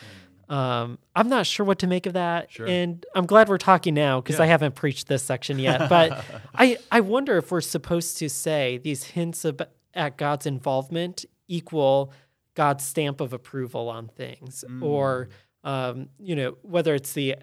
Um, 0.49 0.99
I'm 1.15 1.29
not 1.29 1.47
sure 1.47 1.65
what 1.65 1.79
to 1.79 1.87
make 1.87 2.07
of 2.07 2.15
that, 2.15 2.51
Sure. 2.51 2.67
and 2.67 3.07
I'm 3.15 3.25
glad 3.25 3.49
we're 3.49 3.57
talking 3.59 3.95
now 3.95 4.21
because 4.21 4.41
I 4.41 4.47
haven't 4.47 4.75
preached 4.75 5.07
this 5.07 5.23
section 5.23 5.61
yet. 5.61 5.89
But 5.89 6.25
I, 6.57 6.77
I 6.91 7.01
wonder 7.03 7.37
if 7.37 7.53
we're 7.53 7.61
supposed 7.61 8.19
to 8.19 8.29
say 8.29 8.79
these 8.79 9.05
hints 9.05 9.45
of, 9.45 9.63
at 9.95 10.17
God's 10.17 10.47
involvement 10.47 11.25
equal 11.47 12.13
God's 12.55 12.85
stamp 12.85 13.21
of 13.21 13.33
approval 13.33 13.89
on 13.89 14.09
things, 14.09 14.65
or 14.83 15.29
um, 15.65 16.09
you 16.19 16.37
know 16.37 16.57
whether 16.63 16.95
it's 16.95 17.13
the 17.13 17.37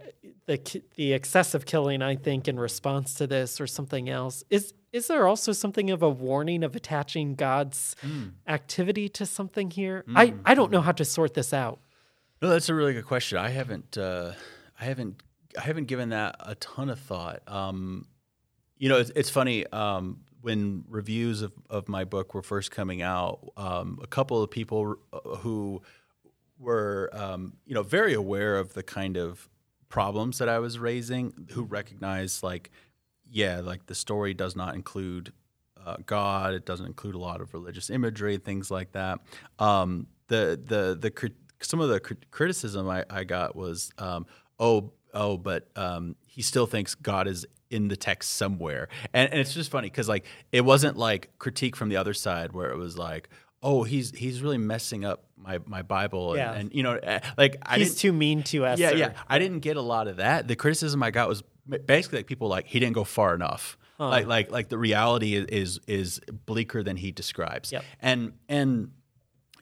the 0.46 0.82
the 0.96 1.14
excessive 1.14 1.66
killing. 1.66 2.02
I 2.02 2.16
think 2.16 2.48
in 2.48 2.60
response 2.60 3.14
to 3.16 3.28
this, 3.28 3.62
or 3.62 3.68
something 3.68 4.10
else. 4.10 4.44
Is 4.50 4.74
is 4.94 5.08
there 5.08 5.28
also 5.28 5.52
something 5.52 5.90
of 5.90 6.02
a 6.02 6.10
warning 6.10 6.64
of 6.64 6.76
attaching 6.76 7.36
God's 7.36 7.96
activity 8.48 9.10
to 9.10 9.26
something 9.26 9.70
here? 9.72 10.04
I 10.16 10.34
I 10.46 10.54
don't 10.56 10.72
know 10.72 10.82
how 10.82 10.94
to 10.94 11.06
sort 11.06 11.34
this 11.34 11.54
out. 11.54 11.80
No, 12.42 12.50
that's 12.50 12.70
a 12.70 12.76
really 12.76 12.94
good 12.94 13.06
question. 13.06 13.40
I 13.40 13.50
haven't, 13.50 13.98
uh, 13.98 14.34
I 14.80 14.86
haven't, 14.86 15.24
I 15.58 15.62
haven't 15.62 15.86
given 15.86 16.10
that 16.10 16.36
a 16.40 16.54
ton 16.56 16.90
of 16.90 17.00
thought. 17.00 17.42
Um, 17.48 18.06
you 18.78 18.90
know, 18.90 19.00
it's, 19.00 19.12
it's 19.16 19.32
funny 19.32 19.66
um, 19.68 20.20
when 20.42 20.84
reviews 20.88 21.42
of, 21.42 21.52
of 21.68 21.90
my 21.90 22.04
book 22.04 22.36
were 22.36 22.44
first 22.44 22.70
coming 22.70 23.02
out. 23.02 23.40
Um, 23.58 24.00
a 24.04 24.08
couple 24.08 24.44
of 24.44 24.52
people 24.52 24.98
uh, 25.12 25.38
who 25.38 25.82
were, 26.60 27.10
um, 27.14 27.54
you 27.66 27.74
know, 27.74 27.84
very 27.84 28.14
aware 28.14 28.58
of 28.58 28.74
the 28.74 28.84
kind 28.84 29.18
of 29.18 29.50
problems 29.90 30.38
that 30.40 30.50
I 30.50 30.60
was 30.60 30.80
raising, 30.80 31.48
who 31.52 31.64
recognized 31.64 32.44
like, 32.44 32.72
yeah, 33.30 33.60
like 33.60 33.86
the 33.86 33.96
story 33.96 34.34
does 34.34 34.56
not 34.56 34.76
include 34.76 35.34
uh, 35.86 35.98
God. 36.06 36.54
It 36.54 36.66
doesn't 36.66 36.86
include 36.86 37.16
a 37.16 37.20
lot 37.20 37.42
of 37.42 37.54
religious 37.54 37.90
imagery, 37.90 38.38
things 38.38 38.70
like 38.72 38.92
that. 38.94 39.20
Um, 39.60 40.08
the 40.28 40.60
the 40.64 40.98
the 41.00 41.12
crit- 41.12 41.36
some 41.62 41.80
of 41.80 41.90
the 41.90 42.00
crit- 42.00 42.30
criticism 42.32 42.90
I, 42.90 43.06
I 43.10 43.24
got 43.24 43.56
was, 43.56 43.92
um, 43.98 44.26
oh 44.60 44.92
oh, 45.14 45.38
but 45.38 45.70
um, 45.76 46.16
he 46.26 46.42
still 46.42 46.66
thinks 46.66 46.96
God 46.96 47.28
is 47.28 47.46
in 47.70 47.88
the 47.88 47.98
text 47.98 48.32
somewhere, 48.32 48.88
and, 49.14 49.30
and 49.32 49.40
it's 49.40 49.54
just 49.54 49.72
funny 49.72 49.90
because 49.90 50.10
like 50.10 50.26
it 50.52 50.62
wasn't 50.62 50.98
like 50.98 51.32
critique 51.40 51.76
from 51.76 51.90
the 51.90 51.98
other 51.98 52.14
side 52.14 52.54
where 52.54 52.70
it 52.72 52.78
was 52.78 52.98
like. 52.98 53.30
Oh, 53.64 53.82
he's 53.82 54.12
he's 54.12 54.44
really 54.44 54.60
messing 54.60 55.04
up 55.04 55.27
my, 55.38 55.60
my 55.66 55.82
Bible, 55.82 56.32
and, 56.34 56.40
Yeah. 56.40 56.54
and 56.54 56.74
you 56.74 56.84
know, 56.84 56.94
eh, 56.96 57.20
like 57.38 57.58
I 57.64 57.78
He's 57.78 57.96
too 57.96 58.12
mean 58.12 58.44
to 58.44 58.66
us. 58.66 58.80
yeah, 58.80 58.92
yeah. 58.92 59.14
I 59.28 59.40
didn't 59.40 59.60
get 59.60 59.78
a 59.78 59.82
lot 59.82 60.08
of 60.08 60.18
that. 60.18 60.48
The 60.48 60.56
criticism 60.56 61.02
I 61.04 61.12
got 61.12 61.30
was 61.30 61.44
basically 61.86 62.20
like 62.20 62.28
people 62.28 62.48
like 62.48 62.66
he 62.68 62.80
didn't 62.80 62.96
go 62.96 63.04
far 63.04 63.34
enough. 63.36 63.78
Like 64.00 64.28
like 64.28 64.52
like 64.52 64.70
the 64.70 64.78
reality 64.78 65.34
is 65.36 65.46
is, 65.48 65.80
is 65.88 66.22
bleaker 66.46 66.84
than 66.84 66.98
he 66.98 67.12
describes. 67.12 67.72
Yep. 67.72 67.84
And 68.00 68.34
and 68.48 68.92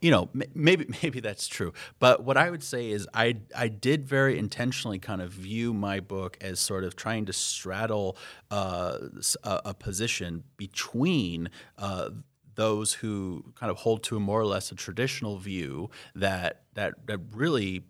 you 0.02 0.12
know 0.12 0.30
maybe 0.54 0.86
maybe 1.04 1.22
that's 1.22 1.48
true. 1.48 1.72
But 2.00 2.24
what 2.26 2.36
I 2.36 2.50
would 2.50 2.62
say 2.64 2.92
is 2.92 3.08
I 3.14 3.38
I 3.56 3.70
did 3.70 4.06
very 4.06 4.38
intentionally 4.38 5.00
kind 5.00 5.22
of 5.22 5.32
view 5.32 5.74
my 5.74 6.02
book 6.02 6.38
as 6.42 6.60
sort 6.60 6.84
of 6.84 6.98
trying 6.98 7.26
to 7.28 7.34
straddle 7.34 8.18
uh, 8.52 8.98
a, 9.44 9.62
a 9.68 9.74
position 9.74 10.44
between. 10.58 11.50
Uh, 11.78 12.10
those 12.56 12.94
who 12.94 13.44
kind 13.56 13.70
of 13.70 13.78
hold 13.78 14.04
to 14.04 14.20
more 14.20 14.40
or 14.40 14.46
less 14.46 14.72
a 14.72 14.76
traditional 14.76 15.38
view 15.38 15.90
that 16.16 16.64
that 16.74 17.08
that 17.08 17.20
really 17.34 17.84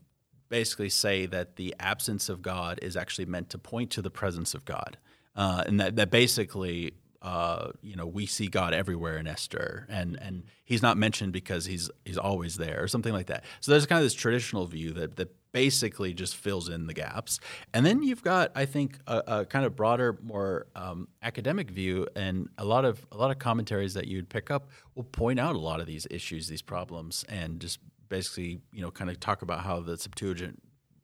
basically 0.49 0.89
say 0.89 1.26
that 1.26 1.55
the 1.55 1.76
absence 1.80 2.30
of 2.30 2.41
God 2.41 2.80
is 2.82 2.95
actually 2.95 3.26
meant 3.26 3.49
to 3.49 3.57
point 3.57 3.91
to 3.91 4.01
the 4.01 4.11
presence 4.11 4.53
of 4.53 4.66
God, 4.66 4.97
uh, 5.36 5.63
and 5.66 5.80
that 5.80 5.95
that 5.95 6.11
basically. 6.11 6.93
Uh, 7.22 7.72
you 7.82 7.95
know, 7.95 8.05
we 8.05 8.28
see 8.28 8.45
God 8.45 8.72
everywhere 8.72 9.18
in 9.18 9.26
Esther, 9.26 9.88
and 9.89 10.16
and 10.22 10.43
He's 10.63 10.84
not 10.84 10.95
mentioned 10.95 11.34
because 11.34 11.66
He's 11.66 11.89
He's 12.03 12.20
always 12.20 12.55
there, 12.55 12.84
or 12.84 12.88
something 12.88 13.13
like 13.13 13.26
that. 13.28 13.43
So 13.61 13.72
there's 13.72 13.88
kind 13.88 13.97
of 13.97 14.05
this 14.05 14.13
traditional 14.13 14.68
view 14.68 14.91
that 14.91 15.16
that 15.16 15.36
basically 15.55 16.13
just 16.13 16.35
fills 16.35 16.67
in 16.67 16.85
the 16.85 16.93
gaps, 16.93 17.39
and 17.73 17.85
then 17.85 18.03
you've 18.03 18.21
got, 18.21 18.51
I 18.55 18.65
think, 18.65 18.99
a, 19.07 19.23
a 19.25 19.45
kind 19.45 19.63
of 19.63 19.73
broader, 19.73 20.19
more 20.21 20.67
um, 20.75 21.07
academic 21.23 21.71
view, 21.71 22.05
and 22.13 22.49
a 22.57 22.65
lot 22.65 22.83
of 22.83 23.07
a 23.09 23.15
lot 23.15 23.31
of 23.31 23.39
commentaries 23.39 23.93
that 23.93 24.05
you'd 24.05 24.27
pick 24.27 24.51
up 24.51 24.69
will 24.95 25.05
point 25.05 25.39
out 25.39 25.55
a 25.55 25.59
lot 25.59 25.79
of 25.79 25.87
these 25.87 26.05
issues, 26.11 26.49
these 26.49 26.61
problems, 26.61 27.23
and 27.29 27.61
just 27.61 27.79
basically, 28.09 28.59
you 28.73 28.81
know, 28.81 28.91
kind 28.91 29.09
of 29.09 29.17
talk 29.21 29.43
about 29.43 29.61
how 29.61 29.79
the 29.79 29.97
Septuagint 29.97 30.61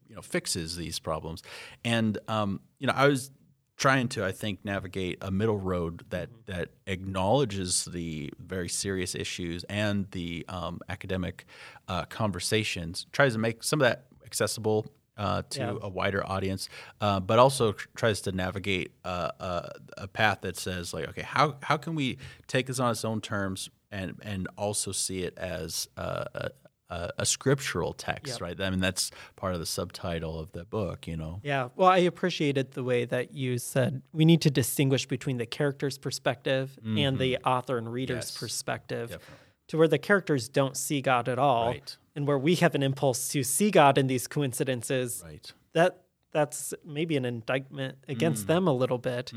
you 0.09 0.15
know 0.15 0.21
fixes 0.21 0.75
these 0.75 0.99
problems. 0.99 1.41
And 1.85 2.17
um, 2.27 2.59
you 2.77 2.87
know 2.87 2.93
i 2.93 3.07
was 3.07 3.31
trying 3.77 4.07
to 4.07 4.23
i 4.23 4.31
think 4.31 4.59
navigate 4.63 5.17
a 5.21 5.31
middle 5.31 5.57
road 5.57 6.03
that 6.09 6.29
that 6.45 6.69
acknowledges 6.85 7.85
the 7.85 8.31
very 8.37 8.69
serious 8.69 9.15
issues 9.15 9.63
and 9.69 10.11
the 10.11 10.45
um, 10.49 10.79
academic 10.89 11.45
uh, 11.87 12.03
conversations 12.05 13.07
tries 13.11 13.33
to 13.33 13.39
make 13.39 13.63
some 13.63 13.81
of 13.81 13.87
that 13.87 14.10
accessible 14.31 14.85
uh, 15.17 15.41
to 15.49 15.59
Yeah. 15.59 15.75
a 15.81 15.89
wider 15.89 16.25
audience, 16.25 16.69
uh, 17.01 17.19
but 17.19 17.37
also 17.37 17.73
tr- 17.73 17.87
tries 17.95 18.21
to 18.21 18.31
navigate 18.31 18.91
uh, 19.03 19.29
a, 19.39 19.69
a 19.99 20.07
path 20.07 20.39
that 20.41 20.55
says 20.57 20.93
like, 20.93 21.07
okay, 21.09 21.21
how 21.21 21.55
how 21.61 21.77
can 21.77 21.95
we 21.95 22.17
take 22.47 22.65
this 22.67 22.79
on 22.79 22.91
its 22.91 23.03
own 23.05 23.19
terms 23.21 23.69
and 23.91 24.15
and 24.23 24.47
also 24.57 24.91
see 24.93 25.23
it 25.23 25.37
as 25.37 25.89
uh, 25.97 26.23
a, 26.33 26.49
a, 26.89 27.09
a 27.19 27.25
scriptural 27.25 27.91
text, 27.93 28.33
Yep. 28.35 28.41
right? 28.41 28.61
I 28.61 28.69
mean, 28.69 28.79
that's 28.79 29.11
part 29.35 29.53
of 29.53 29.59
the 29.59 29.65
subtitle 29.65 30.39
of 30.39 30.53
the 30.53 30.63
book, 30.63 31.07
you 31.07 31.17
know. 31.17 31.41
Yeah. 31.43 31.67
Well, 31.75 31.89
I 31.89 31.97
appreciated 31.99 32.71
the 32.71 32.83
way 32.83 33.03
that 33.05 33.33
you 33.33 33.57
said 33.59 34.01
we 34.13 34.23
need 34.25 34.41
to 34.41 34.49
distinguish 34.49 35.05
between 35.07 35.37
the 35.37 35.45
character's 35.45 35.97
perspective 35.97 36.79
and 36.85 37.17
the 37.19 37.37
author 37.45 37.77
and 37.77 37.91
reader's 37.91 38.25
Mm-hmm. 38.27 38.35
Yes. 38.35 38.39
perspective. 38.39 39.09
Definitely. 39.09 39.35
To 39.67 39.77
where 39.77 39.87
the 39.87 39.99
characters 39.99 40.49
don't 40.49 40.75
see 40.75 41.01
God 41.01 41.29
at 41.29 41.37
all, 41.39 41.67
Right. 41.67 41.97
And 42.15 42.27
where 42.27 42.37
we 42.37 42.55
have 42.55 42.75
an 42.75 42.83
impulse 42.83 43.29
to 43.29 43.43
see 43.43 43.71
God 43.71 43.97
in 43.97 44.07
these 44.07 44.27
coincidences, 44.27 45.21
Right. 45.25 45.51
that 45.73 46.03
that's 46.31 46.73
maybe 46.85 47.17
an 47.17 47.25
indictment 47.25 47.97
Mm. 48.01 48.09
against 48.11 48.47
them 48.47 48.67
a 48.67 48.73
little 48.73 48.97
bit. 48.97 49.33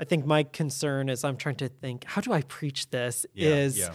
I 0.00 0.04
think 0.04 0.24
my 0.24 0.44
concern 0.44 1.08
is 1.08 1.24
I'm 1.24 1.36
trying 1.36 1.56
to 1.56 1.68
think, 1.68 2.04
how 2.04 2.20
do 2.20 2.32
I 2.32 2.42
preach 2.42 2.90
this? 2.90 3.26
Yeah, 3.34 3.48
is 3.48 3.78
yeah. 3.78 3.92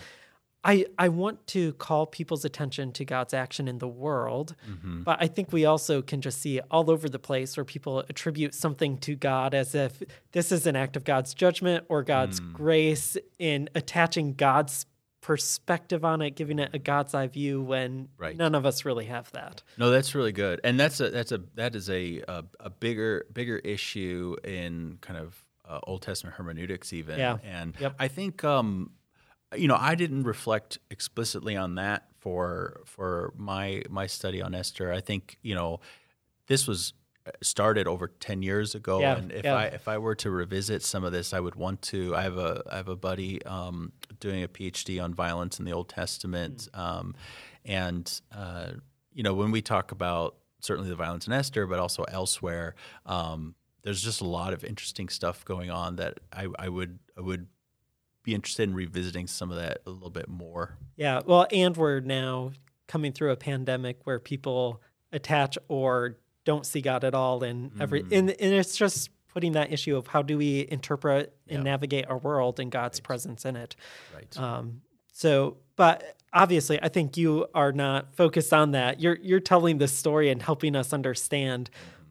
I, 0.65 0.85
I 0.97 1.09
want 1.09 1.45
to 1.47 1.73
call 1.73 2.05
people's 2.05 2.45
attention 2.45 2.93
to 2.93 3.03
God's 3.05 3.33
action 3.33 3.67
in 3.67 3.79
the 3.79 3.87
world, 3.87 4.55
Mm-hmm. 4.69 5.03
but 5.03 5.17
I 5.21 5.27
think 5.27 5.51
we 5.51 5.65
also 5.65 6.01
can 6.01 6.21
just 6.21 6.39
see 6.41 6.59
all 6.71 6.89
over 6.89 7.07
the 7.09 7.19
place 7.19 7.55
where 7.57 7.65
people 7.65 7.99
attribute 8.09 8.53
something 8.55 8.97
to 8.99 9.15
God 9.15 9.53
as 9.53 9.75
if 9.75 10.01
this 10.31 10.51
is 10.53 10.65
an 10.65 10.75
act 10.77 10.95
of 10.95 11.03
God's 11.03 11.33
judgment 11.33 11.85
or 11.89 12.01
God's 12.03 12.39
Mm. 12.41 12.53
grace 12.53 13.17
in 13.39 13.69
attaching 13.75 14.33
God's 14.35 14.85
perspective 15.23 16.05
on 16.05 16.21
it, 16.21 16.35
giving 16.35 16.59
it 16.59 16.69
a 16.73 16.77
God's 16.79 17.15
eye 17.15 17.27
view 17.27 17.61
when 17.61 18.09
Right. 18.17 18.37
none 18.37 18.53
of 18.53 18.65
us 18.67 18.85
really 18.85 19.05
have 19.05 19.31
that. 19.31 19.63
No, 19.77 19.89
that's 19.89 20.13
really 20.13 20.33
good, 20.33 20.61
and 20.63 20.79
that's 20.79 20.99
a 20.99 21.09
that's 21.09 21.31
a 21.31 21.39
that 21.55 21.75
is 21.75 21.89
a 21.89 22.21
a, 22.27 22.43
a 22.59 22.69
bigger 22.69 23.25
bigger 23.33 23.57
issue 23.57 24.35
in 24.43 24.99
kind 25.01 25.17
of 25.17 25.43
uh, 25.67 25.79
Old 25.87 26.01
Testament 26.03 26.35
hermeneutics, 26.35 26.93
even. 26.93 27.17
Yeah. 27.17 27.37
And 27.43 27.73
Yep. 27.79 27.95
I 27.97 28.07
think 28.09 28.43
um, 28.43 28.91
you 29.55 29.67
know 29.67 29.77
I 29.79 29.95
didn't 29.95 30.23
reflect 30.23 30.77
explicitly 30.91 31.55
on 31.55 31.75
that 31.75 32.05
for 32.19 32.81
for 32.85 33.33
my 33.37 33.81
my 33.89 34.07
study 34.07 34.41
on 34.41 34.53
Esther. 34.53 34.91
I 34.91 34.99
think 35.01 35.37
you 35.41 35.55
know 35.55 35.79
this 36.47 36.67
was 36.67 36.93
started 37.41 37.87
over 37.87 38.07
10 38.07 38.41
years 38.41 38.75
ago 38.75 38.99
Yeah, 38.99 39.17
and 39.17 39.31
if 39.31 39.45
yeah. 39.45 39.55
I 39.55 39.63
if 39.65 39.87
I 39.87 39.97
were 39.97 40.15
to 40.15 40.29
revisit 40.29 40.83
some 40.83 41.03
of 41.03 41.11
this 41.11 41.33
I 41.33 41.39
would 41.39 41.55
want 41.55 41.81
to 41.83 42.15
I 42.15 42.21
have 42.23 42.37
a 42.37 42.63
I 42.71 42.77
have 42.77 42.89
a 42.89 42.95
buddy 42.95 43.43
um, 43.45 43.91
doing 44.19 44.43
a 44.43 44.47
PhD 44.47 45.01
on 45.03 45.13
violence 45.13 45.59
in 45.59 45.65
the 45.65 45.71
Old 45.73 45.89
Testament 45.89 46.67
Hmm. 46.73 46.79
um, 46.79 47.15
and 47.65 48.21
uh, 48.35 48.71
you 49.13 49.23
know 49.23 49.33
when 49.33 49.51
we 49.51 49.61
talk 49.61 49.91
about 49.91 50.35
certainly 50.59 50.89
the 50.89 50.95
violence 50.95 51.27
in 51.27 51.33
Esther 51.33 51.65
but 51.65 51.79
also 51.79 52.03
elsewhere 52.03 52.75
um, 53.05 53.55
there's 53.83 54.01
just 54.01 54.21
a 54.21 54.25
lot 54.27 54.53
of 54.53 54.63
interesting 54.63 55.09
stuff 55.09 55.43
going 55.45 55.69
on 55.71 55.95
that 55.97 56.19
I, 56.31 56.47
I 56.59 56.69
would 56.69 56.99
I 57.17 57.21
would 57.21 57.47
be 58.23 58.33
interested 58.33 58.63
in 58.69 58.73
revisiting 58.75 59.27
some 59.27 59.49
of 59.51 59.57
that 59.57 59.79
a 59.85 59.89
little 59.89 60.09
bit 60.09 60.27
more 60.29 60.77
Yeah. 60.95 61.21
Well, 61.25 61.45
and 61.51 61.75
we're 61.75 61.99
now 61.99 62.51
coming 62.87 63.11
through 63.11 63.31
a 63.31 63.35
pandemic 63.37 63.99
where 64.05 64.19
people 64.19 64.81
attach 65.11 65.57
or 65.67 66.17
don't 66.45 66.65
see 66.65 66.81
God 66.81 67.03
at 67.03 67.13
all, 67.13 67.43
and 67.43 67.71
every 67.79 68.03
Mm. 68.03 68.11
and, 68.17 68.29
and 68.31 68.53
it's 68.53 68.75
just 68.75 69.09
putting 69.33 69.53
that 69.53 69.71
issue 69.71 69.95
of 69.97 70.07
how 70.07 70.21
do 70.21 70.37
we 70.37 70.67
interpret 70.69 71.35
and 71.47 71.59
Yeah. 71.59 71.63
navigate 71.71 72.05
our 72.07 72.17
world 72.19 72.59
and 72.59 72.71
God's 72.71 72.99
presence 72.99 73.45
in 73.45 73.55
it. 73.55 73.75
right 74.13 74.37
Um, 74.39 74.81
so, 75.11 75.57
but 75.75 76.15
obviously, 76.33 76.79
I 76.81 76.89
think 76.89 77.17
you 77.17 77.47
are 77.55 77.71
not 77.71 78.13
focused 78.15 78.53
on 78.53 78.71
that. 78.71 78.99
You're 78.99 79.17
you're 79.21 79.39
telling 79.39 79.77
the 79.79 79.87
story 79.87 80.29
and 80.29 80.41
helping 80.41 80.75
us 80.75 80.93
understand 80.93 81.69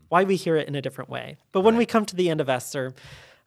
why 0.09 0.25
we 0.25 0.37
hear 0.37 0.57
it 0.57 0.69
in 0.69 0.75
a 0.75 0.83
different 0.83 1.11
way. 1.11 1.37
But 1.53 1.61
when 1.61 1.77
we 1.77 1.87
come 1.87 2.05
to 2.07 2.17
the 2.17 2.29
end 2.29 2.41
of 2.41 2.49
Esther, 2.49 2.93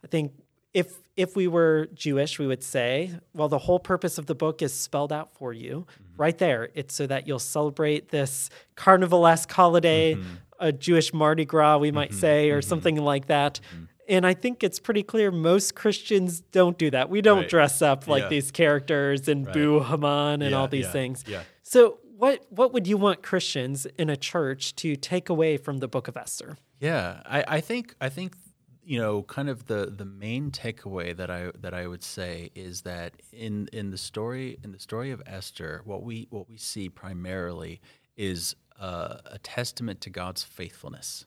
I 0.04 0.08
think 0.08 0.32
if 0.74 1.00
if 1.16 1.34
we 1.36 1.48
were 1.48 1.88
Jewish, 1.94 2.38
we 2.40 2.46
would 2.48 2.62
say, 2.64 3.12
well, 3.34 3.48
the 3.48 3.60
whole 3.60 3.80
purpose 3.80 4.18
of 4.18 4.26
the 4.26 4.36
book 4.36 4.62
is 4.62 4.74
spelled 4.74 5.14
out 5.14 5.32
for 5.32 5.54
you 5.54 5.86
right 6.18 6.38
there. 6.38 6.70
It's 6.74 6.94
so 6.94 7.08
that 7.08 7.26
you'll 7.26 7.40
celebrate 7.40 8.10
this 8.10 8.50
carnivalesque 8.76 9.50
holiday, 9.52 10.18
a 10.60 10.72
Jewish 10.72 11.14
Mardi 11.14 11.46
Gras, 11.46 11.78
we 11.78 11.92
might 11.92 12.12
mm-hmm. 12.12 12.20
say, 12.20 12.50
or 12.50 12.60
mm-hmm. 12.60 12.70
something 12.70 12.96
like 12.98 13.28
that. 13.28 13.60
Mm-hmm. 13.74 13.84
And 14.08 14.26
I 14.26 14.34
think 14.36 14.64
it's 14.64 14.80
pretty 14.80 15.04
clear 15.04 15.32
most 15.32 15.76
Christians 15.76 16.42
don't 16.42 16.78
do 16.78 16.92
that. 16.92 17.10
We 17.10 17.22
don't 17.22 17.40
Right. 17.40 17.50
dress 17.50 17.82
up 17.82 18.08
like 18.08 18.24
Yeah. 18.24 18.30
these 18.30 18.52
characters 18.52 19.28
and 19.28 19.52
boo 19.52 19.80
Haman 19.80 20.42
and 20.42 20.52
Yeah, 20.52 20.58
all 20.58 20.68
these 20.68 20.86
yeah, 20.86 20.92
things. 20.92 21.24
yeah. 21.28 21.44
So 21.64 22.00
what 22.18 22.46
what 22.50 22.74
would 22.74 22.88
you 22.88 22.98
want 22.98 23.24
Christians 23.24 23.86
in 23.98 24.10
a 24.10 24.16
church 24.16 24.76
to 24.78 24.96
take 24.96 25.30
away 25.30 25.58
from 25.58 25.80
the 25.80 25.88
book 25.88 26.08
of 26.08 26.16
Esther? 26.16 26.58
Yeah, 26.80 27.22
I, 27.26 27.44
I 27.48 27.62
think 27.62 27.96
I 28.00 28.10
think 28.10 28.36
you 28.84 29.00
know 29.00 29.24
kind 29.24 29.50
of 29.50 29.66
the 29.66 29.88
the 29.88 30.06
main 30.06 30.52
takeaway 30.52 31.16
that 31.16 31.30
I 31.30 31.52
that 31.60 31.74
I 31.74 31.88
would 31.88 32.04
say 32.04 32.52
is 32.56 32.82
that 32.82 33.14
in 33.34 33.68
in 33.74 33.90
the 33.90 33.98
story 33.98 34.58
in 34.64 34.72
the 34.72 34.80
story 34.80 35.12
of 35.12 35.22
Esther, 35.26 35.82
what 35.84 36.04
we 36.04 36.28
what 36.30 36.48
we 36.48 36.58
see 36.58 36.90
primarily 36.90 37.82
is 38.16 38.56
uh, 38.80 39.18
a 39.26 39.40
testament 39.40 40.02
to 40.02 40.10
God's 40.10 40.44
faithfulness, 40.44 41.26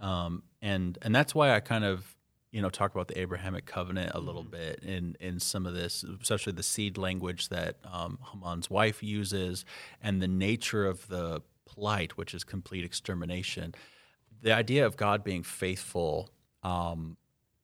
um, 0.00 0.42
and 0.62 0.98
and 1.02 1.14
that's 1.14 1.34
why 1.34 1.54
I 1.54 1.60
kind 1.60 1.84
of 1.84 2.16
you 2.50 2.62
know 2.62 2.70
talk 2.70 2.94
about 2.94 3.08
the 3.08 3.18
Abrahamic 3.20 3.66
covenant 3.66 4.12
a 4.14 4.20
little 4.20 4.44
bit 4.44 4.80
in 4.82 5.16
in 5.20 5.40
some 5.40 5.66
of 5.66 5.74
this, 5.74 6.04
especially 6.04 6.52
the 6.52 6.62
seed 6.62 6.96
language 6.98 7.48
that 7.48 7.76
um, 7.90 8.18
Haman's 8.32 8.70
wife 8.70 9.02
uses, 9.02 9.64
and 10.02 10.22
the 10.22 10.28
nature 10.28 10.86
of 10.86 11.08
the 11.08 11.42
plight, 11.64 12.16
which 12.16 12.34
is 12.34 12.44
complete 12.44 12.84
extermination 12.84 13.74
the 14.44 14.52
idea 14.52 14.86
of 14.86 14.96
God 14.96 15.24
being 15.24 15.42
faithful 15.42 16.30
um, 16.62 17.16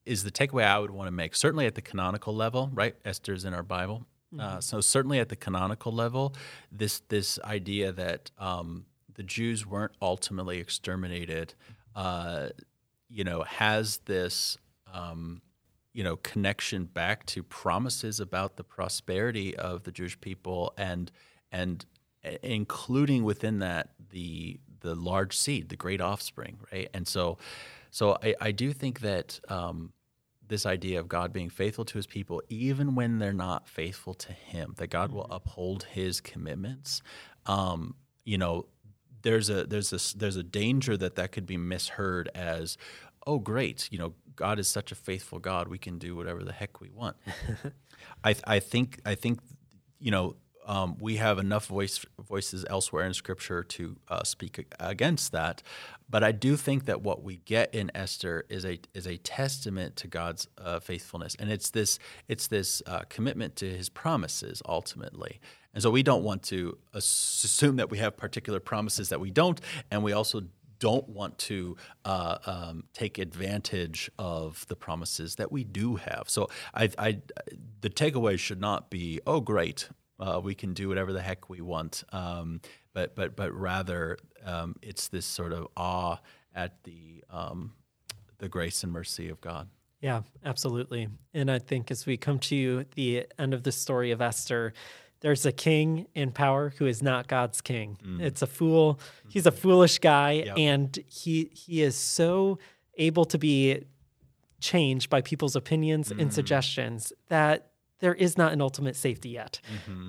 is 0.07 0.25
the 0.25 0.31
takeaway 0.31 0.65
I 0.65 0.79
would 0.79 0.91
want 0.91 1.07
to 1.07 1.13
make. 1.13 1.37
Certainly 1.37 1.67
at 1.67 1.75
the 1.75 1.83
canonical 1.83 2.35
level, 2.35 2.71
right? 2.73 2.97
Esther's 3.05 3.45
in 3.45 3.55
our 3.55 3.63
Bible, 3.63 4.07
uh, 4.39 4.61
so 4.61 4.81
certainly 4.81 5.19
at 5.19 5.29
the 5.29 5.37
canonical 5.37 5.93
level, 5.93 6.35
this 6.73 7.01
this 7.09 7.39
idea 7.45 7.93
that 7.93 8.31
um, 8.39 8.87
the 9.21 9.25
Jews 9.25 9.67
weren't 9.67 9.93
ultimately 10.01 10.61
exterminated, 10.61 11.53
uh, 11.95 12.49
you 13.11 13.23
know, 13.23 13.43
has 13.43 13.99
this. 14.07 14.57
Um, 14.91 15.43
you 15.93 16.05
know, 16.05 16.17
connection 16.17 16.85
back 16.85 17.27
to 17.27 17.43
promises 17.43 18.21
about 18.21 18.57
the 18.57 18.63
prosperity 18.65 19.55
of 19.57 19.83
the 19.83 19.91
Jewish 19.91 20.19
people, 20.21 20.73
and 20.79 21.11
and 21.53 21.85
uh, 22.25 22.31
including 22.43 23.25
within 23.25 23.59
that 23.59 23.91
the 24.11 24.59
the 24.81 24.95
large 24.95 25.37
seed, 25.37 25.69
the 25.69 25.77
great 25.77 26.01
offspring, 26.01 26.59
right? 26.73 26.89
And 26.95 27.07
so, 27.07 27.37
so 27.91 28.17
I, 28.23 28.35
I 28.41 28.53
do 28.53 28.73
think 28.73 29.01
that 29.01 29.39
um, 29.49 29.93
this 30.49 30.65
idea 30.65 30.99
of 30.99 31.09
God 31.09 31.33
being 31.33 31.51
faithful 31.51 31.85
to 31.85 31.99
His 31.99 32.07
people, 32.07 32.41
even 32.49 32.95
when 32.95 33.19
they're 33.19 33.35
not 33.35 33.69
faithful 33.69 34.15
to 34.15 34.33
Him, 34.33 34.75
that 34.79 34.89
God 34.89 35.13
will 35.13 35.27
uphold 35.29 35.85
His 35.85 36.23
commitments. 36.23 37.03
Um, 37.45 37.97
you 38.25 38.39
know, 38.39 38.67
there's 39.23 39.51
a 39.51 39.65
there's 39.65 39.93
a 39.93 40.19
there's 40.19 40.37
a 40.37 40.43
danger 40.43 40.97
that 40.97 41.17
that 41.17 41.33
could 41.33 41.47
be 41.47 41.57
misheard 41.57 42.29
as, 42.35 42.77
oh, 43.27 43.39
great, 43.39 43.89
you 43.91 43.99
know, 43.99 44.15
God 44.37 44.59
is 44.59 44.69
such 44.69 44.93
a 44.93 44.95
faithful 44.95 45.39
God, 45.39 45.69
we 45.69 45.79
can 45.79 45.99
do 45.99 46.17
whatever 46.17 46.43
the 46.43 46.53
heck 46.53 46.81
we 46.81 46.91
want. 46.91 47.17
I 48.25 48.35
I 48.45 48.61
think 48.61 49.01
I 49.05 49.15
think 49.15 49.41
you 49.99 50.11
know 50.11 50.37
um, 50.67 50.97
we 51.01 51.17
have 51.17 51.39
enough 51.39 51.67
voice 51.67 52.05
voices 52.19 52.65
elsewhere 52.69 53.05
in 53.05 53.15
Scripture 53.15 53.63
to 53.63 53.97
uh, 54.09 54.23
speak 54.25 54.67
against 54.79 55.33
that, 55.33 55.63
but 56.09 56.23
I 56.23 56.33
do 56.33 56.57
think 56.57 56.85
that 56.87 57.03
what 57.03 57.23
we 57.23 57.37
get 57.39 57.75
in 57.75 57.91
Esther 57.95 58.45
is 58.49 58.65
a 58.65 58.79
is 58.95 59.07
a 59.07 59.17
testament 59.19 59.97
to 59.97 60.07
God's 60.07 60.49
uh, 60.59 60.81
faithfulness, 60.81 61.35
and 61.39 61.51
it's 61.51 61.71
this 61.71 61.99
it's 62.29 62.47
this 62.47 62.83
uh, 62.87 63.01
commitment 63.09 63.57
to 63.57 63.69
His 63.69 63.89
promises 63.89 64.63
ultimately. 64.67 65.41
And 65.73 65.83
so 65.83 65.91
we 65.91 66.03
don't 66.03 66.25
want 66.25 66.43
to 66.45 66.77
assume 66.93 67.77
that 67.77 67.91
we 67.91 67.99
have 67.99 68.17
particular 68.17 68.61
promises 68.61 69.09
that 69.11 69.21
we 69.21 69.31
don't, 69.31 69.61
and 69.91 70.03
we 70.03 70.13
also 70.13 70.43
don't 70.81 71.09
want 71.09 71.39
to 71.39 71.77
uh, 72.05 72.39
um, 72.47 72.85
take 72.93 73.19
advantage 73.19 74.11
of 74.19 74.67
the 74.69 74.75
promises 74.75 75.37
that 75.37 75.53
we 75.53 75.63
do 75.63 75.97
have. 75.97 76.25
So 76.27 76.49
I, 76.75 76.91
I, 76.99 77.19
the 77.81 77.91
takeaway 77.91 78.39
should 78.39 78.61
not 78.61 78.91
be, 78.91 79.21
oh, 79.27 79.41
great, 79.41 79.89
uh, 80.19 80.41
we 80.43 80.55
can 80.55 80.75
do 80.75 80.89
whatever 80.89 81.13
the 81.13 81.23
heck 81.23 81.49
we 81.49 81.61
want, 81.61 82.05
um, 82.13 82.61
but 82.93 83.15
but 83.15 83.37
but 83.37 83.53
rather 83.55 84.19
um, 84.45 84.77
it's 84.83 85.09
this 85.09 85.25
sort 85.25 85.53
of 85.53 85.69
awe 85.77 86.19
at 86.55 86.83
the 86.85 87.25
um, 87.31 87.73
the 88.39 88.49
grace 88.49 88.85
and 88.85 88.93
mercy 88.93 89.29
of 89.29 89.41
God. 89.41 89.69
Yeah, 90.01 90.23
absolutely. 90.45 91.09
And 91.35 91.51
I 91.51 91.59
think 91.59 91.91
as 91.91 92.07
we 92.07 92.17
come 92.17 92.39
to 92.41 92.85
the 92.95 93.27
end 93.39 93.55
of 93.55 93.63
the 93.63 93.73
story 93.73 94.11
of 94.11 94.21
Esther, 94.21 94.73
there's 95.21 95.45
a 95.45 95.53
king 95.53 96.07
in 96.15 96.33
power 96.33 96.73
who 96.79 96.87
is 96.87 97.03
not 97.03 97.29
God's 97.29 97.61
king. 97.61 97.99
Mm-hmm. 98.03 98.21
It's 98.23 98.43
a 98.43 98.47
fool. 98.47 98.99
He's 99.29 99.47
a 99.47 99.51
mm-hmm. 99.51 99.61
foolish 99.61 99.99
guy, 99.99 100.33
Yep. 100.33 100.59
and 100.59 100.99
he 101.07 101.51
he 101.53 101.83
is 101.83 101.97
so 101.97 102.59
able 102.97 103.25
to 103.27 103.39
be 103.39 103.85
changed 104.61 105.09
by 105.09 105.21
people's 105.23 105.57
opinions 105.57 106.11
and 106.11 106.21
mm-hmm. 106.21 106.31
suggestions 106.31 107.13
that 107.29 107.70
there 108.01 108.15
is 108.15 108.37
not 108.37 108.53
an 108.53 108.61
ultimate 108.61 108.97
safety 108.97 109.31
yet. 109.31 109.61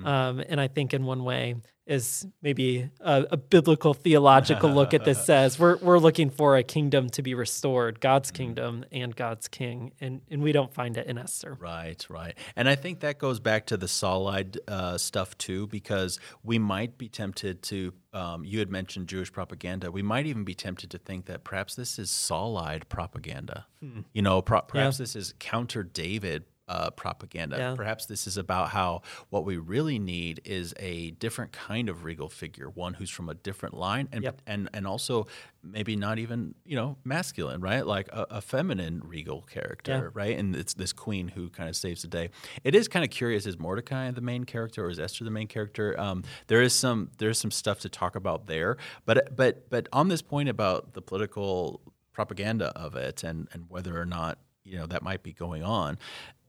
Um, 0.06 0.42
and 0.48 0.60
I 0.60 0.68
think 0.68 0.92
in 0.92 1.04
one 1.04 1.24
way 1.24 1.56
is 1.84 2.26
maybe 2.40 2.88
a, 3.00 3.26
a 3.32 3.36
biblical 3.36 3.92
theological 3.92 4.70
look 4.70 4.94
at 4.94 5.04
this 5.04 5.24
says 5.26 5.58
we're, 5.58 5.76
we're 5.78 5.98
looking 5.98 6.30
for 6.30 6.56
a 6.56 6.62
kingdom 6.62 7.10
to 7.10 7.22
be 7.22 7.34
restored, 7.34 8.00
God's 8.00 8.30
kingdom 8.30 8.84
and 8.92 9.14
God's 9.14 9.48
king. 9.48 9.92
And, 10.00 10.20
and 10.30 10.42
we 10.42 10.52
don't 10.52 10.72
find 10.72 10.96
it 10.96 11.06
in 11.08 11.18
Esther. 11.18 11.56
Right, 11.60 12.04
right. 12.08 12.34
And 12.54 12.68
I 12.68 12.76
think 12.76 13.00
that 13.00 13.18
goes 13.18 13.40
back 13.40 13.66
to 13.66 13.76
the 13.76 13.88
Saulide 13.88 14.58
uh, 14.68 14.96
stuff 14.96 15.36
too, 15.38 15.66
because 15.66 16.20
we 16.44 16.58
might 16.58 16.98
be 16.98 17.08
tempted 17.08 17.62
to, 17.64 17.92
um, 18.12 18.44
you 18.44 18.60
had 18.60 18.70
mentioned 18.70 19.08
Jewish 19.08 19.32
propaganda. 19.32 19.90
We 19.90 20.02
might 20.02 20.26
even 20.26 20.44
be 20.44 20.54
tempted 20.54 20.90
to 20.90 20.98
think 20.98 21.26
that 21.26 21.42
perhaps 21.42 21.74
this 21.74 21.98
is 21.98 22.10
Saulide 22.10 22.88
propaganda. 22.88 23.66
You 24.12 24.22
know, 24.22 24.40
pro- 24.40 24.60
perhaps 24.62 24.98
this 24.98 25.16
is 25.16 25.34
counter 25.40 25.82
David. 25.82 26.44
Uh, 26.72 26.88
propaganda. 26.90 27.56
Yeah. 27.58 27.74
Perhaps 27.76 28.06
this 28.06 28.26
is 28.26 28.38
about 28.38 28.70
how 28.70 29.02
what 29.28 29.44
we 29.44 29.58
really 29.58 29.98
need 29.98 30.40
is 30.44 30.72
a 30.78 31.10
different 31.24 31.52
kind 31.52 31.90
of 31.90 32.02
regal 32.02 32.30
figure, 32.30 32.70
one 32.70 32.94
who's 32.94 33.10
from 33.10 33.28
a 33.28 33.34
different 33.34 33.74
line, 33.76 34.08
and 34.12 34.24
Yep. 34.24 34.40
and 34.46 34.70
and 34.72 34.86
also 34.86 35.26
maybe 35.62 35.96
not 35.96 36.18
even 36.18 36.54
you 36.64 36.74
know 36.80 36.96
masculine, 37.04 37.60
right? 37.60 37.84
Like 37.86 38.08
a, 38.08 38.26
a 38.30 38.40
feminine 38.40 39.02
regal 39.04 39.42
character, 39.42 39.92
Yeah. 40.14 40.20
right? 40.22 40.38
And 40.38 40.56
it's 40.56 40.72
this 40.74 40.92
queen 40.94 41.28
who 41.28 41.50
kind 41.50 41.68
of 41.68 41.76
saves 41.76 42.00
the 42.02 42.08
day. 42.08 42.30
It 42.64 42.74
is 42.74 42.88
kind 42.88 43.04
of 43.04 43.10
curious: 43.10 43.44
is 43.46 43.58
Mordecai 43.58 44.10
the 44.12 44.22
main 44.32 44.44
character, 44.44 44.86
or 44.86 44.90
is 44.90 44.98
Esther 44.98 45.24
the 45.24 45.30
main 45.30 45.48
character? 45.48 45.86
Um, 46.00 46.22
there 46.46 46.62
is 46.62 46.72
some 46.74 47.10
there's 47.18 47.38
some 47.38 47.50
stuff 47.50 47.80
to 47.80 47.88
talk 47.90 48.16
about 48.16 48.46
there, 48.46 48.76
but 49.04 49.36
but 49.36 49.68
but 49.68 49.88
on 49.92 50.08
this 50.08 50.22
point 50.22 50.48
about 50.48 50.94
the 50.94 51.02
political 51.02 51.80
propaganda 52.12 52.68
of 52.86 52.96
it 52.96 53.22
and 53.24 53.48
and 53.52 53.64
whether 53.68 54.00
or 54.00 54.06
not 54.06 54.38
you 54.64 54.78
know 54.78 54.86
that 54.86 55.02
might 55.02 55.22
be 55.22 55.32
going 55.32 55.62
on. 55.62 55.98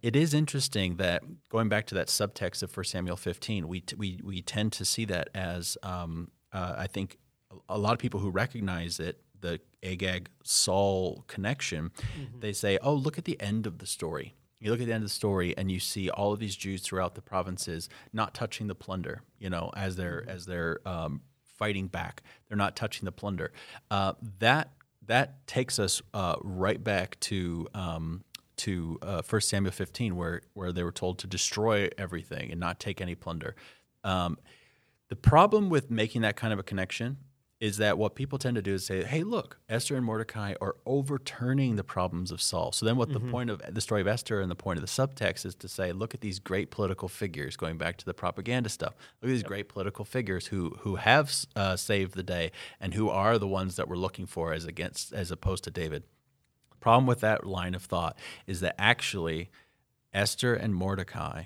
It 0.02 0.15
is 0.15 0.34
interesting 0.34 0.98
that 0.98 1.23
going 1.49 1.69
back 1.69 1.88
to 1.88 1.95
that 1.95 2.07
subtext 2.07 2.61
of 2.61 2.76
1 2.76 2.84
Samuel 2.84 3.15
15, 3.15 3.68
we 3.68 3.80
t- 3.81 3.95
we 3.95 4.19
we 4.23 4.41
tend 4.41 4.73
to 4.73 4.85
see 4.85 5.06
that 5.06 5.30
as 5.34 5.77
um, 5.84 6.31
uh, 6.52 6.76
I 6.77 6.88
think 6.88 7.18
a 7.69 7.77
lot 7.77 7.94
of 7.94 7.99
people 7.99 8.19
who 8.19 8.30
recognize 8.30 8.99
it 8.99 9.22
the 9.41 9.60
Agag 9.84 10.30
Saul 10.44 11.23
connection, 11.27 11.91
they 12.40 12.53
say, 12.53 12.77
"Oh, 12.81 12.94
look 12.94 13.18
at 13.18 13.26
the 13.26 13.40
end 13.41 13.68
of 13.68 13.80
the 13.80 13.85
story." 13.85 14.35
You 14.60 14.72
look 14.72 14.80
at 14.80 14.88
the 14.88 14.94
end 14.94 15.03
of 15.03 15.10
the 15.10 15.14
story, 15.14 15.53
and 15.57 15.69
you 15.69 15.80
see 15.81 16.10
all 16.10 16.31
of 16.31 16.40
these 16.40 16.56
Jews 16.56 16.81
throughout 16.81 17.15
the 17.15 17.22
provinces 17.22 17.90
not 18.14 18.34
touching 18.34 18.68
the 18.68 18.76
plunder. 18.76 19.22
You 19.38 19.49
know, 19.49 19.72
as 19.76 19.98
they're 19.98 20.23
as 20.27 20.45
they're 20.45 20.80
um, 20.88 21.22
fighting 21.44 21.88
back, 21.88 22.23
they're 22.48 22.57
not 22.57 22.76
touching 22.76 23.06
the 23.06 23.11
plunder. 23.11 23.52
Uh, 23.91 24.14
that 24.40 24.72
that 25.07 25.45
takes 25.47 25.80
us 25.80 26.01
uh, 26.13 26.35
right 26.41 26.84
back 26.84 27.19
to 27.21 27.67
um, 27.73 28.23
to 28.57 28.99
uh, 29.01 29.21
1 29.27 29.41
Samuel 29.41 29.71
15, 29.71 30.15
where 30.15 30.41
where 30.53 30.71
they 30.71 30.84
were 30.84 30.91
told 30.91 31.19
to 31.19 31.27
destroy 31.27 31.89
everything 31.97 32.51
and 32.51 32.59
not 32.59 32.80
take 32.80 33.01
any 33.01 33.15
plunder. 33.15 33.55
Um, 34.03 34.38
the 35.09 35.15
problem 35.15 35.69
with 35.69 35.91
making 35.91 36.21
that 36.21 36.35
kind 36.35 36.53
of 36.53 36.59
a 36.59 36.63
connection 36.63 37.17
is 37.64 37.77
that 37.77 37.98
what 37.98 38.14
people 38.14 38.38
tend 38.38 38.56
to 38.56 38.61
do 38.61 38.73
is 38.73 38.85
say, 38.85 39.06
"Hey, 39.06 39.23
look, 39.23 39.57
Esther 39.69 39.95
and 39.95 40.06
Mordecai 40.06 40.53
are 40.60 40.76
overturning 40.85 41.77
the 41.77 41.84
problems 41.84 42.30
of 42.30 42.41
Saul." 42.41 42.73
So 42.73 42.85
then, 42.85 42.98
what 42.98 43.14
the 43.14 43.22
point 43.22 43.49
of 43.49 43.61
the 43.73 43.80
story 43.80 44.02
of 44.02 44.07
Esther 44.07 44.41
and 44.41 44.52
the 44.52 44.56
point 44.56 44.80
of 44.80 44.81
the 44.81 44.90
subtext 44.90 45.45
is 45.45 45.56
to 45.56 45.69
say, 45.69 45.94
"Look 45.94 46.14
at 46.14 46.19
these 46.19 46.40
great 46.40 46.72
political 46.72 47.07
figures." 47.07 47.56
Going 47.56 47.77
back 47.77 47.95
to 47.99 48.06
the 48.06 48.14
propaganda 48.14 48.68
stuff, 48.68 48.95
look 49.22 49.30
at 49.30 49.34
these 49.34 49.44
great 49.44 49.69
political 49.69 50.03
figures 50.03 50.48
who 50.48 50.72
who 50.81 50.98
have 50.98 51.34
uh, 51.56 51.77
saved 51.77 52.15
the 52.15 52.23
day 52.23 52.52
and 52.81 52.95
who 52.95 53.07
are 53.07 53.38
the 53.38 53.48
ones 53.48 53.77
that 53.77 53.88
we're 53.88 53.95
looking 53.95 54.26
for 54.26 54.52
as 54.52 54.65
against 54.65 55.14
as 55.14 55.31
opposed 55.31 55.64
to 55.64 55.72
David. 55.72 56.03
Problem 56.81 57.07
with 57.07 57.22
that 57.22 57.45
line 57.45 57.76
of 57.76 57.84
thought 57.84 58.19
is 58.45 58.60
that 58.60 58.76
actually 58.77 59.49
Esther 60.14 60.53
and 60.53 60.76
Mordecai 60.76 61.44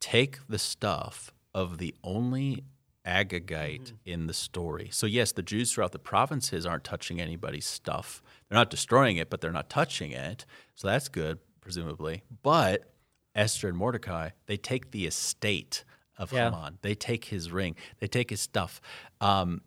take 0.00 0.38
the 0.48 0.58
stuff 0.58 1.30
of 1.54 1.76
the 1.76 1.94
only 2.02 2.64
Agagite 3.06 3.92
in 4.04 4.26
the 4.26 4.32
story. 4.34 4.88
So, 4.92 5.06
yes, 5.06 5.32
the 5.32 5.42
Jews 5.42 5.72
throughout 5.72 5.92
the 5.92 5.98
provinces 5.98 6.64
aren't 6.66 6.84
touching 6.84 7.20
anybody's 7.20 7.66
stuff. 7.66 8.22
They're 8.48 8.58
not 8.58 8.70
destroying 8.70 9.16
it, 9.16 9.28
but 9.30 9.40
they're 9.40 9.52
not 9.52 9.68
touching 9.68 10.12
it. 10.12 10.44
So, 10.74 10.88
that's 10.88 11.08
good, 11.08 11.38
presumably. 11.60 12.22
But 12.42 12.92
Esther 13.34 13.68
and 13.68 13.76
Mordecai, 13.76 14.30
they 14.46 14.56
take 14.56 14.90
the 14.92 15.06
estate 15.06 15.84
of 16.18 16.32
Yeah. 16.32 16.50
Haman, 16.50 16.78
they 16.82 16.94
take 16.94 17.26
his 17.26 17.50
ring, 17.50 17.74
they 17.98 18.06
take 18.06 18.30
his 18.30 18.40
stuff. 18.40 18.80
Um, 19.20 19.62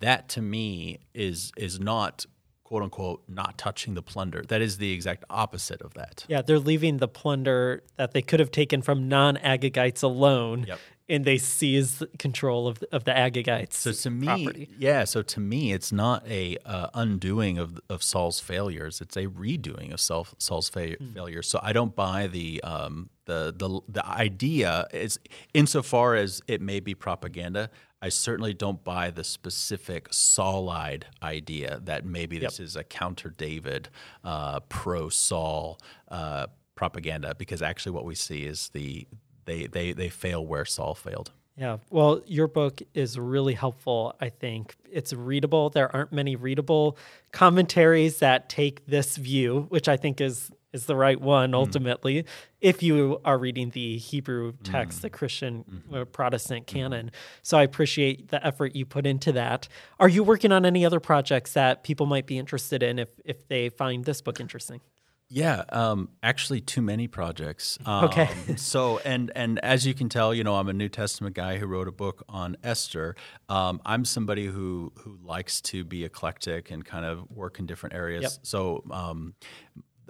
that 0.00 0.28
to 0.30 0.42
me 0.42 0.98
is 1.14 1.50
is 1.56 1.80
not 1.80 2.26
quote 2.64 2.82
unquote 2.82 3.22
not 3.28 3.56
touching 3.56 3.94
the 3.94 4.02
plunder. 4.02 4.42
That 4.46 4.60
is 4.60 4.76
the 4.78 4.92
exact 4.92 5.24
opposite 5.30 5.80
of 5.80 5.94
that. 5.94 6.24
Yeah, 6.28 6.42
they're 6.42 6.58
leaving 6.58 6.98
the 6.98 7.08
plunder 7.08 7.82
that 7.96 8.12
they 8.12 8.20
could 8.22 8.40
have 8.40 8.50
taken 8.50 8.82
from 8.82 9.08
non-Agagites 9.08 10.02
alone, 10.02 10.64
Yep. 10.68 10.78
And 11.08 11.24
they 11.24 11.38
seize 11.38 12.02
control 12.18 12.68
of 12.68 12.82
of 12.92 13.04
the 13.04 13.12
Agagites. 13.12 13.72
So 13.74 13.92
to 13.92 14.10
me, 14.10 14.26
property. 14.26 14.68
yeah. 14.78 15.04
So 15.04 15.22
to 15.22 15.40
me, 15.40 15.72
it's 15.72 15.90
not 15.92 16.26
a 16.28 16.56
uh, 16.64 16.88
undoing 16.94 17.58
of 17.58 17.80
of 17.88 18.02
Saul's 18.02 18.40
failures. 18.40 19.00
It's 19.00 19.16
a 19.16 19.26
redoing 19.26 19.92
of 19.92 20.00
Saul, 20.00 20.26
Saul's 20.38 20.68
fa- 20.68 20.96
Hmm. 20.98 21.12
failures. 21.14 21.48
So 21.48 21.60
I 21.62 21.72
don't 21.72 21.94
buy 21.96 22.26
the 22.26 22.62
um, 22.62 23.10
the 23.26 23.54
the 23.56 23.80
the 23.88 24.06
idea 24.06 24.86
is 24.92 25.18
insofar 25.54 26.14
as 26.14 26.42
it 26.46 26.60
may 26.60 26.80
be 26.80 26.94
propaganda. 26.94 27.70
I 28.00 28.10
certainly 28.10 28.54
don't 28.54 28.84
buy 28.84 29.10
the 29.10 29.24
specific 29.24 30.06
Saulide 30.12 31.06
idea 31.20 31.80
that 31.84 32.04
maybe 32.04 32.38
this 32.38 32.60
is 32.60 32.76
a 32.76 32.84
counter 32.84 33.28
David, 33.30 33.88
uh, 34.22 34.60
pro 34.68 35.08
Saul 35.08 35.78
uh, 36.08 36.46
propaganda. 36.76 37.34
Because 37.34 37.60
actually, 37.60 37.90
what 37.92 38.04
we 38.04 38.14
see 38.14 38.44
is 38.44 38.68
the 38.72 39.06
they 39.48 39.66
they 39.66 39.92
they 39.92 40.08
fail 40.08 40.46
where 40.46 40.64
Saul 40.64 40.94
failed. 40.94 41.32
Yeah. 41.56 41.78
Well, 41.90 42.22
your 42.24 42.46
book 42.46 42.82
is 42.94 43.18
really 43.18 43.54
helpful, 43.54 44.14
I 44.20 44.28
think. 44.28 44.76
It's 44.92 45.12
readable. 45.12 45.70
There 45.70 45.94
aren't 45.94 46.12
many 46.12 46.36
readable 46.36 46.96
commentaries 47.32 48.20
that 48.20 48.48
take 48.48 48.86
this 48.86 49.16
view, 49.16 49.66
which 49.68 49.88
I 49.88 49.96
think 49.96 50.20
is 50.20 50.52
is 50.72 50.84
the 50.84 50.94
right 50.94 51.18
one 51.18 51.48
mm-hmm. 51.48 51.54
ultimately 51.54 52.26
if 52.60 52.82
you 52.82 53.20
are 53.24 53.38
reading 53.38 53.70
the 53.70 53.98
Hebrew 53.98 54.52
text, 54.64 55.00
the 55.00 55.08
mm-hmm. 55.08 55.16
Christian 55.16 55.64
mm-hmm. 55.64 55.94
uh, 55.94 56.04
Protestant 56.04 56.66
canon. 56.66 57.10
So 57.42 57.56
I 57.56 57.62
appreciate 57.62 58.28
the 58.28 58.44
effort 58.44 58.74
you 58.74 58.84
put 58.84 59.06
into 59.06 59.32
that. 59.32 59.68
Are 60.00 60.08
you 60.08 60.24
working 60.24 60.52
on 60.52 60.66
any 60.66 60.84
other 60.84 61.00
projects 61.00 61.52
that 61.52 61.84
people 61.84 62.06
might 62.06 62.26
be 62.26 62.38
interested 62.38 62.82
in 62.82 62.98
if 62.98 63.08
if 63.24 63.48
they 63.48 63.68
find 63.68 64.04
this 64.04 64.20
book 64.20 64.40
interesting? 64.40 64.80
Yeah, 65.30 65.64
um, 65.68 66.08
actually, 66.22 66.62
too 66.62 66.80
many 66.80 67.06
projects. 67.06 67.78
Um, 67.84 68.04
Okay. 68.04 68.28
so, 68.56 68.98
and 69.04 69.30
and 69.36 69.58
as 69.62 69.86
you 69.86 69.92
can 69.92 70.08
tell, 70.08 70.34
you 70.34 70.42
know, 70.42 70.56
I'm 70.56 70.68
a 70.68 70.72
New 70.72 70.88
Testament 70.88 71.36
guy 71.36 71.58
who 71.58 71.66
wrote 71.66 71.86
a 71.86 71.92
book 71.92 72.24
on 72.28 72.56
Esther. 72.64 73.14
Um, 73.48 73.80
I'm 73.84 74.04
somebody 74.06 74.46
who 74.46 74.92
who 75.00 75.18
likes 75.22 75.60
to 75.62 75.84
be 75.84 76.04
eclectic 76.04 76.70
and 76.70 76.84
kind 76.84 77.04
of 77.04 77.30
work 77.30 77.58
in 77.58 77.66
different 77.66 77.94
areas. 77.94 78.22
Yep. 78.22 78.32
So. 78.42 78.84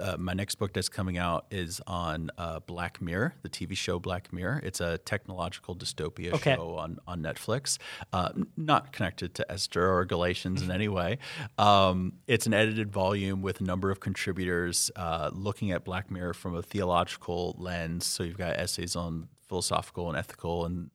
Uh, 0.01 0.17
my 0.19 0.33
next 0.33 0.57
book 0.57 0.73
that's 0.73 0.89
coming 0.89 1.19
out 1.19 1.47
is 1.51 1.81
on 1.87 2.31
uh, 2.39 2.61
Black 2.61 3.01
Mirror, 3.03 3.35
the 3.43 3.49
TV 3.49 3.77
show 3.77 3.99
Black 3.99 4.33
Mirror. 4.33 4.61
It's 4.63 4.81
a 4.81 4.99
technological 4.99 5.75
dystopia 5.77 6.33
Okay. 6.35 6.55
show 6.55 6.77
on 6.77 6.99
on 7.07 7.23
Netflix, 7.23 7.79
uh, 8.13 8.31
not 8.57 8.93
connected 8.93 9.35
to 9.37 9.51
Esther 9.53 9.91
or 9.93 10.05
Galatians 10.05 10.63
in 10.63 10.71
any 10.71 10.89
way. 10.89 11.19
Um, 11.59 12.15
it's 12.27 12.47
an 12.47 12.55
edited 12.55 12.93
volume 12.93 13.43
with 13.43 13.61
a 13.61 13.65
number 13.65 13.91
of 13.91 14.01
contributors 14.01 14.91
uh, 14.97 15.31
looking 15.33 15.71
at 15.73 15.85
Black 15.85 16.11
Mirror 16.11 16.35
from 16.35 16.55
a 16.55 16.63
theological 16.63 17.55
lens. 17.59 18.07
So 18.07 18.23
you've 18.23 18.39
got 18.39 18.57
essays 18.59 18.97
on 18.97 19.29
philosophical 19.49 20.09
and 20.09 20.17
ethical 20.19 20.65
and 20.67 20.91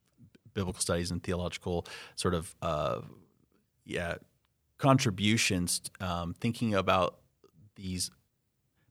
biblical 0.54 0.80
studies 0.82 1.10
and 1.10 1.24
theological 1.24 1.86
sort 2.16 2.36
of 2.36 2.54
uh, 2.62 3.02
yeah 3.86 4.16
contributions, 4.78 5.82
um, 6.02 6.34
thinking 6.40 6.76
about 6.76 7.20
these 7.76 8.12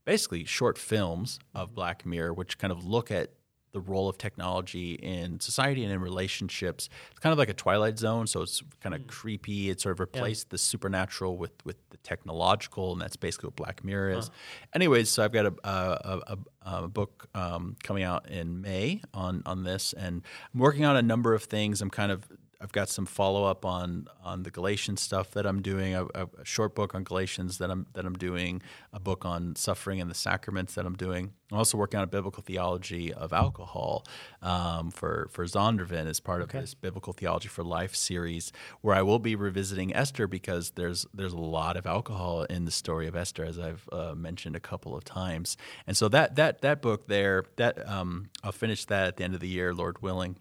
basically 0.04 0.44
short 0.44 0.78
films 0.78 1.38
of 1.54 1.74
Black 1.74 2.04
Mirror, 2.06 2.34
which 2.34 2.58
kind 2.58 2.72
of 2.72 2.84
look 2.84 3.10
at 3.10 3.30
the 3.72 3.80
role 3.80 4.06
of 4.06 4.18
technology 4.18 4.92
in 4.94 5.40
society 5.40 5.82
and 5.82 5.90
in 5.90 5.98
relationships. 5.98 6.90
It's 7.10 7.20
kind 7.20 7.32
of 7.32 7.38
like 7.38 7.48
a 7.48 7.54
Twilight 7.54 7.98
Zone, 7.98 8.26
so 8.26 8.42
it's 8.42 8.62
kind 8.80 8.94
of 8.94 9.06
creepy. 9.06 9.70
It 9.70 9.80
sort 9.80 9.94
of 9.94 10.00
replaced 10.00 10.50
the 10.50 10.58
supernatural 10.58 11.38
with 11.38 11.52
with 11.64 11.76
the 11.88 11.96
technological, 11.98 12.92
and 12.92 13.00
that's 13.00 13.16
basically 13.16 13.46
what 13.46 13.56
Black 13.56 13.82
Mirror 13.82 14.10
is. 14.18 14.30
Anyways, 14.74 15.08
so 15.08 15.24
I've 15.24 15.32
got 15.32 15.46
a 15.46 15.54
a, 15.64 16.36
a, 16.66 16.84
a 16.84 16.88
book 16.88 17.28
um, 17.34 17.76
coming 17.82 18.02
out 18.02 18.28
in 18.28 18.60
May 18.60 19.00
on 19.14 19.42
on 19.46 19.64
this, 19.64 19.94
and 19.94 20.20
I'm 20.52 20.60
working 20.60 20.84
on 20.84 20.96
a 20.96 21.02
number 21.02 21.32
of 21.32 21.44
things. 21.44 21.80
I'm 21.80 21.90
kind 21.90 22.12
of 22.12 22.26
I've 22.62 22.72
got 22.72 22.88
some 22.88 23.06
follow 23.06 23.44
up 23.44 23.64
on 23.64 24.06
on 24.22 24.44
the 24.44 24.50
Galatians 24.50 25.00
stuff 25.00 25.32
that 25.32 25.46
I'm 25.46 25.60
doing. 25.60 25.94
A, 25.94 26.06
a, 26.14 26.28
short 26.44 26.76
book 26.76 26.94
on 26.94 27.02
Galatians 27.02 27.58
that 27.58 27.70
I'm 27.70 27.86
that 27.94 28.04
I'm 28.04 28.14
doing. 28.14 28.62
A 28.92 29.00
book 29.00 29.24
on 29.24 29.56
suffering 29.56 30.00
and 30.00 30.08
the 30.08 30.14
sacraments 30.14 30.74
that 30.74 30.86
I'm 30.86 30.94
doing. 30.94 31.32
I'm 31.50 31.58
also 31.58 31.76
working 31.76 31.98
on 31.98 32.04
a 32.04 32.06
biblical 32.06 32.42
theology 32.42 33.12
of 33.12 33.32
alcohol 33.32 34.06
um, 34.42 34.92
for 34.92 35.28
for 35.32 35.44
Zondervan 35.44 36.06
as 36.06 36.20
part 36.20 36.40
of 36.40 36.50
this 36.50 36.74
Biblical 36.74 37.12
Theology 37.12 37.48
for 37.48 37.64
Life 37.64 37.96
series, 37.96 38.52
where 38.80 38.94
I 38.94 39.02
will 39.02 39.18
be 39.18 39.34
revisiting 39.34 39.94
Esther 39.94 40.28
because 40.28 40.70
there's 40.70 41.04
there's 41.12 41.32
a 41.32 41.38
lot 41.38 41.76
of 41.76 41.84
alcohol 41.84 42.44
in 42.44 42.64
the 42.64 42.70
story 42.70 43.08
of 43.08 43.16
Esther, 43.16 43.44
as 43.44 43.58
I've 43.58 43.88
uh, 43.90 44.14
mentioned 44.14 44.54
a 44.54 44.60
couple 44.60 44.94
of 44.94 45.04
times. 45.04 45.56
And 45.88 45.96
so 45.96 46.08
that 46.10 46.36
that 46.36 46.60
that 46.60 46.80
book 46.80 47.08
there, 47.08 47.44
that 47.56 47.88
um, 47.88 48.30
I'll 48.44 48.52
finish 48.52 48.84
that 48.84 49.08
at 49.08 49.16
the 49.16 49.24
end 49.24 49.34
of 49.34 49.40
the 49.40 49.48
year, 49.48 49.74
Lord 49.74 50.00
willing 50.00 50.36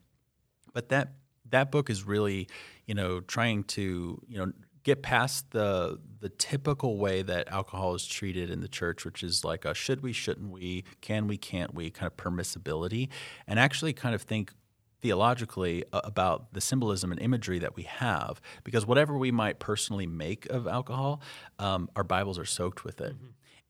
but 0.74 0.90
that 0.90 1.14
that 1.52 1.72
book 1.72 1.90
is 1.90 2.06
really 2.06 2.48
you 2.86 2.96
know 2.96 3.20
trying 3.22 3.64
to 3.64 4.22
you 4.28 4.38
know 4.38 4.52
get 4.84 5.04
past 5.04 5.52
the 5.52 6.00
the 6.20 6.30
typical 6.30 6.98
way 6.98 7.22
that 7.22 7.48
alcohol 7.50 7.94
is 7.94 8.06
treated 8.06 8.50
in 8.50 8.62
the 8.62 8.68
church 8.68 9.06
which 9.06 9.24
is 9.24 9.46
like 9.46 9.66
a 9.66 9.74
should 9.74 10.02
we 10.02 10.12
shouldn't 10.12 10.52
we 10.52 10.84
can 11.02 11.28
we 11.28 11.38
can't 11.38 11.74
we 11.74 11.90
kind 11.90 12.08
of 12.08 12.18
permissibility 12.18 13.10
and 13.48 13.60
actually 13.60 13.94
kind 13.94 14.16
of 14.16 14.22
think 14.22 14.54
theologically 15.02 15.84
about 15.94 16.54
the 16.54 16.62
symbolism 16.62 17.12
and 17.12 17.20
imagery 17.22 17.58
that 17.58 17.76
we 17.76 17.84
have 17.84 18.40
because 18.64 18.86
whatever 18.86 19.18
we 19.18 19.32
might 19.32 19.58
personally 19.58 20.06
make 20.06 20.46
of 20.48 20.68
alcohol 20.68 21.22
um, 21.58 21.90
our 21.96 22.04
bibles 22.04 22.38
are 22.38 22.46
soaked 22.46 22.84
with 22.84 23.02
it 23.02 23.16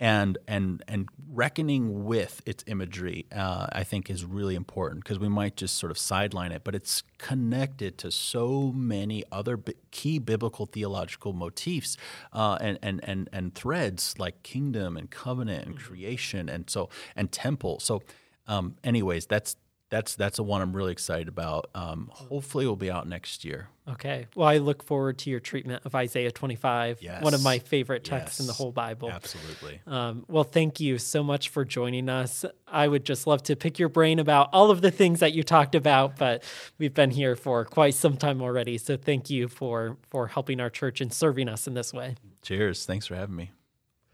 and 0.02 0.40
and 0.48 0.84
and 0.88 1.08
reckoning 1.32 2.04
with 2.06 2.42
its 2.48 2.64
imagery, 2.66 3.28
uh, 3.34 3.68
I 3.72 3.84
think, 3.84 4.10
is 4.10 4.26
really 4.26 4.56
important 4.56 5.04
because 5.04 5.20
we 5.20 5.30
might 5.30 5.56
just 5.56 5.78
sort 5.78 5.92
of 5.92 5.98
sideline 6.00 6.52
it, 6.52 6.64
but 6.64 6.74
it's 6.74 7.04
connected 7.20 8.00
to 8.00 8.10
so 8.10 8.72
many 8.74 9.24
other 9.32 9.58
bi- 9.58 9.76
key 9.92 10.18
biblical 10.18 10.66
theological 10.66 11.34
motifs 11.34 11.98
uh, 12.34 12.58
and, 12.60 12.80
and 12.82 13.00
and 13.04 13.30
and 13.32 13.54
threads 13.54 14.16
like 14.18 14.42
kingdom 14.42 14.98
and 14.98 15.12
covenant 15.12 15.68
and 15.68 15.78
creation 15.78 16.50
and 16.50 16.68
so 16.68 16.90
and 17.16 17.32
temple. 17.32 17.80
So, 17.80 18.02
um, 18.48 18.78
anyways, 18.84 19.28
that's 19.28 19.56
that's 19.92 20.16
that's 20.16 20.38
the 20.38 20.44
one 20.44 20.62
I'm 20.62 20.76
really 20.76 20.94
excited 20.94 21.28
about. 21.28 21.70
Um, 21.76 22.10
hopefully, 22.12 22.66
it 22.66 22.68
will 22.70 22.76
be 22.76 22.90
out 22.90 23.08
next 23.08 23.46
year. 23.46 23.68
Okay. 23.88 24.28
Well, 24.36 24.48
I 24.48 24.58
look 24.58 24.84
forward 24.84 25.18
to 25.20 25.30
your 25.30 25.42
treatment 25.42 25.86
of 25.86 25.94
Isaiah 25.96 26.32
25, 26.32 27.02
one 27.20 27.34
of 27.34 27.44
my 27.44 27.60
favorite 27.60 28.04
texts 28.06 28.40
in 28.40 28.48
the 28.48 28.54
whole 28.54 28.72
Bible. 28.72 29.10
Absolutely. 29.12 29.82
Um, 29.86 30.24
well, 30.30 30.46
thank 30.46 30.80
you 30.80 30.98
so 30.98 31.24
much 31.24 31.50
for 31.50 31.66
joining 31.66 32.08
us. 32.08 32.46
I 32.68 32.88
would 32.88 33.04
just 33.04 33.28
love 33.28 33.44
to 33.44 33.56
pick 33.56 33.80
your 33.80 33.90
brain 33.90 34.20
about 34.20 34.50
all 34.54 34.72
of 34.72 34.82
the 34.82 34.92
things 34.92 35.20
that 35.20 35.34
you 35.34 35.44
talked 35.44 35.76
about, 35.76 36.16
but 36.16 36.44
we've 36.78 36.94
been 36.94 37.12
here 37.12 37.36
for 37.36 37.66
quite 37.66 37.94
some 37.94 38.16
time 38.16 38.42
already. 38.42 38.78
So 38.78 38.96
thank 38.96 39.30
you 39.30 39.48
for 39.48 39.98
for 40.10 40.28
helping 40.28 40.62
our 40.62 40.70
church 40.70 41.02
and 41.02 41.12
serving 41.14 41.50
us 41.50 41.68
in 41.68 41.74
this 41.74 41.94
way. 41.94 42.16
Cheers. 42.44 42.86
Thanks 42.86 43.08
for 43.08 43.16
having 43.16 43.36
me. 43.36 43.52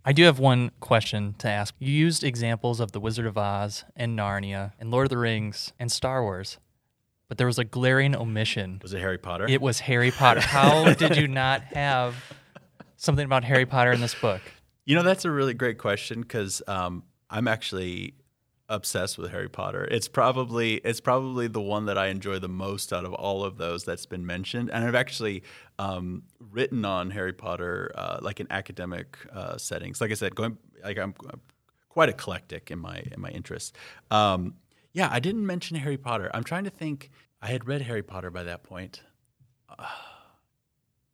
I 0.08 0.14
do 0.14 0.24
have 0.24 0.40
one 0.40 0.72
question 0.80 1.36
to 1.40 1.50
ask. 1.50 1.76
You 1.80 1.92
used 1.92 2.24
examples 2.24 2.80
of 2.80 2.94
The 2.94 3.00
Wizard 3.02 3.26
of 3.26 3.38
Oz 3.38 3.84
and 3.94 4.18
Narnia 4.18 4.72
and 4.80 4.90
Lord 4.90 5.08
of 5.08 5.10
the 5.10 5.18
Rings 5.18 5.74
and 5.78 5.92
Star 5.92 6.24
Wars, 6.24 6.60
but 7.28 7.38
there 7.38 7.46
was 7.46 7.60
a 7.60 7.66
glaring 7.66 8.16
omission. 8.16 8.80
Was 8.82 8.94
it 8.94 9.02
Harry 9.02 9.18
Potter? 9.18 9.48
It 9.50 9.62
was 9.62 9.82
Harry 9.82 10.12
Potter. 10.12 10.40
How 10.40 10.94
did 10.94 11.18
you 11.18 11.28
not 11.28 11.62
have 11.74 12.16
something 12.96 13.26
about 13.26 13.44
Harry 13.44 13.66
Potter 13.66 13.92
in 13.92 14.00
this 14.00 14.16
book? 14.16 14.40
You 14.86 14.96
know, 14.96 15.04
that's 15.04 15.26
a 15.26 15.30
really 15.30 15.54
great 15.54 15.78
question 15.78 16.22
because 16.22 16.62
um, 16.70 17.04
I'm 17.30 17.50
actually 17.50 18.14
obsessed 18.70 19.18
with 19.18 19.32
Harry 19.32 19.50
Potter. 19.50 19.88
It's 19.90 20.08
probably 20.08 20.76
it's 20.76 21.00
probably 21.00 21.48
the 21.48 21.62
one 21.62 21.86
that 21.86 21.98
I 21.98 22.08
enjoy 22.08 22.40
the 22.40 22.50
most 22.50 22.92
out 22.92 23.06
of 23.06 23.14
all 23.14 23.44
of 23.44 23.58
those 23.58 23.84
that's 23.84 24.06
been 24.06 24.26
mentioned, 24.26 24.70
and 24.72 24.84
I've 24.84 24.96
actually 24.96 25.44
um, 25.80 26.24
written 26.52 26.86
on 26.86 27.12
Harry 27.12 27.34
Potter 27.34 27.92
uh, 27.96 28.20
like 28.22 28.40
in 28.40 28.48
academic 28.50 29.18
uh, 29.34 29.58
settings. 29.58 30.02
Like 30.02 30.12
I 30.12 30.16
said, 30.16 30.36
going 30.36 30.58
like 30.84 30.98
I'm, 30.98 31.14
I'm 31.32 31.42
quite 31.90 32.10
eclectic 32.10 32.72
in 32.72 32.80
my 32.80 33.04
in 33.12 33.22
my 33.22 33.30
interests. 33.30 33.74
Um, 34.12 34.56
yeah, 34.94 35.10
I 35.12 35.20
didn't 35.20 35.46
mention 35.46 35.78
Harry 35.78 35.98
Potter. 35.98 36.32
I'm 36.34 36.44
trying 36.44 36.64
to 36.66 36.70
think. 36.70 37.10
I 37.40 37.48
had 37.48 37.68
read 37.68 37.84
Harry 37.84 38.02
Potter 38.02 38.32
by 38.32 38.44
that 38.44 38.64
point. 38.64 39.04
Uh, 39.70 39.86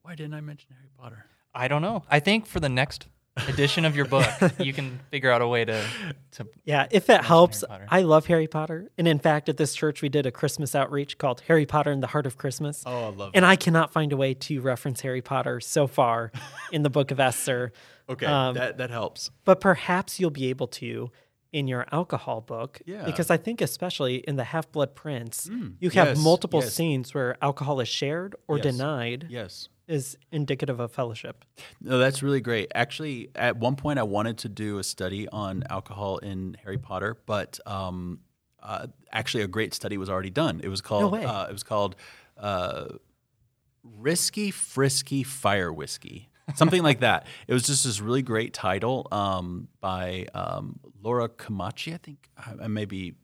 why 0.04 0.16
didn't 0.16 0.34
I 0.34 0.42
mention 0.42 0.70
Harry 0.74 0.90
Potter? 0.98 1.26
I 1.54 1.68
don't 1.68 1.82
know. 1.82 2.04
I 2.10 2.20
think 2.20 2.46
for 2.46 2.60
the 2.60 2.70
next 2.70 3.08
edition 3.48 3.86
of 3.86 3.96
your 3.96 4.06
book, 4.06 4.26
you 4.60 4.74
can 4.74 5.00
figure 5.12 5.32
out 5.32 5.42
a 5.42 5.48
way 5.48 5.66
to 5.66 5.84
to 6.32 6.48
Yeah, 6.64 6.88
if 6.92 7.10
it 7.10 7.22
helps, 7.22 7.64
I 7.90 8.02
love 8.02 8.26
Harry 8.28 8.48
Potter. 8.48 8.90
And 8.98 9.08
in 9.08 9.20
fact, 9.20 9.50
at 9.50 9.58
this 9.58 9.74
church, 9.74 10.02
we 10.02 10.10
did 10.10 10.26
a 10.26 10.32
Christmas 10.32 10.76
outreach 10.76 11.18
called 11.18 11.42
Harry 11.48 11.66
Potter 11.66 11.92
and 11.92 12.02
the 12.04 12.08
Heart 12.08 12.26
of 12.28 12.38
Christmas. 12.38 12.84
Oh, 12.86 13.06
I 13.06 13.10
love 13.10 13.32
And 13.34 13.46
I 13.46 13.56
cannot 13.56 13.92
find 13.92 14.14
a 14.14 14.18
way 14.18 14.34
to 14.36 14.62
reference 14.62 15.02
Harry 15.02 15.22
Potter 15.22 15.60
so 15.60 15.88
far 15.88 16.32
in 16.72 16.84
the 16.84 16.90
book 16.90 17.12
of 17.12 17.20
Esther. 17.20 17.72
Okay, 18.10 18.26
Um, 18.26 18.56
that 18.56 18.80
that 18.80 18.90
helps. 18.90 19.32
but 19.46 19.62
perhaps 19.62 20.20
you'll 20.20 20.30
be 20.30 20.50
able 20.50 20.68
to 20.68 21.10
in 21.54 21.70
your 21.70 21.86
alcohol 21.94 22.42
book 22.42 22.82
Yeah. 22.86 23.06
because 23.06 23.30
i 23.32 23.38
think 23.38 23.62
especially 23.62 24.16
in 24.18 24.36
the 24.36 24.44
half 24.44 24.70
blood 24.74 24.94
prince 24.94 25.50
you 25.80 25.90
have 25.92 26.08
yes, 26.10 26.18
multiple 26.18 26.60
yes. 26.60 26.74
scenes 26.74 27.14
where 27.14 27.38
alcohol 27.42 27.80
is 27.80 27.88
shared 27.88 28.36
or 28.48 28.58
Yes. 28.58 28.64
denied 28.66 29.28
Yes. 29.30 29.70
Is 29.88 30.18
indicative 30.32 30.80
of 30.80 30.92
fellowship 30.92 31.44
No, 31.82 31.98
that's 31.98 32.24
really 32.24 32.42
great. 32.42 32.72
Actually, 32.74 33.30
at 33.36 33.58
one 33.58 33.76
point, 33.76 34.00
I 34.00 34.04
wanted 34.04 34.38
to 34.40 34.50
do 34.50 34.78
a 34.78 34.84
study 34.84 35.28
on 35.28 35.64
alcohol 35.70 36.18
in 36.20 36.56
Harry 36.64 36.78
Potter, 36.78 37.18
but 37.26 37.60
um, 37.66 38.20
uh, 38.62 38.88
actually, 39.12 39.44
a 39.44 39.48
great 39.48 39.74
study 39.74 39.98
was 39.98 40.10
already 40.10 40.30
done. 40.30 40.62
It 40.64 40.70
was 40.70 40.82
called. 40.82 41.12
way. 41.12 41.26
Uh, 41.26 41.46
it 41.48 41.52
was 41.52 41.64
called 41.64 41.96
uh, 42.38 42.86
"Risky 43.84 44.52
Frisky 44.52 45.24
Fire 45.24 45.72
Whiskey," 45.72 46.30
something 46.56 46.82
like 46.82 47.02
that. 47.02 47.28
It 47.48 47.54
was 47.54 47.64
just 47.64 47.84
this 47.84 48.00
really 48.00 48.22
great 48.22 48.54
title 48.54 49.08
um, 49.12 49.68
by 49.82 50.28
um, 50.34 50.80
Laura 51.02 51.28
Camachi. 51.28 51.94
I 51.94 51.98
think 51.98 52.30
I, 52.38 52.64
I 52.64 52.68
may 52.68 52.86
be 52.86 53.16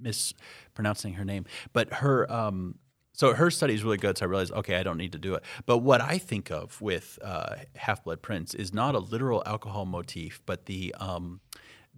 mispronouncing 0.00 1.14
her 1.14 1.24
name, 1.24 1.44
but 1.72 1.92
her. 1.94 2.30
Um, 2.30 2.79
so 3.20 3.34
her 3.34 3.50
study 3.50 3.74
is 3.74 3.84
really 3.84 3.98
good. 3.98 4.16
So 4.16 4.24
I 4.24 4.28
realized, 4.28 4.52
okay, 4.52 4.76
I 4.76 4.82
don't 4.82 4.96
need 4.96 5.12
to 5.12 5.18
do 5.18 5.34
it. 5.34 5.42
But 5.66 5.78
what 5.78 6.00
I 6.00 6.16
think 6.16 6.50
of 6.50 6.80
with 6.80 7.18
uh, 7.22 7.56
Half 7.76 8.04
Blood 8.04 8.22
Prince 8.22 8.54
is 8.54 8.72
not 8.72 8.94
a 8.94 8.98
literal 8.98 9.42
alcohol 9.44 9.84
motif, 9.84 10.40
but 10.46 10.64
the 10.64 10.94
um, 10.98 11.40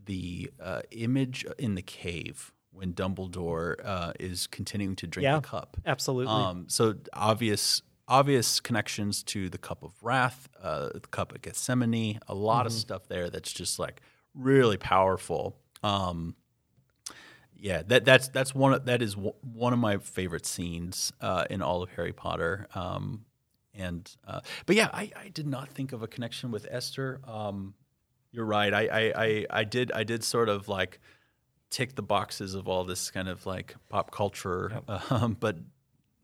the 0.05 0.51
uh, 0.61 0.83
image 0.91 1.45
in 1.59 1.77
the 1.77 1.83
cave 1.83 2.51
when 2.73 2.93
Dumbledore 2.93 3.77
uh, 3.85 4.13
is 4.19 4.49
continuing 4.49 4.97
to 4.97 5.07
drink 5.07 5.23
Yeah. 5.23 5.37
the 5.37 5.47
cup. 5.47 5.77
absolutely 5.87 6.35
Um, 6.35 6.65
so 6.69 6.95
obvious 7.13 7.83
obvious 8.09 8.59
connections 8.59 9.23
to 9.23 9.49
the 9.49 9.59
cup 9.59 9.85
of 9.85 9.93
wrath, 10.03 10.49
uh, 10.61 10.89
the 10.93 11.01
cup 11.01 11.33
of 11.33 11.41
Gethsemane, 11.41 12.19
a 12.27 12.35
lot 12.35 12.67
of 12.67 12.73
stuff 12.73 13.07
there 13.07 13.31
that's 13.31 13.53
just 13.53 13.79
like 13.79 14.03
really 14.35 14.77
powerful. 14.77 15.57
Um, 15.85 16.35
yeah, 17.63 17.83
that 17.87 18.05
that's 18.05 18.29
that's 18.29 18.57
one 18.57 18.75
of, 18.75 18.87
that 18.87 19.03
is 19.03 19.15
w- 19.15 19.35
one 19.41 19.73
of 19.73 19.79
my 19.79 19.99
favorite 19.99 20.47
scenes 20.47 21.13
uh, 21.21 21.45
in 21.49 21.63
all 21.63 21.81
of 21.81 21.91
Harry 21.91 22.13
Potter. 22.13 22.67
Um, 22.75 23.25
and 23.73 24.11
uh, 24.27 24.41
but 24.67 24.75
yeah, 24.75 24.91
I, 24.93 25.13
I 25.17 25.29
did 25.29 25.47
not 25.47 25.69
think 25.69 25.93
of 25.93 26.03
a 26.03 26.09
connection 26.09 26.51
with 26.51 26.67
Esther. 26.69 27.21
Um, 27.25 27.75
you're 28.33 28.47
right. 28.47 28.75
I, 28.75 28.87
I, 28.87 29.13
I, 29.17 29.47
I 29.51 29.65
did 29.65 29.93
I 29.93 30.03
did 30.03 30.25
sort 30.25 30.49
of 30.49 30.67
like 30.67 30.99
tick 31.71 31.95
the 31.95 32.03
boxes 32.03 32.57
of 32.57 32.67
all 32.67 32.83
this 32.83 33.13
kind 33.13 33.29
of 33.29 33.47
like 33.47 33.77
pop 33.89 34.11
culture, 34.11 34.81
um, 35.11 35.37
but 35.39 35.57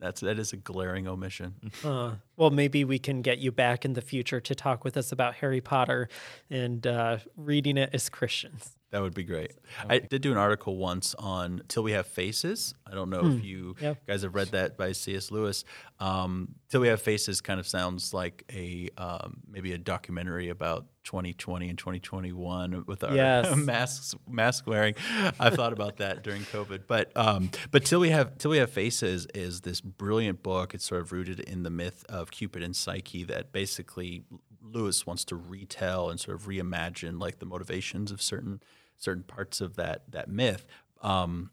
that's 0.01 0.23
that 0.23 0.41
is 0.41 0.53
a 0.53 0.57
glaring 0.57 1.07
omission. 1.07 1.55
Uh, 1.85 2.15
well 2.37 2.51
maybe 2.51 2.83
we 2.85 2.99
can 2.99 3.23
get 3.23 3.39
you 3.39 3.53
back 3.53 3.85
in 3.85 3.93
the 3.93 4.03
future 4.03 4.41
to 4.41 4.55
talk 4.55 4.83
with 4.83 4.97
us 4.97 5.13
about 5.13 5.37
harry 5.37 5.61
potter 5.61 6.09
and 6.51 6.87
uh, 6.89 7.19
reading 7.37 7.77
it 7.77 7.91
as 7.93 8.09
christians 8.09 8.77
That 8.91 9.03
would 9.03 9.13
be 9.13 9.25
great. 9.25 9.53
I 9.87 9.99
did 9.99 10.23
do 10.23 10.33
an 10.33 10.39
article 10.39 10.79
once 10.79 11.15
on 11.19 11.61
Till 11.69 11.83
We 11.83 11.93
Have 11.93 12.07
Faces. 12.07 12.75
I 12.87 12.95
don't 12.95 13.11
know 13.11 13.21
if 13.27 13.45
you 13.45 13.75
Hmm. 13.79 13.85
Yep. 13.85 14.07
guys 14.07 14.23
have 14.23 14.35
read 14.35 14.49
that 14.53 14.79
by 14.79 14.93
C.S. 14.93 15.31
Lewis. 15.31 15.65
Um, 16.01 16.55
Till 16.71 16.81
We 16.81 16.89
Have 16.89 17.03
Faces 17.03 17.43
kind 17.43 17.61
of 17.61 17.67
sounds 17.69 18.15
like 18.15 18.45
a 18.51 18.89
um, 18.97 19.41
maybe 19.47 19.73
a 19.75 19.79
documentary 19.79 20.49
about 20.49 20.87
2020 21.05 21.69
and 21.69 21.77
2021 21.79 22.85
with 22.87 23.05
our 23.05 23.15
Yes. 23.15 23.55
masks 23.57 24.15
mask 24.27 24.67
wearing. 24.67 24.95
I 25.39 25.51
thought 25.51 25.75
about 25.75 25.99
that 25.99 26.23
during 26.23 26.41
COVID, 26.45 26.85
but 26.87 27.15
um, 27.15 27.51
but 27.71 27.85
Till 27.85 28.01
We 28.01 28.09
Have 28.09 28.39
Till 28.39 28.53
We 28.53 28.57
Have 28.57 28.71
Faces 28.71 29.27
is 29.35 29.61
this 29.61 29.83
brilliant 29.83 30.43
book. 30.43 30.73
It's 30.73 30.87
sort 30.87 31.03
of 31.03 31.13
rooted 31.13 31.41
in 31.41 31.63
the 31.63 31.71
myth 31.71 32.07
of 32.09 32.31
Cupid 32.31 32.63
and 32.63 32.75
Psyche 32.75 33.25
that 33.25 33.53
basically 33.53 34.23
Lewis 34.63 35.07
wants 35.07 35.25
to 35.27 35.37
retell 35.37 36.09
and 36.11 36.19
sort 36.19 36.37
of 36.41 36.47
reimagine 36.47 37.21
like 37.21 37.39
the 37.39 37.47
motivations 37.47 38.11
of 38.11 38.21
certain 38.21 38.63
certain 38.99 39.23
parts 39.23 39.61
of 39.61 39.77
that 39.77 40.03
that 40.11 40.29
myth. 40.29 40.67
Um, 41.03 41.51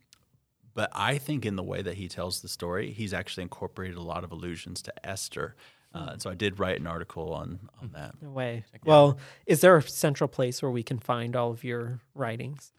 but 0.73 0.89
I 0.93 1.17
think 1.17 1.45
in 1.45 1.55
the 1.55 1.63
way 1.63 1.81
that 1.81 1.93
he 1.95 2.09
tells 2.09 2.41
the 2.41 2.49
story, 2.49 2.91
he's 2.91 3.13
actually 3.13 3.43
incorporated 3.43 3.95
a 3.97 4.01
lot 4.01 4.23
of 4.25 4.31
allusions 4.31 4.81
to 4.83 5.07
Esther. 5.07 5.55
Uh, 5.93 6.09
and 6.11 6.21
so 6.21 6.29
I 6.29 6.33
did 6.33 6.59
write 6.59 6.77
an 6.79 6.87
article 6.87 7.33
on 7.33 7.69
on 7.81 7.91
that. 7.93 8.15
no 8.21 8.29
way 8.29 8.65
well 8.83 9.17
is 9.45 9.61
there 9.61 9.77
a 9.77 9.81
central 9.81 10.27
place 10.27 10.61
where 10.61 10.71
we 10.71 10.83
can 10.83 10.99
find 10.99 11.35
all 11.37 11.51
of 11.51 11.63
your 11.63 12.01
writings 12.13 12.73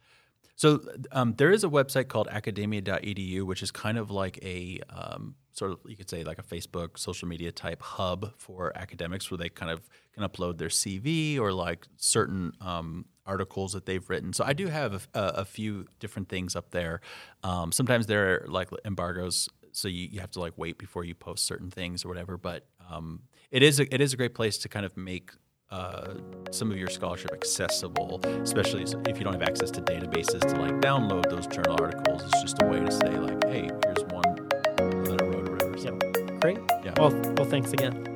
So 0.57 0.81
um, 1.13 1.35
there 1.37 1.51
is 1.51 1.65
a 1.65 1.69
website 1.69 2.09
called 2.09 2.29
academia.edu, 2.29 3.43
which 3.43 3.63
is 3.63 3.71
kind 3.71 3.99
of 3.99 4.11
like 4.11 4.39
a 4.43 4.81
um, 4.91 5.35
sort 5.53 5.71
of 5.73 5.79
you 5.87 5.97
could 5.97 6.11
say 6.11 6.25
like 6.25 6.39
a 6.39 6.43
Facebook 6.43 6.99
social 6.99 7.29
media 7.29 7.53
type 7.53 7.83
hub 7.83 8.33
for 8.39 8.73
academics, 8.77 9.31
where 9.31 9.39
they 9.39 9.49
kind 9.49 9.71
of 9.71 9.81
can 10.15 10.23
upload 10.23 10.59
their 10.59 10.69
CV 10.69 11.39
or 11.39 11.53
like 11.53 11.87
certain 11.97 12.53
um, 12.61 13.05
articles 13.27 13.73
that 13.73 13.87
they've 13.87 14.09
written. 14.09 14.33
So 14.33 14.45
I 14.45 14.53
do 14.53 14.69
have 14.69 15.09
a, 15.15 15.21
a 15.43 15.45
few 15.45 15.87
different 16.01 16.29
things 16.29 16.55
up 16.57 16.71
there. 16.71 17.01
Um, 17.43 17.73
sometimes 17.73 18.07
there 18.07 18.45
are 18.45 18.47
like 18.49 18.69
embargoes, 18.85 19.49
so 19.73 19.89
you, 19.89 20.09
you 20.13 20.21
have 20.21 20.31
to 20.33 20.41
like 20.41 20.53
wait 20.57 20.79
before 20.79 21.05
you 21.05 21.15
post 21.15 21.45
certain 21.47 21.71
things 21.71 22.05
or 22.05 22.09
whatever. 22.09 22.37
But 22.37 22.67
um, 22.91 23.23
it 23.51 23.63
is 23.63 23.81
a, 23.81 23.95
it 23.95 24.01
is 24.01 24.13
a 24.13 24.17
great 24.17 24.35
place 24.35 24.59
to 24.59 24.69
kind 24.69 24.87
of 24.87 24.97
make 24.97 25.31
uh, 25.71 26.15
some 26.53 26.71
of 26.71 26.79
your 26.79 26.89
scholarship 26.89 27.33
accessible, 27.33 28.21
especially 28.43 28.83
if 29.09 29.19
you 29.19 29.25
don't 29.25 29.33
have 29.33 29.43
access 29.43 29.71
to 29.73 29.81
databases 29.83 30.41
to 30.41 30.61
like 30.61 30.75
download 30.81 31.29
those 31.29 31.47
journal 31.49 31.77
articles. 31.81 32.23
It's 32.23 32.41
just 32.43 32.63
a 32.63 32.67
way 32.67 32.79
to 32.81 32.91
say 32.93 33.19
like, 33.19 33.43
hey, 33.45 33.69
here's 33.85 34.05
one 34.13 34.49
that 34.79 35.19
I 35.21 35.25
wrote 35.27 35.49
or 35.49 35.53
whatever. 35.53 35.77
So, 35.79 35.99
great 36.41 36.59
Yeah. 36.85 36.93
well 36.99 37.11
well 37.37 37.45
thanks 37.49 37.73
again 37.73 38.16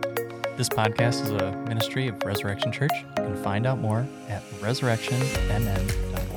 This 0.60 0.68
podcast 0.68 1.22
is 1.22 1.30
a 1.30 1.52
ministry 1.66 2.06
of 2.08 2.22
Resurrection 2.22 2.70
Church. 2.70 2.92
You 2.92 3.22
can 3.22 3.42
find 3.42 3.66
out 3.66 3.78
more 3.78 4.06
at 4.28 4.42
resurrectionnn.org. 4.60 6.29